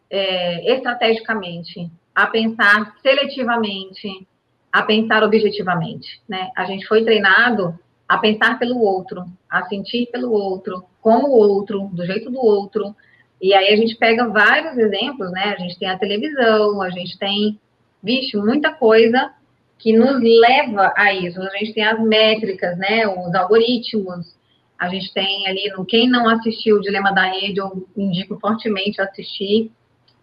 é, 0.08 0.76
estrategicamente, 0.76 1.90
a 2.14 2.28
pensar 2.28 2.94
seletivamente, 3.02 4.26
a 4.72 4.82
pensar 4.82 5.22
objetivamente, 5.22 6.20
né? 6.28 6.50
A 6.56 6.64
gente 6.64 6.86
foi 6.86 7.04
treinado 7.04 7.78
a 8.08 8.18
pensar 8.18 8.58
pelo 8.58 8.80
outro, 8.80 9.24
a 9.48 9.64
sentir 9.66 10.08
pelo 10.10 10.32
outro, 10.32 10.84
como 11.00 11.28
o 11.28 11.38
outro, 11.38 11.90
do 11.92 12.04
jeito 12.06 12.30
do 12.30 12.38
outro. 12.38 12.94
E 13.40 13.52
aí 13.52 13.72
a 13.72 13.76
gente 13.76 13.96
pega 13.96 14.28
vários 14.28 14.76
exemplos, 14.78 15.30
né? 15.32 15.54
A 15.56 15.60
gente 15.60 15.78
tem 15.78 15.88
a 15.88 15.98
televisão, 15.98 16.80
a 16.80 16.90
gente 16.90 17.18
tem, 17.18 17.58
vixe, 18.02 18.36
muita 18.36 18.72
coisa 18.72 19.32
que 19.78 19.92
nos 19.92 20.22
leva 20.22 20.92
a 20.96 21.12
isso. 21.12 21.40
A 21.42 21.58
gente 21.58 21.74
tem 21.74 21.84
as 21.84 22.00
métricas, 22.00 22.78
né, 22.78 23.06
os 23.06 23.34
algoritmos, 23.34 24.36
a 24.78 24.88
gente 24.88 25.12
tem 25.12 25.46
ali 25.46 25.72
no 25.76 25.84
quem 25.84 26.08
não 26.08 26.28
assistiu 26.28 26.76
o 26.76 26.80
Dilema 26.80 27.12
da 27.12 27.22
Rede, 27.22 27.58
eu 27.58 27.86
indico 27.96 28.38
fortemente 28.40 29.00
assistir. 29.00 29.70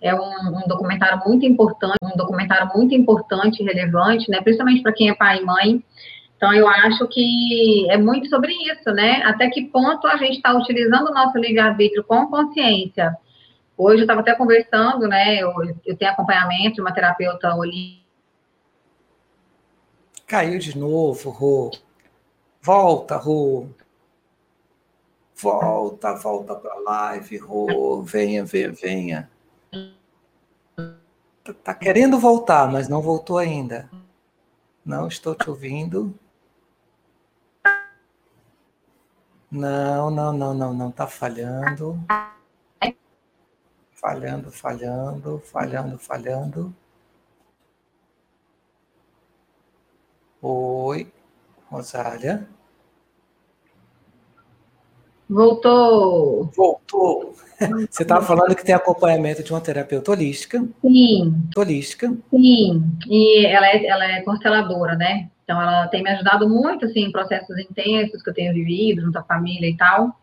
É 0.02 0.14
um, 0.16 0.64
um 0.64 0.68
documentário 0.68 1.22
muito 1.26 1.46
importante, 1.46 1.98
um 2.04 2.16
documentário 2.16 2.72
muito 2.74 2.96
importante 2.96 3.62
e 3.62 3.66
relevante, 3.66 4.30
né, 4.32 4.42
principalmente 4.42 4.82
para 4.82 4.94
quem 4.94 5.10
é 5.10 5.16
pai 5.16 5.40
e 5.40 5.46
mãe. 5.46 5.84
Então, 6.38 6.54
eu 6.54 6.68
acho 6.68 7.06
que 7.08 7.86
é 7.90 7.98
muito 7.98 8.30
sobre 8.30 8.54
isso, 8.54 8.92
né? 8.94 9.22
Até 9.26 9.50
que 9.50 9.66
ponto 9.66 10.08
a 10.08 10.16
gente 10.16 10.38
está 10.38 10.54
utilizando 10.54 11.10
o 11.10 11.14
nosso 11.14 11.38
livre-arbítrio 11.38 12.02
com 12.06 12.28
consciência. 12.28 13.14
Hoje 13.78 13.98
eu 13.98 14.04
estava 14.04 14.22
até 14.22 14.34
conversando, 14.36 15.06
né? 15.06 15.36
Eu, 15.36 15.52
eu 15.86 15.98
tenho 15.98 16.12
acompanhamento 16.12 16.76
de 16.76 16.82
uma 16.82 16.94
terapeuta 16.94 17.54
holística 17.54 18.00
Caiu 20.30 20.60
de 20.60 20.78
novo, 20.78 21.32
Rô. 21.32 21.72
Volta, 22.62 23.18
Rô. 23.18 23.66
Volta, 25.36 26.14
volta 26.14 26.54
para 26.54 26.72
a 26.72 26.80
live, 26.82 27.38
Rô. 27.38 28.04
Venha, 28.04 28.46
venha, 28.46 28.72
venha. 28.72 29.32
Tá, 31.64 31.74
querendo 31.74 32.20
voltar, 32.20 32.72
mas 32.72 32.88
não 32.88 33.02
voltou 33.02 33.38
ainda. 33.38 33.90
Não 34.86 35.08
estou 35.08 35.36
te 35.36 35.50
ouvindo. 35.50 36.18
Não, 39.52 40.12
não, 40.12 40.32
não, 40.32 40.54
não, 40.54 40.74
não, 40.74 40.92
tá 40.92 41.08
falhando. 41.08 42.00
Falhando, 43.94 44.52
falhando, 44.52 45.40
falhando, 45.40 45.98
falhando. 46.00 46.76
Oi, 50.42 51.12
Rosália. 51.70 52.48
Voltou. 55.30 56.50
Voltou. 56.56 57.36
Você 57.90 58.04
estava 58.04 58.26
falando 58.26 58.56
que 58.56 58.66
tem 58.66 58.74
acompanhamento 58.74 59.44
de 59.44 59.52
uma 59.52 59.62
terapeuta 59.62 60.12
holística. 60.12 60.66
Sim. 60.82 61.36
Holística. 61.56 62.12
Sim. 62.32 62.84
E 63.08 63.46
ela 63.46 63.68
é, 63.68 63.86
ela 63.86 64.06
é 64.06 64.22
consteladora, 64.22 64.96
né? 64.96 65.30
Então, 65.44 65.62
ela 65.62 65.88
tem 65.88 66.02
me 66.02 66.10
ajudado 66.10 66.50
muito, 66.50 66.86
assim, 66.86 67.02
em 67.02 67.12
processos 67.12 67.58
intensos 67.60 68.24
que 68.24 68.30
eu 68.30 68.34
tenho 68.34 68.54
vivido 68.54 69.02
junto 69.02 69.18
à 69.18 69.24
família 69.24 69.70
e 69.70 69.78
tal. 69.78 70.16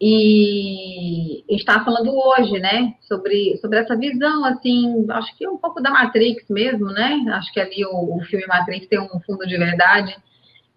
E 0.00 1.44
está 1.48 1.82
falando 1.82 2.14
hoje, 2.14 2.58
né, 2.58 2.94
sobre, 3.00 3.56
sobre 3.56 3.78
essa 3.78 3.96
visão, 3.96 4.44
assim, 4.44 5.06
acho 5.08 5.36
que 5.38 5.48
um 5.48 5.56
pouco 5.56 5.80
da 5.80 5.90
Matrix 5.90 6.44
mesmo, 6.50 6.86
né? 6.92 7.24
Acho 7.28 7.50
que 7.52 7.58
ali 7.58 7.84
o, 7.86 8.16
o 8.16 8.20
filme 8.24 8.46
Matrix 8.46 8.86
tem 8.86 9.00
um 9.00 9.20
fundo 9.20 9.46
de 9.46 9.56
verdade, 9.56 10.14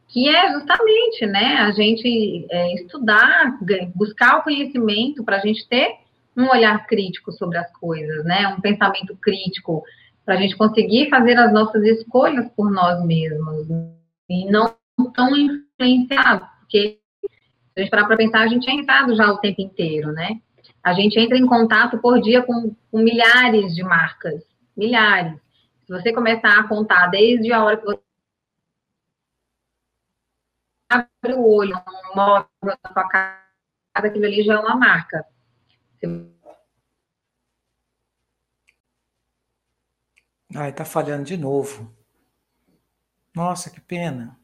que 0.09 0.27
é 0.27 0.51
justamente, 0.51 1.25
né, 1.27 1.57
a 1.59 1.71
gente 1.71 2.47
é, 2.49 2.73
estudar, 2.73 3.57
buscar 3.95 4.39
o 4.39 4.43
conhecimento 4.43 5.23
para 5.23 5.37
a 5.37 5.39
gente 5.39 5.67
ter 5.69 5.97
um 6.35 6.49
olhar 6.49 6.85
crítico 6.87 7.31
sobre 7.31 7.57
as 7.57 7.71
coisas, 7.73 8.25
né, 8.25 8.47
um 8.47 8.59
pensamento 8.59 9.15
crítico, 9.21 9.83
para 10.25 10.35
a 10.35 10.37
gente 10.37 10.57
conseguir 10.57 11.09
fazer 11.09 11.37
as 11.37 11.53
nossas 11.53 11.83
escolhas 11.83 12.49
por 12.55 12.71
nós 12.71 13.03
mesmos 13.05 13.67
e 14.29 14.45
não 14.49 14.75
tão 15.13 15.29
influenciados, 15.35 16.47
porque 16.59 16.99
se 17.21 17.29
a 17.77 17.81
gente 17.81 17.91
parar 17.91 18.05
para 18.05 18.17
pensar, 18.17 18.41
a 18.41 18.47
gente 18.47 18.69
é 18.69 18.73
entrado 18.73 19.15
já 19.15 19.31
o 19.31 19.37
tempo 19.37 19.61
inteiro, 19.61 20.11
né? 20.11 20.39
A 20.83 20.93
gente 20.93 21.19
entra 21.19 21.37
em 21.37 21.45
contato 21.45 21.97
por 21.99 22.19
dia 22.21 22.41
com, 22.41 22.75
com 22.91 22.99
milhares 22.99 23.75
de 23.75 23.83
marcas, 23.83 24.41
milhares. 24.75 25.33
Se 25.85 25.93
você 25.93 26.11
começar 26.11 26.59
a 26.59 26.67
contar 26.67 27.07
desde 27.07 27.51
a 27.51 27.63
hora 27.63 27.77
que 27.77 27.85
você 27.85 28.08
abre 30.89 31.33
o 31.33 31.47
olho, 31.47 31.77
um 31.77 32.15
móvel 32.15 32.49
na 32.63 32.91
sua 32.91 33.07
casa, 33.07 33.37
aquilo 33.93 34.25
ali 34.25 34.43
já 34.43 34.55
é 34.55 34.59
uma 34.59 34.75
marca. 34.75 35.25
Ai, 40.55 40.73
tá 40.73 40.83
falhando 40.83 41.25
de 41.25 41.37
novo. 41.37 41.93
Nossa, 43.35 43.69
que 43.69 43.79
pena. 43.79 44.37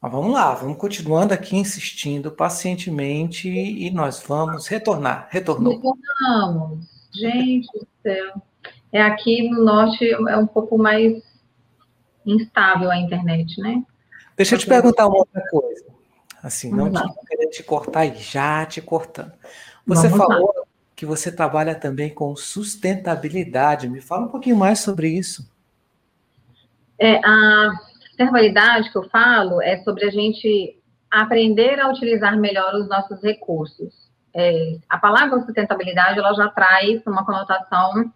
Mas 0.00 0.12
vamos 0.12 0.32
lá, 0.32 0.54
vamos 0.54 0.78
continuando 0.78 1.34
aqui 1.34 1.56
insistindo 1.56 2.30
pacientemente 2.30 3.48
e 3.48 3.90
nós 3.90 4.22
vamos 4.22 4.68
retornar. 4.68 5.26
Retornou. 5.30 5.74
Retornamos. 5.74 6.86
Gente 7.12 7.66
do 7.76 7.88
céu. 8.02 8.40
É 8.92 9.02
aqui 9.02 9.50
no 9.50 9.64
norte 9.64 10.08
é 10.08 10.36
um 10.36 10.46
pouco 10.46 10.78
mais 10.78 11.20
instável 12.24 12.90
a 12.90 12.96
internet, 12.96 13.60
né? 13.60 13.84
Deixa 14.38 14.54
eu 14.54 14.58
te 14.58 14.66
perguntar 14.66 15.06
uma 15.06 15.18
outra 15.18 15.42
coisa. 15.50 15.84
Assim, 16.42 16.70
não 16.70 16.90
querendo 17.26 17.50
te 17.50 17.62
cortar 17.62 18.06
e 18.06 18.14
já 18.14 18.64
te 18.64 18.80
cortando. 18.80 19.32
Você 19.84 20.08
vamos 20.08 20.26
falou 20.26 20.54
lá 20.56 20.68
que 20.98 21.06
você 21.06 21.30
trabalha 21.30 21.76
também 21.76 22.12
com 22.12 22.34
sustentabilidade. 22.34 23.88
Me 23.88 24.00
fala 24.00 24.26
um 24.26 24.30
pouquinho 24.30 24.56
mais 24.56 24.80
sobre 24.80 25.08
isso. 25.08 25.48
É, 26.98 27.20
a 27.24 27.70
sustentabilidade 28.00 28.90
que 28.90 28.98
eu 28.98 29.08
falo 29.08 29.62
é 29.62 29.76
sobre 29.84 30.04
a 30.06 30.10
gente 30.10 30.76
aprender 31.08 31.78
a 31.78 31.88
utilizar 31.88 32.36
melhor 32.36 32.74
os 32.74 32.88
nossos 32.88 33.22
recursos. 33.22 34.08
É, 34.34 34.78
a 34.88 34.98
palavra 34.98 35.40
sustentabilidade 35.40 36.18
ela 36.18 36.34
já 36.34 36.48
traz 36.48 37.00
uma 37.06 37.24
conotação 37.24 38.12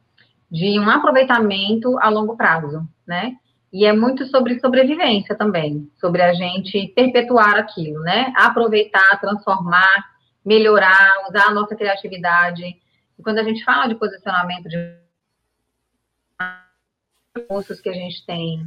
de 0.51 0.79
um 0.81 0.91
aproveitamento 0.91 1.97
a 2.01 2.09
longo 2.09 2.37
prazo, 2.37 2.85
né? 3.07 3.37
E 3.73 3.87
é 3.87 3.93
muito 3.93 4.27
sobre 4.27 4.61
sobrevivência 4.61 5.35
também, 5.35 5.91
sobre 5.99 6.21
a 6.21 6.35
gente 6.35 6.89
perpetuar 6.89 7.55
aquilo, 7.55 8.01
né? 8.01 8.33
Aproveitar, 8.37 9.19
transformar, 9.19 10.13
melhorar, 10.45 11.11
usar 11.29 11.47
a 11.49 11.55
nossa 11.55 11.75
criatividade. 11.75 12.65
E 13.19 13.23
quando 13.23 13.39
a 13.39 13.45
gente 13.45 13.65
fala 13.65 13.87
de 13.87 13.95
posicionamento 13.95 14.69
de 14.69 14.77
recursos 17.35 17.81
que 17.81 17.89
a 17.89 17.95
gente 17.95 18.27
tem, 18.27 18.63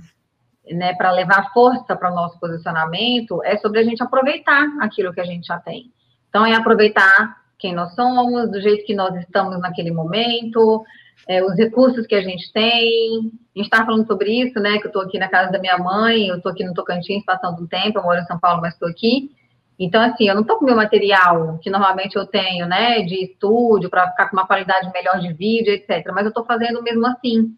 né, 0.72 0.96
para 0.96 1.12
levar 1.12 1.54
força 1.54 1.96
para 1.96 2.12
o 2.12 2.16
nosso 2.16 2.40
posicionamento, 2.40 3.44
é 3.44 3.58
sobre 3.58 3.80
a 3.80 3.84
gente 3.84 4.02
aproveitar 4.02 4.66
aquilo 4.82 5.14
que 5.14 5.22
a 5.22 5.26
gente 5.26 5.46
já 5.46 5.60
tem. 5.60 5.94
Então, 6.30 6.44
é 6.46 6.56
aproveitar 6.56 7.44
quem 7.60 7.74
nós 7.74 7.94
somos, 7.94 8.50
do 8.50 8.60
jeito 8.60 8.86
que 8.86 8.96
nós 8.96 9.16
estamos 9.16 9.60
naquele 9.60 9.92
momento, 9.92 10.84
é, 11.28 11.44
os 11.44 11.56
recursos 11.56 12.06
que 12.06 12.16
a 12.16 12.22
gente 12.22 12.52
tem. 12.52 13.32
A 13.56 13.60
gente 13.60 13.72
está 13.72 13.86
falando 13.86 14.06
sobre 14.06 14.32
isso, 14.32 14.60
né? 14.60 14.78
Que 14.78 14.86
eu 14.86 14.90
estou 14.90 15.02
aqui 15.02 15.18
na 15.18 15.28
casa 15.28 15.52
da 15.52 15.60
minha 15.60 15.78
mãe, 15.78 16.28
eu 16.28 16.38
estou 16.38 16.52
aqui 16.52 16.64
no 16.64 16.74
Tocantins 16.74 17.24
passando 17.26 17.62
um 17.62 17.68
tempo, 17.68 18.00
eu 18.00 18.04
moro 18.04 18.20
em 18.20 18.26
São 18.26 18.40
Paulo, 18.40 18.62
mas 18.62 18.74
estou 18.74 18.90
aqui. 18.90 19.32
Então, 19.78 20.02
assim, 20.02 20.28
eu 20.28 20.36
não 20.36 20.42
estou 20.42 20.58
com 20.58 20.66
meu 20.66 20.76
material 20.76 21.58
que 21.62 21.70
normalmente 21.70 22.16
eu 22.16 22.26
tenho, 22.26 22.66
né, 22.66 23.02
de 23.02 23.26
estúdio, 23.26 23.90
para 23.90 24.10
ficar 24.12 24.30
com 24.30 24.38
uma 24.38 24.48
qualidade 24.48 24.90
melhor 24.94 25.20
de 25.20 25.34
vídeo, 25.34 25.74
etc. 25.74 26.06
Mas 26.14 26.24
eu 26.24 26.30
estou 26.30 26.46
fazendo 26.46 26.82
mesmo 26.82 27.06
assim. 27.08 27.54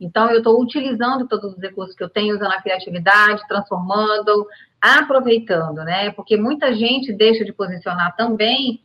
Então, 0.00 0.30
eu 0.30 0.38
estou 0.38 0.60
utilizando 0.60 1.28
todos 1.28 1.52
os 1.52 1.60
recursos 1.60 1.94
que 1.94 2.02
eu 2.02 2.08
tenho, 2.08 2.34
usando 2.34 2.52
a 2.52 2.60
criatividade, 2.60 3.46
transformando, 3.46 4.46
aproveitando, 4.80 5.84
né? 5.84 6.10
Porque 6.10 6.36
muita 6.36 6.74
gente 6.74 7.12
deixa 7.12 7.44
de 7.44 7.52
posicionar 7.52 8.16
também, 8.16 8.80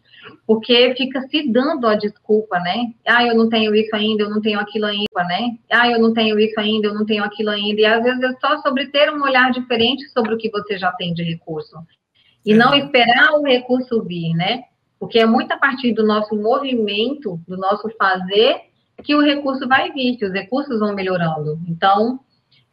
porque 0.46 0.94
fica 0.96 1.22
se 1.28 1.52
dando 1.52 1.88
a 1.88 1.96
desculpa, 1.96 2.60
né? 2.60 2.94
Ah, 3.06 3.26
eu 3.26 3.36
não 3.36 3.50
tenho 3.50 3.76
isso 3.76 3.96
ainda, 3.96 4.24
eu 4.24 4.30
não 4.30 4.42
tenho 4.42 4.60
aquilo 4.60 4.86
ainda, 4.86 5.24
né? 5.28 5.58
Ah, 5.72 5.90
eu 5.90 6.00
não 6.00 6.14
tenho 6.14 6.40
isso 6.40 6.60
ainda, 6.60 6.88
eu 6.88 6.94
não 6.94 7.06
tenho 7.06 7.24
aquilo 7.24 7.50
ainda. 7.50 7.82
E 7.82 7.86
às 7.86 8.04
vezes 8.04 8.22
é 8.24 8.34
só 8.40 8.58
sobre 8.60 8.88
ter 8.88 9.12
um 9.12 9.22
olhar 9.24 9.52
diferente 9.52 10.08
sobre 10.10 10.34
o 10.34 10.38
que 10.38 10.50
você 10.50 10.78
já 10.78 10.92
tem 10.92 11.14
de 11.14 11.24
recurso 11.24 11.78
e 12.46 12.54
não 12.54 12.72
uhum. 12.72 12.78
esperar 12.78 13.32
o 13.34 13.44
recurso 13.44 14.04
vir, 14.04 14.34
né? 14.36 14.64
Porque 15.00 15.20
é 15.20 15.26
muito 15.26 15.52
a 15.52 15.58
partir 15.58 15.94
do 15.94 16.06
nosso 16.06 16.36
movimento, 16.36 17.40
do 17.48 17.58
nosso 17.58 17.90
fazer, 17.98 18.62
que 19.04 19.16
o 19.16 19.22
recurso 19.22 19.68
vai 19.68 19.92
vir, 19.92 20.16
que 20.18 20.26
os 20.26 20.32
recursos 20.32 20.80
vão 20.80 20.94
melhorando. 20.94 21.60
Então, 21.68 22.20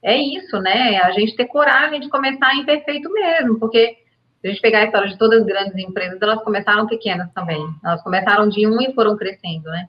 é 0.03 0.17
isso, 0.17 0.59
né? 0.59 0.99
A 0.99 1.11
gente 1.13 1.35
ter 1.35 1.47
coragem 1.47 2.01
de 2.01 2.09
começar 2.09 2.55
imperfeito 2.55 3.11
mesmo, 3.11 3.59
porque 3.59 3.97
se 4.43 4.49
a 4.49 4.51
gente 4.51 4.61
pegar 4.61 4.81
a 4.81 4.85
história 4.87 5.09
de 5.09 5.17
todas 5.17 5.41
as 5.41 5.47
grandes 5.47 5.77
empresas, 5.77 6.21
elas 6.21 6.43
começaram 6.43 6.85
pequenas 6.89 7.31
também. 7.33 7.65
Elas 7.85 8.03
começaram 8.03 8.49
de 8.49 8.67
um 8.67 8.83
e 8.83 8.93
foram 8.93 9.17
crescendo, 9.17 9.71
né? 9.71 9.89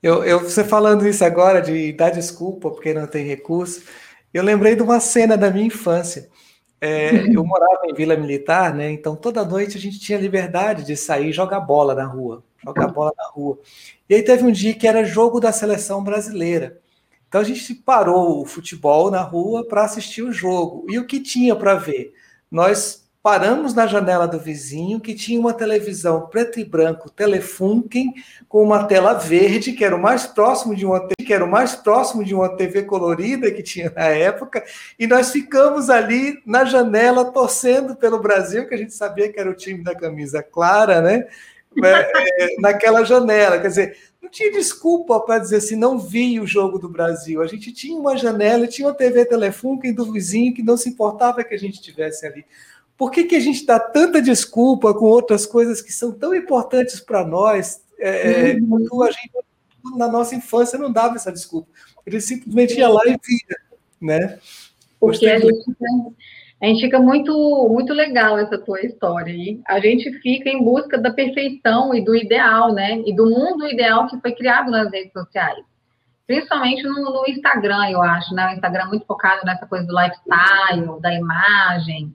Eu, 0.00 0.22
eu, 0.22 0.38
você 0.38 0.62
falando 0.62 1.06
isso 1.06 1.24
agora, 1.24 1.60
de 1.60 1.92
dar 1.92 2.10
desculpa 2.10 2.70
porque 2.70 2.94
não 2.94 3.08
tem 3.08 3.26
recurso, 3.26 3.82
eu 4.32 4.44
lembrei 4.44 4.76
de 4.76 4.82
uma 4.82 5.00
cena 5.00 5.36
da 5.36 5.50
minha 5.50 5.66
infância. 5.66 6.28
É, 6.80 7.10
eu 7.34 7.44
morava 7.44 7.86
em 7.86 7.94
Vila 7.94 8.16
Militar, 8.16 8.72
né? 8.72 8.88
Então 8.92 9.16
toda 9.16 9.44
noite 9.44 9.76
a 9.76 9.80
gente 9.80 9.98
tinha 9.98 10.16
liberdade 10.16 10.84
de 10.84 10.96
sair 10.96 11.30
e 11.30 11.32
jogar 11.32 11.58
bola 11.58 11.92
na 11.92 12.04
rua, 12.04 12.44
jogar 12.64 12.86
bola 12.86 13.12
na 13.18 13.28
rua. 13.30 13.58
E 14.08 14.14
aí 14.14 14.22
teve 14.22 14.44
um 14.44 14.52
dia 14.52 14.74
que 14.74 14.86
era 14.86 15.02
jogo 15.02 15.40
da 15.40 15.50
seleção 15.50 16.04
brasileira. 16.04 16.78
Então 17.26 17.40
a 17.40 17.44
gente 17.44 17.74
parou 17.74 18.42
o 18.42 18.46
futebol 18.46 19.10
na 19.10 19.22
rua 19.22 19.66
para 19.66 19.82
assistir 19.82 20.22
o 20.22 20.32
jogo. 20.32 20.86
E 20.88 21.00
o 21.00 21.04
que 21.06 21.18
tinha 21.18 21.56
para 21.56 21.74
ver? 21.74 22.14
Nós 22.48 23.05
paramos 23.26 23.74
na 23.74 23.88
janela 23.88 24.28
do 24.28 24.38
vizinho 24.38 25.00
que 25.00 25.12
tinha 25.12 25.40
uma 25.40 25.52
televisão 25.52 26.28
preto 26.28 26.60
e 26.60 26.64
branco 26.64 27.10
Telefunken 27.10 28.14
com 28.48 28.62
uma 28.62 28.84
tela 28.84 29.14
verde 29.14 29.72
que 29.72 29.84
era 29.84 29.96
o 29.96 30.00
mais 30.00 30.28
próximo 30.28 30.76
de 30.76 30.86
uma 30.86 31.08
que 31.08 31.34
era 31.34 31.44
o 31.44 31.50
mais 31.50 31.74
próximo 31.74 32.24
de 32.24 32.32
uma 32.32 32.56
TV 32.56 32.84
colorida 32.84 33.50
que 33.50 33.64
tinha 33.64 33.92
na 33.96 34.04
época 34.04 34.62
e 34.96 35.08
nós 35.08 35.32
ficamos 35.32 35.90
ali 35.90 36.40
na 36.46 36.64
janela 36.64 37.24
torcendo 37.24 37.96
pelo 37.96 38.20
Brasil 38.20 38.68
que 38.68 38.76
a 38.76 38.78
gente 38.78 38.94
sabia 38.94 39.28
que 39.32 39.40
era 39.40 39.50
o 39.50 39.56
time 39.56 39.82
da 39.82 39.92
camisa 39.92 40.40
clara, 40.40 41.02
né? 41.02 41.26
É, 41.82 42.44
é 42.44 42.60
naquela 42.60 43.02
janela, 43.02 43.58
quer 43.58 43.68
dizer, 43.68 43.96
não 44.22 44.30
tinha 44.30 44.52
desculpa 44.52 45.18
para 45.18 45.40
dizer 45.40 45.56
assim, 45.56 45.74
não 45.74 45.98
vi 45.98 46.38
o 46.38 46.46
jogo 46.46 46.78
do 46.78 46.88
Brasil. 46.88 47.42
A 47.42 47.46
gente 47.46 47.72
tinha 47.72 47.98
uma 47.98 48.16
janela, 48.16 48.66
tinha 48.66 48.88
uma 48.88 48.94
TV 48.94 49.24
Telefunken 49.24 49.92
do 49.92 50.10
vizinho 50.10 50.54
que 50.54 50.62
não 50.62 50.76
se 50.76 50.88
importava 50.88 51.44
que 51.44 51.54
a 51.54 51.58
gente 51.58 51.74
estivesse 51.74 52.24
ali. 52.24 52.44
Por 52.96 53.10
que, 53.10 53.24
que 53.24 53.36
a 53.36 53.40
gente 53.40 53.66
dá 53.66 53.78
tanta 53.78 54.22
desculpa 54.22 54.94
com 54.94 55.04
outras 55.04 55.44
coisas 55.44 55.82
que 55.82 55.92
são 55.92 56.12
tão 56.12 56.34
importantes 56.34 56.98
para 56.98 57.26
nós? 57.26 57.82
É, 57.98 58.52
é 58.52 58.54
uhum. 58.54 59.02
a 59.02 59.10
gente, 59.10 59.30
na 59.96 60.08
nossa 60.08 60.34
infância, 60.34 60.78
não 60.78 60.90
dava 60.90 61.16
essa 61.16 61.32
desculpa. 61.32 61.68
Ele 62.06 62.20
simplesmente 62.20 62.78
ia 62.78 62.88
lá 62.88 63.02
e 63.04 63.10
via, 63.10 63.56
né? 64.00 64.38
Porque 64.98 65.26
a 65.26 65.38
gente, 65.38 65.76
a 66.62 66.66
gente, 66.66 66.80
fica 66.80 66.98
muito, 66.98 67.68
muito 67.70 67.92
legal 67.92 68.38
essa 68.38 68.56
tua 68.56 68.80
história 68.80 69.32
aí. 69.32 69.60
A 69.66 69.78
gente 69.78 70.10
fica 70.20 70.48
em 70.48 70.62
busca 70.62 70.96
da 70.96 71.12
perfeição 71.12 71.94
e 71.94 72.02
do 72.02 72.16
ideal, 72.16 72.72
né? 72.72 73.02
E 73.04 73.14
do 73.14 73.28
mundo 73.28 73.68
ideal 73.68 74.06
que 74.06 74.18
foi 74.20 74.32
criado 74.32 74.70
nas 74.70 74.90
redes 74.90 75.12
sociais. 75.12 75.62
Principalmente 76.26 76.82
no, 76.82 76.94
no 76.94 77.24
Instagram, 77.28 77.90
eu 77.90 78.00
acho, 78.00 78.34
né? 78.34 78.48
O 78.48 78.54
Instagram 78.54 78.84
é 78.84 78.88
muito 78.88 79.06
focado 79.06 79.44
nessa 79.44 79.66
coisa 79.66 79.86
do 79.86 79.94
lifestyle, 79.94 81.00
da 81.00 81.12
imagem, 81.12 82.14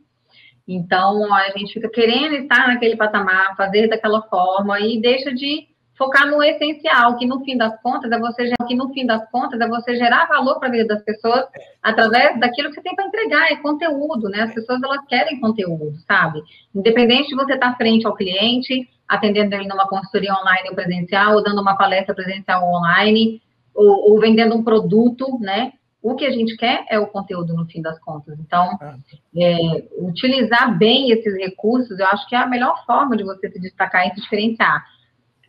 Então, 0.74 1.34
a 1.34 1.50
gente 1.58 1.74
fica 1.74 1.90
querendo 1.90 2.36
estar 2.36 2.68
naquele 2.68 2.96
patamar, 2.96 3.56
fazer 3.58 3.88
daquela 3.90 4.22
forma 4.24 4.80
e 4.80 5.02
deixa 5.02 5.34
de 5.34 5.68
focar 5.98 6.26
no 6.28 6.42
essencial, 6.42 7.16
que 7.18 7.28
no 7.28 7.44
fim 7.44 7.56
das 7.56 7.80
contas 7.82 8.12
é 8.12 8.18
você 8.18 8.52
que 8.68 8.74
no 8.74 8.92
fim 8.92 9.06
das 9.06 9.30
contas 9.30 9.60
é 9.60 9.68
você 9.68 9.96
gerar 9.96 10.26
valor 10.26 10.58
para 10.58 10.70
a 10.70 10.72
vida 10.72 10.88
das 10.88 11.04
pessoas 11.04 11.46
através 11.84 12.40
daquilo 12.40 12.70
que 12.70 12.76
você 12.76 12.82
tem 12.82 12.96
para 12.96 13.06
entregar, 13.06 13.52
é 13.52 13.58
conteúdo, 13.58 14.28
né? 14.30 14.42
As 14.42 14.54
pessoas 14.54 14.82
elas 14.82 15.06
querem 15.08 15.40
conteúdo, 15.40 15.94
sabe? 16.08 16.42
Independente 16.74 17.28
de 17.28 17.36
você 17.36 17.54
estar 17.54 17.76
frente 17.76 18.08
ao 18.08 18.16
cliente, 18.16 18.90
atendendo 19.08 19.54
ele 19.54 19.68
numa 19.68 19.88
consultoria 19.88 20.34
online 20.34 20.70
ou 20.70 20.76
presencial, 20.76 21.36
ou 21.36 21.44
dando 21.44 21.62
uma 21.62 21.78
palestra 21.78 22.16
presencial 22.16 22.64
ou 22.64 22.78
online, 22.78 23.42
ou, 23.76 24.12
ou 24.12 24.20
vendendo 24.20 24.56
um 24.56 24.64
produto, 24.64 25.38
né? 25.40 25.74
O 26.02 26.16
que 26.16 26.26
a 26.26 26.32
gente 26.32 26.58
quer 26.58 26.84
é 26.90 27.00
o 27.00 27.06
conteúdo 27.06 27.54
no 27.54 27.66
fim 27.68 27.82
das 27.82 28.00
contas. 28.00 28.40
Então, 28.40 28.78
ah. 28.82 28.96
é, 29.38 29.86
utilizar 30.00 30.78
bem 30.78 31.12
esses 31.12 31.36
recursos, 31.36 32.00
eu 32.00 32.08
acho 32.08 32.28
que 32.28 32.36
é 32.36 32.40
a 32.40 32.48
melhor 32.48 32.84
forma 32.86 33.16
de 33.16 33.24
você 33.24 33.52
se 33.52 33.60
destacar 33.60 34.08
e 34.08 34.16
se 34.16 34.22
diferenciar. 34.22 34.84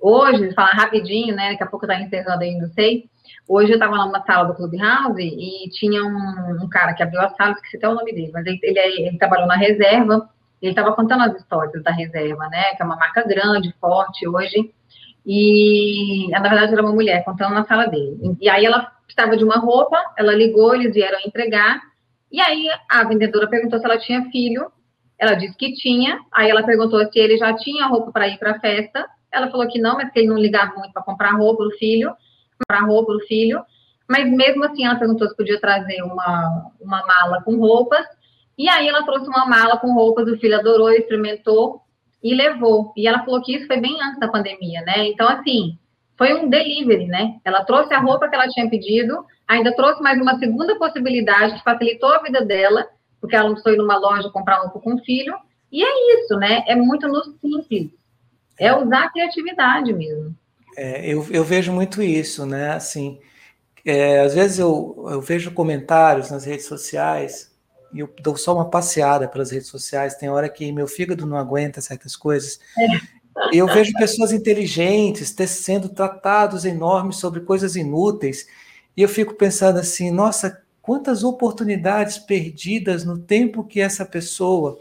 Hoje, 0.01 0.53
falar 0.53 0.73
rapidinho, 0.73 1.35
né? 1.35 1.53
Daqui 1.53 1.63
a 1.63 1.67
pouco 1.67 1.87
tá 1.87 1.99
encerrando 2.01 2.43
aí, 2.43 2.59
não 2.59 2.69
sei. 2.69 3.09
Hoje 3.49 3.71
eu 3.71 3.77
estava 3.77 3.97
numa 3.97 4.23
sala 4.25 4.49
do 4.49 4.55
Clubhouse 4.55 5.23
e 5.23 5.71
tinha 5.71 6.03
um, 6.05 6.65
um, 6.65 6.69
cara 6.69 6.93
que 6.93 7.03
abriu 7.03 7.21
a 7.21 7.31
sala, 7.31 7.53
esqueci 7.53 7.77
até 7.77 7.89
o 7.89 7.95
nome 7.95 8.13
dele, 8.13 8.31
mas 8.33 8.45
ele, 8.47 8.59
ele, 8.63 8.79
ele 8.79 9.19
trabalhou 9.19 9.47
na 9.47 9.57
reserva, 9.57 10.29
ele 10.61 10.73
estava 10.73 10.93
contando 10.93 11.23
as 11.23 11.37
histórias 11.37 11.83
da 11.83 11.91
reserva, 11.91 12.49
né? 12.49 12.75
Que 12.75 12.83
é 12.83 12.85
uma 12.85 12.97
marca 12.97 13.27
grande, 13.27 13.75
forte 13.81 14.29
hoje. 14.29 14.73
E 15.25 16.29
na 16.31 16.41
verdade 16.41 16.73
era 16.73 16.83
uma 16.83 16.93
mulher 16.93 17.25
contando 17.25 17.55
na 17.55 17.65
sala 17.65 17.87
dele. 17.87 18.37
E 18.41 18.49
aí 18.49 18.65
ela 18.65 18.93
precisava 19.15 19.37
de 19.37 19.45
uma 19.45 19.57
roupa, 19.57 19.99
ela 20.17 20.35
ligou, 20.35 20.75
eles 20.75 20.95
vieram 20.95 21.19
entregar. 21.25 21.81
E 22.31 22.41
aí 22.41 22.67
a 22.91 23.05
vendedora 23.05 23.49
perguntou 23.49 23.79
se 23.79 23.85
ela 23.85 23.99
tinha 23.99 24.31
filho. 24.31 24.71
Ela 25.19 25.35
disse 25.35 25.57
que 25.57 25.73
tinha. 25.75 26.19
Aí 26.33 26.51
ela 26.51 26.63
perguntou 26.63 27.05
se 27.11 27.19
ele 27.19 27.37
já 27.37 27.55
tinha 27.55 27.87
roupa 27.87 28.11
para 28.11 28.29
ir 28.29 28.39
para 28.39 28.53
a 28.53 28.61
festa. 28.61 29.07
Ela 29.31 29.51
falou 29.51 29.69
que 29.69 29.81
não, 29.81 29.97
mas 29.97 30.11
que 30.11 30.19
ele 30.19 30.29
não 30.29 30.39
ligava 30.39 30.75
muito 30.77 30.93
para 30.93 31.03
comprar 31.03 31.33
roupa 31.33 31.65
do 31.65 31.71
filho, 31.73 32.15
comprar 32.59 32.87
roupa 32.87 33.13
do 33.13 33.21
filho. 33.21 33.63
Mas 34.09 34.29
mesmo 34.31 34.65
assim, 34.65 34.85
ela 34.85 34.99
perguntou 34.99 35.29
se 35.29 35.37
podia 35.37 35.61
trazer 35.61 36.03
uma, 36.03 36.71
uma 36.81 37.07
mala 37.07 37.43
com 37.43 37.57
roupas. 37.57 38.05
E 38.59 38.69
aí 38.69 38.89
ela 38.89 39.05
trouxe 39.05 39.29
uma 39.29 39.47
mala 39.47 39.79
com 39.79 39.95
roupas, 39.95 40.29
o 40.29 40.37
filho 40.39 40.59
adorou, 40.59 40.91
experimentou 40.91 41.81
e 42.23 42.35
levou. 42.35 42.93
E 42.97 43.07
ela 43.07 43.25
falou 43.25 43.43
que 43.43 43.57
isso 43.57 43.67
foi 43.67 43.79
bem 43.79 43.97
antes 44.03 44.21
da 44.21 44.29
pandemia, 44.29 44.83
né? 44.83 45.09
Então, 45.09 45.29
assim, 45.29 45.79
foi 46.23 46.35
um 46.35 46.49
delivery, 46.49 47.07
né? 47.07 47.41
Ela 47.45 47.65
trouxe 47.65 47.93
a 47.93 47.99
roupa 47.99 48.29
que 48.29 48.35
ela 48.37 48.47
tinha 48.47 48.71
pedido, 48.71 49.27
ainda 49.49 49.75
trouxe 49.75 50.01
mais 50.01 50.21
uma 50.21 50.39
segunda 50.39 50.79
possibilidade 50.79 51.55
que 51.55 51.65
facilitou 51.65 52.11
a 52.11 52.23
vida 52.23 52.45
dela, 52.45 52.87
porque 53.21 53.35
ela 53.35 53.51
não 53.51 53.73
ir 53.73 53.77
numa 53.77 53.99
loja 53.99 54.31
comprar 54.31 54.61
roupa 54.61 54.79
com 54.79 54.95
o 54.95 55.05
filho. 55.05 55.35
E 55.73 55.83
é 55.83 56.21
isso, 56.21 56.37
né? 56.37 56.63
É 56.69 56.77
muito 56.77 57.09
no 57.09 57.25
simples. 57.41 57.91
É 58.57 58.73
usar 58.73 59.07
a 59.07 59.11
criatividade 59.11 59.93
mesmo. 59.93 60.33
É, 60.77 61.13
eu, 61.13 61.27
eu 61.29 61.43
vejo 61.43 61.73
muito 61.73 62.01
isso, 62.01 62.47
né? 62.47 62.71
Assim, 62.71 63.19
é, 63.85 64.21
às 64.21 64.33
vezes 64.33 64.61
eu, 64.61 65.09
eu 65.11 65.21
vejo 65.21 65.51
comentários 65.51 66.31
nas 66.31 66.45
redes 66.45 66.67
sociais 66.67 67.51
e 67.93 67.99
eu 67.99 68.09
dou 68.23 68.37
só 68.37 68.55
uma 68.55 68.71
passeada 68.71 69.27
pelas 69.27 69.51
redes 69.51 69.67
sociais. 69.67 70.15
Tem 70.15 70.29
hora 70.29 70.49
que 70.49 70.71
meu 70.71 70.87
fígado 70.87 71.27
não 71.27 71.37
aguenta 71.37 71.81
certas 71.81 72.15
coisas. 72.15 72.61
É. 72.79 73.22
Eu 73.53 73.67
vejo 73.67 73.93
pessoas 73.95 74.33
inteligentes 74.33 75.35
sendo 75.49 75.89
tratados 75.89 76.65
enormes 76.65 77.17
sobre 77.17 77.41
coisas 77.41 77.77
inúteis. 77.77 78.47
E 78.97 79.03
eu 79.03 79.09
fico 79.09 79.35
pensando 79.35 79.79
assim, 79.79 80.11
nossa, 80.11 80.63
quantas 80.83 81.25
oportunidades 81.25 82.19
perdidas 82.19 83.05
no 83.05 83.19
tempo 83.19 83.65
que 83.65 83.81
essa 83.81 84.05
pessoa 84.05 84.79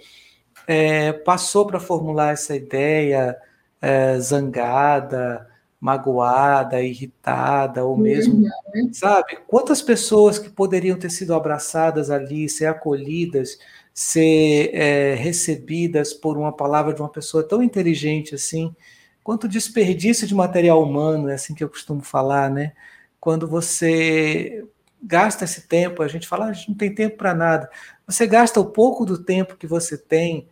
é, 0.67 1.13
passou 1.13 1.65
para 1.65 1.79
formular 1.79 2.33
essa 2.33 2.55
ideia, 2.55 3.37
é, 3.81 4.19
zangada, 4.19 5.47
magoada, 5.79 6.81
irritada, 6.81 7.83
ou 7.83 7.97
mesmo, 7.97 8.45
uhum. 8.75 8.93
sabe? 8.93 9.39
Quantas 9.47 9.81
pessoas 9.81 10.37
que 10.37 10.49
poderiam 10.49 10.97
ter 10.97 11.09
sido 11.09 11.33
abraçadas 11.33 12.11
ali, 12.11 12.47
ser 12.47 12.67
acolhidas, 12.67 13.57
ser 13.93 14.71
é, 14.73 15.15
recebidas 15.15 16.13
por 16.13 16.37
uma 16.37 16.51
palavra 16.55 16.93
de 16.93 17.01
uma 17.01 17.09
pessoa 17.09 17.43
tão 17.43 17.61
inteligente 17.61 18.35
assim, 18.35 18.75
quanto 19.23 19.47
desperdício 19.47 20.27
de 20.27 20.35
material 20.35 20.81
humano, 20.81 21.29
é 21.29 21.33
assim 21.33 21.53
que 21.53 21.63
eu 21.63 21.69
costumo 21.69 22.01
falar, 22.01 22.49
né? 22.49 22.73
Quando 23.19 23.47
você 23.47 24.65
gasta 25.01 25.45
esse 25.45 25.67
tempo, 25.67 26.03
a 26.03 26.07
gente 26.07 26.27
fala, 26.27 26.45
ah, 26.45 26.49
a 26.49 26.53
gente 26.53 26.69
não 26.69 26.77
tem 26.77 26.93
tempo 26.93 27.17
para 27.17 27.33
nada. 27.33 27.69
Você 28.07 28.27
gasta 28.27 28.59
o 28.59 28.65
pouco 28.65 29.05
do 29.05 29.23
tempo 29.23 29.57
que 29.57 29.67
você 29.67 29.97
tem 29.97 30.47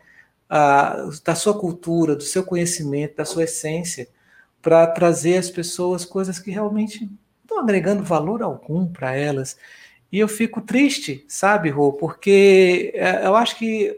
da 0.50 1.36
sua 1.36 1.58
cultura, 1.58 2.16
do 2.16 2.24
seu 2.24 2.44
conhecimento, 2.44 3.18
da 3.18 3.26
sua 3.26 3.44
essência, 3.44 4.08
para 4.62 4.88
trazer 4.88 5.38
às 5.38 5.50
pessoas 5.50 6.04
coisas 6.04 6.40
que 6.40 6.50
realmente 6.50 7.10
estão 7.44 7.60
agregando 7.60 8.04
valor 8.04 8.42
algum 8.42 8.88
para 8.88 9.16
elas. 9.16 9.58
E 10.12 10.20
eu 10.20 10.28
fico 10.28 10.62
triste, 10.62 11.24
sabe, 11.28 11.70
Rô, 11.70 11.94
porque 11.94 12.92
é, 12.96 13.26
eu 13.26 13.36
acho 13.36 13.58
que 13.58 13.96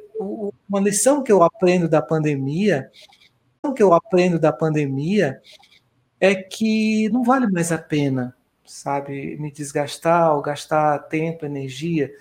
uma 0.69 0.79
lição 0.79 1.23
que 1.23 1.31
eu 1.31 1.41
aprendo 1.41 1.87
da 1.87 2.01
pandemia, 2.01 2.91
que 3.75 3.81
eu 3.81 3.93
aprendo 3.93 4.39
da 4.39 4.51
pandemia 4.51 5.41
é 6.19 6.35
que 6.35 7.09
não 7.09 7.23
vale 7.23 7.47
mais 7.47 7.71
a 7.71 7.77
pena, 7.77 8.35
sabe, 8.65 9.37
me 9.37 9.51
desgastar 9.51 10.35
ou 10.35 10.41
gastar 10.41 10.99
tempo, 11.07 11.45
energia 11.45 12.11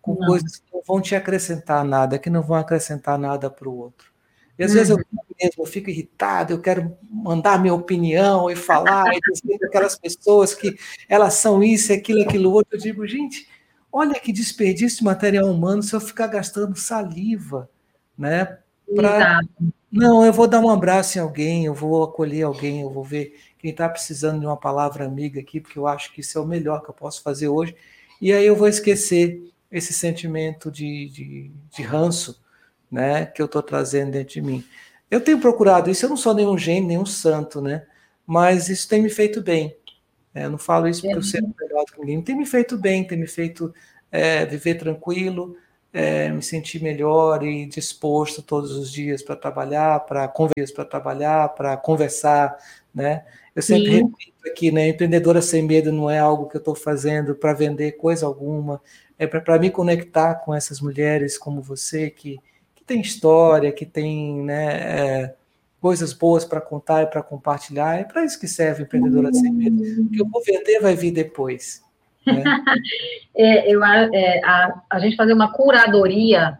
com 0.00 0.14
não. 0.14 0.26
coisas 0.26 0.56
que 0.56 0.72
não 0.72 0.82
vão 0.86 1.00
te 1.00 1.14
acrescentar 1.16 1.84
nada, 1.84 2.18
que 2.18 2.30
não 2.30 2.42
vão 2.42 2.56
acrescentar 2.56 3.18
nada 3.18 3.50
para 3.50 3.68
o 3.68 3.76
outro. 3.76 4.12
E 4.58 4.64
às 4.64 4.70
uhum. 4.70 4.76
vezes 4.76 4.90
eu 4.90 4.96
uhum. 4.96 5.18
mesmo 5.40 5.62
eu 5.62 5.66
fico 5.66 5.88
irritado, 5.88 6.52
eu 6.52 6.60
quero 6.60 6.96
mandar 7.08 7.60
minha 7.60 7.74
opinião 7.74 8.50
e 8.50 8.56
falar, 8.56 9.04
e 9.14 9.20
dizer 9.32 9.58
aquelas 9.64 9.96
pessoas 9.96 10.52
que 10.52 10.76
elas 11.08 11.34
são 11.34 11.62
isso, 11.62 11.92
aquilo, 11.92 12.22
aquilo 12.22 12.50
outro. 12.50 12.76
Eu 12.76 12.80
digo, 12.80 13.06
gente, 13.06 13.46
olha 13.92 14.18
que 14.18 14.32
desperdício 14.32 14.98
de 14.98 15.04
material 15.04 15.46
humano 15.46 15.82
se 15.82 15.94
eu 15.94 16.00
ficar 16.00 16.26
gastando 16.26 16.76
saliva, 16.76 17.70
né? 18.16 18.58
Pra... 18.94 19.40
Não, 19.90 20.24
eu 20.24 20.32
vou 20.32 20.46
dar 20.46 20.60
um 20.60 20.68
abraço 20.68 21.16
em 21.16 21.20
alguém, 21.20 21.64
eu 21.64 21.72
vou 21.72 22.02
acolher 22.02 22.42
alguém, 22.42 22.82
eu 22.82 22.90
vou 22.90 23.04
ver 23.04 23.38
quem 23.58 23.70
está 23.70 23.88
precisando 23.88 24.40
de 24.40 24.46
uma 24.46 24.56
palavra 24.56 25.04
amiga 25.04 25.40
aqui, 25.40 25.60
porque 25.60 25.78
eu 25.78 25.86
acho 25.86 26.12
que 26.12 26.20
isso 26.20 26.36
é 26.36 26.40
o 26.40 26.46
melhor 26.46 26.82
que 26.82 26.90
eu 26.90 26.94
posso 26.94 27.22
fazer 27.22 27.48
hoje. 27.48 27.74
E 28.20 28.32
aí 28.32 28.44
eu 28.44 28.56
vou 28.56 28.68
esquecer 28.68 29.42
esse 29.70 29.92
sentimento 29.92 30.70
de, 30.70 31.08
de, 31.08 31.50
de 31.70 31.82
ranço 31.82 32.40
né, 32.90 33.26
que 33.26 33.40
eu 33.40 33.46
estou 33.46 33.62
trazendo 33.62 34.12
dentro 34.12 34.34
de 34.34 34.42
mim. 34.42 34.64
Eu 35.10 35.20
tenho 35.20 35.40
procurado 35.40 35.90
isso, 35.90 36.04
eu 36.04 36.10
não 36.10 36.16
sou 36.16 36.34
nenhum 36.34 36.56
gênio, 36.56 36.88
nenhum 36.88 37.06
santo, 37.06 37.60
né? 37.60 37.86
Mas 38.26 38.68
isso 38.68 38.88
tem 38.88 39.02
me 39.02 39.08
feito 39.08 39.40
bem. 39.40 39.74
É, 40.34 40.44
eu 40.44 40.50
não 40.50 40.58
falo 40.58 40.86
isso 40.86 41.02
porque 41.02 41.16
eu 41.16 41.22
sei 41.22 41.40
melhor 41.40 41.84
do 41.84 41.92
que 41.92 42.00
ninguém. 42.00 42.22
Tem 42.22 42.36
me 42.36 42.44
feito 42.44 42.76
bem, 42.76 43.04
tem 43.06 43.18
me 43.18 43.26
feito 43.26 43.72
é, 44.12 44.44
viver 44.44 44.74
tranquilo, 44.74 45.56
é, 45.92 46.28
me 46.30 46.42
sentir 46.42 46.82
melhor 46.82 47.42
e 47.42 47.64
disposto 47.66 48.42
todos 48.42 48.72
os 48.72 48.92
dias 48.92 49.22
para 49.22 49.34
trabalhar, 49.34 50.00
para 50.00 50.28
conversar, 50.28 50.74
para 50.74 50.84
trabalhar, 50.84 51.48
para 51.50 51.76
conversar, 51.78 52.56
né? 52.94 53.24
Eu 53.56 53.62
sempre 53.62 53.86
Sim. 53.90 53.96
repito 53.96 54.48
aqui, 54.50 54.70
né? 54.70 54.88
Empreendedora 54.88 55.40
sem 55.40 55.62
medo 55.62 55.90
não 55.90 56.10
é 56.10 56.18
algo 56.18 56.48
que 56.48 56.56
eu 56.56 56.60
estou 56.60 56.74
fazendo 56.74 57.34
para 57.34 57.54
vender 57.54 57.92
coisa 57.92 58.26
alguma 58.26 58.80
é 59.18 59.26
para 59.26 59.58
me 59.58 59.70
conectar 59.70 60.36
com 60.36 60.54
essas 60.54 60.80
mulheres 60.80 61.36
como 61.36 61.60
você, 61.60 62.08
que, 62.08 62.38
que 62.38 62.40
tem 62.88 63.00
história, 63.00 63.70
que 63.70 63.86
tem 63.86 64.42
né, 64.42 64.74
é, 64.74 65.34
coisas 65.80 66.12
boas 66.12 66.44
para 66.44 66.60
contar 66.60 67.02
e 67.02 67.06
para 67.06 67.22
compartilhar. 67.22 68.00
É 68.00 68.04
para 68.04 68.24
isso 68.24 68.40
que 68.40 68.48
serve 68.48 68.82
Empreendedora 68.82 69.32
Sem 69.32 69.52
Medo. 69.52 69.82
O 70.02 70.10
que 70.10 70.20
eu 70.20 70.26
vou 70.26 70.42
vender 70.42 70.80
vai 70.80 70.96
vir 70.96 71.12
depois. 71.12 71.82
Né? 72.26 72.42
é, 73.36 73.70
eu, 73.72 73.84
é, 73.84 74.40
a, 74.42 74.82
a 74.90 74.98
gente 74.98 75.16
fazer 75.16 75.34
uma 75.34 75.52
curadoria 75.52 76.58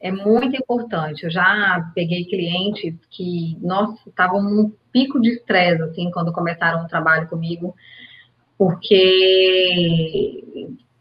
é 0.00 0.10
muito 0.10 0.56
importante. 0.56 1.24
Eu 1.24 1.30
já 1.30 1.90
peguei 1.94 2.24
clientes 2.24 2.94
que, 3.10 3.56
nossa, 3.60 3.96
estavam 4.08 4.42
num 4.42 4.72
pico 4.92 5.20
de 5.20 5.30
estresse, 5.30 5.82
assim, 5.82 6.10
quando 6.10 6.32
começaram 6.32 6.84
o 6.84 6.88
trabalho 6.88 7.28
comigo, 7.28 7.74
porque 8.56 10.44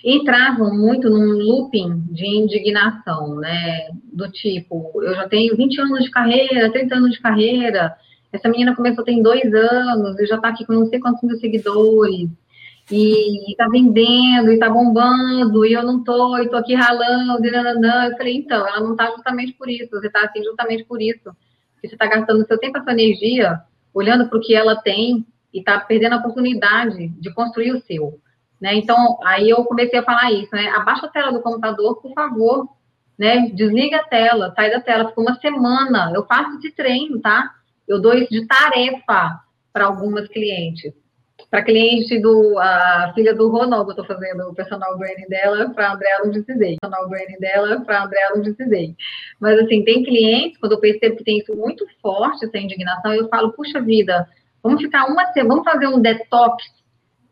entravam 0.10 0.74
muito 0.74 1.10
num 1.10 1.34
looping 1.34 2.03
de 2.12 2.26
indignação, 2.26 3.36
né? 3.36 3.89
Do 4.14 4.32
tipo, 4.32 4.91
eu 5.03 5.14
já 5.14 5.28
tenho 5.28 5.55
20 5.55 5.82
anos 5.82 6.03
de 6.03 6.12
carreira, 6.12 6.72
30 6.72 6.95
anos 6.95 7.12
de 7.12 7.20
carreira, 7.20 7.95
essa 8.32 8.49
menina 8.49 8.76
começou 8.76 9.03
tem 9.03 9.22
dois 9.22 9.53
anos 9.53 10.20
e 10.20 10.26
já 10.26 10.36
está 10.36 10.49
aqui 10.49 10.66
com 10.66 10.74
não 10.74 10.86
sei 10.86 10.99
quantos 10.99 11.24
mil 11.24 11.38
seguidores, 11.38 12.30
e 12.89 13.51
está 13.51 13.68
vendendo, 13.68 14.49
e 14.49 14.53
está 14.53 14.70
bombando, 14.70 15.66
e 15.66 15.74
eu 15.74 15.84
não 15.84 16.03
tô, 16.03 16.38
e 16.38 16.49
tô 16.49 16.55
aqui 16.55 16.74
ralando, 16.74 17.45
e 17.45 17.51
nananã. 17.51 18.05
Eu 18.05 18.18
falei, 18.18 18.36
então, 18.38 18.66
ela 18.66 18.80
não 18.80 18.91
está 18.91 19.12
justamente 19.12 19.53
por 19.53 19.70
isso, 19.70 19.89
você 19.89 20.08
está 20.08 20.22
assim 20.24 20.41
justamente 20.43 20.86
por 20.86 21.01
isso. 21.01 21.36
Porque 21.74 21.89
você 21.89 21.95
está 21.95 22.08
gastando 22.08 22.45
seu 22.45 22.58
tempo, 22.58 22.78
a 22.78 22.84
sua 22.84 22.93
energia, 22.93 23.60
olhando 23.93 24.30
para 24.30 24.38
o 24.38 24.41
que 24.41 24.55
ela 24.55 24.76
tem, 24.76 25.26
e 25.53 25.60
está 25.60 25.80
perdendo 25.80 26.14
a 26.14 26.18
oportunidade 26.20 27.10
de 27.10 27.34
construir 27.34 27.74
o 27.74 27.82
seu. 27.82 28.20
Né? 28.60 28.76
Então, 28.76 29.20
aí 29.24 29.49
eu 29.49 29.64
comecei 29.66 29.99
a 29.99 30.03
falar 30.03 30.32
isso, 30.32 30.53
né? 30.53 30.70
Abaixa 30.70 31.05
a 31.05 31.10
tela 31.10 31.32
do 31.32 31.41
computador, 31.41 32.01
por 32.01 32.12
favor, 32.14 32.68
né? 33.18 33.49
Desliga 33.53 33.97
a 33.97 34.03
tela, 34.03 34.53
sai 34.55 34.72
da 34.72 34.80
tela, 34.80 35.10
fica 35.10 35.22
uma 35.22 35.36
semana. 35.36 36.12
Eu 36.16 36.26
faço 36.26 36.58
esse 36.58 36.72
treino, 36.72 37.22
tá? 37.22 37.51
Eu 37.88 38.01
dou 38.01 38.14
isso 38.14 38.32
de 38.32 38.45
tarefa 38.47 39.39
para 39.72 39.86
algumas 39.86 40.28
clientes. 40.28 40.93
Para 41.51 41.64
cliente 41.64 42.20
do 42.20 42.58
a 42.60 43.12
filha 43.14 43.34
do 43.34 43.47
Ronaldo, 43.49 43.91
eu 43.91 44.01
estou 44.01 44.05
fazendo 44.05 44.49
o 44.49 44.55
personal 44.55 44.97
branding 44.97 45.28
dela 45.30 45.70
para 45.70 45.93
André 45.93 46.10
Ludicidei. 46.26 46.78
Personal 46.82 47.08
branding 47.08 47.39
dela 47.39 47.82
para 47.82 48.03
André 48.03 48.20
Ludicidei. 48.36 48.95
Mas 49.39 49.60
assim, 49.60 49.84
tem 49.84 50.03
clientes, 50.03 50.58
quando 50.58 50.74
eu 50.74 50.80
percebo 50.80 51.16
que 51.16 51.24
tem 51.24 51.38
isso 51.38 51.55
muito 51.55 51.86
forte, 52.01 52.43
essa 52.43 52.58
indignação, 52.58 53.14
eu 53.14 53.30
falo, 53.30 53.53
puxa 53.53 53.80
vida, 53.80 54.28
vamos 54.64 54.82
ficar 54.82 55.05
uma 55.05 55.28
semana, 55.28 55.62
vamos 55.62 55.72
fazer 55.72 55.88
um 55.88 56.01
detox 56.01 56.64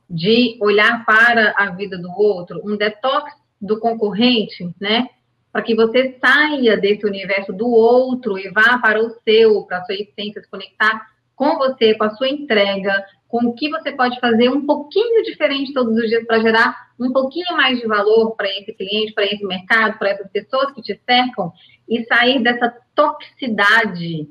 de 0.10 0.58
olhar 0.62 1.06
para 1.06 1.54
a 1.58 1.72
vida 1.72 1.98
do 1.98 2.12
outro, 2.12 2.62
um 2.64 2.78
detox 2.78 3.32
do 3.62 3.80
concorrente, 3.80 4.70
né? 4.80 5.08
Para 5.52 5.62
que 5.62 5.74
você 5.74 6.18
saia 6.20 6.78
desse 6.78 7.06
universo 7.06 7.54
do 7.54 7.68
outro 7.68 8.38
e 8.38 8.50
vá 8.50 8.78
para 8.78 9.02
o 9.02 9.10
seu, 9.24 9.64
para 9.64 9.80
a 9.80 9.86
sua 9.86 9.96
essência, 9.96 10.42
se 10.42 10.50
conectar 10.50 11.08
com 11.36 11.58
você, 11.58 11.96
com 11.96 12.04
a 12.04 12.10
sua 12.12 12.30
entrega, 12.30 13.04
com 13.28 13.48
o 13.48 13.54
que 13.54 13.70
você 13.70 13.92
pode 13.92 14.20
fazer 14.20 14.50
um 14.50 14.66
pouquinho 14.66 15.24
diferente 15.24 15.74
todos 15.74 15.98
os 15.98 16.08
dias 16.08 16.26
para 16.26 16.40
gerar 16.40 16.86
um 17.00 17.12
pouquinho 17.12 17.58
mais 17.58 17.80
de 17.80 17.88
valor 17.88 18.36
para 18.36 18.48
esse 18.50 18.74
cliente, 18.74 19.14
para 19.14 19.26
esse 19.26 19.44
mercado, 19.44 19.98
para 19.98 20.10
essas 20.10 20.30
pessoas 20.32 20.72
que 20.72 20.82
te 20.82 21.00
cercam 21.06 21.52
e 21.90 22.04
sair 22.06 22.42
dessa 22.42 22.74
toxicidade 22.94 24.30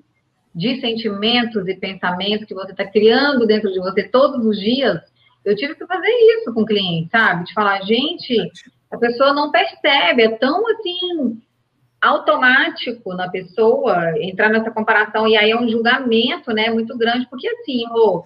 de 0.55 0.81
sentimentos 0.81 1.66
e 1.66 1.75
pensamentos 1.75 2.47
que 2.47 2.55
você 2.55 2.70
está 2.70 2.87
criando 2.87 3.47
dentro 3.47 3.70
de 3.72 3.79
você 3.81 4.05
todos 4.05 4.47
os 4.47 4.59
dias. 4.59 5.01
Eu 5.45 5.55
tive 5.55 5.74
que 5.74 5.86
fazer 5.86 6.09
isso 6.09 6.53
com 6.55 6.62
o 6.62 6.66
cliente, 6.66 7.11
sabe? 7.11 7.45
De 7.45 7.53
falar, 7.53 7.82
gente, 7.82 8.51
a 8.90 8.97
pessoa 8.97 9.32
não 9.34 9.51
percebe, 9.51 10.22
é 10.22 10.36
tão 10.36 10.66
assim 10.68 11.40
automático 12.01 13.14
na 13.14 13.28
pessoa 13.30 14.12
entrar 14.20 14.51
nessa 14.51 14.70
comparação 14.70 15.26
e 15.26 15.36
aí 15.36 15.51
é 15.51 15.57
um 15.59 15.68
julgamento, 15.68 16.53
né, 16.53 16.68
muito 16.70 16.97
grande, 16.99 17.26
porque 17.30 17.49
assim, 17.49 17.84
oh, 17.90 18.22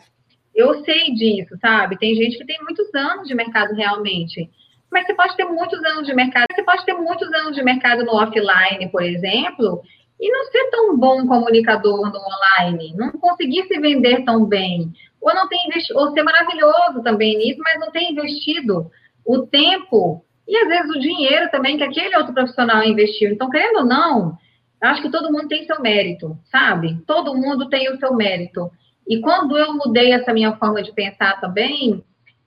eu 0.54 0.84
sei 0.84 1.14
disso, 1.14 1.56
sabe? 1.60 1.96
Tem 1.96 2.14
gente 2.16 2.36
que 2.36 2.44
tem 2.44 2.58
muitos 2.62 2.92
anos 2.94 3.28
de 3.28 3.34
mercado 3.34 3.74
realmente. 3.74 4.50
Mas 4.90 5.06
você 5.06 5.14
pode 5.14 5.36
ter 5.36 5.44
muitos 5.44 5.78
anos 5.84 6.06
de 6.06 6.14
mercado, 6.14 6.46
você 6.52 6.62
pode 6.62 6.84
ter 6.84 6.94
muitos 6.94 7.32
anos 7.32 7.54
de 7.54 7.62
mercado 7.62 8.04
no 8.04 8.14
offline, 8.14 8.90
por 8.90 9.02
exemplo, 9.02 9.82
e 10.18 10.30
não 10.30 10.44
ser 10.46 10.70
tão 10.70 10.96
bom 10.96 11.26
comunicador 11.26 12.10
no 12.10 12.18
online, 12.18 12.94
não 12.96 13.12
conseguir 13.12 13.66
se 13.68 13.78
vender 13.78 14.24
tão 14.24 14.44
bem, 14.44 14.92
ou 15.20 15.34
não 15.34 15.48
ter 15.48 15.56
investido, 15.66 15.98
ou 15.98 16.12
ser 16.12 16.22
maravilhoso 16.22 17.02
também 17.02 17.36
nisso, 17.38 17.60
mas 17.62 17.80
não 17.80 17.90
ter 17.90 18.02
investido 18.10 18.90
o 19.24 19.46
tempo 19.46 20.24
e 20.48 20.56
às 20.56 20.68
vezes 20.68 20.90
o 20.90 21.00
dinheiro 21.00 21.50
também 21.50 21.76
que 21.76 21.84
aquele 21.84 22.16
outro 22.16 22.32
profissional 22.32 22.82
investiu. 22.82 23.30
Então, 23.30 23.50
querendo 23.50 23.80
ou 23.80 23.84
não, 23.84 24.38
acho 24.80 25.02
que 25.02 25.10
todo 25.10 25.30
mundo 25.30 25.46
tem 25.46 25.66
seu 25.66 25.78
mérito, 25.80 26.38
sabe? 26.50 26.98
Todo 27.06 27.36
mundo 27.36 27.68
tem 27.68 27.92
o 27.92 27.98
seu 27.98 28.14
mérito. 28.14 28.70
E 29.06 29.20
quando 29.20 29.58
eu 29.58 29.74
mudei 29.74 30.12
essa 30.12 30.32
minha 30.32 30.56
forma 30.56 30.82
de 30.82 30.92
pensar 30.92 31.38
também, 31.38 32.02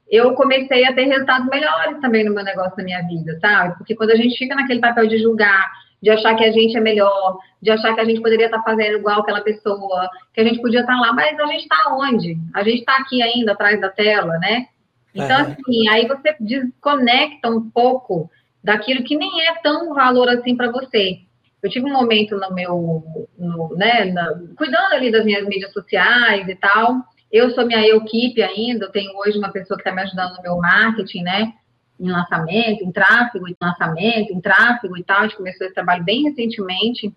eu 0.09 0.34
comecei 0.34 0.84
a 0.86 0.93
ter 0.93 1.05
resultados 1.05 1.47
melhores 1.47 1.99
também 2.01 2.26
no 2.26 2.34
meu 2.34 2.43
negócio, 2.43 2.76
na 2.78 2.84
minha 2.84 3.01
vida, 3.07 3.38
sabe? 3.39 3.78
Porque 3.78 3.95
quando 3.95 4.11
a 4.11 4.15
gente 4.15 4.36
fica 4.36 4.55
naquele 4.55 4.80
papel 4.80 5.07
de 5.07 5.19
julgar, 5.19 5.72
de 6.02 6.10
achar 6.10 6.36
que 6.36 6.43
a 6.43 6.52
gente 6.52 6.76
é 6.76 6.82
melhor, 6.82 7.38
de 7.62 7.70
achar 7.70 7.93
que 7.93 8.02
a 8.02 8.06
gente 8.06 8.22
poderia 8.22 8.47
estar 8.47 8.64
fazendo 8.64 8.97
igual 8.97 9.22
aquela 9.22 9.41
pessoa, 9.41 10.10
que 10.34 10.41
a 10.41 10.43
gente 10.43 10.62
podia 10.62 10.82
estar 10.82 10.99
lá, 10.99 11.14
mas 11.14 11.39
a 11.39 11.45
gente 11.45 11.64
está 11.64 11.95
onde? 11.95 12.38
A 12.54 12.64
gente 12.64 12.80
está 12.80 12.95
aqui 12.97 13.22
ainda 13.22 13.52
atrás 13.52 13.80
da 13.80 13.89
tela, 13.89 14.38
né? 14.39 14.68
Então, 15.14 15.38
é. 15.38 15.41
assim, 15.41 15.89
aí 15.89 16.08
você 16.08 16.36
desconecta 16.39 17.49
um 17.49 17.70
pouco 17.70 18.30
daquilo 18.64 19.04
que 19.04 19.16
nem 19.16 19.47
é 19.47 19.56
tão 19.62 19.93
valor 19.93 20.30
assim 20.30 20.56
para 20.56 20.72
você. 20.72 21.20
Eu 21.62 21.70
tive 21.70 21.86
um 21.86 21.93
momento 21.93 22.36
no 22.38 22.54
meu, 22.54 23.28
no, 23.38 23.76
né, 23.76 24.06
na, 24.06 24.34
cuidando 24.58 24.93
ali 24.93 25.12
das 25.12 25.24
minhas 25.24 25.45
mídias 25.45 25.72
sociais 25.72 26.47
e 26.47 26.56
tal. 26.56 26.95
Eu 27.32 27.52
sou 27.52 27.66
minha 27.66 27.82
equipe 27.95 28.41
ainda, 28.41 28.86
eu 28.86 28.91
tenho 28.91 29.16
hoje 29.20 29.38
uma 29.38 29.52
pessoa 29.52 29.78
que 29.78 29.88
está 29.88 29.95
me 29.95 30.02
ajudando 30.02 30.36
no 30.38 30.41
meu 30.41 30.58
marketing, 30.58 31.22
né? 31.22 31.54
Em 32.00 32.10
lançamento, 32.10 32.84
em 32.84 32.92
tráfego, 32.92 33.48
em 33.48 33.56
lançamento, 33.62 34.34
em 34.34 34.42
tráfego 34.42 34.98
e 34.98 35.04
tal. 35.04 35.20
A 35.20 35.24
gente 35.24 35.38
começou 35.38 35.66
esse 35.66 35.76
trabalho 35.76 36.04
bem 36.04 36.24
recentemente. 36.24 37.14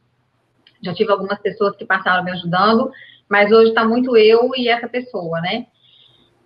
Já 0.83 0.93
tive 0.93 1.11
algumas 1.11 1.39
pessoas 1.39 1.75
que 1.77 1.85
passaram 1.85 2.23
me 2.23 2.31
ajudando, 2.33 2.91
mas 3.29 3.51
hoje 3.51 3.71
está 3.71 3.85
muito 3.85 4.17
eu 4.17 4.51
e 4.57 4.69
essa 4.69 4.87
pessoa, 4.87 5.41
né? 5.41 5.67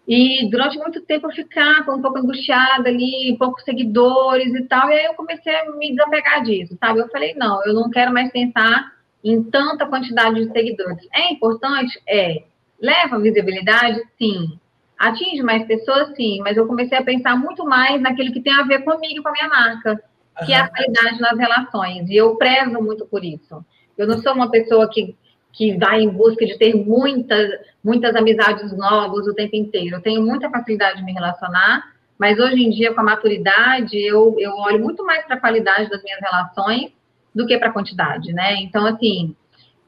E 0.07 0.49
durante 0.49 0.79
muito 0.79 1.03
tempo 1.03 1.27
eu 1.27 1.33
ficava 1.33 1.95
um 1.95 2.01
pouco 2.01 2.19
angustiada 2.19 2.89
ali, 2.89 3.37
poucos 3.39 3.63
seguidores 3.63 4.55
e 4.55 4.63
tal, 4.63 4.89
e 4.89 4.95
aí 4.95 5.05
eu 5.05 5.13
comecei 5.13 5.55
a 5.55 5.71
me 5.73 5.91
desapegar 5.91 6.43
disso, 6.43 6.79
sabe? 6.81 7.01
Eu 7.01 7.09
falei, 7.11 7.35
não, 7.35 7.63
eu 7.67 7.75
não 7.75 7.91
quero 7.91 8.11
mais 8.11 8.33
pensar 8.33 8.91
em 9.23 9.43
tanta 9.43 9.87
quantidade 9.87 10.37
de 10.37 10.51
seguidores. 10.51 11.07
É 11.13 11.31
importante? 11.33 12.01
É. 12.09 12.45
Leva 12.81 13.19
visibilidade? 13.19 14.01
Sim. 14.17 14.59
Atinge 14.99 15.43
mais 15.43 15.65
pessoas? 15.67 16.15
Sim. 16.17 16.41
Mas 16.43 16.57
eu 16.57 16.67
comecei 16.67 16.99
a 16.99 17.05
pensar 17.05 17.37
muito 17.37 17.65
mais 17.65 18.01
naquilo 18.01 18.33
que 18.33 18.43
tem 18.43 18.53
a 18.53 18.65
ver 18.65 18.81
comigo, 18.85 19.23
com 19.23 19.29
a 19.29 19.33
minha 19.33 19.49
marca, 19.49 20.03
que 20.45 20.53
é 20.53 20.57
a 20.57 20.69
qualidade 20.69 21.21
nas 21.21 21.39
relações. 21.39 22.09
E 22.09 22.17
eu 22.17 22.37
prezo 22.37 22.83
muito 22.83 23.07
por 23.07 23.25
isso. 23.25 23.65
Eu 23.97 24.07
não 24.07 24.19
sou 24.19 24.33
uma 24.33 24.51
pessoa 24.51 24.89
que 24.91 25.17
que 25.53 25.77
vai 25.77 26.01
em 26.03 26.09
busca 26.09 26.47
de 26.47 26.57
ter 26.57 26.75
muitas, 26.75 27.51
muitas 27.83 28.15
amizades 28.15 28.71
novas 28.77 29.27
o 29.27 29.35
tempo 29.35 29.57
inteiro. 29.57 29.97
Eu 29.97 30.03
tenho 30.03 30.23
muita 30.23 30.49
facilidade 30.51 30.99
de 30.99 31.05
me 31.05 31.13
relacionar, 31.13 31.85
mas 32.17 32.39
hoje 32.39 32.63
em 32.63 32.71
dia, 32.71 32.95
com 32.95 33.01
a 33.01 33.05
maturidade, 33.05 33.99
eu, 33.99 34.37
eu 34.39 34.53
olho 34.53 34.81
muito 34.81 35.05
mais 35.05 35.25
para 35.25 35.35
a 35.37 35.41
qualidade 35.41 35.91
das 35.91 36.03
minhas 36.03 36.21
relações 36.21 36.93
do 37.35 37.45
que 37.45 37.59
para 37.59 37.71
a 37.71 37.73
quantidade, 37.73 38.33
né? 38.33 38.57
Então, 38.57 38.87
assim, 38.87 39.35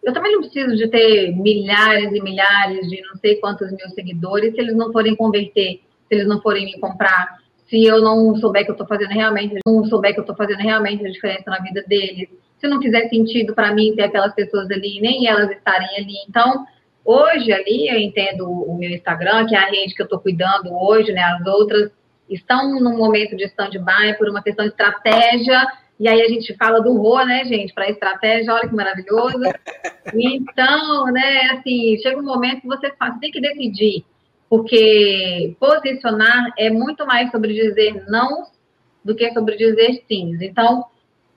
eu 0.02 0.12
também 0.12 0.32
não 0.32 0.40
preciso 0.40 0.76
de 0.76 0.88
ter 0.88 1.34
milhares 1.36 2.12
e 2.12 2.20
milhares 2.22 2.88
de 2.88 3.00
não 3.02 3.16
sei 3.16 3.36
quantos 3.36 3.70
mil 3.70 3.88
seguidores 3.90 4.54
se 4.54 4.60
eles 4.60 4.76
não 4.76 4.92
forem 4.92 5.14
converter, 5.14 5.80
se 6.08 6.14
eles 6.14 6.26
não 6.26 6.40
forem 6.40 6.64
me 6.64 6.78
comprar, 6.78 7.38
se 7.68 7.84
eu 7.84 8.00
não 8.00 8.34
souber 8.36 8.64
que 8.64 8.70
eu 8.70 8.74
estou 8.74 8.86
fazendo 8.86 9.10
realmente, 9.10 9.58
não 9.64 9.84
souber 9.84 10.12
que 10.12 10.18
eu 10.18 10.22
estou 10.22 10.36
fazendo 10.36 10.58
realmente 10.58 11.06
a 11.06 11.10
diferença 11.10 11.50
na 11.50 11.58
vida 11.58 11.84
deles, 11.86 12.28
se 12.58 12.66
não 12.66 12.80
fizer 12.80 13.08
sentido 13.08 13.54
para 13.54 13.74
mim 13.74 13.94
ter 13.94 14.02
aquelas 14.02 14.34
pessoas 14.34 14.70
ali, 14.70 15.00
nem 15.00 15.26
elas 15.26 15.50
estarem 15.50 15.88
ali. 15.96 16.14
Então, 16.28 16.66
hoje 17.04 17.52
ali, 17.52 17.88
eu 17.88 17.98
entendo 17.98 18.50
o 18.50 18.76
meu 18.76 18.90
Instagram, 18.90 19.46
que 19.46 19.54
é 19.54 19.58
a 19.58 19.70
rede 19.70 19.94
que 19.94 20.02
eu 20.02 20.04
estou 20.04 20.20
cuidando 20.20 20.70
hoje, 20.72 21.12
né? 21.12 21.22
As 21.22 21.46
outras 21.46 21.90
estão 22.28 22.78
num 22.78 22.96
momento 22.96 23.36
de 23.36 23.44
stand-by 23.44 24.16
por 24.18 24.28
uma 24.28 24.42
questão 24.42 24.64
de 24.64 24.72
estratégia, 24.72 25.66
e 26.00 26.08
aí 26.08 26.22
a 26.22 26.28
gente 26.28 26.56
fala 26.56 26.80
do 26.80 26.96
RO, 26.96 27.22
né, 27.26 27.44
gente, 27.44 27.74
para 27.74 27.90
estratégia, 27.90 28.54
olha 28.54 28.66
que 28.66 28.74
maravilhoso. 28.74 29.38
Então, 30.12 31.04
né, 31.12 31.50
assim, 31.52 31.96
chega 31.98 32.18
um 32.18 32.24
momento 32.24 32.62
que 32.62 32.66
você, 32.66 32.90
faz, 32.98 33.14
você 33.14 33.20
tem 33.20 33.30
que 33.30 33.40
decidir, 33.40 34.04
porque 34.48 35.54
posicionar 35.60 36.52
é 36.58 36.68
muito 36.68 37.06
mais 37.06 37.30
sobre 37.30 37.54
dizer 37.54 38.04
não 38.08 38.46
do 39.04 39.14
que 39.14 39.30
sobre 39.32 39.56
dizer 39.56 40.02
sim. 40.08 40.36
Então, 40.40 40.86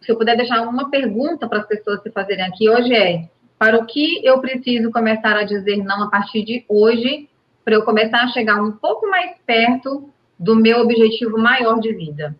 se 0.01 0.11
eu 0.11 0.18
puder 0.18 0.38
deixar 0.38 0.68
uma 0.68 0.89
pergunta 0.89 1.47
para 1.47 1.59
as 1.59 1.68
pessoas 1.68 2.01
se 2.01 2.09
fazerem 2.09 2.45
aqui 2.45 2.68
hoje 2.68 2.95
é: 2.95 3.30
para 3.59 3.78
o 3.78 3.86
que 3.86 4.26
eu 4.26 4.39
preciso 4.39 4.89
começar 4.91 5.36
a 5.36 5.43
dizer 5.43 5.78
não 5.84 6.03
a 6.03 6.09
partir 6.09 6.43
de 6.43 6.66
hoje, 6.68 7.30
para 7.64 7.76
eu 7.76 7.84
começar 7.84 8.24
a 8.24 8.30
chegar 8.30 8.61
um 8.61 8.72
pouco 8.72 9.07
mais 9.07 9.36
perto 9.45 10.09
do 10.39 10.55
meu 10.55 10.80
objetivo 10.80 11.38
maior 11.38 11.80
de 11.80 11.93
vida 11.93 12.36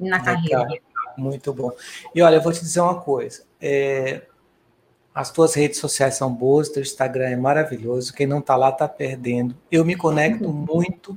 na 0.00 0.22
carreira? 0.22 0.66
Muito 1.16 1.52
bom. 1.52 1.72
E 2.14 2.22
olha, 2.22 2.36
eu 2.36 2.42
vou 2.42 2.52
te 2.52 2.60
dizer 2.60 2.80
uma 2.80 3.00
coisa. 3.00 3.42
É, 3.60 4.22
as 5.14 5.30
tuas 5.30 5.54
redes 5.54 5.78
sociais 5.78 6.16
são 6.16 6.32
boas, 6.32 6.68
teu 6.68 6.82
Instagram 6.82 7.28
é 7.28 7.36
maravilhoso. 7.36 8.12
Quem 8.12 8.26
não 8.26 8.40
está 8.40 8.56
lá 8.56 8.70
está 8.70 8.88
perdendo. 8.88 9.56
Eu 9.70 9.84
me 9.84 9.96
conecto 9.96 10.44
uhum. 10.44 10.66
muito, 10.68 11.16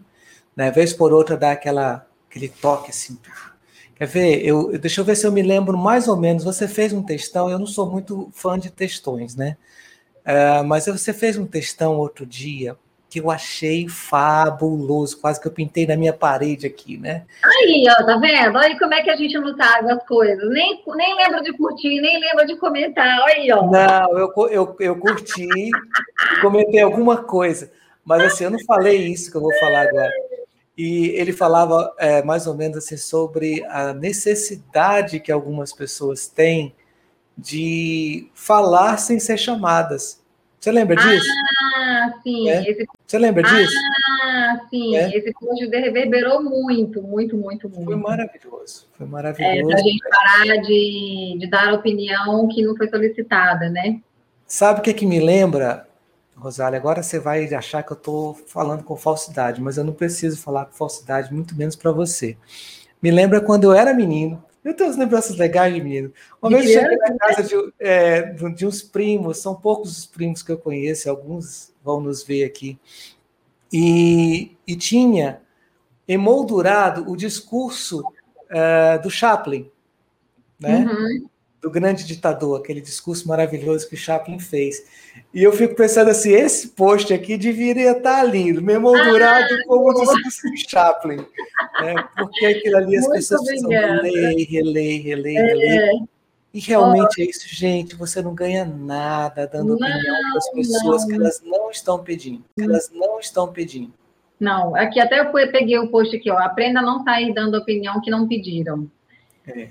né? 0.56 0.70
Vez 0.70 0.94
por 0.94 1.12
outra 1.12 1.36
dá 1.36 1.52
aquela, 1.52 2.06
aquele 2.30 2.50
toque 2.50 2.92
assim, 2.92 3.18
Quer 3.96 4.06
ver? 4.06 4.46
Eu, 4.46 4.78
deixa 4.78 5.02
eu 5.02 5.06
ver 5.06 5.16
se 5.16 5.26
eu 5.26 5.32
me 5.32 5.42
lembro 5.42 5.76
mais 5.76 6.08
ou 6.08 6.16
menos. 6.16 6.44
Você 6.44 6.68
fez 6.68 6.94
um 6.94 7.02
textão, 7.02 7.50
eu 7.50 7.58
não 7.58 7.66
sou 7.66 7.90
muito 7.90 8.30
fã 8.32 8.60
de 8.60 8.70
textões, 8.70 9.36
né? 9.36 9.58
Uh, 10.24 10.64
mas 10.64 10.86
você 10.86 11.12
fez 11.12 11.36
um 11.38 11.48
textão 11.48 11.98
outro 11.98 12.24
dia 12.24 12.78
que 13.10 13.20
eu 13.20 13.32
achei 13.32 13.88
fabuloso, 13.88 15.20
quase 15.20 15.40
que 15.40 15.48
eu 15.48 15.52
pintei 15.52 15.88
na 15.88 15.96
minha 15.96 16.12
parede 16.12 16.68
aqui, 16.68 16.98
né? 16.98 17.24
Aí, 17.44 17.86
ó, 17.90 18.06
tá 18.06 18.18
vendo? 18.18 18.58
Aí 18.58 18.78
como 18.78 18.94
é 18.94 19.02
que 19.02 19.10
a 19.10 19.16
gente 19.16 19.38
não 19.40 19.56
sabe 19.56 19.92
as 19.92 20.06
coisas. 20.06 20.50
Nem, 20.50 20.84
nem 20.86 21.16
lembra 21.16 21.42
de 21.42 21.54
curtir, 21.54 22.02
nem 22.02 22.20
lembra 22.20 22.46
de 22.46 22.58
comentar. 22.58 23.22
Aí, 23.28 23.52
ó. 23.52 23.66
Não, 23.66 24.18
eu, 24.18 24.34
eu, 24.50 24.76
eu 24.80 25.00
curti, 25.00 25.48
comentei 26.42 26.82
alguma 26.82 27.18
coisa. 27.24 27.72
Mas 28.04 28.24
assim, 28.24 28.44
eu 28.44 28.52
não 28.52 28.64
falei 28.66 29.08
isso 29.08 29.32
que 29.32 29.38
eu 29.38 29.42
vou 29.42 29.54
falar 29.60 29.88
agora. 29.88 30.12
E 30.78 31.08
ele 31.16 31.34
falava 31.34 31.94
é, 31.98 32.22
mais 32.22 32.46
ou 32.46 32.56
menos 32.56 32.78
assim 32.78 32.98
sobre 32.98 33.66
a 33.66 33.94
necessidade 33.94 35.20
que 35.20 35.32
algumas 35.32 35.74
pessoas 35.74 36.28
têm 36.28 36.76
de 37.38 38.30
falar 38.34 38.98
sem 38.98 39.20
ser 39.20 39.38
chamadas. 39.38 40.22
Você 40.60 40.72
lembra 40.72 40.96
disso? 40.96 41.28
Ah, 42.08 42.20
sim. 42.24 42.50
É? 42.50 42.64
Você 43.06 43.18
lembra 43.18 43.44
disso? 43.44 43.74
Ah, 44.22 44.60
assim, 44.62 44.96
é. 44.96 45.18
esse 45.18 45.34
post 45.34 45.66
reverberou 45.68 46.44
muito, 46.44 47.02
muito, 47.02 47.38
muito, 47.38 47.70
muito. 47.70 47.86
Foi 47.86 47.96
maravilhoso, 47.96 48.88
foi 48.98 49.08
maravilhoso. 49.08 49.72
É, 49.72 49.74
a 49.74 49.78
gente 49.78 50.10
parar 50.10 50.58
de, 50.62 51.38
de 51.40 51.50
dar 51.50 51.74
opinião 51.74 52.48
que 52.48 52.64
não 52.64 52.76
foi 52.76 52.90
solicitada, 52.90 53.70
né? 53.70 54.00
Sabe 54.46 54.80
o 54.80 54.84
que, 54.84 54.94
que 54.94 55.06
me 55.06 55.20
lembra, 55.20 55.88
Rosália? 56.36 56.80
Agora 56.80 57.04
você 57.04 57.20
vai 57.20 57.54
achar 57.54 57.84
que 57.84 57.92
eu 57.92 57.98
estou 57.98 58.34
falando 58.34 58.84
com 58.84 58.96
falsidade, 58.96 59.62
mas 59.62 59.78
eu 59.78 59.84
não 59.84 59.94
preciso 59.94 60.42
falar 60.42 60.66
com 60.66 60.74
falsidade, 60.74 61.34
muito 61.34 61.56
menos 61.56 61.76
para 61.76 61.92
você. 61.92 62.38
Me 63.02 63.12
lembra 63.12 63.42
quando 63.42 63.66
eu 63.66 63.74
era 63.74 63.94
menino, 63.94 64.44
eu 64.64 64.74
tenho 64.74 64.90
umas 64.90 64.98
lembranças 64.98 65.38
legais 65.38 65.74
de 65.74 65.82
menino. 65.82 66.14
Uma 66.42 66.52
vez 66.52 66.70
eu 66.70 66.82
cheguei 66.82 66.98
na 66.98 67.18
casa 67.18 67.44
de, 67.44 67.74
é, 67.80 68.22
de, 68.34 68.66
uns 68.66 68.82
primos, 68.82 69.38
são 69.38 69.56
poucos 69.56 69.98
os 69.98 70.06
primos 70.06 70.44
que 70.44 70.52
eu 70.52 70.58
conheço, 70.58 71.10
alguns 71.10 71.74
vão 71.84 72.02
nos 72.02 72.24
ver 72.24 72.44
aqui. 72.44 72.80
E, 73.72 74.56
e 74.66 74.76
tinha 74.76 75.42
emoldurado 76.08 77.10
o 77.10 77.16
discurso 77.18 78.00
uh, 78.02 79.02
do 79.02 79.10
Chaplin, 79.10 79.70
né? 80.60 80.86
Uhum 80.86 81.30
do 81.62 81.72
grande 81.72 82.06
ditador, 82.06 82.60
aquele 82.60 82.82
discurso 82.82 83.28
maravilhoso 83.28 83.88
que 83.88 83.96
o 83.96 83.98
Chaplin 83.98 84.40
fez. 84.40 84.86
E 85.34 85.44
eu 85.44 85.52
fico 85.52 85.76
pensando 85.76 86.10
assim, 86.10 86.32
esse 86.32 86.70
post 86.70 87.14
aqui 87.14 87.38
deveria 87.38 87.92
estar 87.92 88.20
ali, 88.20 88.54
memoldurado 88.54 89.54
ah, 89.54 89.64
como 89.68 89.90
o 89.90 89.94
discurso 89.94 90.42
do 90.50 90.70
Chaplin. 90.70 91.18
Né? 91.18 91.96
Porque 92.16 92.46
aquilo 92.46 92.78
ali 92.78 92.98
as 92.98 93.04
Muito 93.04 93.16
pessoas 93.16 93.44
precisam 93.44 93.70
ler, 93.70 94.36
reler, 94.50 95.04
reler, 95.04 95.38
é. 95.38 95.46
reler. 95.48 96.04
E 96.54 96.60
realmente 96.60 97.16
oh. 97.20 97.22
é 97.22 97.26
isso, 97.26 97.48
gente. 97.48 97.96
Você 97.96 98.22
não 98.22 98.34
ganha 98.34 98.66
nada 98.66 99.48
dando 99.48 99.70
não, 99.70 99.76
opinião 99.76 100.16
para 100.30 100.38
as 100.38 100.50
pessoas 100.52 101.02
não. 101.02 101.10
que 101.10 101.16
elas 101.16 101.42
não 101.44 101.72
estão 101.72 102.04
pedindo. 102.04 102.44
Que 102.56 102.64
elas 102.64 102.92
não 102.92 103.20
estão 103.20 103.48
pedindo. 103.52 103.94
Não, 104.40 104.76
aqui 104.76 105.00
até 105.00 105.20
eu 105.20 105.32
peguei 105.32 105.80
o 105.80 105.90
post 105.90 106.16
aqui, 106.16 106.30
ó. 106.30 106.38
Aprenda 106.38 106.80
a 106.80 106.84
não 106.84 107.04
sair 107.04 107.34
dando 107.34 107.58
opinião 107.58 108.00
que 108.02 108.12
não 108.12 108.28
pediram. 108.28 108.90
É. 109.48 109.70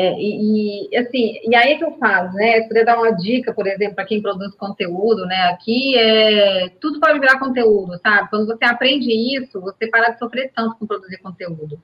É, 0.00 0.14
e, 0.16 0.88
e, 0.92 0.96
assim, 0.96 1.40
e 1.42 1.56
aí 1.56 1.76
que 1.76 1.82
eu 1.82 1.90
falo, 1.98 2.32
né? 2.34 2.62
Se 2.62 2.68
puder 2.68 2.84
dar 2.84 2.98
uma 2.98 3.10
dica, 3.10 3.52
por 3.52 3.66
exemplo, 3.66 3.96
para 3.96 4.04
quem 4.04 4.22
produz 4.22 4.54
conteúdo, 4.54 5.26
né? 5.26 5.48
Aqui 5.48 5.98
é 5.98 6.68
tudo 6.80 7.00
pode 7.00 7.18
virar 7.18 7.40
conteúdo, 7.40 7.98
sabe? 8.00 8.30
Quando 8.30 8.46
você 8.46 8.64
aprende 8.64 9.10
isso, 9.10 9.60
você 9.60 9.88
para 9.88 10.10
de 10.10 10.20
sofrer 10.20 10.52
tanto 10.54 10.76
com 10.76 10.86
produzir 10.86 11.18
conteúdo. 11.18 11.82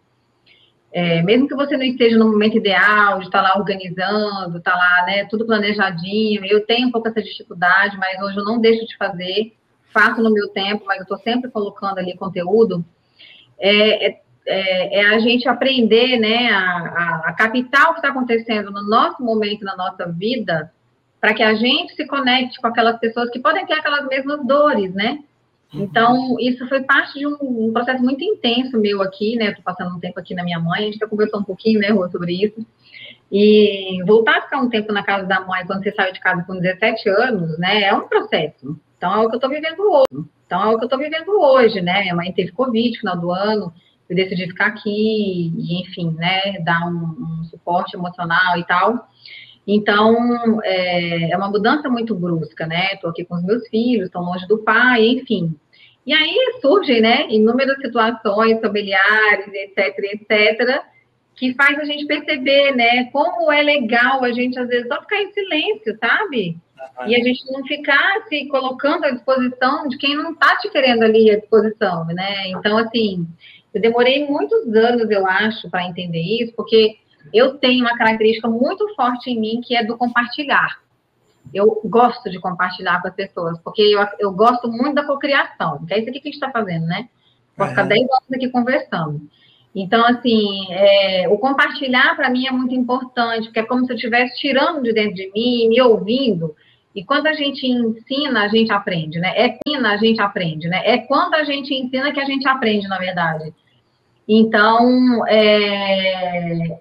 É, 0.92 1.22
mesmo 1.22 1.48
que 1.48 1.56
você 1.56 1.76
não 1.76 1.82
esteja 1.82 2.16
no 2.16 2.30
momento 2.30 2.56
ideal 2.56 3.18
de 3.18 3.24
estar 3.24 3.42
tá 3.42 3.48
lá 3.48 3.58
organizando, 3.58 4.58
estar 4.58 4.70
tá 4.70 4.78
lá, 4.78 5.06
né? 5.06 5.24
Tudo 5.24 5.44
planejadinho. 5.44 6.44
Eu 6.44 6.64
tenho 6.64 6.86
um 6.86 6.92
pouco 6.92 7.08
essa 7.08 7.20
dificuldade, 7.20 7.98
mas 7.98 8.22
hoje 8.22 8.36
eu 8.36 8.44
não 8.44 8.60
deixo 8.60 8.86
de 8.86 8.96
fazer, 8.96 9.54
faço 9.92 10.22
no 10.22 10.32
meu 10.32 10.50
tempo, 10.50 10.84
mas 10.86 10.98
eu 10.98 11.02
estou 11.02 11.18
sempre 11.18 11.50
colocando 11.50 11.98
ali 11.98 12.16
conteúdo. 12.16 12.84
É, 13.58 14.06
é 14.06 14.20
é, 14.46 15.00
é, 15.00 15.06
a 15.14 15.18
gente 15.18 15.48
aprender, 15.48 16.18
né, 16.18 16.50
a, 16.50 17.22
a, 17.26 17.32
captar 17.32 17.90
o 17.90 17.92
que 17.92 17.98
está 17.98 18.08
acontecendo 18.08 18.70
no 18.70 18.86
nosso 18.88 19.22
momento, 19.22 19.64
na 19.64 19.76
nossa 19.76 20.06
vida, 20.06 20.72
para 21.20 21.32
que 21.32 21.42
a 21.42 21.54
gente 21.54 21.94
se 21.94 22.06
conecte 22.06 22.60
com 22.60 22.66
aquelas 22.66 22.98
pessoas 22.98 23.30
que 23.30 23.38
podem 23.38 23.64
ter 23.64 23.74
aquelas 23.74 24.06
mesmas 24.06 24.46
dores, 24.46 24.92
né? 24.92 25.20
Uhum. 25.72 25.82
Então, 25.82 26.36
isso 26.38 26.68
foi 26.68 26.82
parte 26.82 27.18
de 27.18 27.26
um, 27.26 27.36
um 27.40 27.72
processo 27.72 28.02
muito 28.02 28.22
intenso 28.22 28.78
meu 28.78 29.00
aqui, 29.00 29.36
né? 29.36 29.48
Estou 29.48 29.64
passando 29.64 29.96
um 29.96 30.00
tempo 30.00 30.20
aqui 30.20 30.34
na 30.34 30.44
minha 30.44 30.60
mãe, 30.60 30.80
a 30.80 30.84
gente 30.84 30.98
já 30.98 31.06
conversou 31.08 31.40
um 31.40 31.44
pouquinho, 31.44 31.80
né, 31.80 31.88
Rô, 31.88 32.08
sobre 32.10 32.32
isso. 32.32 32.64
E 33.32 34.02
voltar 34.06 34.38
a 34.38 34.42
ficar 34.42 34.60
um 34.60 34.68
tempo 34.68 34.92
na 34.92 35.02
casa 35.02 35.26
da 35.26 35.40
mãe 35.40 35.66
quando 35.66 35.82
você 35.82 35.92
saiu 35.92 36.12
de 36.12 36.20
casa 36.20 36.44
com 36.44 36.60
17 36.60 37.08
anos, 37.08 37.58
né, 37.58 37.82
é 37.84 37.94
um 37.94 38.06
processo. 38.06 38.78
Então, 38.98 39.14
é 39.14 39.18
o 39.24 39.28
que 39.28 39.34
eu 39.34 39.38
estou 39.38 39.50
vivendo 39.50 39.80
hoje. 39.80 40.24
Então, 40.46 40.62
é 40.62 40.74
o 40.74 40.78
que 40.78 40.84
eu 40.84 40.86
estou 40.86 40.98
vivendo 40.98 41.30
hoje, 41.40 41.80
né? 41.80 42.02
Minha 42.02 42.14
mãe 42.14 42.32
teve 42.32 42.52
Covid 42.52 42.90
no 42.90 43.00
final 43.00 43.16
do 43.18 43.30
ano, 43.30 43.72
eu 44.08 44.16
decidi 44.16 44.46
ficar 44.46 44.66
aqui 44.66 45.52
e, 45.56 45.82
enfim, 45.82 46.14
né, 46.18 46.58
dar 46.64 46.86
um, 46.86 47.40
um 47.40 47.44
suporte 47.44 47.96
emocional 47.96 48.58
e 48.58 48.64
tal. 48.64 49.08
Então, 49.66 50.60
é, 50.62 51.30
é, 51.30 51.36
uma 51.36 51.48
mudança 51.48 51.88
muito 51.88 52.14
brusca, 52.14 52.66
né? 52.66 52.92
Estou 52.92 53.10
aqui 53.10 53.24
com 53.24 53.34
os 53.36 53.42
meus 53.42 53.66
filhos, 53.68 54.06
estão 54.06 54.22
longe 54.22 54.46
do 54.46 54.58
pai, 54.58 55.06
enfim. 55.06 55.54
E 56.06 56.12
aí 56.12 56.36
surgem, 56.60 57.00
né, 57.00 57.26
inúmeras 57.30 57.78
situações 57.78 58.60
familiares, 58.60 59.48
etc, 59.48 59.98
etc, 59.98 60.82
que 61.34 61.54
faz 61.54 61.78
a 61.78 61.84
gente 61.84 62.06
perceber, 62.06 62.76
né, 62.76 63.04
como 63.06 63.50
é 63.50 63.62
legal 63.62 64.22
a 64.22 64.30
gente, 64.30 64.58
às 64.58 64.68
vezes, 64.68 64.86
só 64.86 65.00
ficar 65.00 65.22
em 65.22 65.32
silêncio, 65.32 65.96
sabe? 65.98 66.58
E 67.06 67.16
a 67.16 67.18
gente 67.24 67.50
não 67.50 67.64
ficar 67.64 68.26
se 68.28 68.46
colocando 68.48 69.04
à 69.04 69.10
disposição 69.10 69.88
de 69.88 69.96
quem 69.96 70.14
não 70.14 70.32
está 70.32 70.56
te 70.58 70.68
querendo 70.68 71.02
ali 71.02 71.30
à 71.30 71.38
disposição, 71.38 72.04
né? 72.06 72.48
Então, 72.48 72.76
assim, 72.76 73.26
eu 73.74 73.80
demorei 73.80 74.26
muitos 74.26 74.74
anos, 74.74 75.10
eu 75.10 75.26
acho, 75.26 75.68
para 75.68 75.86
entender 75.86 76.22
isso, 76.22 76.54
porque 76.54 76.96
eu 77.32 77.58
tenho 77.58 77.84
uma 77.84 77.96
característica 77.96 78.48
muito 78.48 78.94
forte 78.94 79.30
em 79.30 79.40
mim 79.40 79.60
que 79.60 79.76
é 79.76 79.84
do 79.84 79.96
compartilhar. 79.96 80.80
Eu 81.52 81.80
gosto 81.84 82.30
de 82.30 82.38
compartilhar 82.38 83.02
com 83.02 83.08
as 83.08 83.14
pessoas, 83.14 83.58
porque 83.60 83.82
eu, 83.82 84.06
eu 84.18 84.32
gosto 84.32 84.68
muito 84.68 84.94
da 84.94 85.04
cocriação, 85.04 85.84
que 85.84 85.92
é 85.92 85.98
isso 85.98 86.08
aqui 86.08 86.20
que 86.20 86.28
a 86.28 86.30
gente 86.30 86.40
está 86.40 86.50
fazendo, 86.50 86.86
né? 86.86 87.08
Vou 87.56 87.66
ficar 87.68 87.84
10 87.84 88.00
anos 88.00 88.32
aqui 88.32 88.48
conversando. 88.48 89.20
Então, 89.74 90.04
assim, 90.06 90.72
é, 90.72 91.28
o 91.28 91.36
compartilhar 91.36 92.14
para 92.14 92.30
mim 92.30 92.46
é 92.46 92.52
muito 92.52 92.74
importante, 92.74 93.46
porque 93.46 93.60
é 93.60 93.64
como 93.64 93.84
se 93.84 93.92
eu 93.92 93.96
estivesse 93.96 94.36
tirando 94.38 94.82
de 94.82 94.92
dentro 94.92 95.14
de 95.14 95.30
mim, 95.34 95.68
me 95.68 95.80
ouvindo. 95.82 96.54
E 96.94 97.04
quando 97.04 97.26
a 97.26 97.32
gente 97.32 97.66
ensina, 97.66 98.44
a 98.44 98.48
gente 98.48 98.72
aprende, 98.72 99.18
né? 99.18 99.32
É 99.36 99.58
ensina, 99.66 99.92
a 99.92 99.96
gente 99.96 100.20
aprende, 100.20 100.68
né? 100.68 100.80
É 100.84 100.98
quando 100.98 101.34
a 101.34 101.42
gente 101.42 101.74
ensina 101.74 102.12
que 102.12 102.20
a 102.20 102.24
gente 102.24 102.46
aprende, 102.46 102.86
na 102.86 102.98
verdade. 102.98 103.52
Então, 104.28 105.26
é, 105.26 106.80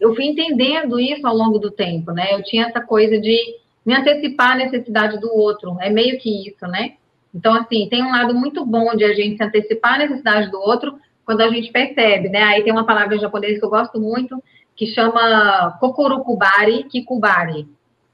eu 0.00 0.14
fui 0.14 0.24
entendendo 0.26 1.00
isso 1.00 1.26
ao 1.26 1.36
longo 1.36 1.58
do 1.58 1.70
tempo, 1.70 2.12
né? 2.12 2.32
Eu 2.32 2.42
tinha 2.42 2.66
essa 2.66 2.80
coisa 2.80 3.18
de 3.18 3.36
me 3.84 3.94
antecipar 3.94 4.52
a 4.52 4.56
necessidade 4.56 5.18
do 5.20 5.32
outro, 5.34 5.76
é 5.80 5.90
meio 5.90 6.18
que 6.18 6.48
isso, 6.48 6.66
né? 6.66 6.94
Então, 7.34 7.52
assim, 7.54 7.88
tem 7.88 8.02
um 8.02 8.12
lado 8.12 8.34
muito 8.34 8.64
bom 8.64 8.94
de 8.94 9.04
a 9.04 9.12
gente 9.12 9.36
se 9.36 9.42
antecipar 9.42 9.94
a 9.94 9.98
necessidade 9.98 10.50
do 10.50 10.58
outro 10.58 10.98
quando 11.24 11.40
a 11.40 11.48
gente 11.48 11.72
percebe, 11.72 12.28
né? 12.28 12.42
Aí 12.42 12.62
tem 12.62 12.72
uma 12.72 12.86
palavra 12.86 13.16
em 13.16 13.20
japonês 13.20 13.58
que 13.58 13.64
eu 13.64 13.70
gosto 13.70 14.00
muito, 14.00 14.42
que 14.76 14.86
chama 14.86 15.76
kokurukubari 15.80 16.84
kikubari, 16.84 17.66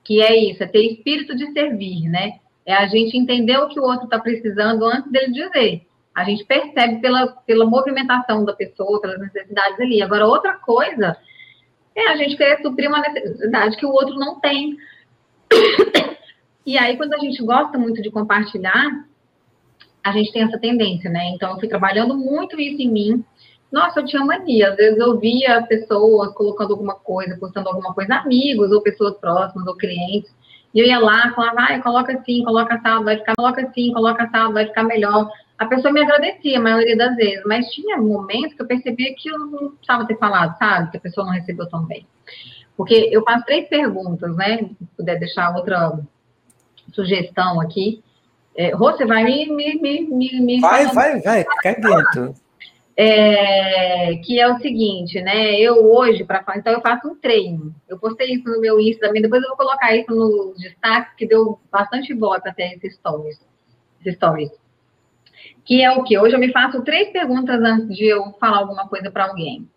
que 0.03 0.22
é 0.22 0.34
isso, 0.36 0.62
é 0.62 0.66
ter 0.66 0.84
espírito 0.86 1.36
de 1.36 1.53
servir, 1.53 2.09
né? 2.09 2.38
É 2.64 2.74
a 2.74 2.86
gente 2.86 3.16
entender 3.16 3.59
o 3.59 3.68
que 3.68 3.80
o 3.80 3.82
outro 3.82 4.05
está 4.05 4.18
precisando 4.18 4.84
antes 4.84 5.11
dele 5.11 5.32
dizer. 5.32 5.82
A 6.21 6.25
gente 6.25 6.45
percebe 6.45 7.01
pela, 7.01 7.29
pela 7.29 7.66
movimentação 7.66 8.45
da 8.45 8.53
pessoa, 8.53 9.01
pelas 9.01 9.21
necessidades 9.21 9.81
ali. 9.81 10.03
Agora, 10.03 10.27
outra 10.27 10.55
coisa 10.55 11.16
é 11.95 12.09
a 12.09 12.16
gente 12.16 12.37
querer 12.37 12.61
suprir 12.62 12.89
uma 12.89 13.01
necessidade 13.01 13.77
que 13.77 13.87
o 13.87 13.91
outro 13.91 14.14
não 14.14 14.39
tem. 14.41 14.77
E 16.64 16.79
aí, 16.79 16.97
quando 16.97 17.14
a 17.14 17.18
gente 17.18 17.43
gosta 17.43 17.79
muito 17.79 18.03
de 18.03 18.11
compartilhar, 18.11 19.05
a 20.05 20.12
gente 20.12 20.33
tem 20.33 20.43
essa 20.43 20.59
tendência, 20.59 21.11
né? 21.11 21.31
Então, 21.35 21.53
eu 21.53 21.59
fui 21.59 21.68
trabalhando 21.68 22.16
muito 22.16 22.61
isso 22.61 22.81
em 22.81 22.91
mim. 22.91 23.25
Nossa, 23.73 24.01
eu 24.01 24.05
tinha 24.05 24.25
mania. 24.25 24.71
Às 24.71 24.77
vezes 24.77 24.99
eu 24.99 25.18
via 25.18 25.62
pessoas 25.62 26.33
colocando 26.35 26.73
alguma 26.73 26.95
coisa, 26.95 27.37
postando 27.39 27.68
alguma 27.68 27.95
coisa, 27.95 28.14
amigos, 28.16 28.71
ou 28.73 28.83
pessoas 28.83 29.16
próximas, 29.16 29.66
ou 29.66 29.77
clientes. 29.77 30.31
E 30.75 30.81
eu 30.81 30.87
ia 30.87 30.99
lá, 30.99 31.33
falava, 31.35 31.57
vai, 31.57 31.83
coloca 31.83 32.12
assim, 32.12 32.45
coloca 32.45 32.75
assim, 32.75 33.05
vai 33.05 33.18
ficar, 33.18 33.35
coloca 33.35 33.62
assim, 33.62 33.93
coloca 33.93 34.23
assim, 34.23 34.53
vai 34.53 34.66
ficar 34.66 34.85
melhor 34.85 35.29
a 35.61 35.67
pessoa 35.67 35.93
me 35.93 36.01
agradecia 36.01 36.59
a 36.59 36.63
maioria 36.63 36.97
das 36.97 37.15
vezes, 37.17 37.43
mas 37.45 37.71
tinha 37.71 37.99
momentos 37.99 38.55
que 38.55 38.63
eu 38.63 38.67
percebia 38.67 39.15
que 39.15 39.29
eu 39.29 39.39
não 39.39 39.73
precisava 39.73 40.07
ter 40.07 40.17
falado, 40.17 40.57
sabe? 40.57 40.91
Que 40.91 40.97
a 40.97 41.01
pessoa 41.01 41.27
não 41.27 41.35
recebeu 41.35 41.69
tão 41.69 41.85
bem. 41.85 42.07
Porque 42.75 43.11
eu 43.13 43.23
faço 43.23 43.45
três 43.45 43.69
perguntas, 43.69 44.35
né? 44.37 44.57
Se 44.57 44.87
puder 44.97 45.19
deixar 45.19 45.55
outra 45.55 46.01
sugestão 46.95 47.61
aqui. 47.61 48.03
É, 48.57 48.71
Rô, 48.71 48.91
você 48.91 49.05
vai 49.05 49.23
me. 49.23 49.51
me, 49.51 49.79
me, 49.79 50.41
me 50.41 50.61
vai, 50.63 50.87
vai, 50.87 51.21
vai, 51.21 51.45
cai 51.63 51.79
dentro. 51.79 52.35
É, 52.97 54.17
que 54.25 54.41
é 54.41 54.51
o 54.51 54.59
seguinte, 54.61 55.21
né? 55.21 55.61
Eu 55.61 55.93
hoje, 55.93 56.25
para 56.25 56.43
então 56.57 56.73
eu 56.73 56.81
faço 56.81 57.07
um 57.07 57.17
treino. 57.17 57.75
Eu 57.87 57.99
postei 57.99 58.33
isso 58.33 58.49
no 58.49 58.63
meu 58.63 58.81
Insta 58.81 59.09
também, 59.09 59.21
depois 59.21 59.43
eu 59.43 59.49
vou 59.49 59.59
colocar 59.59 59.95
isso 59.95 60.11
nos 60.11 60.59
destaques, 60.59 61.15
que 61.17 61.27
deu 61.27 61.61
bastante 61.71 62.15
voto 62.15 62.49
até 62.49 62.73
esses 62.73 62.95
stories. 62.95 63.39
Esses 64.01 64.15
stories 64.15 64.60
que 65.65 65.83
é 65.83 65.91
o 65.91 66.03
que? 66.03 66.19
Hoje 66.19 66.35
eu 66.35 66.41
me 66.41 66.53
faço 66.53 66.83
três 66.83 67.11
perguntas 67.11 67.61
antes 67.63 67.97
de 67.97 68.07
eu 68.07 68.33
falar 68.41 68.59
alguma 68.59 68.89
coisa 68.89 69.11
para 69.11 69.27
alguém. 69.27 69.69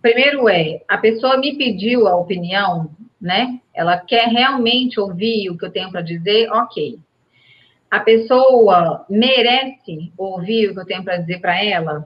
Primeiro 0.00 0.48
é, 0.48 0.82
a 0.88 0.96
pessoa 0.96 1.36
me 1.38 1.56
pediu 1.56 2.06
a 2.06 2.16
opinião, 2.16 2.90
né? 3.20 3.60
Ela 3.74 3.98
quer 3.98 4.28
realmente 4.28 5.00
ouvir 5.00 5.50
o 5.50 5.58
que 5.58 5.64
eu 5.64 5.72
tenho 5.72 5.90
para 5.90 6.02
dizer, 6.02 6.50
ok. 6.50 6.98
A 7.90 8.00
pessoa 8.00 9.04
merece 9.08 10.12
ouvir 10.16 10.70
o 10.70 10.74
que 10.74 10.80
eu 10.80 10.86
tenho 10.86 11.02
para 11.02 11.16
dizer 11.16 11.40
para 11.40 11.62
ela, 11.62 12.04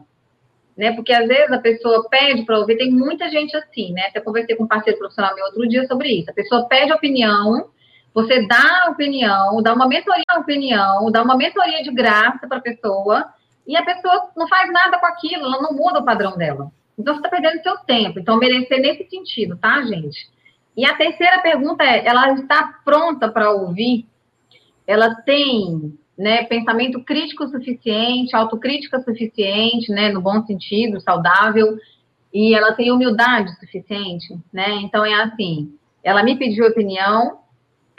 né? 0.76 0.92
Porque 0.92 1.12
às 1.12 1.26
vezes 1.26 1.52
a 1.52 1.58
pessoa 1.58 2.08
pede 2.08 2.44
para 2.44 2.58
ouvir, 2.58 2.78
tem 2.78 2.90
muita 2.90 3.28
gente 3.28 3.56
assim, 3.56 3.92
né? 3.92 4.06
Até 4.08 4.20
conversei 4.20 4.56
com 4.56 4.64
um 4.64 4.68
parceiro 4.68 4.98
profissional 4.98 5.34
meu 5.34 5.44
outro 5.46 5.68
dia 5.68 5.86
sobre 5.86 6.08
isso. 6.08 6.30
A 6.30 6.34
pessoa 6.34 6.66
pede 6.66 6.92
opinião, 6.92 7.68
você 8.14 8.46
dá 8.46 8.88
opinião, 8.90 9.62
dá 9.62 9.72
uma 9.72 9.88
mentoria 9.88 10.24
opinião, 10.38 11.10
dá 11.10 11.22
uma 11.22 11.36
mentoria 11.36 11.82
de 11.82 11.90
graça 11.90 12.46
para 12.46 12.58
a 12.58 12.62
pessoa, 12.62 13.26
e 13.66 13.76
a 13.76 13.84
pessoa 13.84 14.30
não 14.36 14.48
faz 14.48 14.70
nada 14.72 14.98
com 14.98 15.06
aquilo, 15.06 15.44
ela 15.44 15.62
não 15.62 15.72
muda 15.72 16.00
o 16.00 16.04
padrão 16.04 16.36
dela. 16.36 16.70
Então, 16.98 17.14
você 17.14 17.20
está 17.20 17.28
perdendo 17.28 17.62
seu 17.62 17.78
tempo. 17.78 18.18
Então, 18.18 18.38
merecer 18.38 18.80
nesse 18.80 19.08
sentido, 19.08 19.56
tá, 19.56 19.82
gente? 19.82 20.28
E 20.76 20.84
a 20.84 20.94
terceira 20.94 21.40
pergunta 21.40 21.84
é: 21.84 22.06
ela 22.06 22.32
está 22.34 22.80
pronta 22.84 23.28
para 23.28 23.50
ouvir? 23.50 24.06
Ela 24.86 25.14
tem 25.14 25.96
né, 26.16 26.44
pensamento 26.44 27.02
crítico 27.02 27.46
suficiente, 27.48 28.34
autocrítica 28.34 29.00
suficiente, 29.00 29.90
né, 29.90 30.10
no 30.10 30.20
bom 30.20 30.44
sentido, 30.44 31.00
saudável, 31.00 31.78
e 32.32 32.54
ela 32.54 32.72
tem 32.72 32.90
humildade 32.90 33.54
suficiente, 33.58 34.38
né? 34.52 34.70
Então 34.82 35.04
é 35.04 35.14
assim, 35.14 35.74
ela 36.02 36.22
me 36.22 36.36
pediu 36.36 36.66
opinião, 36.66 37.41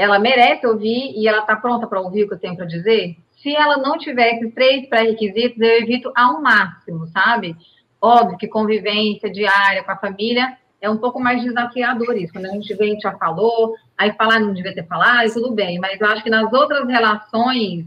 ela 0.03 0.19
merece 0.19 0.67
ouvir 0.67 1.13
e 1.15 1.27
ela 1.27 1.39
está 1.39 1.55
pronta 1.55 1.87
para 1.87 2.01
ouvir 2.01 2.25
o 2.25 2.27
que 2.27 2.33
eu 2.33 2.39
tenho 2.39 2.57
para 2.57 2.65
dizer. 2.65 3.15
Se 3.41 3.55
ela 3.55 3.77
não 3.77 3.97
tiver 3.97 4.35
esses 4.35 4.53
três 4.53 4.87
pré-requisitos, 4.89 5.59
eu 5.59 5.81
evito 5.81 6.11
ao 6.13 6.41
máximo, 6.41 7.07
sabe? 7.07 7.55
Óbvio 8.01 8.37
que 8.37 8.47
convivência 8.47 9.31
diária 9.31 9.81
com 9.81 9.91
a 9.91 9.97
família 9.97 10.57
é 10.81 10.89
um 10.89 10.97
pouco 10.97 11.21
mais 11.21 11.41
desafiador 11.41 12.17
isso. 12.17 12.33
Quando 12.33 12.47
a 12.47 12.49
gente 12.49 12.75
gente 12.75 13.01
já 13.01 13.13
falou, 13.17 13.75
aí 13.97 14.11
falar 14.13 14.41
não 14.41 14.53
devia 14.53 14.75
ter 14.75 14.85
falado, 14.85 15.31
tudo 15.31 15.53
bem. 15.53 15.79
Mas 15.79 15.99
eu 16.01 16.07
acho 16.07 16.21
que 16.21 16.29
nas 16.29 16.51
outras 16.51 16.85
relações, 16.85 17.85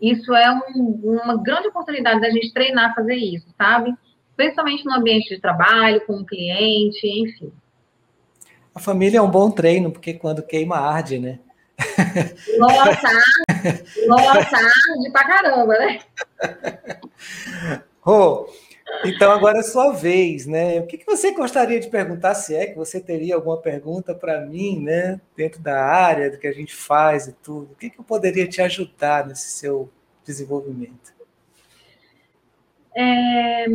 isso 0.00 0.32
é 0.32 0.48
um, 0.52 1.20
uma 1.24 1.36
grande 1.36 1.66
oportunidade 1.66 2.20
da 2.20 2.30
gente 2.30 2.52
treinar 2.52 2.92
a 2.92 2.94
fazer 2.94 3.16
isso, 3.16 3.48
sabe? 3.58 3.92
Principalmente 4.36 4.84
no 4.84 4.94
ambiente 4.94 5.34
de 5.34 5.40
trabalho, 5.40 6.00
com 6.06 6.12
o 6.12 6.24
cliente, 6.24 7.04
enfim. 7.04 7.52
A 8.72 8.78
família 8.78 9.18
é 9.18 9.22
um 9.22 9.30
bom 9.30 9.50
treino, 9.50 9.90
porque 9.90 10.14
quando 10.14 10.46
queima, 10.46 10.76
arde, 10.76 11.18
né? 11.18 11.40
Nossa, 12.58 13.10
nossa, 14.06 14.56
arde 14.56 15.10
pra 15.12 15.26
caramba, 15.26 15.78
né? 15.78 15.98
Rô, 18.00 18.48
então 19.04 19.30
agora 19.30 19.58
é 19.58 19.62
sua 19.62 19.92
vez, 19.92 20.46
né? 20.46 20.80
O 20.80 20.86
que, 20.86 20.98
que 20.98 21.06
você 21.06 21.32
gostaria 21.32 21.80
de 21.80 21.88
perguntar, 21.88 22.34
se 22.34 22.54
é 22.54 22.66
que 22.66 22.76
você 22.76 23.00
teria 23.00 23.34
alguma 23.34 23.58
pergunta 23.58 24.14
para 24.14 24.40
mim, 24.40 24.80
né? 24.80 25.20
Dentro 25.36 25.60
da 25.60 25.84
área 25.84 26.30
do 26.30 26.38
que 26.38 26.46
a 26.46 26.52
gente 26.52 26.74
faz 26.74 27.26
e 27.26 27.32
tudo. 27.32 27.72
O 27.72 27.76
que, 27.76 27.90
que 27.90 27.98
eu 27.98 28.04
poderia 28.04 28.48
te 28.48 28.62
ajudar 28.62 29.26
nesse 29.26 29.50
seu 29.50 29.90
desenvolvimento? 30.24 31.14
É, 32.94 33.66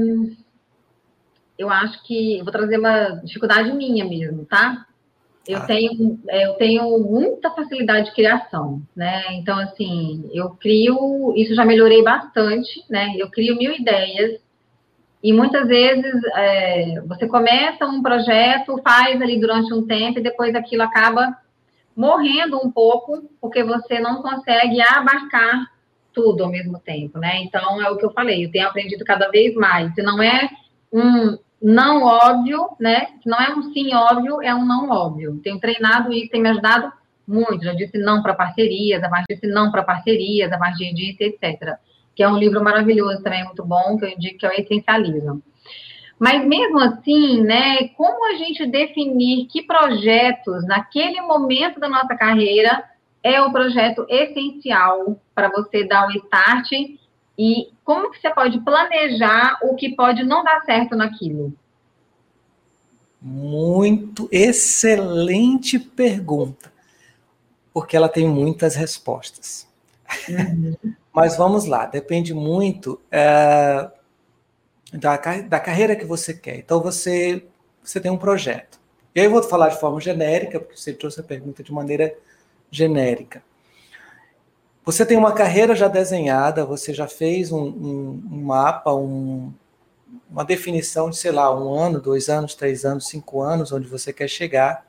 eu 1.57 1.69
acho 1.69 2.03
que 2.05 2.39
eu 2.39 2.43
vou 2.43 2.51
trazer 2.51 2.77
uma 2.77 3.21
dificuldade 3.23 3.71
minha 3.73 4.03
mesmo, 4.03 4.45
tá? 4.45 4.87
Eu 5.47 5.57
ah. 5.57 5.65
tenho, 5.65 6.19
é, 6.29 6.45
eu 6.45 6.53
tenho 6.53 6.99
muita 6.99 7.49
facilidade 7.51 8.07
de 8.07 8.15
criação, 8.15 8.81
né? 8.95 9.33
Então, 9.33 9.57
assim, 9.57 10.29
eu 10.33 10.51
crio, 10.51 11.33
isso 11.35 11.55
já 11.55 11.65
melhorei 11.65 12.03
bastante, 12.03 12.83
né? 12.89 13.13
Eu 13.17 13.29
crio 13.29 13.57
mil 13.57 13.73
ideias 13.73 14.39
e 15.23 15.33
muitas 15.33 15.67
vezes 15.67 16.13
é, 16.35 17.01
você 17.07 17.27
começa 17.27 17.85
um 17.85 18.01
projeto, 18.01 18.81
faz 18.83 19.21
ali 19.21 19.39
durante 19.39 19.73
um 19.73 19.85
tempo 19.85 20.19
e 20.19 20.23
depois 20.23 20.55
aquilo 20.55 20.83
acaba 20.83 21.35
morrendo 21.95 22.57
um 22.57 22.71
pouco, 22.71 23.29
porque 23.39 23.63
você 23.63 23.99
não 23.99 24.21
consegue 24.21 24.81
abarcar 24.81 25.65
tudo 26.13 26.43
ao 26.43 26.49
mesmo 26.49 26.79
tempo, 26.79 27.19
né? 27.19 27.41
Então, 27.43 27.81
é 27.81 27.89
o 27.89 27.97
que 27.97 28.05
eu 28.05 28.11
falei, 28.11 28.45
eu 28.45 28.51
tenho 28.51 28.67
aprendido 28.67 29.05
cada 29.05 29.29
vez 29.29 29.53
mais. 29.55 29.93
Se 29.93 30.01
não 30.01 30.21
é 30.21 30.49
um 30.91 31.37
não 31.61 32.03
óbvio, 32.03 32.69
né? 32.79 33.07
Não 33.25 33.37
é 33.37 33.53
um 33.53 33.71
sim 33.71 33.93
óbvio, 33.93 34.41
é 34.41 34.53
um 34.53 34.65
não 34.65 34.89
óbvio. 34.89 35.39
Tenho 35.43 35.59
treinado 35.59 36.11
isso, 36.11 36.31
tem 36.31 36.41
me 36.41 36.49
ajudado 36.49 36.91
muito. 37.27 37.63
Já 37.63 37.73
disse 37.73 37.97
não 37.97 38.21
para 38.21 38.33
parcerias, 38.33 39.03
a 39.03 39.09
partir 39.09 39.35
disse 39.35 39.47
não 39.47 39.71
para 39.71 39.83
parcerias, 39.83 40.51
a 40.51 40.57
partir 40.57 40.93
disso, 40.93 41.17
etc 41.21 41.79
que 42.15 42.23
é 42.23 42.29
um 42.29 42.37
livro 42.37 42.63
maravilhoso 42.63 43.23
também, 43.23 43.43
muito 43.43 43.63
bom, 43.63 43.97
que 43.97 44.05
eu 44.05 44.09
indico 44.09 44.39
que 44.39 44.45
é 44.45 44.49
o 44.49 44.53
Essencialismo. 44.53 45.41
Mas 46.19 46.45
mesmo 46.45 46.79
assim, 46.79 47.41
né, 47.41 47.87
como 47.97 48.27
a 48.31 48.37
gente 48.37 48.65
definir 48.67 49.47
que 49.47 49.63
projetos, 49.63 50.65
naquele 50.67 51.19
momento 51.21 51.79
da 51.79 51.89
nossa 51.89 52.15
carreira, 52.15 52.83
é 53.23 53.41
o 53.41 53.51
projeto 53.51 54.05
essencial 54.07 55.19
para 55.33 55.49
você 55.49 55.83
dar 55.83 56.07
o 56.07 56.11
start 56.11 56.69
e 57.43 57.73
como 57.83 58.11
que 58.11 58.21
você 58.21 58.29
pode 58.29 58.59
planejar 58.59 59.57
o 59.63 59.73
que 59.73 59.95
pode 59.95 60.23
não 60.23 60.43
dar 60.43 60.61
certo 60.61 60.95
naquilo? 60.95 61.51
Muito 63.19 64.29
excelente 64.31 65.79
pergunta, 65.79 66.71
porque 67.73 67.97
ela 67.97 68.07
tem 68.07 68.27
muitas 68.27 68.75
respostas. 68.75 69.67
Uhum. 70.29 70.75
Mas 71.11 71.35
vamos 71.35 71.65
lá, 71.65 71.87
depende 71.87 72.31
muito 72.31 73.01
é, 73.11 73.89
da, 74.93 75.17
da 75.17 75.59
carreira 75.59 75.95
que 75.95 76.05
você 76.05 76.35
quer. 76.35 76.57
Então, 76.59 76.79
você, 76.79 77.43
você 77.83 77.99
tem 77.99 78.11
um 78.11 78.17
projeto. 78.17 78.79
E 79.15 79.19
aí 79.19 79.25
eu 79.25 79.31
vou 79.31 79.41
falar 79.41 79.69
de 79.69 79.79
forma 79.79 79.99
genérica, 79.99 80.59
porque 80.59 80.77
você 80.77 80.93
trouxe 80.93 81.19
a 81.19 81.23
pergunta 81.23 81.63
de 81.63 81.73
maneira 81.73 82.15
genérica. 82.69 83.41
Você 84.83 85.05
tem 85.05 85.17
uma 85.17 85.31
carreira 85.31 85.75
já 85.75 85.87
desenhada, 85.87 86.65
você 86.65 86.93
já 86.93 87.07
fez 87.07 87.51
um, 87.51 87.63
um, 87.63 88.23
um 88.31 88.41
mapa, 88.43 88.93
um, 88.93 89.53
uma 90.29 90.43
definição 90.43 91.09
de, 91.09 91.17
sei 91.17 91.31
lá, 91.31 91.55
um 91.55 91.73
ano, 91.73 92.01
dois 92.01 92.29
anos, 92.29 92.55
três 92.55 92.83
anos, 92.83 93.07
cinco 93.07 93.41
anos, 93.41 93.71
onde 93.71 93.87
você 93.87 94.11
quer 94.11 94.27
chegar. 94.27 94.85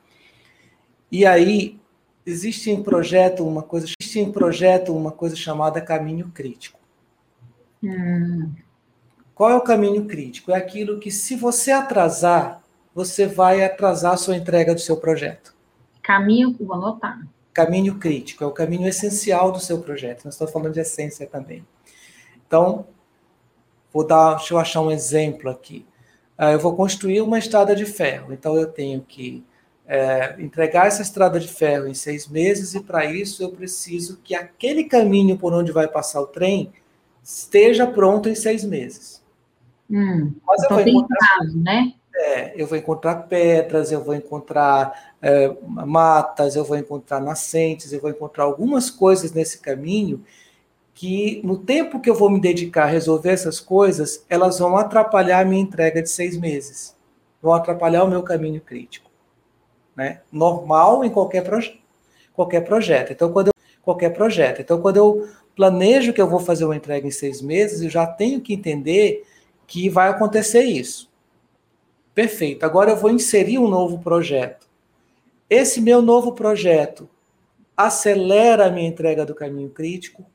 E 1.11 1.25
aí 1.25 1.79
existe 2.25 2.71
em 2.71 2.81
projeto 2.81 3.47
uma 3.47 3.61
coisa, 3.61 3.85
existe 3.85 4.19
em 4.19 4.31
projeto 4.31 4.95
uma 4.95 5.11
coisa 5.11 5.35
chamada 5.35 5.79
caminho 5.79 6.31
crítico. 6.33 6.79
Hum. 7.83 8.51
Qual 9.35 9.51
é 9.51 9.55
o 9.55 9.61
caminho 9.61 10.05
crítico? 10.05 10.51
É 10.51 10.55
aquilo 10.55 10.99
que 10.99 11.11
se 11.11 11.35
você 11.35 11.71
atrasar, 11.71 12.63
você 12.95 13.27
vai 13.27 13.63
atrasar 13.63 14.13
a 14.13 14.17
sua 14.17 14.37
entrega 14.37 14.73
do 14.73 14.79
seu 14.79 14.97
projeto. 14.97 15.53
Caminho, 16.01 16.55
vou 16.59 16.73
anotar. 16.73 17.19
Caminho 17.53 17.99
crítico, 17.99 18.43
é 18.43 18.47
o 18.47 18.51
caminho 18.51 18.87
essencial 18.87 19.51
do 19.51 19.59
seu 19.59 19.79
projeto. 19.79 20.25
Nós 20.25 20.33
estamos 20.33 20.51
falando 20.51 20.73
de 20.73 20.79
essência 20.79 21.27
também. 21.27 21.65
Então, 22.47 22.87
vou 23.91 24.05
dar, 24.05 24.35
deixa 24.35 24.53
eu 24.53 24.59
achar 24.59 24.81
um 24.81 24.91
exemplo 24.91 25.49
aqui. 25.49 25.85
Ah, 26.37 26.51
eu 26.51 26.59
vou 26.59 26.75
construir 26.75 27.21
uma 27.21 27.37
estrada 27.37 27.75
de 27.75 27.85
ferro, 27.85 28.33
então 28.33 28.57
eu 28.57 28.65
tenho 28.65 29.01
que 29.01 29.45
é, 29.85 30.35
entregar 30.39 30.87
essa 30.87 31.01
estrada 31.01 31.39
de 31.39 31.47
ferro 31.47 31.87
em 31.87 31.93
seis 31.93 32.27
meses, 32.27 32.73
e 32.73 32.79
para 32.81 33.05
isso 33.05 33.43
eu 33.43 33.51
preciso 33.51 34.19
que 34.23 34.33
aquele 34.33 34.85
caminho 34.85 35.37
por 35.37 35.53
onde 35.53 35.71
vai 35.71 35.87
passar 35.87 36.21
o 36.21 36.27
trem 36.27 36.73
esteja 37.23 37.85
pronto 37.85 38.27
em 38.27 38.35
seis 38.35 38.63
meses. 38.63 39.23
Hum, 39.89 40.33
Mas 40.45 40.63
eu 40.63 40.69
vou 40.69 40.79
encontrar, 40.81 41.39
né? 41.53 41.93
É, 42.15 42.61
eu 42.61 42.67
vou 42.67 42.77
encontrar 42.77 43.15
pedras, 43.27 43.91
eu 43.91 44.03
vou 44.03 44.13
encontrar 44.13 45.12
é, 45.23 45.55
matas, 45.63 46.55
eu 46.55 46.63
vou 46.63 46.77
encontrar 46.77 47.19
nascentes, 47.19 47.91
eu 47.91 47.99
vou 47.99 48.11
encontrar 48.11 48.43
algumas 48.43 48.91
coisas 48.91 49.31
nesse 49.31 49.59
caminho 49.59 50.23
que, 50.93 51.41
no 51.43 51.57
tempo 51.57 51.99
que 51.99 52.09
eu 52.09 52.15
vou 52.15 52.29
me 52.29 52.39
dedicar 52.39 52.83
a 52.83 52.87
resolver 52.87 53.31
essas 53.31 53.59
coisas, 53.59 54.23
elas 54.29 54.59
vão 54.59 54.77
atrapalhar 54.77 55.39
a 55.39 55.45
minha 55.45 55.63
entrega 55.63 56.03
de 56.03 56.09
seis 56.09 56.37
meses, 56.37 56.95
vão 57.41 57.53
atrapalhar 57.53 58.03
o 58.03 58.07
meu 58.07 58.21
caminho 58.21 58.61
crítico 58.61 59.13
né? 59.95 60.21
Normal 60.31 61.03
em 61.05 61.09
qualquer, 61.09 61.43
qualquer 62.33 62.61
projeto. 62.61 63.11
Então, 63.11 63.31
quando 63.31 63.47
eu, 63.47 63.53
qualquer 63.81 64.09
projeto. 64.11 64.61
Então, 64.61 64.81
quando 64.81 64.97
eu 64.97 65.29
planejo 65.55 66.13
que 66.13 66.21
eu 66.21 66.27
vou 66.27 66.39
fazer 66.39 66.65
uma 66.65 66.75
entrega 66.75 67.07
em 67.07 67.11
seis 67.11 67.41
meses, 67.41 67.81
eu 67.81 67.89
já 67.89 68.07
tenho 68.07 68.41
que 68.41 68.53
entender 68.53 69.23
que 69.67 69.89
vai 69.89 70.09
acontecer 70.09 70.63
isso. 70.63 71.11
Perfeito. 72.13 72.65
Agora 72.65 72.91
eu 72.91 72.97
vou 72.97 73.09
inserir 73.09 73.59
um 73.59 73.67
novo 73.67 73.99
projeto. 73.99 74.62
Esse 75.53 75.79
meu 75.79 76.01
novo 76.01 76.31
projeto 76.31 77.07
acelera 77.77 78.65
a 78.65 78.71
minha 78.71 78.89
entrega 78.89 79.23
do 79.23 79.35
caminho 79.35 79.69
crítico, 79.69 80.25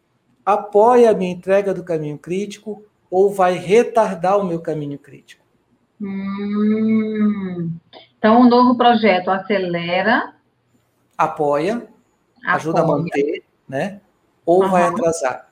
apoia 0.46 1.10
a 1.10 1.12
minha 1.12 1.32
entrega 1.32 1.74
do 1.74 1.82
caminho 1.82 2.16
crítico 2.16 2.84
ou 3.10 3.28
vai 3.28 3.54
retardar 3.54 4.38
o 4.38 4.44
meu 4.44 4.60
caminho 4.60 4.96
crítico? 4.96 5.44
Hum, 6.00 7.72
então, 8.16 8.42
o 8.42 8.48
novo 8.48 8.76
projeto 8.76 9.28
acelera. 9.28 10.34
Apoia, 11.16 11.78
apoia. 11.78 12.54
ajuda 12.54 12.82
a 12.82 12.86
manter, 12.86 13.42
né? 13.68 14.00
Ou 14.46 14.62
uhum. 14.62 14.70
vai 14.70 14.84
atrasar. 14.84 15.48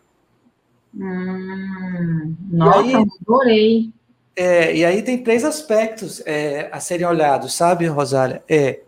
Hum, 0.94 2.36
nossa, 2.52 2.78
aí, 2.78 2.94
adorei. 2.94 3.90
É, 4.36 4.76
e 4.76 4.84
aí 4.84 5.02
tem 5.02 5.24
três 5.24 5.44
aspectos 5.44 6.24
é, 6.24 6.68
a 6.70 6.78
serem 6.78 7.05
olhados, 7.05 7.52
sabe, 7.52 7.86
Rosália? 7.86 8.44
É 8.48 8.86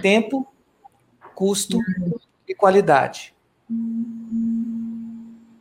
tempo, 0.00 0.46
custo 1.34 1.78
e 2.48 2.54
qualidade. 2.54 3.34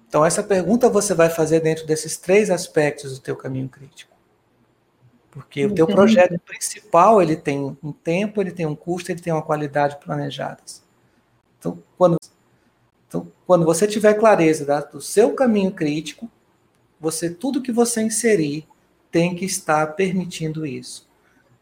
Então, 0.08 0.26
essa 0.26 0.44
pergunta 0.44 0.90
você 0.90 1.14
vai 1.14 1.30
fazer 1.30 1.60
dentro 1.60 1.88
desses 1.88 2.18
três 2.18 2.50
aspectos 2.50 3.18
do 3.18 3.24
teu 3.24 3.36
caminho 3.36 3.68
crítico. 3.68 4.14
Porque 5.32 5.66
o 5.66 5.74
teu 5.74 5.88
projeto 5.88 6.40
principal, 6.40 7.20
ele 7.20 7.36
tem 7.36 7.76
um 7.84 7.92
tempo, 7.92 8.40
ele 8.40 8.52
tem 8.52 8.68
um 8.68 8.76
custo, 8.76 9.12
ele 9.12 9.20
tem 9.20 9.34
uma 9.34 9.42
qualidade 9.42 9.98
planejadas. 9.98 10.84
Então, 11.58 11.82
quando, 11.98 12.18
então, 13.08 13.32
quando 13.48 13.66
você 13.66 13.88
tiver 13.88 14.14
clareza 14.14 14.88
do 14.92 15.02
seu 15.02 15.34
caminho 15.34 15.72
crítico, 15.72 16.30
você 17.00 17.32
tudo 17.32 17.64
que 17.64 17.72
você 17.72 18.04
inserir 18.04 18.68
tem 19.12 19.36
que 19.36 19.46
estar 19.46 19.96
permitindo 19.96 20.66
isso. 20.66 21.08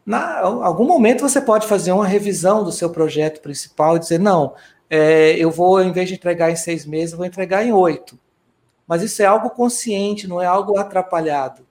Na 0.05 0.39
algum 0.39 0.85
momento 0.85 1.21
você 1.21 1.39
pode 1.39 1.67
fazer 1.67 1.91
uma 1.91 2.07
revisão 2.07 2.63
do 2.63 2.71
seu 2.71 2.89
projeto 2.89 3.41
principal 3.41 3.95
e 3.95 3.99
dizer 3.99 4.19
não, 4.19 4.55
é, 4.89 5.35
eu 5.37 5.51
vou 5.51 5.81
em 5.81 5.91
vez 5.91 6.09
de 6.09 6.15
entregar 6.15 6.51
em 6.51 6.55
seis 6.55 6.85
meses, 6.85 7.11
eu 7.11 7.17
vou 7.17 7.25
entregar 7.25 7.63
em 7.63 7.71
oito. 7.71 8.19
Mas 8.87 9.01
isso 9.03 9.21
é 9.21 9.25
algo 9.25 9.49
consciente, 9.51 10.27
não 10.27 10.41
é 10.41 10.45
algo 10.45 10.77
atrapalhado. 10.77 11.65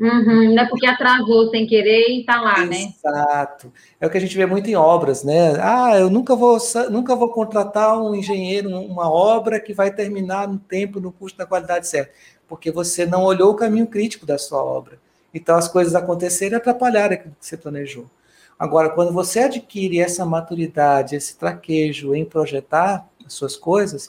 Uhum, 0.00 0.54
não 0.54 0.62
é 0.62 0.68
porque 0.68 0.86
atrasou 0.86 1.50
sem 1.50 1.66
querer 1.66 2.08
e 2.08 2.20
está 2.20 2.40
lá, 2.40 2.60
Exato. 2.60 2.70
né? 2.70 2.94
Exato. 2.96 3.72
É 4.00 4.06
o 4.06 4.10
que 4.10 4.16
a 4.16 4.20
gente 4.20 4.36
vê 4.36 4.46
muito 4.46 4.70
em 4.70 4.76
obras, 4.76 5.24
né? 5.24 5.56
Ah, 5.60 5.98
eu 5.98 6.08
nunca 6.08 6.36
vou, 6.36 6.56
nunca 6.88 7.16
vou 7.16 7.30
contratar 7.30 8.00
um 8.00 8.14
engenheiro, 8.14 8.70
uma 8.70 9.10
obra 9.10 9.58
que 9.58 9.74
vai 9.74 9.90
terminar 9.90 10.46
no 10.46 10.58
tempo, 10.58 11.00
no 11.00 11.10
custo, 11.10 11.36
na 11.36 11.46
qualidade 11.46 11.88
certa, 11.88 12.12
porque 12.46 12.70
você 12.70 13.04
não 13.04 13.24
olhou 13.24 13.50
o 13.50 13.56
caminho 13.56 13.88
crítico 13.88 14.24
da 14.24 14.38
sua 14.38 14.62
obra. 14.62 15.00
Então 15.32 15.56
as 15.56 15.68
coisas 15.68 15.94
aconteceram 15.94 16.56
e 16.56 16.58
atrapalharam 16.58 17.14
aquilo 17.14 17.36
que 17.38 17.46
você 17.46 17.56
planejou. 17.56 18.06
Agora, 18.58 18.90
quando 18.90 19.12
você 19.12 19.40
adquire 19.40 20.00
essa 20.00 20.24
maturidade, 20.24 21.14
esse 21.14 21.36
traquejo 21.36 22.14
em 22.14 22.24
projetar 22.24 23.08
as 23.24 23.32
suas 23.32 23.56
coisas, 23.56 24.08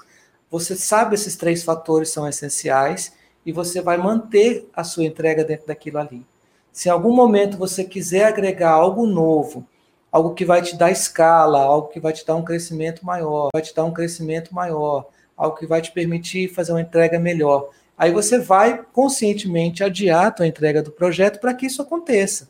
você 0.49 0.75
sabe 0.75 1.13
esses 1.13 1.35
três 1.35 1.63
fatores 1.63 2.09
são 2.09 2.27
essenciais 2.27 3.13
e 3.45 3.51
você 3.51 3.81
vai 3.81 3.97
manter 3.97 4.67
a 4.75 4.83
sua 4.83 5.05
entrega 5.05 5.43
dentro 5.43 5.67
daquilo 5.67 5.99
ali. 5.99 6.25
Se 6.71 6.89
em 6.89 6.91
algum 6.91 7.13
momento 7.13 7.57
você 7.57 7.83
quiser 7.83 8.25
agregar 8.25 8.71
algo 8.71 9.05
novo, 9.05 9.67
algo 10.11 10.33
que 10.33 10.45
vai 10.45 10.61
te 10.61 10.75
dar 10.75 10.91
escala, 10.91 11.59
algo 11.59 11.89
que 11.89 11.99
vai 11.99 12.13
te 12.13 12.25
dar 12.25 12.35
um 12.35 12.43
crescimento 12.43 13.05
maior, 13.05 13.49
vai 13.53 13.61
te 13.61 13.75
dar 13.75 13.83
um 13.85 13.93
crescimento 13.93 14.53
maior, 14.53 15.07
algo 15.37 15.57
que 15.57 15.67
vai 15.67 15.81
te 15.81 15.91
permitir 15.91 16.53
fazer 16.53 16.71
uma 16.71 16.81
entrega 16.81 17.19
melhor. 17.19 17.69
Aí 17.99 18.13
você 18.13 18.39
vai 18.39 18.81
conscientemente 18.93 19.84
adiar 19.84 20.27
a 20.27 20.31
tua 20.31 20.47
entrega 20.47 20.81
do 20.81 20.89
projeto 20.89 21.38
para 21.38 21.53
que 21.53 21.65
isso 21.65 21.81
aconteça, 21.81 22.49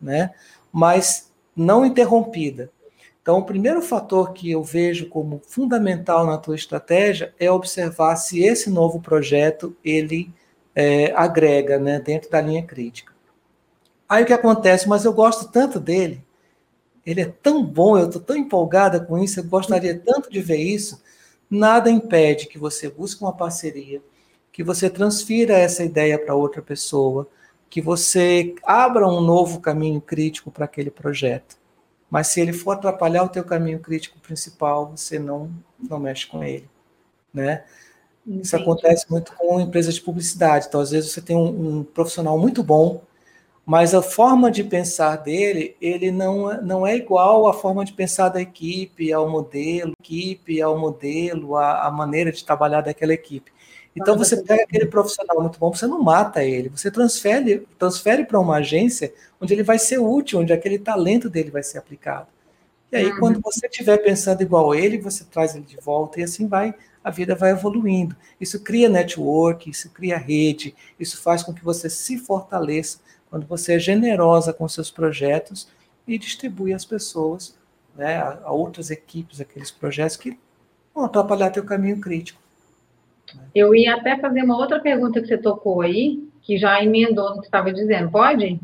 né? 0.00 0.30
Mas 0.72 1.32
não 1.56 1.84
interrompida. 1.84 2.70
Então, 3.20 3.38
o 3.38 3.44
primeiro 3.44 3.82
fator 3.82 4.32
que 4.32 4.48
eu 4.52 4.62
vejo 4.62 5.08
como 5.08 5.42
fundamental 5.44 6.24
na 6.24 6.38
tua 6.38 6.54
estratégia 6.54 7.34
é 7.40 7.50
observar 7.50 8.14
se 8.14 8.44
esse 8.44 8.70
novo 8.70 9.00
projeto 9.00 9.76
ele 9.84 10.32
é, 10.72 11.12
agrega, 11.16 11.80
né, 11.80 11.98
dentro 11.98 12.30
da 12.30 12.40
linha 12.40 12.62
crítica. 12.62 13.12
Aí 14.08 14.22
o 14.22 14.26
que 14.26 14.32
acontece? 14.32 14.88
Mas 14.88 15.04
eu 15.04 15.12
gosto 15.12 15.50
tanto 15.50 15.80
dele, 15.80 16.24
ele 17.04 17.22
é 17.22 17.32
tão 17.42 17.64
bom, 17.64 17.98
eu 17.98 18.06
estou 18.06 18.22
tão 18.22 18.36
empolgada 18.36 19.00
com 19.00 19.18
isso, 19.18 19.40
eu 19.40 19.44
gostaria 19.44 19.98
tanto 19.98 20.30
de 20.30 20.40
ver 20.40 20.58
isso. 20.58 21.02
Nada 21.50 21.90
impede 21.90 22.46
que 22.46 22.58
você 22.58 22.88
busque 22.88 23.22
uma 23.22 23.32
parceria, 23.32 24.00
que 24.56 24.62
você 24.62 24.88
transfira 24.88 25.52
essa 25.52 25.84
ideia 25.84 26.18
para 26.18 26.34
outra 26.34 26.62
pessoa, 26.62 27.28
que 27.68 27.78
você 27.78 28.54
abra 28.64 29.06
um 29.06 29.20
novo 29.20 29.60
caminho 29.60 30.00
crítico 30.00 30.50
para 30.50 30.64
aquele 30.64 30.90
projeto. 30.90 31.58
Mas 32.08 32.28
se 32.28 32.40
ele 32.40 32.54
for 32.54 32.70
atrapalhar 32.70 33.22
o 33.24 33.28
teu 33.28 33.44
caminho 33.44 33.78
crítico 33.80 34.18
principal, 34.18 34.92
você 34.96 35.18
não, 35.18 35.50
não 35.78 35.98
mexe 35.98 36.26
com 36.26 36.42
ele, 36.42 36.66
né? 37.34 37.64
Entendi. 38.26 38.46
Isso 38.46 38.56
acontece 38.56 39.04
muito 39.10 39.34
com 39.36 39.60
empresas 39.60 39.96
de 39.96 40.00
publicidade. 40.00 40.68
Então, 40.68 40.80
às 40.80 40.90
vezes, 40.90 41.12
você 41.12 41.20
tem 41.20 41.36
um, 41.36 41.80
um, 41.80 41.84
profissional 41.84 42.38
muito 42.38 42.62
bom, 42.62 43.02
mas 43.66 43.94
a 43.94 44.00
forma 44.00 44.50
de 44.50 44.64
pensar 44.64 45.16
dele, 45.16 45.76
ele 45.82 46.10
não, 46.10 46.62
não 46.62 46.86
é 46.86 46.96
igual 46.96 47.46
à 47.46 47.52
forma 47.52 47.84
de 47.84 47.92
pensar 47.92 48.30
da 48.30 48.40
equipe, 48.40 49.12
ao 49.12 49.28
modelo, 49.28 49.92
equipe, 50.00 50.62
ao 50.62 50.78
modelo, 50.78 51.56
a, 51.56 51.88
a 51.88 51.90
maneira 51.90 52.32
de 52.32 52.42
trabalhar 52.42 52.80
daquela 52.80 53.12
equipe. 53.12 53.54
Então 53.96 54.16
você 54.16 54.36
pega 54.42 54.62
aquele 54.62 54.86
profissional 54.86 55.40
muito 55.40 55.58
bom, 55.58 55.72
você 55.72 55.86
não 55.86 56.02
mata 56.02 56.44
ele, 56.44 56.68
você 56.68 56.90
transfere, 56.90 57.66
transfere 57.78 58.24
para 58.24 58.38
uma 58.38 58.56
agência 58.56 59.12
onde 59.40 59.54
ele 59.54 59.62
vai 59.62 59.78
ser 59.78 59.98
útil, 59.98 60.40
onde 60.40 60.52
aquele 60.52 60.78
talento 60.78 61.30
dele 61.30 61.50
vai 61.50 61.62
ser 61.62 61.78
aplicado. 61.78 62.26
E 62.92 62.96
aí, 62.96 63.10
uhum. 63.10 63.18
quando 63.18 63.40
você 63.40 63.66
estiver 63.66 63.96
pensando 63.98 64.42
igual 64.42 64.74
ele, 64.74 64.98
você 64.98 65.24
traz 65.24 65.54
ele 65.54 65.64
de 65.64 65.76
volta 65.76 66.20
e 66.20 66.22
assim 66.22 66.46
vai, 66.46 66.74
a 67.02 67.10
vida 67.10 67.34
vai 67.34 67.50
evoluindo. 67.50 68.14
Isso 68.40 68.60
cria 68.60 68.88
network, 68.88 69.70
isso 69.70 69.90
cria 69.90 70.18
rede, 70.18 70.74
isso 71.00 71.20
faz 71.20 71.42
com 71.42 71.52
que 71.52 71.64
você 71.64 71.88
se 71.88 72.18
fortaleça 72.18 72.98
quando 73.30 73.46
você 73.46 73.74
é 73.74 73.78
generosa 73.78 74.52
com 74.52 74.68
seus 74.68 74.90
projetos 74.90 75.68
e 76.06 76.18
distribui 76.18 76.72
as 76.72 76.84
pessoas, 76.84 77.56
né, 77.94 78.18
a, 78.18 78.40
a 78.44 78.52
outras 78.52 78.90
equipes, 78.90 79.40
aqueles 79.40 79.70
projetos 79.70 80.16
que 80.16 80.38
vão 80.94 81.04
atrapalhar 81.04 81.50
teu 81.50 81.64
caminho 81.64 82.00
crítico. 82.00 82.40
Eu 83.54 83.74
ia 83.74 83.94
até 83.94 84.18
fazer 84.18 84.42
uma 84.42 84.56
outra 84.56 84.80
pergunta 84.80 85.20
que 85.20 85.26
você 85.26 85.38
tocou 85.38 85.82
aí, 85.82 86.22
que 86.42 86.58
já 86.58 86.82
emendou 86.82 87.30
no 87.30 87.40
que 87.40 87.46
estava 87.46 87.72
dizendo, 87.72 88.10
pode? 88.10 88.60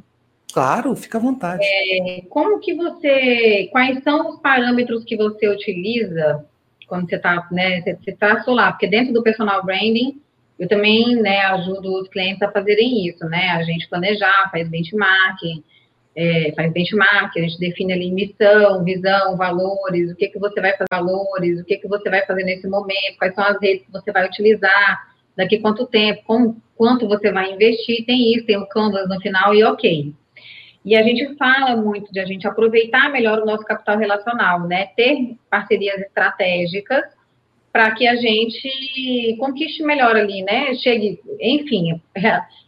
Claro, 0.52 0.94
fica 0.94 1.18
à 1.18 1.20
vontade. 1.20 1.62
É, 1.64 2.22
como 2.28 2.60
que 2.60 2.74
você, 2.74 3.68
quais 3.72 4.02
são 4.02 4.28
os 4.28 4.40
parâmetros 4.40 5.02
que 5.05 5.16
você 5.16 5.48
utiliza 5.48 6.44
quando 6.86 7.09
você 7.09 7.16
está, 7.16 7.48
né, 7.51 7.80
você, 7.80 7.94
você 7.97 8.12
traçou 8.12 8.55
lá, 8.55 8.70
porque 8.70 8.86
dentro 8.86 9.14
do 9.14 9.22
personal 9.22 9.64
branding, 9.64 10.20
eu 10.59 10.68
também, 10.68 11.16
né, 11.16 11.40
ajudo 11.47 12.01
os 12.01 12.09
clientes 12.09 12.43
a 12.43 12.52
fazerem 12.52 13.06
isso, 13.06 13.24
né, 13.24 13.48
a 13.48 13.62
gente 13.62 13.89
planejar, 13.89 14.51
faz 14.51 14.68
benchmarking, 14.68 15.64
é, 16.14 16.52
faz 16.55 16.72
benchmark, 16.72 17.36
a 17.36 17.40
gente 17.40 17.59
define 17.59 17.93
ali 17.93 18.10
missão, 18.10 18.84
visão, 18.84 19.36
valores, 19.36 20.10
o 20.10 20.16
que, 20.16 20.28
que 20.28 20.39
você 20.39 20.60
vai 20.60 20.72
fazer, 20.72 20.86
valores, 20.90 21.60
o 21.60 21.64
que, 21.64 21.78
que 21.78 21.89
você 21.89 22.10
vai 22.10 22.24
fazer 22.26 22.44
nesse 22.44 22.68
momento, 22.68 23.18
quais 23.18 23.34
são 23.34 23.44
as 23.44 23.60
redes 23.60 23.86
que 23.86 23.93
você 23.93 24.12
vai 24.12 24.26
utilizar, 24.26 25.09
daqui 25.36 25.59
quanto 25.59 25.86
tempo, 25.86 26.22
como, 26.24 26.62
quanto 26.76 27.09
você 27.09 27.32
vai 27.32 27.52
investir, 27.52 28.05
tem 28.05 28.34
isso, 28.34 28.47
tem 28.47 28.59
o 28.59 28.66
Canvas 28.66 29.09
no 29.09 29.20
final 29.20 29.55
e 29.55 29.64
ok. 29.64 30.12
E 30.84 30.97
a 30.97 31.02
gente 31.02 31.36
fala 31.36 31.76
muito 31.76 32.12
de 32.12 32.18
a 32.20 32.24
gente 32.24 32.47
aproveitar 32.47 33.10
melhor 33.10 33.39
o 33.39 33.47
nosso 33.47 33.64
capital 33.64 33.97
relacional, 33.97 34.66
né? 34.66 34.86
Ter 34.97 35.36
parcerias 35.48 36.01
estratégicas 36.01 37.05
para 37.73 37.90
que 37.93 38.07
a 38.07 38.16
gente 38.16 39.36
conquiste 39.39 39.82
melhor 39.82 40.15
ali, 40.15 40.43
né? 40.43 40.74
Chegue, 40.74 41.19
enfim, 41.40 42.01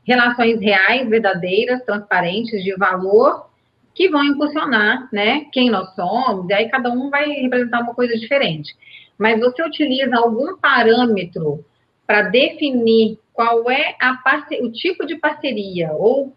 relações 0.06 0.60
reais, 0.60 1.08
verdadeiras, 1.08 1.84
transparentes, 1.84 2.64
de 2.64 2.74
valor, 2.76 3.50
que 3.94 4.08
vão 4.08 4.24
impulsionar, 4.24 5.08
né? 5.12 5.46
Quem 5.52 5.70
nós 5.70 5.94
somos, 5.94 6.48
e 6.48 6.54
aí 6.54 6.68
cada 6.68 6.90
um 6.90 7.10
vai 7.10 7.28
representar 7.28 7.82
uma 7.82 7.94
coisa 7.94 8.14
diferente. 8.18 8.74
Mas 9.18 9.38
você 9.38 9.62
utiliza 9.62 10.16
algum 10.16 10.56
parâmetro 10.56 11.64
para 12.06 12.22
definir 12.22 13.18
qual 13.32 13.70
é 13.70 13.96
o 14.60 14.72
tipo 14.72 15.06
de 15.06 15.16
parceria 15.16 15.92
ou 15.92 16.32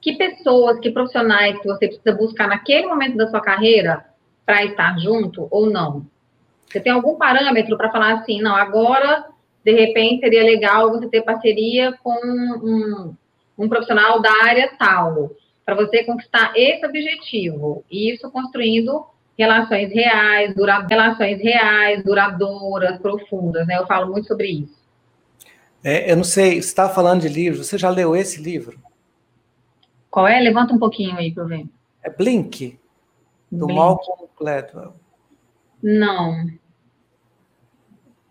que 0.00 0.16
pessoas, 0.16 0.78
que 0.80 0.90
profissionais 0.90 1.58
que 1.60 1.66
você 1.66 1.88
precisa 1.88 2.16
buscar 2.16 2.48
naquele 2.48 2.86
momento 2.86 3.16
da 3.16 3.28
sua 3.28 3.40
carreira 3.40 4.04
para 4.44 4.64
estar 4.64 4.98
junto 4.98 5.48
ou 5.50 5.70
não? 5.70 6.06
Você 6.70 6.80
tem 6.80 6.92
algum 6.92 7.16
parâmetro 7.16 7.76
para 7.76 7.90
falar 7.90 8.14
assim, 8.14 8.40
não, 8.40 8.54
agora, 8.54 9.26
de 9.64 9.72
repente, 9.72 10.20
seria 10.20 10.42
legal 10.42 10.90
você 10.90 11.08
ter 11.08 11.22
parceria 11.22 11.92
com 12.02 12.14
um, 12.14 13.14
um 13.56 13.68
profissional 13.68 14.20
da 14.20 14.30
área 14.44 14.70
tal, 14.78 15.30
para 15.64 15.74
você 15.74 16.04
conquistar 16.04 16.52
esse 16.54 16.84
objetivo. 16.84 17.84
E 17.90 18.12
isso 18.12 18.30
construindo 18.30 19.06
relações 19.38 19.92
reais, 19.92 20.54
dura, 20.54 20.84
relações 20.88 21.40
reais, 21.40 22.02
duradouras, 22.04 22.98
profundas, 22.98 23.66
né? 23.66 23.78
Eu 23.78 23.86
falo 23.86 24.10
muito 24.10 24.26
sobre 24.26 24.48
isso. 24.48 24.78
É, 25.82 26.10
eu 26.10 26.16
não 26.16 26.24
sei, 26.24 26.60
você 26.60 26.68
está 26.68 26.88
falando 26.88 27.20
de 27.20 27.28
livro, 27.28 27.62
você 27.62 27.78
já 27.78 27.88
leu 27.88 28.16
esse 28.16 28.42
livro? 28.42 28.78
Qual 30.10 30.26
é? 30.26 30.40
Levanta 30.40 30.74
um 30.74 30.78
pouquinho 30.78 31.16
aí 31.16 31.32
para 31.32 31.44
eu 31.44 31.48
ver. 31.48 31.66
É 32.02 32.10
Blink, 32.10 32.78
do 33.50 33.66
Blink. 33.66 33.78
Malcolm 33.78 34.28
Gladwell. 34.36 34.94
Não. 35.82 36.46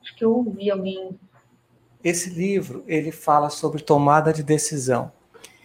Acho 0.02 0.16
que 0.16 0.24
eu 0.24 0.36
ouvi 0.36 0.70
alguém. 0.70 1.18
Esse 2.04 2.30
livro 2.30 2.84
ele 2.88 3.12
fala 3.12 3.50
sobre 3.50 3.82
tomada 3.82 4.32
de 4.32 4.44
decisão. 4.44 5.12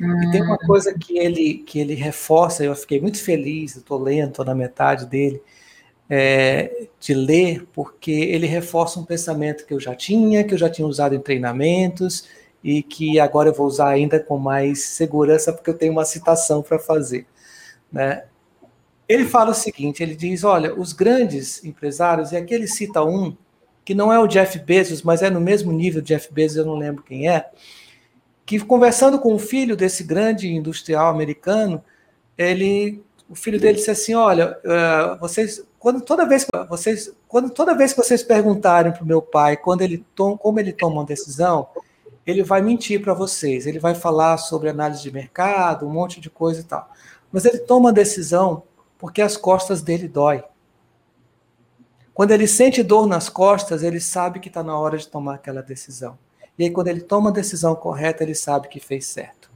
Hum. 0.01 0.23
E 0.25 0.31
tem 0.31 0.43
uma 0.43 0.55
hum. 0.55 0.67
coisa 0.67 0.97
que 0.99 1.19
ele 1.19 1.59
que 1.59 1.79
ele 1.79 1.95
reforça. 1.95 2.65
Eu 2.65 2.75
fiquei 2.75 3.01
muito 3.01 3.23
feliz. 3.23 3.77
Estou 3.77 3.99
lendo, 3.99 4.31
estou 4.31 4.45
na 4.45 4.55
metade 4.55 5.07
dele. 5.07 5.43
É, 6.15 6.89
de 7.01 7.15
ler, 7.15 7.67
porque 7.73 8.11
ele 8.11 8.47
reforça 8.47 9.01
um 9.01 9.05
pensamento 9.05 9.65
que 9.65 9.73
eu 9.73 9.81
já 9.81 9.95
tinha, 9.95 10.45
que 10.45 10.53
eu 10.53 10.59
já 10.59 10.69
tinha 10.69 10.87
usado 10.87 11.15
em 11.15 11.21
treinamentos 11.21 12.29
e 12.63 12.83
que 12.83 13.19
agora 13.19 13.49
eu 13.49 13.55
vou 13.55 13.67
usar 13.67 13.89
ainda 13.89 14.21
com 14.21 14.37
mais 14.37 14.83
segurança, 14.83 15.53
porque 15.53 15.71
eu 15.71 15.79
tenho 15.79 15.93
uma 15.93 16.05
citação 16.05 16.63
para 16.63 16.79
fazer. 16.79 17.27
Né? 17.91 18.25
Ele 19.13 19.27
fala 19.27 19.51
o 19.51 19.55
seguinte: 19.55 20.03
ele 20.03 20.17
diz, 20.17 20.43
olha, 20.43 20.75
os 20.75 20.95
grandes 20.95 21.63
empresários, 21.63 22.33
e 22.33 22.37
aqui 22.37 22.55
ele 22.55 22.67
cita 22.67 23.05
um, 23.05 23.37
que 23.85 23.95
não 23.95 24.11
é 24.11 24.19
o 24.19 24.27
Jeff 24.27 24.59
Bezos, 24.59 25.03
mas 25.03 25.21
é 25.21 25.29
no 25.29 25.41
mesmo 25.41 25.71
nível 25.71 26.01
de 26.01 26.09
Jeff 26.09 26.33
Bezos, 26.33 26.57
eu 26.57 26.65
não 26.65 26.77
lembro 26.77 27.03
quem 27.03 27.29
é, 27.29 27.51
que 28.47 28.59
conversando 28.61 29.19
com 29.19 29.35
o 29.35 29.39
filho 29.39 29.77
desse 29.77 30.03
grande 30.03 30.51
industrial 30.51 31.11
americano, 31.11 31.85
ele, 32.39 33.03
o 33.29 33.35
filho 33.35 33.61
dele 33.61 33.77
disse 33.77 33.91
assim, 33.91 34.15
olha, 34.15 34.59
uh, 34.65 35.19
vocês, 35.21 35.63
quando 35.79 36.01
toda 36.01 36.27
vez 36.27 36.45
que 36.45 36.51
vocês, 36.67 37.15
quando 37.29 37.51
toda 37.51 37.77
vez 37.77 37.93
que 37.93 38.03
vocês 38.03 38.23
perguntarem 38.23 38.93
para 38.93 39.03
o 39.03 39.07
meu 39.07 39.21
pai 39.21 39.59
quando 39.59 39.83
ele 39.83 40.03
tom, 40.15 40.39
como 40.39 40.59
ele 40.59 40.73
toma 40.73 40.97
uma 40.97 41.05
decisão, 41.05 41.69
ele 42.27 42.43
vai 42.43 42.63
mentir 42.63 43.03
para 43.03 43.13
vocês, 43.13 43.67
ele 43.67 43.79
vai 43.79 43.95
falar 43.95 44.39
sobre 44.39 44.71
análise 44.71 45.03
de 45.03 45.13
mercado, 45.13 45.87
um 45.87 45.91
monte 45.91 46.19
de 46.19 46.31
coisa 46.31 46.61
e 46.61 46.65
tal. 46.65 46.91
Mas 47.31 47.45
ele 47.45 47.59
toma 47.59 47.91
a 47.91 47.93
decisão 47.93 48.63
porque 49.03 49.21
as 49.21 49.37
costas 49.37 49.83
dele 49.83 50.07
dói. 50.07 50.45
Quando 52.15 52.31
ele 52.31 52.47
sente 52.47 52.85
dor 52.85 53.09
nas 53.09 53.29
costas, 53.29 53.83
ele 53.83 53.99
sabe 53.99 54.39
que 54.39 54.47
está 54.47 54.63
na 54.63 54.79
hora 54.79 54.97
de 54.97 55.09
tomar 55.09 55.35
aquela 55.35 55.61
decisão. 55.61 56.17
E 56.57 56.63
aí, 56.63 56.71
quando 56.71 56.87
ele 56.87 57.01
toma 57.01 57.31
a 57.31 57.33
decisão 57.33 57.75
correta, 57.75 58.23
ele 58.23 58.37
sabe 58.37 58.69
que 58.69 58.79
fez 58.79 59.07
certo. 59.07 59.51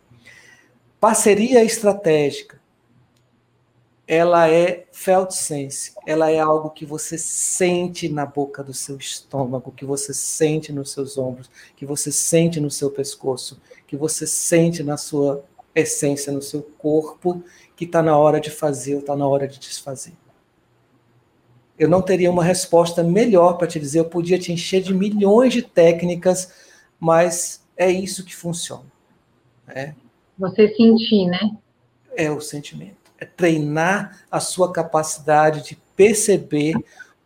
Parceria 0.98 1.62
estratégica. 1.62 2.60
Ela 4.04 4.50
é 4.50 4.86
felt 4.90 5.30
sense. 5.30 5.92
Ela 6.04 6.28
é 6.28 6.40
algo 6.40 6.70
que 6.70 6.84
você 6.84 7.16
sente 7.16 8.08
na 8.08 8.26
boca 8.26 8.64
do 8.64 8.74
seu 8.74 8.96
estômago, 8.96 9.70
que 9.70 9.84
você 9.84 10.12
sente 10.12 10.72
nos 10.72 10.90
seus 10.90 11.16
ombros, 11.16 11.48
que 11.76 11.86
você 11.86 12.10
sente 12.10 12.58
no 12.58 12.70
seu 12.70 12.90
pescoço, 12.90 13.60
que 13.86 13.96
você 13.96 14.26
sente 14.26 14.82
na 14.82 14.96
sua 14.96 15.44
essência, 15.72 16.32
no 16.32 16.42
seu 16.42 16.62
corpo, 16.62 17.44
que 17.76 17.84
está 17.84 18.02
na 18.02 18.16
hora 18.16 18.40
de 18.40 18.50
fazer 18.50 18.94
ou 18.94 19.00
está 19.00 19.14
na 19.14 19.26
hora 19.28 19.46
de 19.46 19.60
desfazer 19.60 20.14
eu 21.78 21.88
não 21.88 22.00
teria 22.00 22.30
uma 22.30 22.42
resposta 22.42 23.02
melhor 23.02 23.54
para 23.54 23.66
te 23.66 23.78
dizer. 23.78 24.00
Eu 24.00 24.06
podia 24.06 24.38
te 24.38 24.52
encher 24.52 24.82
de 24.82 24.94
milhões 24.94 25.52
de 25.52 25.62
técnicas, 25.62 26.52
mas 26.98 27.62
é 27.76 27.90
isso 27.90 28.24
que 28.24 28.34
funciona. 28.34 28.84
É. 29.68 29.94
Você 30.38 30.74
sentir, 30.74 31.26
né? 31.26 31.56
É 32.14 32.30
o 32.30 32.40
sentimento. 32.40 32.96
É 33.18 33.24
treinar 33.24 34.24
a 34.30 34.40
sua 34.40 34.72
capacidade 34.72 35.62
de 35.62 35.76
perceber 35.94 36.74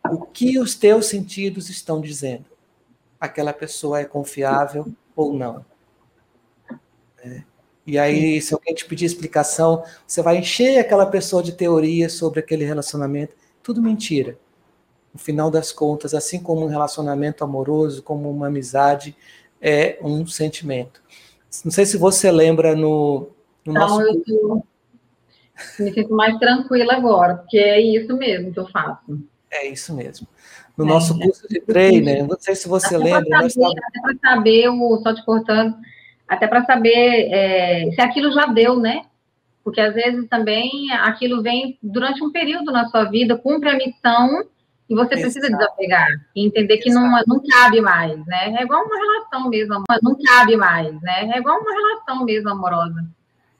o 0.09 0.21
que 0.21 0.59
os 0.59 0.75
teus 0.75 1.05
sentidos 1.05 1.69
estão 1.69 2.01
dizendo. 2.01 2.45
Aquela 3.19 3.53
pessoa 3.53 3.99
é 3.99 4.05
confiável 4.05 4.91
ou 5.15 5.33
não. 5.33 5.65
É. 7.23 7.43
E 7.85 7.97
aí, 7.97 8.39
se 8.41 8.53
alguém 8.53 8.75
te 8.75 8.85
pedir 8.85 9.05
explicação, 9.05 9.83
você 10.05 10.21
vai 10.21 10.37
encher 10.37 10.79
aquela 10.79 11.05
pessoa 11.05 11.41
de 11.41 11.51
teorias 11.51 12.13
sobre 12.13 12.39
aquele 12.39 12.63
relacionamento 12.63 13.33
tudo 13.63 13.81
mentira. 13.81 14.37
No 15.13 15.19
final 15.19 15.51
das 15.51 15.71
contas, 15.71 16.13
assim 16.13 16.41
como 16.41 16.65
um 16.65 16.69
relacionamento 16.69 17.43
amoroso, 17.43 18.01
como 18.01 18.29
uma 18.29 18.47
amizade, 18.47 19.15
é 19.61 19.97
um 20.01 20.25
sentimento. 20.25 21.01
Não 21.65 21.71
sei 21.71 21.85
se 21.85 21.97
você 21.97 22.31
lembra 22.31 22.75
no, 22.75 23.29
no 23.65 23.73
Não, 23.73 23.81
nosso. 23.81 24.01
Eu 24.01 24.21
tô... 24.21 24.63
me 25.79 25.93
sinto 25.93 26.13
mais 26.13 26.37
tranquila 26.39 26.93
agora, 26.93 27.35
porque 27.35 27.57
é 27.57 27.79
isso 27.81 28.15
mesmo 28.15 28.53
que 28.53 28.59
eu 28.59 28.67
faço. 28.69 29.19
É 29.51 29.67
isso 29.67 29.93
mesmo. 29.93 30.25
No 30.77 30.85
é, 30.85 30.87
nosso 30.87 31.19
curso 31.19 31.45
de 31.49 31.59
trainer, 31.59 32.25
não 32.25 32.39
sei 32.39 32.55
se 32.55 32.69
você 32.69 32.97
lembra. 32.97 33.19
Saber, 33.19 33.29
nós 33.29 33.57
Até 33.57 34.01
para 34.01 34.35
saber, 34.35 34.69
o, 34.69 34.97
só 35.03 35.13
te 35.13 35.25
cortando, 35.25 35.75
até 36.33 36.47
para 36.47 36.65
saber 36.65 37.29
é, 37.31 37.91
se 37.91 38.01
aquilo 38.01 38.31
já 38.31 38.45
deu, 38.47 38.79
né? 38.79 39.03
porque 39.63 39.81
às 39.81 39.93
vezes 39.93 40.27
também 40.27 40.91
aquilo 41.01 41.41
vem 41.41 41.77
durante 41.81 42.23
um 42.23 42.31
período 42.31 42.71
na 42.71 42.87
sua 42.87 43.05
vida, 43.05 43.37
cumpre 43.37 43.69
a 43.69 43.77
missão 43.77 44.43
e 44.89 44.95
você 44.95 45.13
Exato. 45.13 45.21
precisa 45.21 45.49
desapegar 45.49 46.07
e 46.35 46.45
entender 46.45 46.77
que 46.77 46.89
não, 46.89 47.09
não 47.25 47.41
cabe 47.47 47.79
mais, 47.79 48.17
né? 48.25 48.55
É 48.57 48.63
igual 48.63 48.83
uma 48.83 48.97
relação 48.97 49.49
mesmo, 49.49 49.83
não 50.01 50.17
cabe 50.25 50.57
mais, 50.57 51.01
né? 51.01 51.31
É 51.33 51.37
igual 51.37 51.59
uma 51.59 51.71
relação 51.71 52.25
mesmo 52.25 52.49
amorosa. 52.49 53.05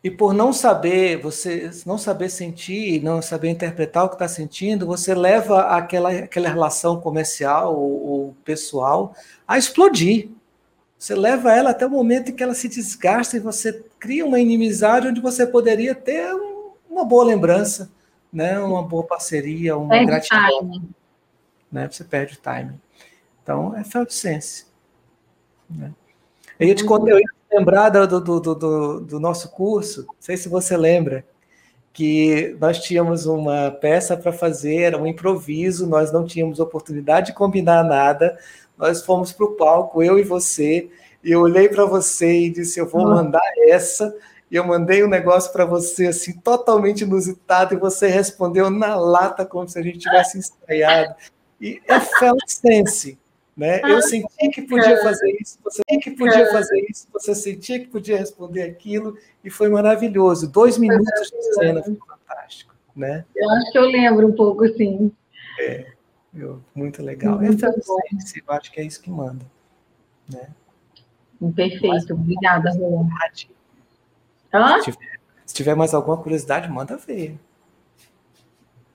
E 0.03 0.10
por 0.10 0.34
não 0.34 0.52
saber, 0.52 1.18
você 1.18 1.69
não 1.85 1.98
saber 1.98 2.27
sentir, 2.27 3.03
não 3.03 3.22
saber 3.22 3.49
interpretar 3.49 4.03
o 4.03 4.10
que 4.10 4.15
está 4.15 4.27
sentindo, 4.27 4.88
você 4.88 5.14
leva 5.14 5.61
aquela, 5.77 6.10
aquela 6.10 6.49
relação 6.49 6.99
comercial 6.99 7.77
ou, 7.80 8.10
ou 8.10 8.35
pessoal 8.43 9.14
a 9.48 9.60
explodir. 9.60 10.30
Você 11.02 11.15
leva 11.15 11.52
ela 11.52 11.72
até 11.72 11.84
o 11.84 11.90
momento 11.90 12.30
em 12.30 12.36
que 12.36 12.44
ela 12.44 12.53
se 12.53 12.68
desgasta 12.68 13.36
e 13.36 13.40
você 13.40 13.84
cria 13.99 14.23
uma 14.23 14.40
inimizade 14.40 15.07
onde 15.07 15.19
você 15.19 15.48
poderia 15.48 15.95
ter 15.95 16.32
uma 16.88 17.03
boa 17.03 17.23
lembrança, 17.23 17.91
né? 18.32 18.60
uma 18.60 18.84
boa 18.84 19.03
parceria, 19.03 19.76
uma 19.76 19.90
perde 19.90 20.06
gratidão. 20.06 20.60
Time. 20.60 20.90
Né? 21.72 21.90
Você 21.90 22.03
perde 22.03 22.36
o 22.36 22.40
time. 22.40 22.80
Então, 23.41 23.76
é 23.76 23.84
felt 23.84 24.11
sense. 24.11 24.68
Né? 25.68 25.91
Eu 26.60 26.68
ia 26.68 26.76
te 26.76 26.86
contar, 26.86 27.10
eu 27.10 27.18
ia 27.18 27.26
te 27.26 27.57
lembrar 27.57 27.90
do, 27.90 28.22
do, 28.22 28.40
do, 28.40 28.99
do, 28.99 29.19
nosso 29.19 29.49
curso, 29.49 30.06
não 30.06 30.15
sei 30.19 30.38
se 30.38 30.48
você 30.48 30.78
lembra, 30.78 31.26
que 31.91 32.56
nós 32.60 32.80
tínhamos 32.80 33.26
uma 33.26 33.72
peça 33.72 34.15
para 34.15 34.32
fazer, 34.32 34.95
um 34.95 35.07
improviso, 35.07 35.88
nós 35.88 36.11
não 36.11 36.26
tínhamos 36.26 36.60
oportunidade 36.60 37.28
de 37.28 37.34
combinar 37.34 37.84
nada, 37.84 38.38
nós 38.82 39.06
fomos 39.06 39.32
para 39.32 39.45
o 39.45 39.52
palco, 39.52 40.02
eu 40.02 40.18
e 40.18 40.24
você, 40.24 40.90
e 41.24 41.32
eu 41.32 41.41
olhei 41.41 41.70
para 41.70 41.86
você 41.86 42.45
e 42.45 42.49
disse: 42.49 42.80
Eu 42.80 42.88
vou 42.88 43.03
mandar 43.03 43.40
essa. 43.68 44.14
E 44.49 44.56
eu 44.56 44.66
mandei 44.66 45.02
um 45.02 45.08
negócio 45.08 45.53
para 45.53 45.64
você, 45.64 46.08
assim, 46.08 46.34
totalmente 46.34 47.06
inusitado, 47.06 47.74
e 47.74 47.78
você 47.78 48.08
respondeu 48.08 48.70
na 48.70 48.95
lata, 48.95 49.45
como 49.45 49.66
se 49.70 49.80
a 49.80 49.82
gente 49.82 49.99
tivesse 49.99 50.40
ensaiado. 50.40 51.16
E 51.62 51.80
é 51.88 51.99
felt 52.02 52.41
sense. 52.48 53.18
Né? 53.56 53.80
Eu 53.82 53.98
ah, 53.98 54.02
senti 54.02 54.49
que 54.49 54.64
podia 54.64 55.02
fazer 55.03 55.38
isso, 55.40 55.60
você 55.64 55.82
que 56.02 56.12
podia 56.12 56.52
fazer 56.52 56.86
isso, 56.90 57.08
você 57.14 57.36
sentia 57.36 57.80
que 57.80 57.88
podia 57.88 58.18
responder 58.18 58.64
aquilo, 58.64 59.16
e 59.44 59.49
foi 59.49 59.70
maravilhoso. 59.70 60.52
Dois 60.52 60.78
minutos 60.78 61.30
de 61.30 61.53
cena 61.53 61.84
foi 61.84 61.95
fantástico. 61.95 62.74
Né? 62.95 63.24
Eu 63.36 63.49
acho 63.52 63.72
que 63.72 63.78
eu 63.78 63.86
lembro 63.86 64.28
um 64.28 64.34
pouco, 64.34 64.68
sim. 64.70 65.12
É. 65.60 65.86
Eu, 66.34 66.62
muito 66.74 67.03
legal. 67.03 67.40
Muito 67.40 67.66
eu, 67.66 67.72
eu 67.72 68.53
acho 68.53 68.72
que 68.72 68.80
é 68.80 68.84
isso 68.84 69.02
que 69.02 69.10
manda. 69.10 69.45
Né? 70.32 70.49
Perfeito, 71.56 72.14
obrigada, 72.14 72.72
Rô. 72.72 73.06
Se 73.32 74.91
tiver, 74.91 75.20
se 75.45 75.56
tiver 75.56 75.76
mais 75.76 75.94
alguma 75.94 76.18
curiosidade, 76.18 76.70
manda 76.70 76.98
ver. 76.98 77.38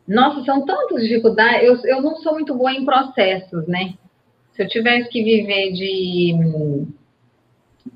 Nossa, 0.06 0.44
são 0.44 0.64
tantas 0.64 1.02
dificuldades. 1.02 1.62
Eu, 1.62 1.96
eu 1.96 2.02
não 2.02 2.16
sou 2.16 2.34
muito 2.34 2.54
boa 2.54 2.72
em 2.72 2.84
processos, 2.84 3.66
né? 3.66 3.94
Se 4.54 4.62
eu 4.62 4.68
tivesse 4.68 5.08
que 5.10 5.22
viver 5.22 5.72
de, 5.72 6.86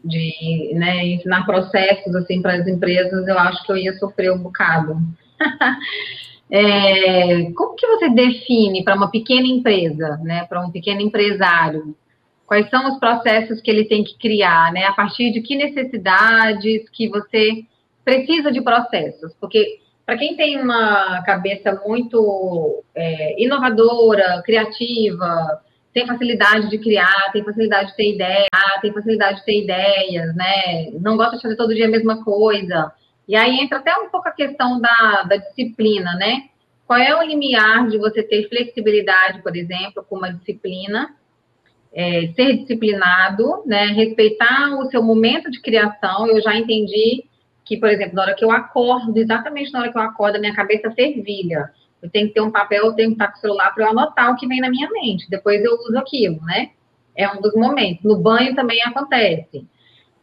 de 0.04 0.74
né, 0.74 1.06
ensinar 1.06 1.46
processos 1.46 2.14
assim 2.16 2.42
para 2.42 2.56
as 2.56 2.66
empresas, 2.66 3.26
eu 3.26 3.38
acho 3.38 3.64
que 3.64 3.72
eu 3.72 3.76
ia 3.76 3.96
sofrer 3.98 4.32
um 4.32 4.42
bocado. 4.42 4.96
É, 6.52 7.50
como 7.52 7.76
que 7.76 7.86
você 7.86 8.08
define 8.10 8.82
para 8.82 8.96
uma 8.96 9.10
pequena 9.10 9.46
empresa, 9.46 10.18
né, 10.22 10.44
para 10.46 10.60
um 10.60 10.70
pequeno 10.70 11.00
empresário, 11.00 11.94
quais 12.46 12.68
são 12.68 12.88
os 12.88 12.98
processos 12.98 13.60
que 13.60 13.70
ele 13.70 13.84
tem 13.84 14.02
que 14.02 14.18
criar, 14.18 14.72
né, 14.72 14.84
a 14.84 14.92
partir 14.92 15.32
de 15.32 15.40
que 15.40 15.54
necessidades 15.54 16.88
que 16.90 17.08
você 17.08 17.62
precisa 18.04 18.50
de 18.50 18.60
processos? 18.60 19.32
Porque 19.40 19.78
para 20.04 20.18
quem 20.18 20.34
tem 20.36 20.60
uma 20.60 21.22
cabeça 21.22 21.80
muito 21.86 22.82
é, 22.96 23.40
inovadora, 23.40 24.42
criativa, 24.44 25.60
tem 25.94 26.04
facilidade 26.04 26.68
de 26.68 26.78
criar, 26.78 27.30
tem 27.32 27.44
facilidade 27.44 27.90
de 27.90 27.96
ter 27.96 28.14
ideia, 28.14 28.48
tem 28.82 28.92
facilidade 28.92 29.38
de 29.38 29.44
ter 29.44 29.62
ideias, 29.62 30.34
né? 30.34 30.90
Não 31.00 31.16
gosta 31.16 31.36
de 31.36 31.42
fazer 31.42 31.56
todo 31.56 31.74
dia 31.74 31.86
a 31.86 31.90
mesma 31.90 32.24
coisa. 32.24 32.92
E 33.30 33.36
aí 33.36 33.60
entra 33.60 33.78
até 33.78 33.94
um 33.94 34.08
pouco 34.08 34.28
a 34.28 34.32
questão 34.32 34.80
da, 34.80 35.22
da 35.22 35.36
disciplina, 35.36 36.14
né? 36.14 36.48
Qual 36.84 36.98
é 36.98 37.14
o 37.14 37.22
limiar 37.22 37.86
de 37.86 37.96
você 37.96 38.24
ter 38.24 38.48
flexibilidade, 38.48 39.40
por 39.40 39.54
exemplo, 39.54 40.04
com 40.10 40.16
uma 40.16 40.32
disciplina, 40.32 41.14
é, 41.94 42.32
ser 42.34 42.56
disciplinado, 42.56 43.62
né? 43.64 43.86
Respeitar 43.92 44.76
o 44.76 44.90
seu 44.90 45.00
momento 45.00 45.48
de 45.48 45.60
criação. 45.60 46.26
Eu 46.26 46.42
já 46.42 46.56
entendi 46.56 47.24
que, 47.64 47.76
por 47.76 47.88
exemplo, 47.88 48.16
na 48.16 48.22
hora 48.22 48.34
que 48.34 48.44
eu 48.44 48.50
acordo, 48.50 49.16
exatamente 49.16 49.72
na 49.72 49.82
hora 49.82 49.92
que 49.92 49.96
eu 49.96 50.02
acordo, 50.02 50.34
a 50.34 50.40
minha 50.40 50.52
cabeça 50.56 50.90
fervilha. 50.90 51.70
Eu 52.02 52.10
tenho 52.10 52.26
que 52.26 52.34
ter 52.34 52.40
um 52.40 52.50
papel, 52.50 52.86
eu 52.86 52.94
tenho 52.94 53.10
que 53.10 53.14
estar 53.14 53.28
com 53.28 53.38
o 53.38 53.40
celular 53.40 53.72
para 53.72 53.84
eu 53.84 53.90
anotar 53.90 54.32
o 54.32 54.36
que 54.36 54.48
vem 54.48 54.60
na 54.60 54.70
minha 54.70 54.90
mente. 54.90 55.30
Depois 55.30 55.62
eu 55.62 55.74
uso 55.74 55.96
aquilo, 55.96 56.44
né? 56.46 56.70
É 57.14 57.30
um 57.30 57.40
dos 57.40 57.54
momentos. 57.54 58.02
No 58.02 58.18
banho 58.18 58.56
também 58.56 58.82
acontece. 58.82 59.64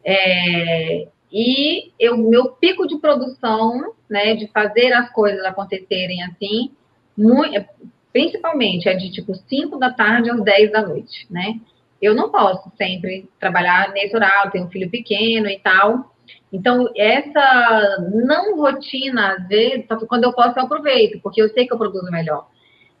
É, 0.04 1.08
e 1.32 1.92
o 2.10 2.16
meu 2.16 2.52
pico 2.52 2.86
de 2.86 2.98
produção, 2.98 3.94
né, 4.08 4.34
de 4.34 4.46
fazer 4.48 4.92
as 4.92 5.10
coisas 5.10 5.44
acontecerem 5.44 6.22
assim, 6.22 6.72
muito, 7.16 7.64
principalmente 8.12 8.88
é 8.88 8.94
de 8.94 9.10
tipo 9.10 9.34
5 9.34 9.78
da 9.78 9.92
tarde 9.92 10.30
às 10.30 10.42
10 10.42 10.72
da 10.72 10.82
noite, 10.82 11.26
né? 11.30 11.60
Eu 12.00 12.14
não 12.14 12.30
posso 12.30 12.70
sempre 12.76 13.28
trabalhar 13.40 13.92
nesse 13.92 14.14
horário, 14.14 14.52
tenho 14.52 14.66
um 14.66 14.70
filho 14.70 14.88
pequeno 14.88 15.48
e 15.48 15.58
tal. 15.58 16.14
Então, 16.52 16.88
essa 16.96 17.98
não 18.14 18.56
rotina, 18.56 19.34
às 19.34 19.48
vezes, 19.48 19.84
quando 20.08 20.24
eu 20.24 20.32
posso, 20.32 20.58
eu 20.58 20.64
aproveito, 20.64 21.20
porque 21.20 21.42
eu 21.42 21.48
sei 21.50 21.66
que 21.66 21.74
eu 21.74 21.78
produzo 21.78 22.10
melhor. 22.10 22.48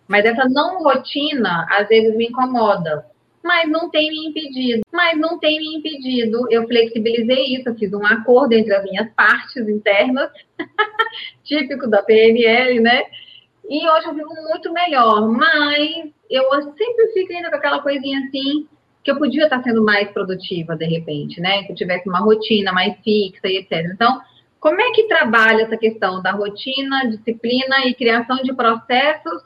Mas 0.06 0.24
essa 0.24 0.48
não 0.48 0.82
rotina, 0.82 1.66
às 1.70 1.88
vezes, 1.88 2.16
me 2.16 2.26
incomoda 2.26 3.06
mas 3.42 3.68
não 3.68 3.90
tem 3.90 4.10
me 4.10 4.26
impedido. 4.28 4.82
Mas 4.92 5.18
não 5.18 5.38
tem 5.38 5.58
me 5.58 5.76
impedido. 5.76 6.46
Eu 6.50 6.66
flexibilizei 6.66 7.56
isso, 7.56 7.68
eu 7.68 7.74
fiz 7.74 7.92
um 7.92 8.04
acordo 8.04 8.52
entre 8.52 8.74
as 8.74 8.84
minhas 8.84 9.08
partes 9.14 9.68
internas, 9.68 10.30
típico 11.44 11.88
da 11.88 12.02
PNL, 12.02 12.80
né? 12.80 13.02
E 13.68 13.88
hoje 13.88 14.06
eu 14.06 14.14
vivo 14.14 14.34
muito 14.48 14.72
melhor, 14.72 15.28
mas 15.28 16.10
eu 16.30 16.44
sempre 16.76 17.08
fico 17.12 17.32
ainda 17.32 17.50
com 17.50 17.56
aquela 17.56 17.82
coisinha 17.82 18.20
assim, 18.20 18.66
que 19.04 19.10
eu 19.10 19.18
podia 19.18 19.44
estar 19.44 19.62
sendo 19.62 19.84
mais 19.84 20.10
produtiva 20.10 20.76
de 20.76 20.86
repente, 20.86 21.40
né? 21.40 21.62
Que 21.64 21.72
eu 21.72 21.76
tivesse 21.76 22.08
uma 22.08 22.20
rotina 22.20 22.72
mais 22.72 22.96
fixa 23.04 23.46
e 23.46 23.58
etc. 23.58 23.90
Então, 23.92 24.20
como 24.60 24.80
é 24.80 24.90
que 24.92 25.06
trabalha 25.06 25.62
essa 25.62 25.76
questão 25.76 26.20
da 26.22 26.32
rotina, 26.32 27.08
disciplina 27.08 27.86
e 27.86 27.94
criação 27.94 28.36
de 28.38 28.52
processos 28.54 29.42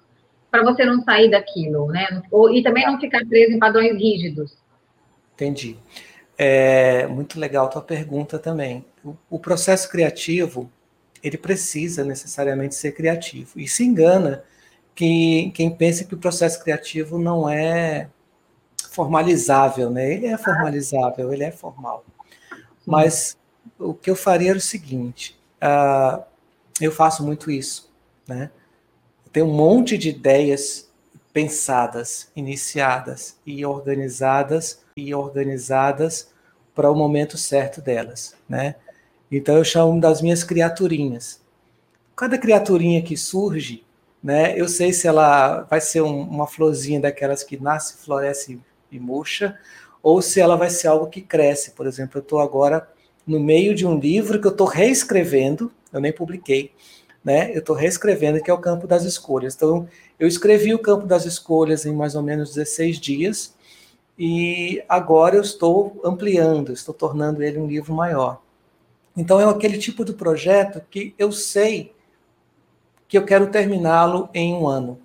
para 0.53 0.63
você 0.63 0.85
não 0.85 1.03
sair 1.03 1.31
daquilo, 1.31 1.87
né? 1.87 2.23
Ou, 2.31 2.53
e 2.53 2.63
também 2.63 2.87
não 2.87 3.01
ficar 3.01 3.25
preso 3.27 3.53
em 3.53 3.59
padrões 3.59 3.95
rígidos. 3.95 4.55
Entendi. 5.35 5.79
É 6.37 7.07
muito 7.07 7.41
legal 7.41 7.71
tua 7.71 7.81
pergunta 7.81 8.39
também. 8.39 8.85
O, 9.03 9.17
o 9.31 9.39
processo 9.39 9.89
criativo, 9.89 10.71
ele 11.23 11.39
precisa 11.39 12.05
necessariamente 12.05 12.75
ser 12.75 12.93
criativo. 12.93 13.59
E 13.59 13.67
se 13.67 13.83
engana 13.83 14.45
que, 14.95 15.51
quem 15.55 15.75
pensa 15.75 16.05
que 16.05 16.15
o 16.15 16.19
processo 16.19 16.63
criativo 16.63 17.19
não 17.19 17.49
é 17.49 18.11
formalizável, 18.91 19.89
né? 19.89 20.13
Ele 20.13 20.27
é 20.27 20.37
formalizável, 20.37 21.33
ele 21.33 21.45
é 21.45 21.51
formal. 21.51 22.05
Mas 22.87 23.39
o 23.79 23.95
que 23.95 24.11
eu 24.11 24.17
faria 24.17 24.51
era 24.51 24.59
o 24.59 24.61
seguinte: 24.61 25.41
uh, 25.63 26.23
eu 26.79 26.93
faço 26.93 27.25
muito 27.25 27.51
isso, 27.51 27.91
né? 28.29 28.51
Tem 29.33 29.43
um 29.43 29.53
monte 29.53 29.97
de 29.97 30.11
ideias 30.11 30.91
pensadas, 31.33 32.31
iniciadas 32.37 33.37
e 33.47 33.65
organizadas 33.65 34.83
e 34.95 35.15
organizadas 35.15 36.31
para 36.75 36.91
o 36.91 36.95
momento 36.95 37.39
certo 37.39 37.81
delas, 37.81 38.35
né? 38.47 38.77
Então 39.31 39.57
eu 39.57 39.65
chamo 39.65 39.99
das 39.99 40.21
minhas 40.21 40.45
criaturinhas. 40.45 41.41
Cada 42.15 42.37
criaturinha 42.37 43.01
que 43.01 43.17
surge, 43.17 43.83
né? 44.23 44.59
Eu 44.59 44.69
sei 44.69 44.93
se 44.93 45.09
ela 45.09 45.63
vai 45.63 45.81
ser 45.81 46.03
um, 46.03 46.21
uma 46.21 46.47
florzinha 46.47 47.01
daquelas 47.01 47.43
que 47.43 47.57
nasce, 47.57 48.05
floresce 48.05 48.61
e 48.91 49.01
murcha, 49.01 49.59
ou 50.03 50.21
se 50.21 50.41
ela 50.41 50.57
vai 50.57 50.69
ser 50.69 50.89
algo 50.89 51.07
que 51.07 51.23
cresce. 51.23 51.71
Por 51.71 51.87
exemplo, 51.87 52.19
eu 52.19 52.23
estou 52.23 52.41
agora 52.41 52.87
no 53.27 53.41
meio 53.41 53.75
de 53.75 53.87
um 53.87 53.99
livro 53.99 54.39
que 54.39 54.47
eu 54.47 54.53
estou 54.53 54.67
reescrevendo, 54.67 55.73
eu 55.91 56.01
nem 56.01 56.13
publiquei, 56.13 56.73
né? 57.25 57.53
Eu 57.53 57.61
estou 57.61 57.77
reescrevendo, 57.77 58.43
que 58.43 58.51
é 58.51 58.55
o 58.55 58.59
campo 58.59 58.87
das 58.87 59.05
escolhas. 59.05 59.55
Então, 59.55 59.89
eu 60.19 60.27
escrevi 60.27 60.75
o 60.75 60.79
campo 60.79 61.07
das 61.07 61.25
escolhas 61.25 61.87
em 61.87 61.95
mais 61.95 62.15
ou 62.15 62.23
menos 62.23 62.55
16 62.55 62.99
dias, 62.99 63.55
e 64.19 64.83
agora 64.89 65.37
eu 65.37 65.43
estou 65.43 66.01
ampliando, 66.05 66.73
estou 66.73 66.95
tornando 66.95 67.43
ele 67.43 67.59
um 67.59 67.67
livro 67.67 67.95
maior. 67.95 68.41
Então, 69.17 69.41
é 69.41 69.45
aquele 69.45 69.79
tipo 69.79 70.05
de 70.05 70.13
projeto 70.13 70.83
que 70.91 71.15
eu 71.19 71.33
sei 71.33 71.93
que 73.09 73.19
eu 73.19 73.25
quero 73.25 73.51
terminá-lo 73.51 74.29
em 74.33 74.55
um 74.55 74.67
ano. 74.67 74.99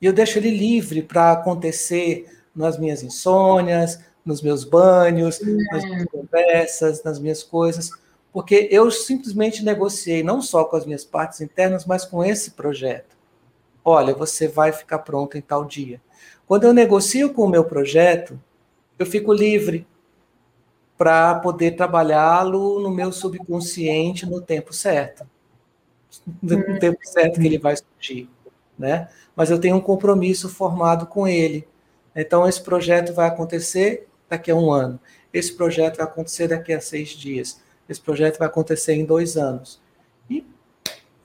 E 0.00 0.06
eu 0.06 0.12
deixo 0.12 0.38
ele 0.38 0.50
livre 0.50 1.02
para 1.02 1.32
acontecer 1.32 2.26
nas 2.54 2.78
minhas 2.78 3.02
insônias, 3.02 4.00
nos 4.24 4.40
meus 4.40 4.64
banhos, 4.64 5.40
nas 5.72 5.84
minhas 5.84 6.06
conversas, 6.06 7.02
nas 7.02 7.18
minhas 7.18 7.42
coisas, 7.42 7.90
porque 8.32 8.68
eu 8.70 8.90
simplesmente 8.90 9.64
negociei 9.64 10.22
não 10.22 10.40
só 10.40 10.64
com 10.64 10.76
as 10.76 10.86
minhas 10.86 11.04
partes 11.04 11.40
internas, 11.40 11.84
mas 11.84 12.04
com 12.04 12.24
esse 12.24 12.52
projeto. 12.52 13.14
Olha, 13.84 14.14
você 14.14 14.48
vai 14.48 14.72
ficar 14.72 15.00
pronto 15.00 15.36
em 15.36 15.40
tal 15.40 15.64
dia. 15.64 16.00
Quando 16.46 16.64
eu 16.64 16.72
negocio 16.72 17.32
com 17.34 17.42
o 17.42 17.48
meu 17.48 17.64
projeto, 17.64 18.40
eu 18.98 19.04
fico 19.04 19.32
livre 19.32 19.86
para 20.96 21.34
poder 21.36 21.72
trabalhá-lo 21.72 22.80
no 22.80 22.90
meu 22.90 23.12
subconsciente 23.12 24.24
no 24.24 24.40
tempo 24.40 24.72
certo. 24.72 25.26
No 26.40 26.58
hum. 26.58 26.78
tempo 26.78 26.98
certo 27.02 27.40
que 27.40 27.46
ele 27.46 27.58
vai 27.58 27.74
surgir, 27.76 28.30
né? 28.78 29.08
Mas 29.34 29.50
eu 29.50 29.58
tenho 29.58 29.76
um 29.76 29.80
compromisso 29.80 30.48
formado 30.48 31.06
com 31.06 31.26
ele. 31.26 31.66
Então 32.14 32.46
esse 32.46 32.62
projeto 32.62 33.12
vai 33.12 33.26
acontecer 33.26 34.06
daqui 34.28 34.50
a 34.50 34.54
um 34.54 34.70
ano. 34.70 35.00
Esse 35.32 35.54
projeto 35.54 35.96
vai 35.96 36.06
acontecer 36.06 36.48
daqui 36.48 36.72
a 36.72 36.80
seis 36.80 37.10
dias. 37.10 37.60
Esse 37.92 38.00
projeto 38.00 38.38
vai 38.38 38.48
acontecer 38.48 38.94
em 38.94 39.04
dois 39.04 39.36
anos. 39.36 39.80
E 40.28 40.44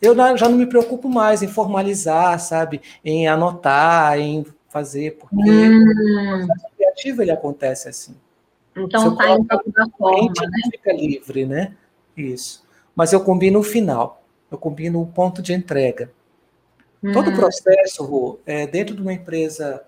eu 0.02 0.16
já 0.38 0.48
não 0.48 0.58
me 0.58 0.66
preocupo 0.66 1.10
mais 1.10 1.42
em 1.42 1.48
formalizar, 1.48 2.40
sabe? 2.40 2.82
Em 3.04 3.28
anotar, 3.28 4.20
em 4.20 4.46
fazer, 4.70 5.18
porque 5.18 5.36
hum. 5.36 6.44
o 6.44 6.48
processo 6.48 6.76
criativo 6.76 7.22
ele 7.22 7.32
acontece 7.32 7.90
assim. 7.90 8.16
Então 8.76 9.08
um 9.08 9.44
pouco 9.46 9.72
da 9.72 9.88
forma, 9.98 10.34
né? 10.42 10.70
Fica 10.72 10.94
livre, 10.94 11.46
né? 11.46 11.74
Isso. 12.16 12.64
Mas 12.96 13.14
eu 13.14 13.22
combino 13.22 13.60
o 13.60 13.64
final. 13.64 14.24
Eu 14.52 14.58
combino 14.58 15.02
o 15.02 15.08
ponto 15.08 15.42
de 15.42 15.54
entrega. 15.54 16.12
Hum. 17.04 17.12
Todo 17.12 17.32
o 17.32 17.36
processo, 17.36 18.04
Ru, 18.04 18.40
é, 18.46 18.68
dentro 18.68 18.96
de 18.96 19.02
uma 19.02 19.14
empresa 19.14 19.84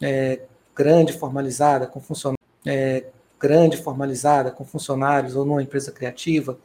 é, 0.00 0.40
grande, 0.74 1.12
formalizada, 1.12 1.86
com 1.86 2.00
funcionários, 2.00 2.44
é, 2.66 3.04
grande, 3.44 3.76
formalizada, 3.76 4.50
com 4.50 4.64
funcionários 4.64 5.36
ou 5.36 5.44
numa 5.44 5.62
empresa 5.62 5.92
criativa, 5.92 6.58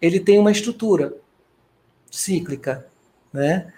ele 0.00 0.20
tem 0.20 0.38
uma 0.38 0.52
estrutura 0.52 1.16
cíclica, 2.08 2.86
né? 3.32 3.72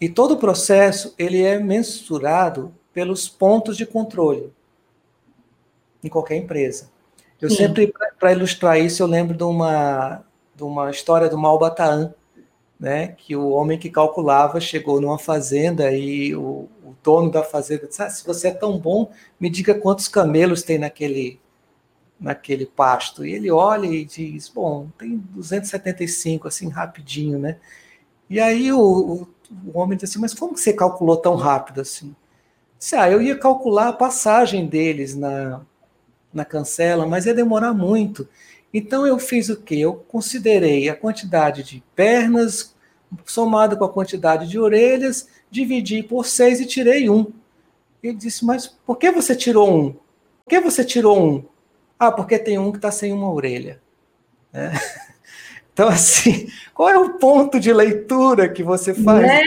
E 0.00 0.08
todo 0.08 0.34
o 0.34 0.36
processo 0.36 1.14
ele 1.16 1.40
é 1.40 1.56
mensurado 1.56 2.74
pelos 2.92 3.28
pontos 3.28 3.76
de 3.76 3.86
controle 3.86 4.52
em 6.02 6.08
qualquer 6.08 6.34
empresa. 6.34 6.90
Eu 7.40 7.48
Sim. 7.48 7.56
sempre, 7.56 7.94
para 8.18 8.32
ilustrar 8.32 8.76
isso, 8.80 9.00
eu 9.00 9.06
lembro 9.06 9.36
de 9.36 9.44
uma, 9.44 10.24
de 10.56 10.64
uma 10.64 10.90
história 10.90 11.28
do 11.28 11.38
Malbataan, 11.38 12.12
né, 12.78 13.14
que 13.16 13.36
o 13.36 13.50
homem 13.50 13.78
que 13.78 13.88
calculava 13.88 14.60
chegou 14.60 15.00
numa 15.00 15.18
fazenda 15.18 15.92
e 15.92 16.34
o, 16.34 16.68
o 16.84 16.96
dono 17.04 17.30
da 17.30 17.44
fazenda 17.44 17.86
disse: 17.86 18.02
ah, 18.02 18.10
se 18.10 18.26
você 18.26 18.48
é 18.48 18.50
tão 18.50 18.78
bom, 18.78 19.12
me 19.38 19.48
diga 19.48 19.74
quantos 19.76 20.08
camelos 20.08 20.64
tem 20.64 20.76
naquele, 20.76 21.40
naquele 22.24 22.66
pasto. 22.66 23.24
E 23.24 23.32
ele 23.32 23.50
olha 23.50 23.86
e 23.86 24.04
diz: 24.04 24.48
bom, 24.48 24.88
tem 24.98 25.18
275, 25.18 26.48
assim, 26.48 26.68
rapidinho, 26.68 27.38
né? 27.38 27.58
E 28.28 28.40
aí 28.40 28.72
o, 28.72 28.80
o, 28.80 29.28
o 29.72 29.78
homem 29.78 29.96
disse 29.96 30.12
assim: 30.12 30.20
mas 30.20 30.34
como 30.34 30.56
você 30.56 30.72
calculou 30.72 31.16
tão 31.16 31.36
rápido 31.36 31.80
assim? 31.82 32.16
Disse, 32.78 32.96
ah, 32.96 33.10
eu 33.10 33.22
ia 33.22 33.38
calcular 33.38 33.88
a 33.88 33.92
passagem 33.92 34.66
deles 34.66 35.14
na, 35.14 35.60
na 36.32 36.44
cancela, 36.44 37.06
mas 37.06 37.26
ia 37.26 37.34
demorar 37.34 37.72
muito. 37.72 38.28
Então 38.72 39.06
eu 39.06 39.18
fiz 39.18 39.48
o 39.48 39.56
que? 39.56 39.80
Eu 39.80 39.94
considerei 39.94 40.88
a 40.88 40.96
quantidade 40.96 41.62
de 41.62 41.82
pernas 41.94 42.74
somado 43.24 43.76
com 43.76 43.84
a 43.84 43.88
quantidade 43.88 44.48
de 44.48 44.58
orelhas, 44.58 45.28
dividi 45.50 46.02
por 46.02 46.26
seis 46.26 46.60
e 46.60 46.66
tirei 46.66 47.08
um. 47.08 47.26
Ele 48.02 48.16
disse, 48.16 48.44
mas 48.44 48.66
por 48.66 48.96
que 48.96 49.10
você 49.12 49.36
tirou 49.36 49.72
um? 49.72 49.92
Por 49.92 50.50
que 50.50 50.60
você 50.60 50.84
tirou 50.84 51.18
um? 51.18 51.44
Ah, 52.06 52.12
porque 52.12 52.38
tem 52.38 52.58
um 52.58 52.70
que 52.70 52.78
está 52.78 52.90
sem 52.90 53.12
uma 53.12 53.32
orelha. 53.32 53.80
É. 54.52 54.70
Então, 55.74 55.88
assim, 55.88 56.46
qual 56.72 56.88
é 56.88 56.96
o 56.96 57.18
ponto 57.18 57.58
de 57.58 57.72
leitura 57.72 58.48
que 58.48 58.62
você 58.62 58.94
faz 58.94 59.26
né? 59.26 59.42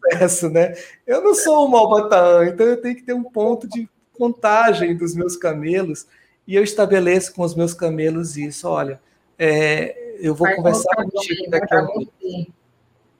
processo, 0.00 0.50
né? 0.50 0.74
Eu 1.06 1.22
não 1.22 1.36
sou 1.36 1.64
um 1.64 1.70
malbatã, 1.70 2.46
então 2.46 2.66
eu 2.66 2.82
tenho 2.82 2.96
que 2.96 3.02
ter 3.04 3.12
um 3.12 3.22
ponto 3.22 3.68
de 3.68 3.88
contagem 4.12 4.96
dos 4.96 5.14
meus 5.14 5.36
camelos 5.36 6.08
e 6.48 6.56
eu 6.56 6.64
estabeleço 6.64 7.32
com 7.32 7.42
os 7.42 7.54
meus 7.54 7.74
camelos 7.74 8.36
isso. 8.36 8.68
Olha, 8.68 9.00
é, 9.38 10.16
eu 10.18 10.34
vou 10.34 10.48
Quais 10.48 10.56
conversar 10.56 10.96
contigo 10.96 11.48
daqui 11.48 11.72
a 11.72 11.86
pouco. 11.86 12.12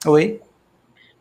Oi? 0.06 0.40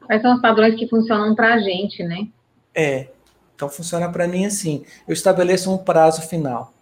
Quais 0.07 0.21
são 0.23 0.35
os 0.35 0.41
padrões 0.41 0.73
que 0.73 0.87
funcionam 0.87 1.35
para 1.35 1.53
a 1.53 1.59
gente, 1.59 2.01
né? 2.03 2.27
É, 2.73 3.09
então 3.55 3.69
funciona 3.69 4.11
para 4.11 4.27
mim 4.27 4.45
assim. 4.45 4.83
Eu 5.07 5.13
estabeleço 5.13 5.71
um 5.71 5.77
prazo 5.77 6.23
final. 6.23 6.73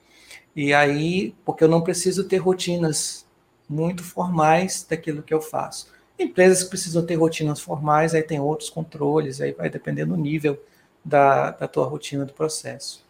E 0.55 0.73
aí, 0.73 1.35
porque 1.43 1.63
eu 1.63 1.67
não 1.67 1.81
preciso 1.81 2.23
ter 2.23 2.37
rotinas 2.37 3.25
muito 3.67 4.03
formais 4.03 4.85
daquilo 4.89 5.21
que 5.21 5.33
eu 5.33 5.41
faço. 5.41 5.93
Empresas 6.17 6.63
que 6.63 6.69
precisam 6.69 7.05
ter 7.05 7.15
rotinas 7.15 7.59
formais, 7.59 8.15
aí 8.15 8.23
tem 8.23 8.39
outros 8.39 8.69
controles, 8.69 9.41
aí 9.41 9.51
vai 9.51 9.69
depender 9.69 10.05
do 10.05 10.15
nível 10.15 10.57
da, 11.03 11.51
da 11.51 11.67
tua 11.67 11.85
rotina 11.85 12.23
do 12.25 12.31
processo. 12.31 13.03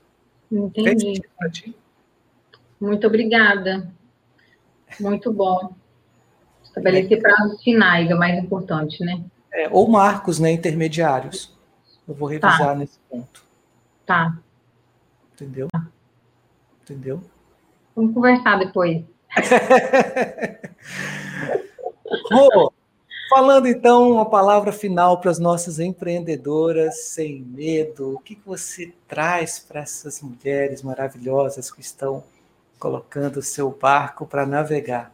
Entendi. 0.52 1.22
Muito 2.82 3.06
obrigada. 3.06 3.92
Muito 5.00 5.32
bom. 5.32 5.76
Estabelecer 6.64 7.22
prazos 7.22 7.62
finais 7.62 8.10
é 8.10 8.16
o 8.16 8.20
mais 8.20 8.44
importante, 8.44 9.04
né? 9.04 9.24
É, 9.52 9.70
ou 9.70 9.88
marcos, 9.88 10.40
né, 10.40 10.52
intermediários. 10.52 11.56
Eu 12.08 12.14
vou 12.14 12.28
revisar 12.28 12.58
tá. 12.58 12.76
nesse 12.76 13.00
ponto. 13.10 13.44
Tá. 14.06 14.38
Entendeu? 15.34 15.68
Tá. 15.72 15.88
Entendeu? 16.82 17.22
Vamos 17.96 18.14
conversar 18.14 18.60
depois. 18.60 19.04
Rô, 22.32 22.74
falando 23.30 23.68
então 23.68 24.12
uma 24.12 24.30
palavra 24.30 24.72
final 24.72 25.20
para 25.20 25.32
as 25.32 25.40
nossas 25.40 25.80
empreendedoras 25.80 27.06
sem 27.06 27.42
medo, 27.42 28.16
o 28.16 28.20
que, 28.20 28.36
que 28.36 28.46
você 28.46 28.94
traz 29.08 29.60
para 29.60 29.82
essas 29.82 30.22
mulheres 30.22 30.84
maravilhosas 30.84 31.72
que 31.72 31.82
estão 31.82 32.24
colocando 32.78 33.38
o 33.38 33.44
seu 33.44 33.72
barco 33.72 34.26
para 34.26 34.46
navegar. 34.46 35.12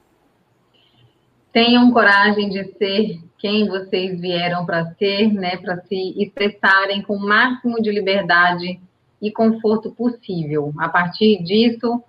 Tenham 1.53 1.91
coragem 1.91 2.49
de 2.49 2.64
ser 2.78 3.20
quem 3.38 3.68
vocês 3.68 4.20
vieram 4.20 4.66
para 4.66 4.94
ser, 4.95 5.34
né, 5.34 5.58
para 5.58 5.82
se 5.82 6.22
expressarem 6.22 7.02
com 7.02 7.16
o 7.16 7.28
máximo 7.28 7.82
de 7.82 7.91
liberdade 7.91 8.80
e 9.22 9.32
conforto 9.32 9.91
possível. 9.91 10.74
A 10.78 10.88
partir 10.88 11.44
disso, 11.44 12.02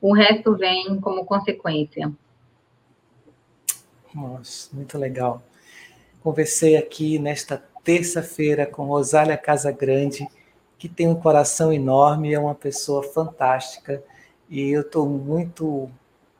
o 0.00 0.14
resto 0.14 0.56
vem 0.56 1.00
como 1.00 1.24
consequência. 1.24 2.10
Nossa, 4.14 4.74
muito 4.74 4.98
legal. 4.98 5.42
Conversei 6.22 6.76
aqui 6.76 7.18
nesta 7.18 7.62
terça-feira 7.84 8.66
com 8.66 8.84
Rosália 8.84 9.36
Casagrande, 9.36 10.26
que 10.78 10.88
tem 10.88 11.08
um 11.08 11.14
coração 11.14 11.72
enorme, 11.72 12.32
é 12.32 12.38
uma 12.38 12.54
pessoa 12.54 13.02
fantástica, 13.02 14.02
e 14.48 14.70
eu 14.70 14.80
estou 14.80 15.08
muito 15.08 15.90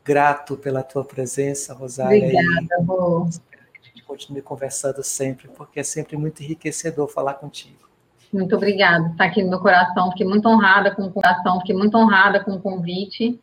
grato 0.05 0.57
pela 0.57 0.83
tua 0.83 1.05
presença, 1.05 1.75
Rosália. 1.75 2.25
Obrigada, 2.25 2.85
Rô. 2.85 3.27
Espero 3.29 3.63
que 3.73 3.81
a 3.81 3.83
gente 3.85 4.03
continue 4.03 4.43
conversando 4.43 5.03
sempre, 5.03 5.49
porque 5.49 5.81
é 5.81 5.85
sempre 5.85 6.17
muito 6.17 6.43
enriquecedor 6.43 7.07
falar 7.09 7.35
contigo. 7.35 7.89
Muito 8.33 8.55
obrigada, 8.57 9.09
está 9.09 9.25
aqui 9.25 9.43
no 9.43 9.51
meu 9.51 9.61
coração. 9.61 10.11
Fiquei 10.11 10.27
muito 10.27 10.49
honrada 10.49 10.95
com 10.95 11.03
o 11.03 11.13
coração, 11.13 11.59
fiquei 11.61 11.75
muito 11.75 11.97
honrada 11.97 12.43
com 12.43 12.53
o 12.53 12.61
convite. 12.61 13.41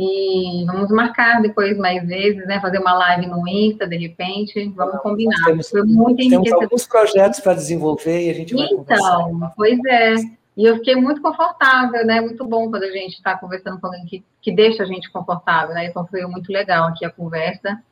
E 0.00 0.64
vamos 0.64 0.90
marcar 0.92 1.42
depois 1.42 1.76
mais 1.76 2.06
vezes, 2.06 2.46
né? 2.46 2.60
Fazer 2.60 2.78
uma 2.78 2.92
live 2.94 3.26
no 3.26 3.48
Insta, 3.48 3.84
de 3.84 3.96
repente. 3.96 4.68
Vamos 4.76 5.00
combinar. 5.00 5.44
Temos, 5.44 5.68
Foi 5.68 5.82
muito 5.82 6.28
temos 6.28 6.52
alguns 6.52 6.86
projetos 6.86 7.40
para 7.40 7.54
desenvolver 7.54 8.26
e 8.26 8.30
a 8.30 8.32
gente 8.32 8.54
vai 8.54 8.66
então, 8.66 8.78
conversar. 8.78 9.28
Então, 9.28 9.52
pois 9.56 9.78
é. 9.88 10.14
E 10.56 10.64
eu 10.64 10.76
fiquei 10.76 10.94
muito 10.94 11.20
confortável, 11.20 12.06
né? 12.06 12.20
Muito 12.20 12.44
bom 12.46 12.70
quando 12.70 12.84
a 12.84 12.92
gente 12.92 13.14
está 13.14 13.36
conversando 13.36 13.80
com 13.80 13.88
alguém 13.88 14.06
que, 14.06 14.24
que 14.40 14.52
deixa 14.52 14.84
a 14.84 14.86
gente 14.86 15.10
confortável, 15.10 15.74
né? 15.74 15.86
Então 15.86 16.06
foi 16.06 16.24
muito 16.26 16.52
legal 16.52 16.86
aqui 16.86 17.04
a 17.04 17.10
conversa. 17.10 17.82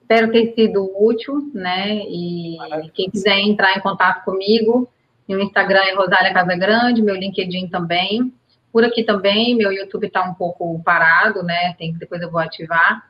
Espero 0.00 0.30
ter 0.30 0.54
sido 0.54 0.88
útil, 0.96 1.50
né? 1.52 1.96
E 1.96 2.56
quem 2.94 3.10
quiser 3.10 3.36
entrar 3.40 3.76
em 3.76 3.80
contato 3.80 4.24
comigo, 4.24 4.88
meu 5.28 5.40
Instagram 5.40 5.80
é 5.80 5.94
Rosália 5.94 6.32
Casagrande, 6.32 7.02
meu 7.02 7.16
LinkedIn 7.16 7.66
também. 7.66 8.32
Por 8.72 8.84
aqui 8.84 9.02
também, 9.02 9.54
meu 9.54 9.72
YouTube 9.72 10.06
está 10.06 10.22
um 10.22 10.34
pouco 10.34 10.80
parado, 10.84 11.42
né? 11.42 11.74
Tem 11.78 11.92
depois 11.94 12.20
eu 12.20 12.30
vou 12.30 12.40
ativar, 12.40 13.08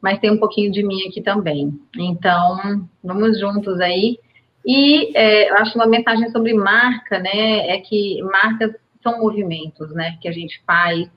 mas 0.00 0.18
tem 0.18 0.30
um 0.30 0.38
pouquinho 0.38 0.70
de 0.70 0.82
mim 0.82 1.08
aqui 1.08 1.20
também. 1.20 1.72
Então, 1.96 2.88
vamos 3.02 3.38
juntos 3.38 3.80
aí. 3.80 4.18
E 4.64 5.16
é, 5.16 5.50
eu 5.50 5.56
acho 5.56 5.74
uma 5.76 5.86
mensagem 5.86 6.30
sobre 6.30 6.52
marca, 6.52 7.18
né? 7.18 7.68
É 7.68 7.80
que 7.80 8.20
marcas 8.22 8.72
são 9.02 9.20
movimentos, 9.20 9.90
né? 9.94 10.18
Que 10.20 10.28
a 10.28 10.32
gente 10.32 10.62
faz. 10.66 11.08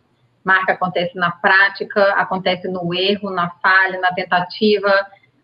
Marca 0.44 0.74
acontece 0.74 1.16
na 1.16 1.32
prática, 1.32 2.14
acontece 2.14 2.68
no 2.68 2.94
erro, 2.94 3.30
na 3.30 3.50
falha, 3.62 4.00
na 4.00 4.12
tentativa, 4.14 4.92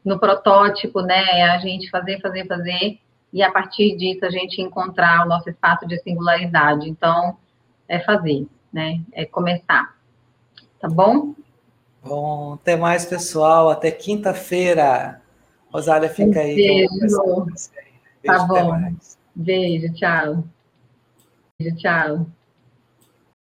no 0.03 0.19
protótipo, 0.19 1.01
né? 1.01 1.23
É 1.39 1.49
a 1.49 1.57
gente 1.59 1.89
fazer, 1.89 2.19
fazer, 2.21 2.47
fazer 2.47 2.99
e 3.31 3.43
a 3.43 3.51
partir 3.51 3.95
disso 3.97 4.25
a 4.25 4.29
gente 4.29 4.61
encontrar 4.61 5.25
o 5.25 5.29
nosso 5.29 5.49
espaço 5.49 5.85
de 5.85 5.97
singularidade. 5.99 6.89
Então, 6.89 7.37
é 7.87 7.99
fazer, 7.99 8.47
né? 8.71 9.01
É 9.11 9.25
começar. 9.25 9.95
Tá 10.79 10.87
bom? 10.87 11.33
Bom, 12.03 12.53
até 12.53 12.75
mais, 12.75 13.05
pessoal. 13.05 13.69
Até 13.69 13.91
quinta-feira. 13.91 15.21
Rosália, 15.71 16.09
fica 16.09 16.39
aí. 16.39 16.55
Beijo. 16.55 17.17
Tá 17.17 17.43
beijo 18.23 18.37
tá 18.37 18.45
bom. 18.45 18.95
Beijo, 19.35 19.93
tchau. 19.93 20.43
Beijo, 21.59 21.75
tchau. 21.77 22.27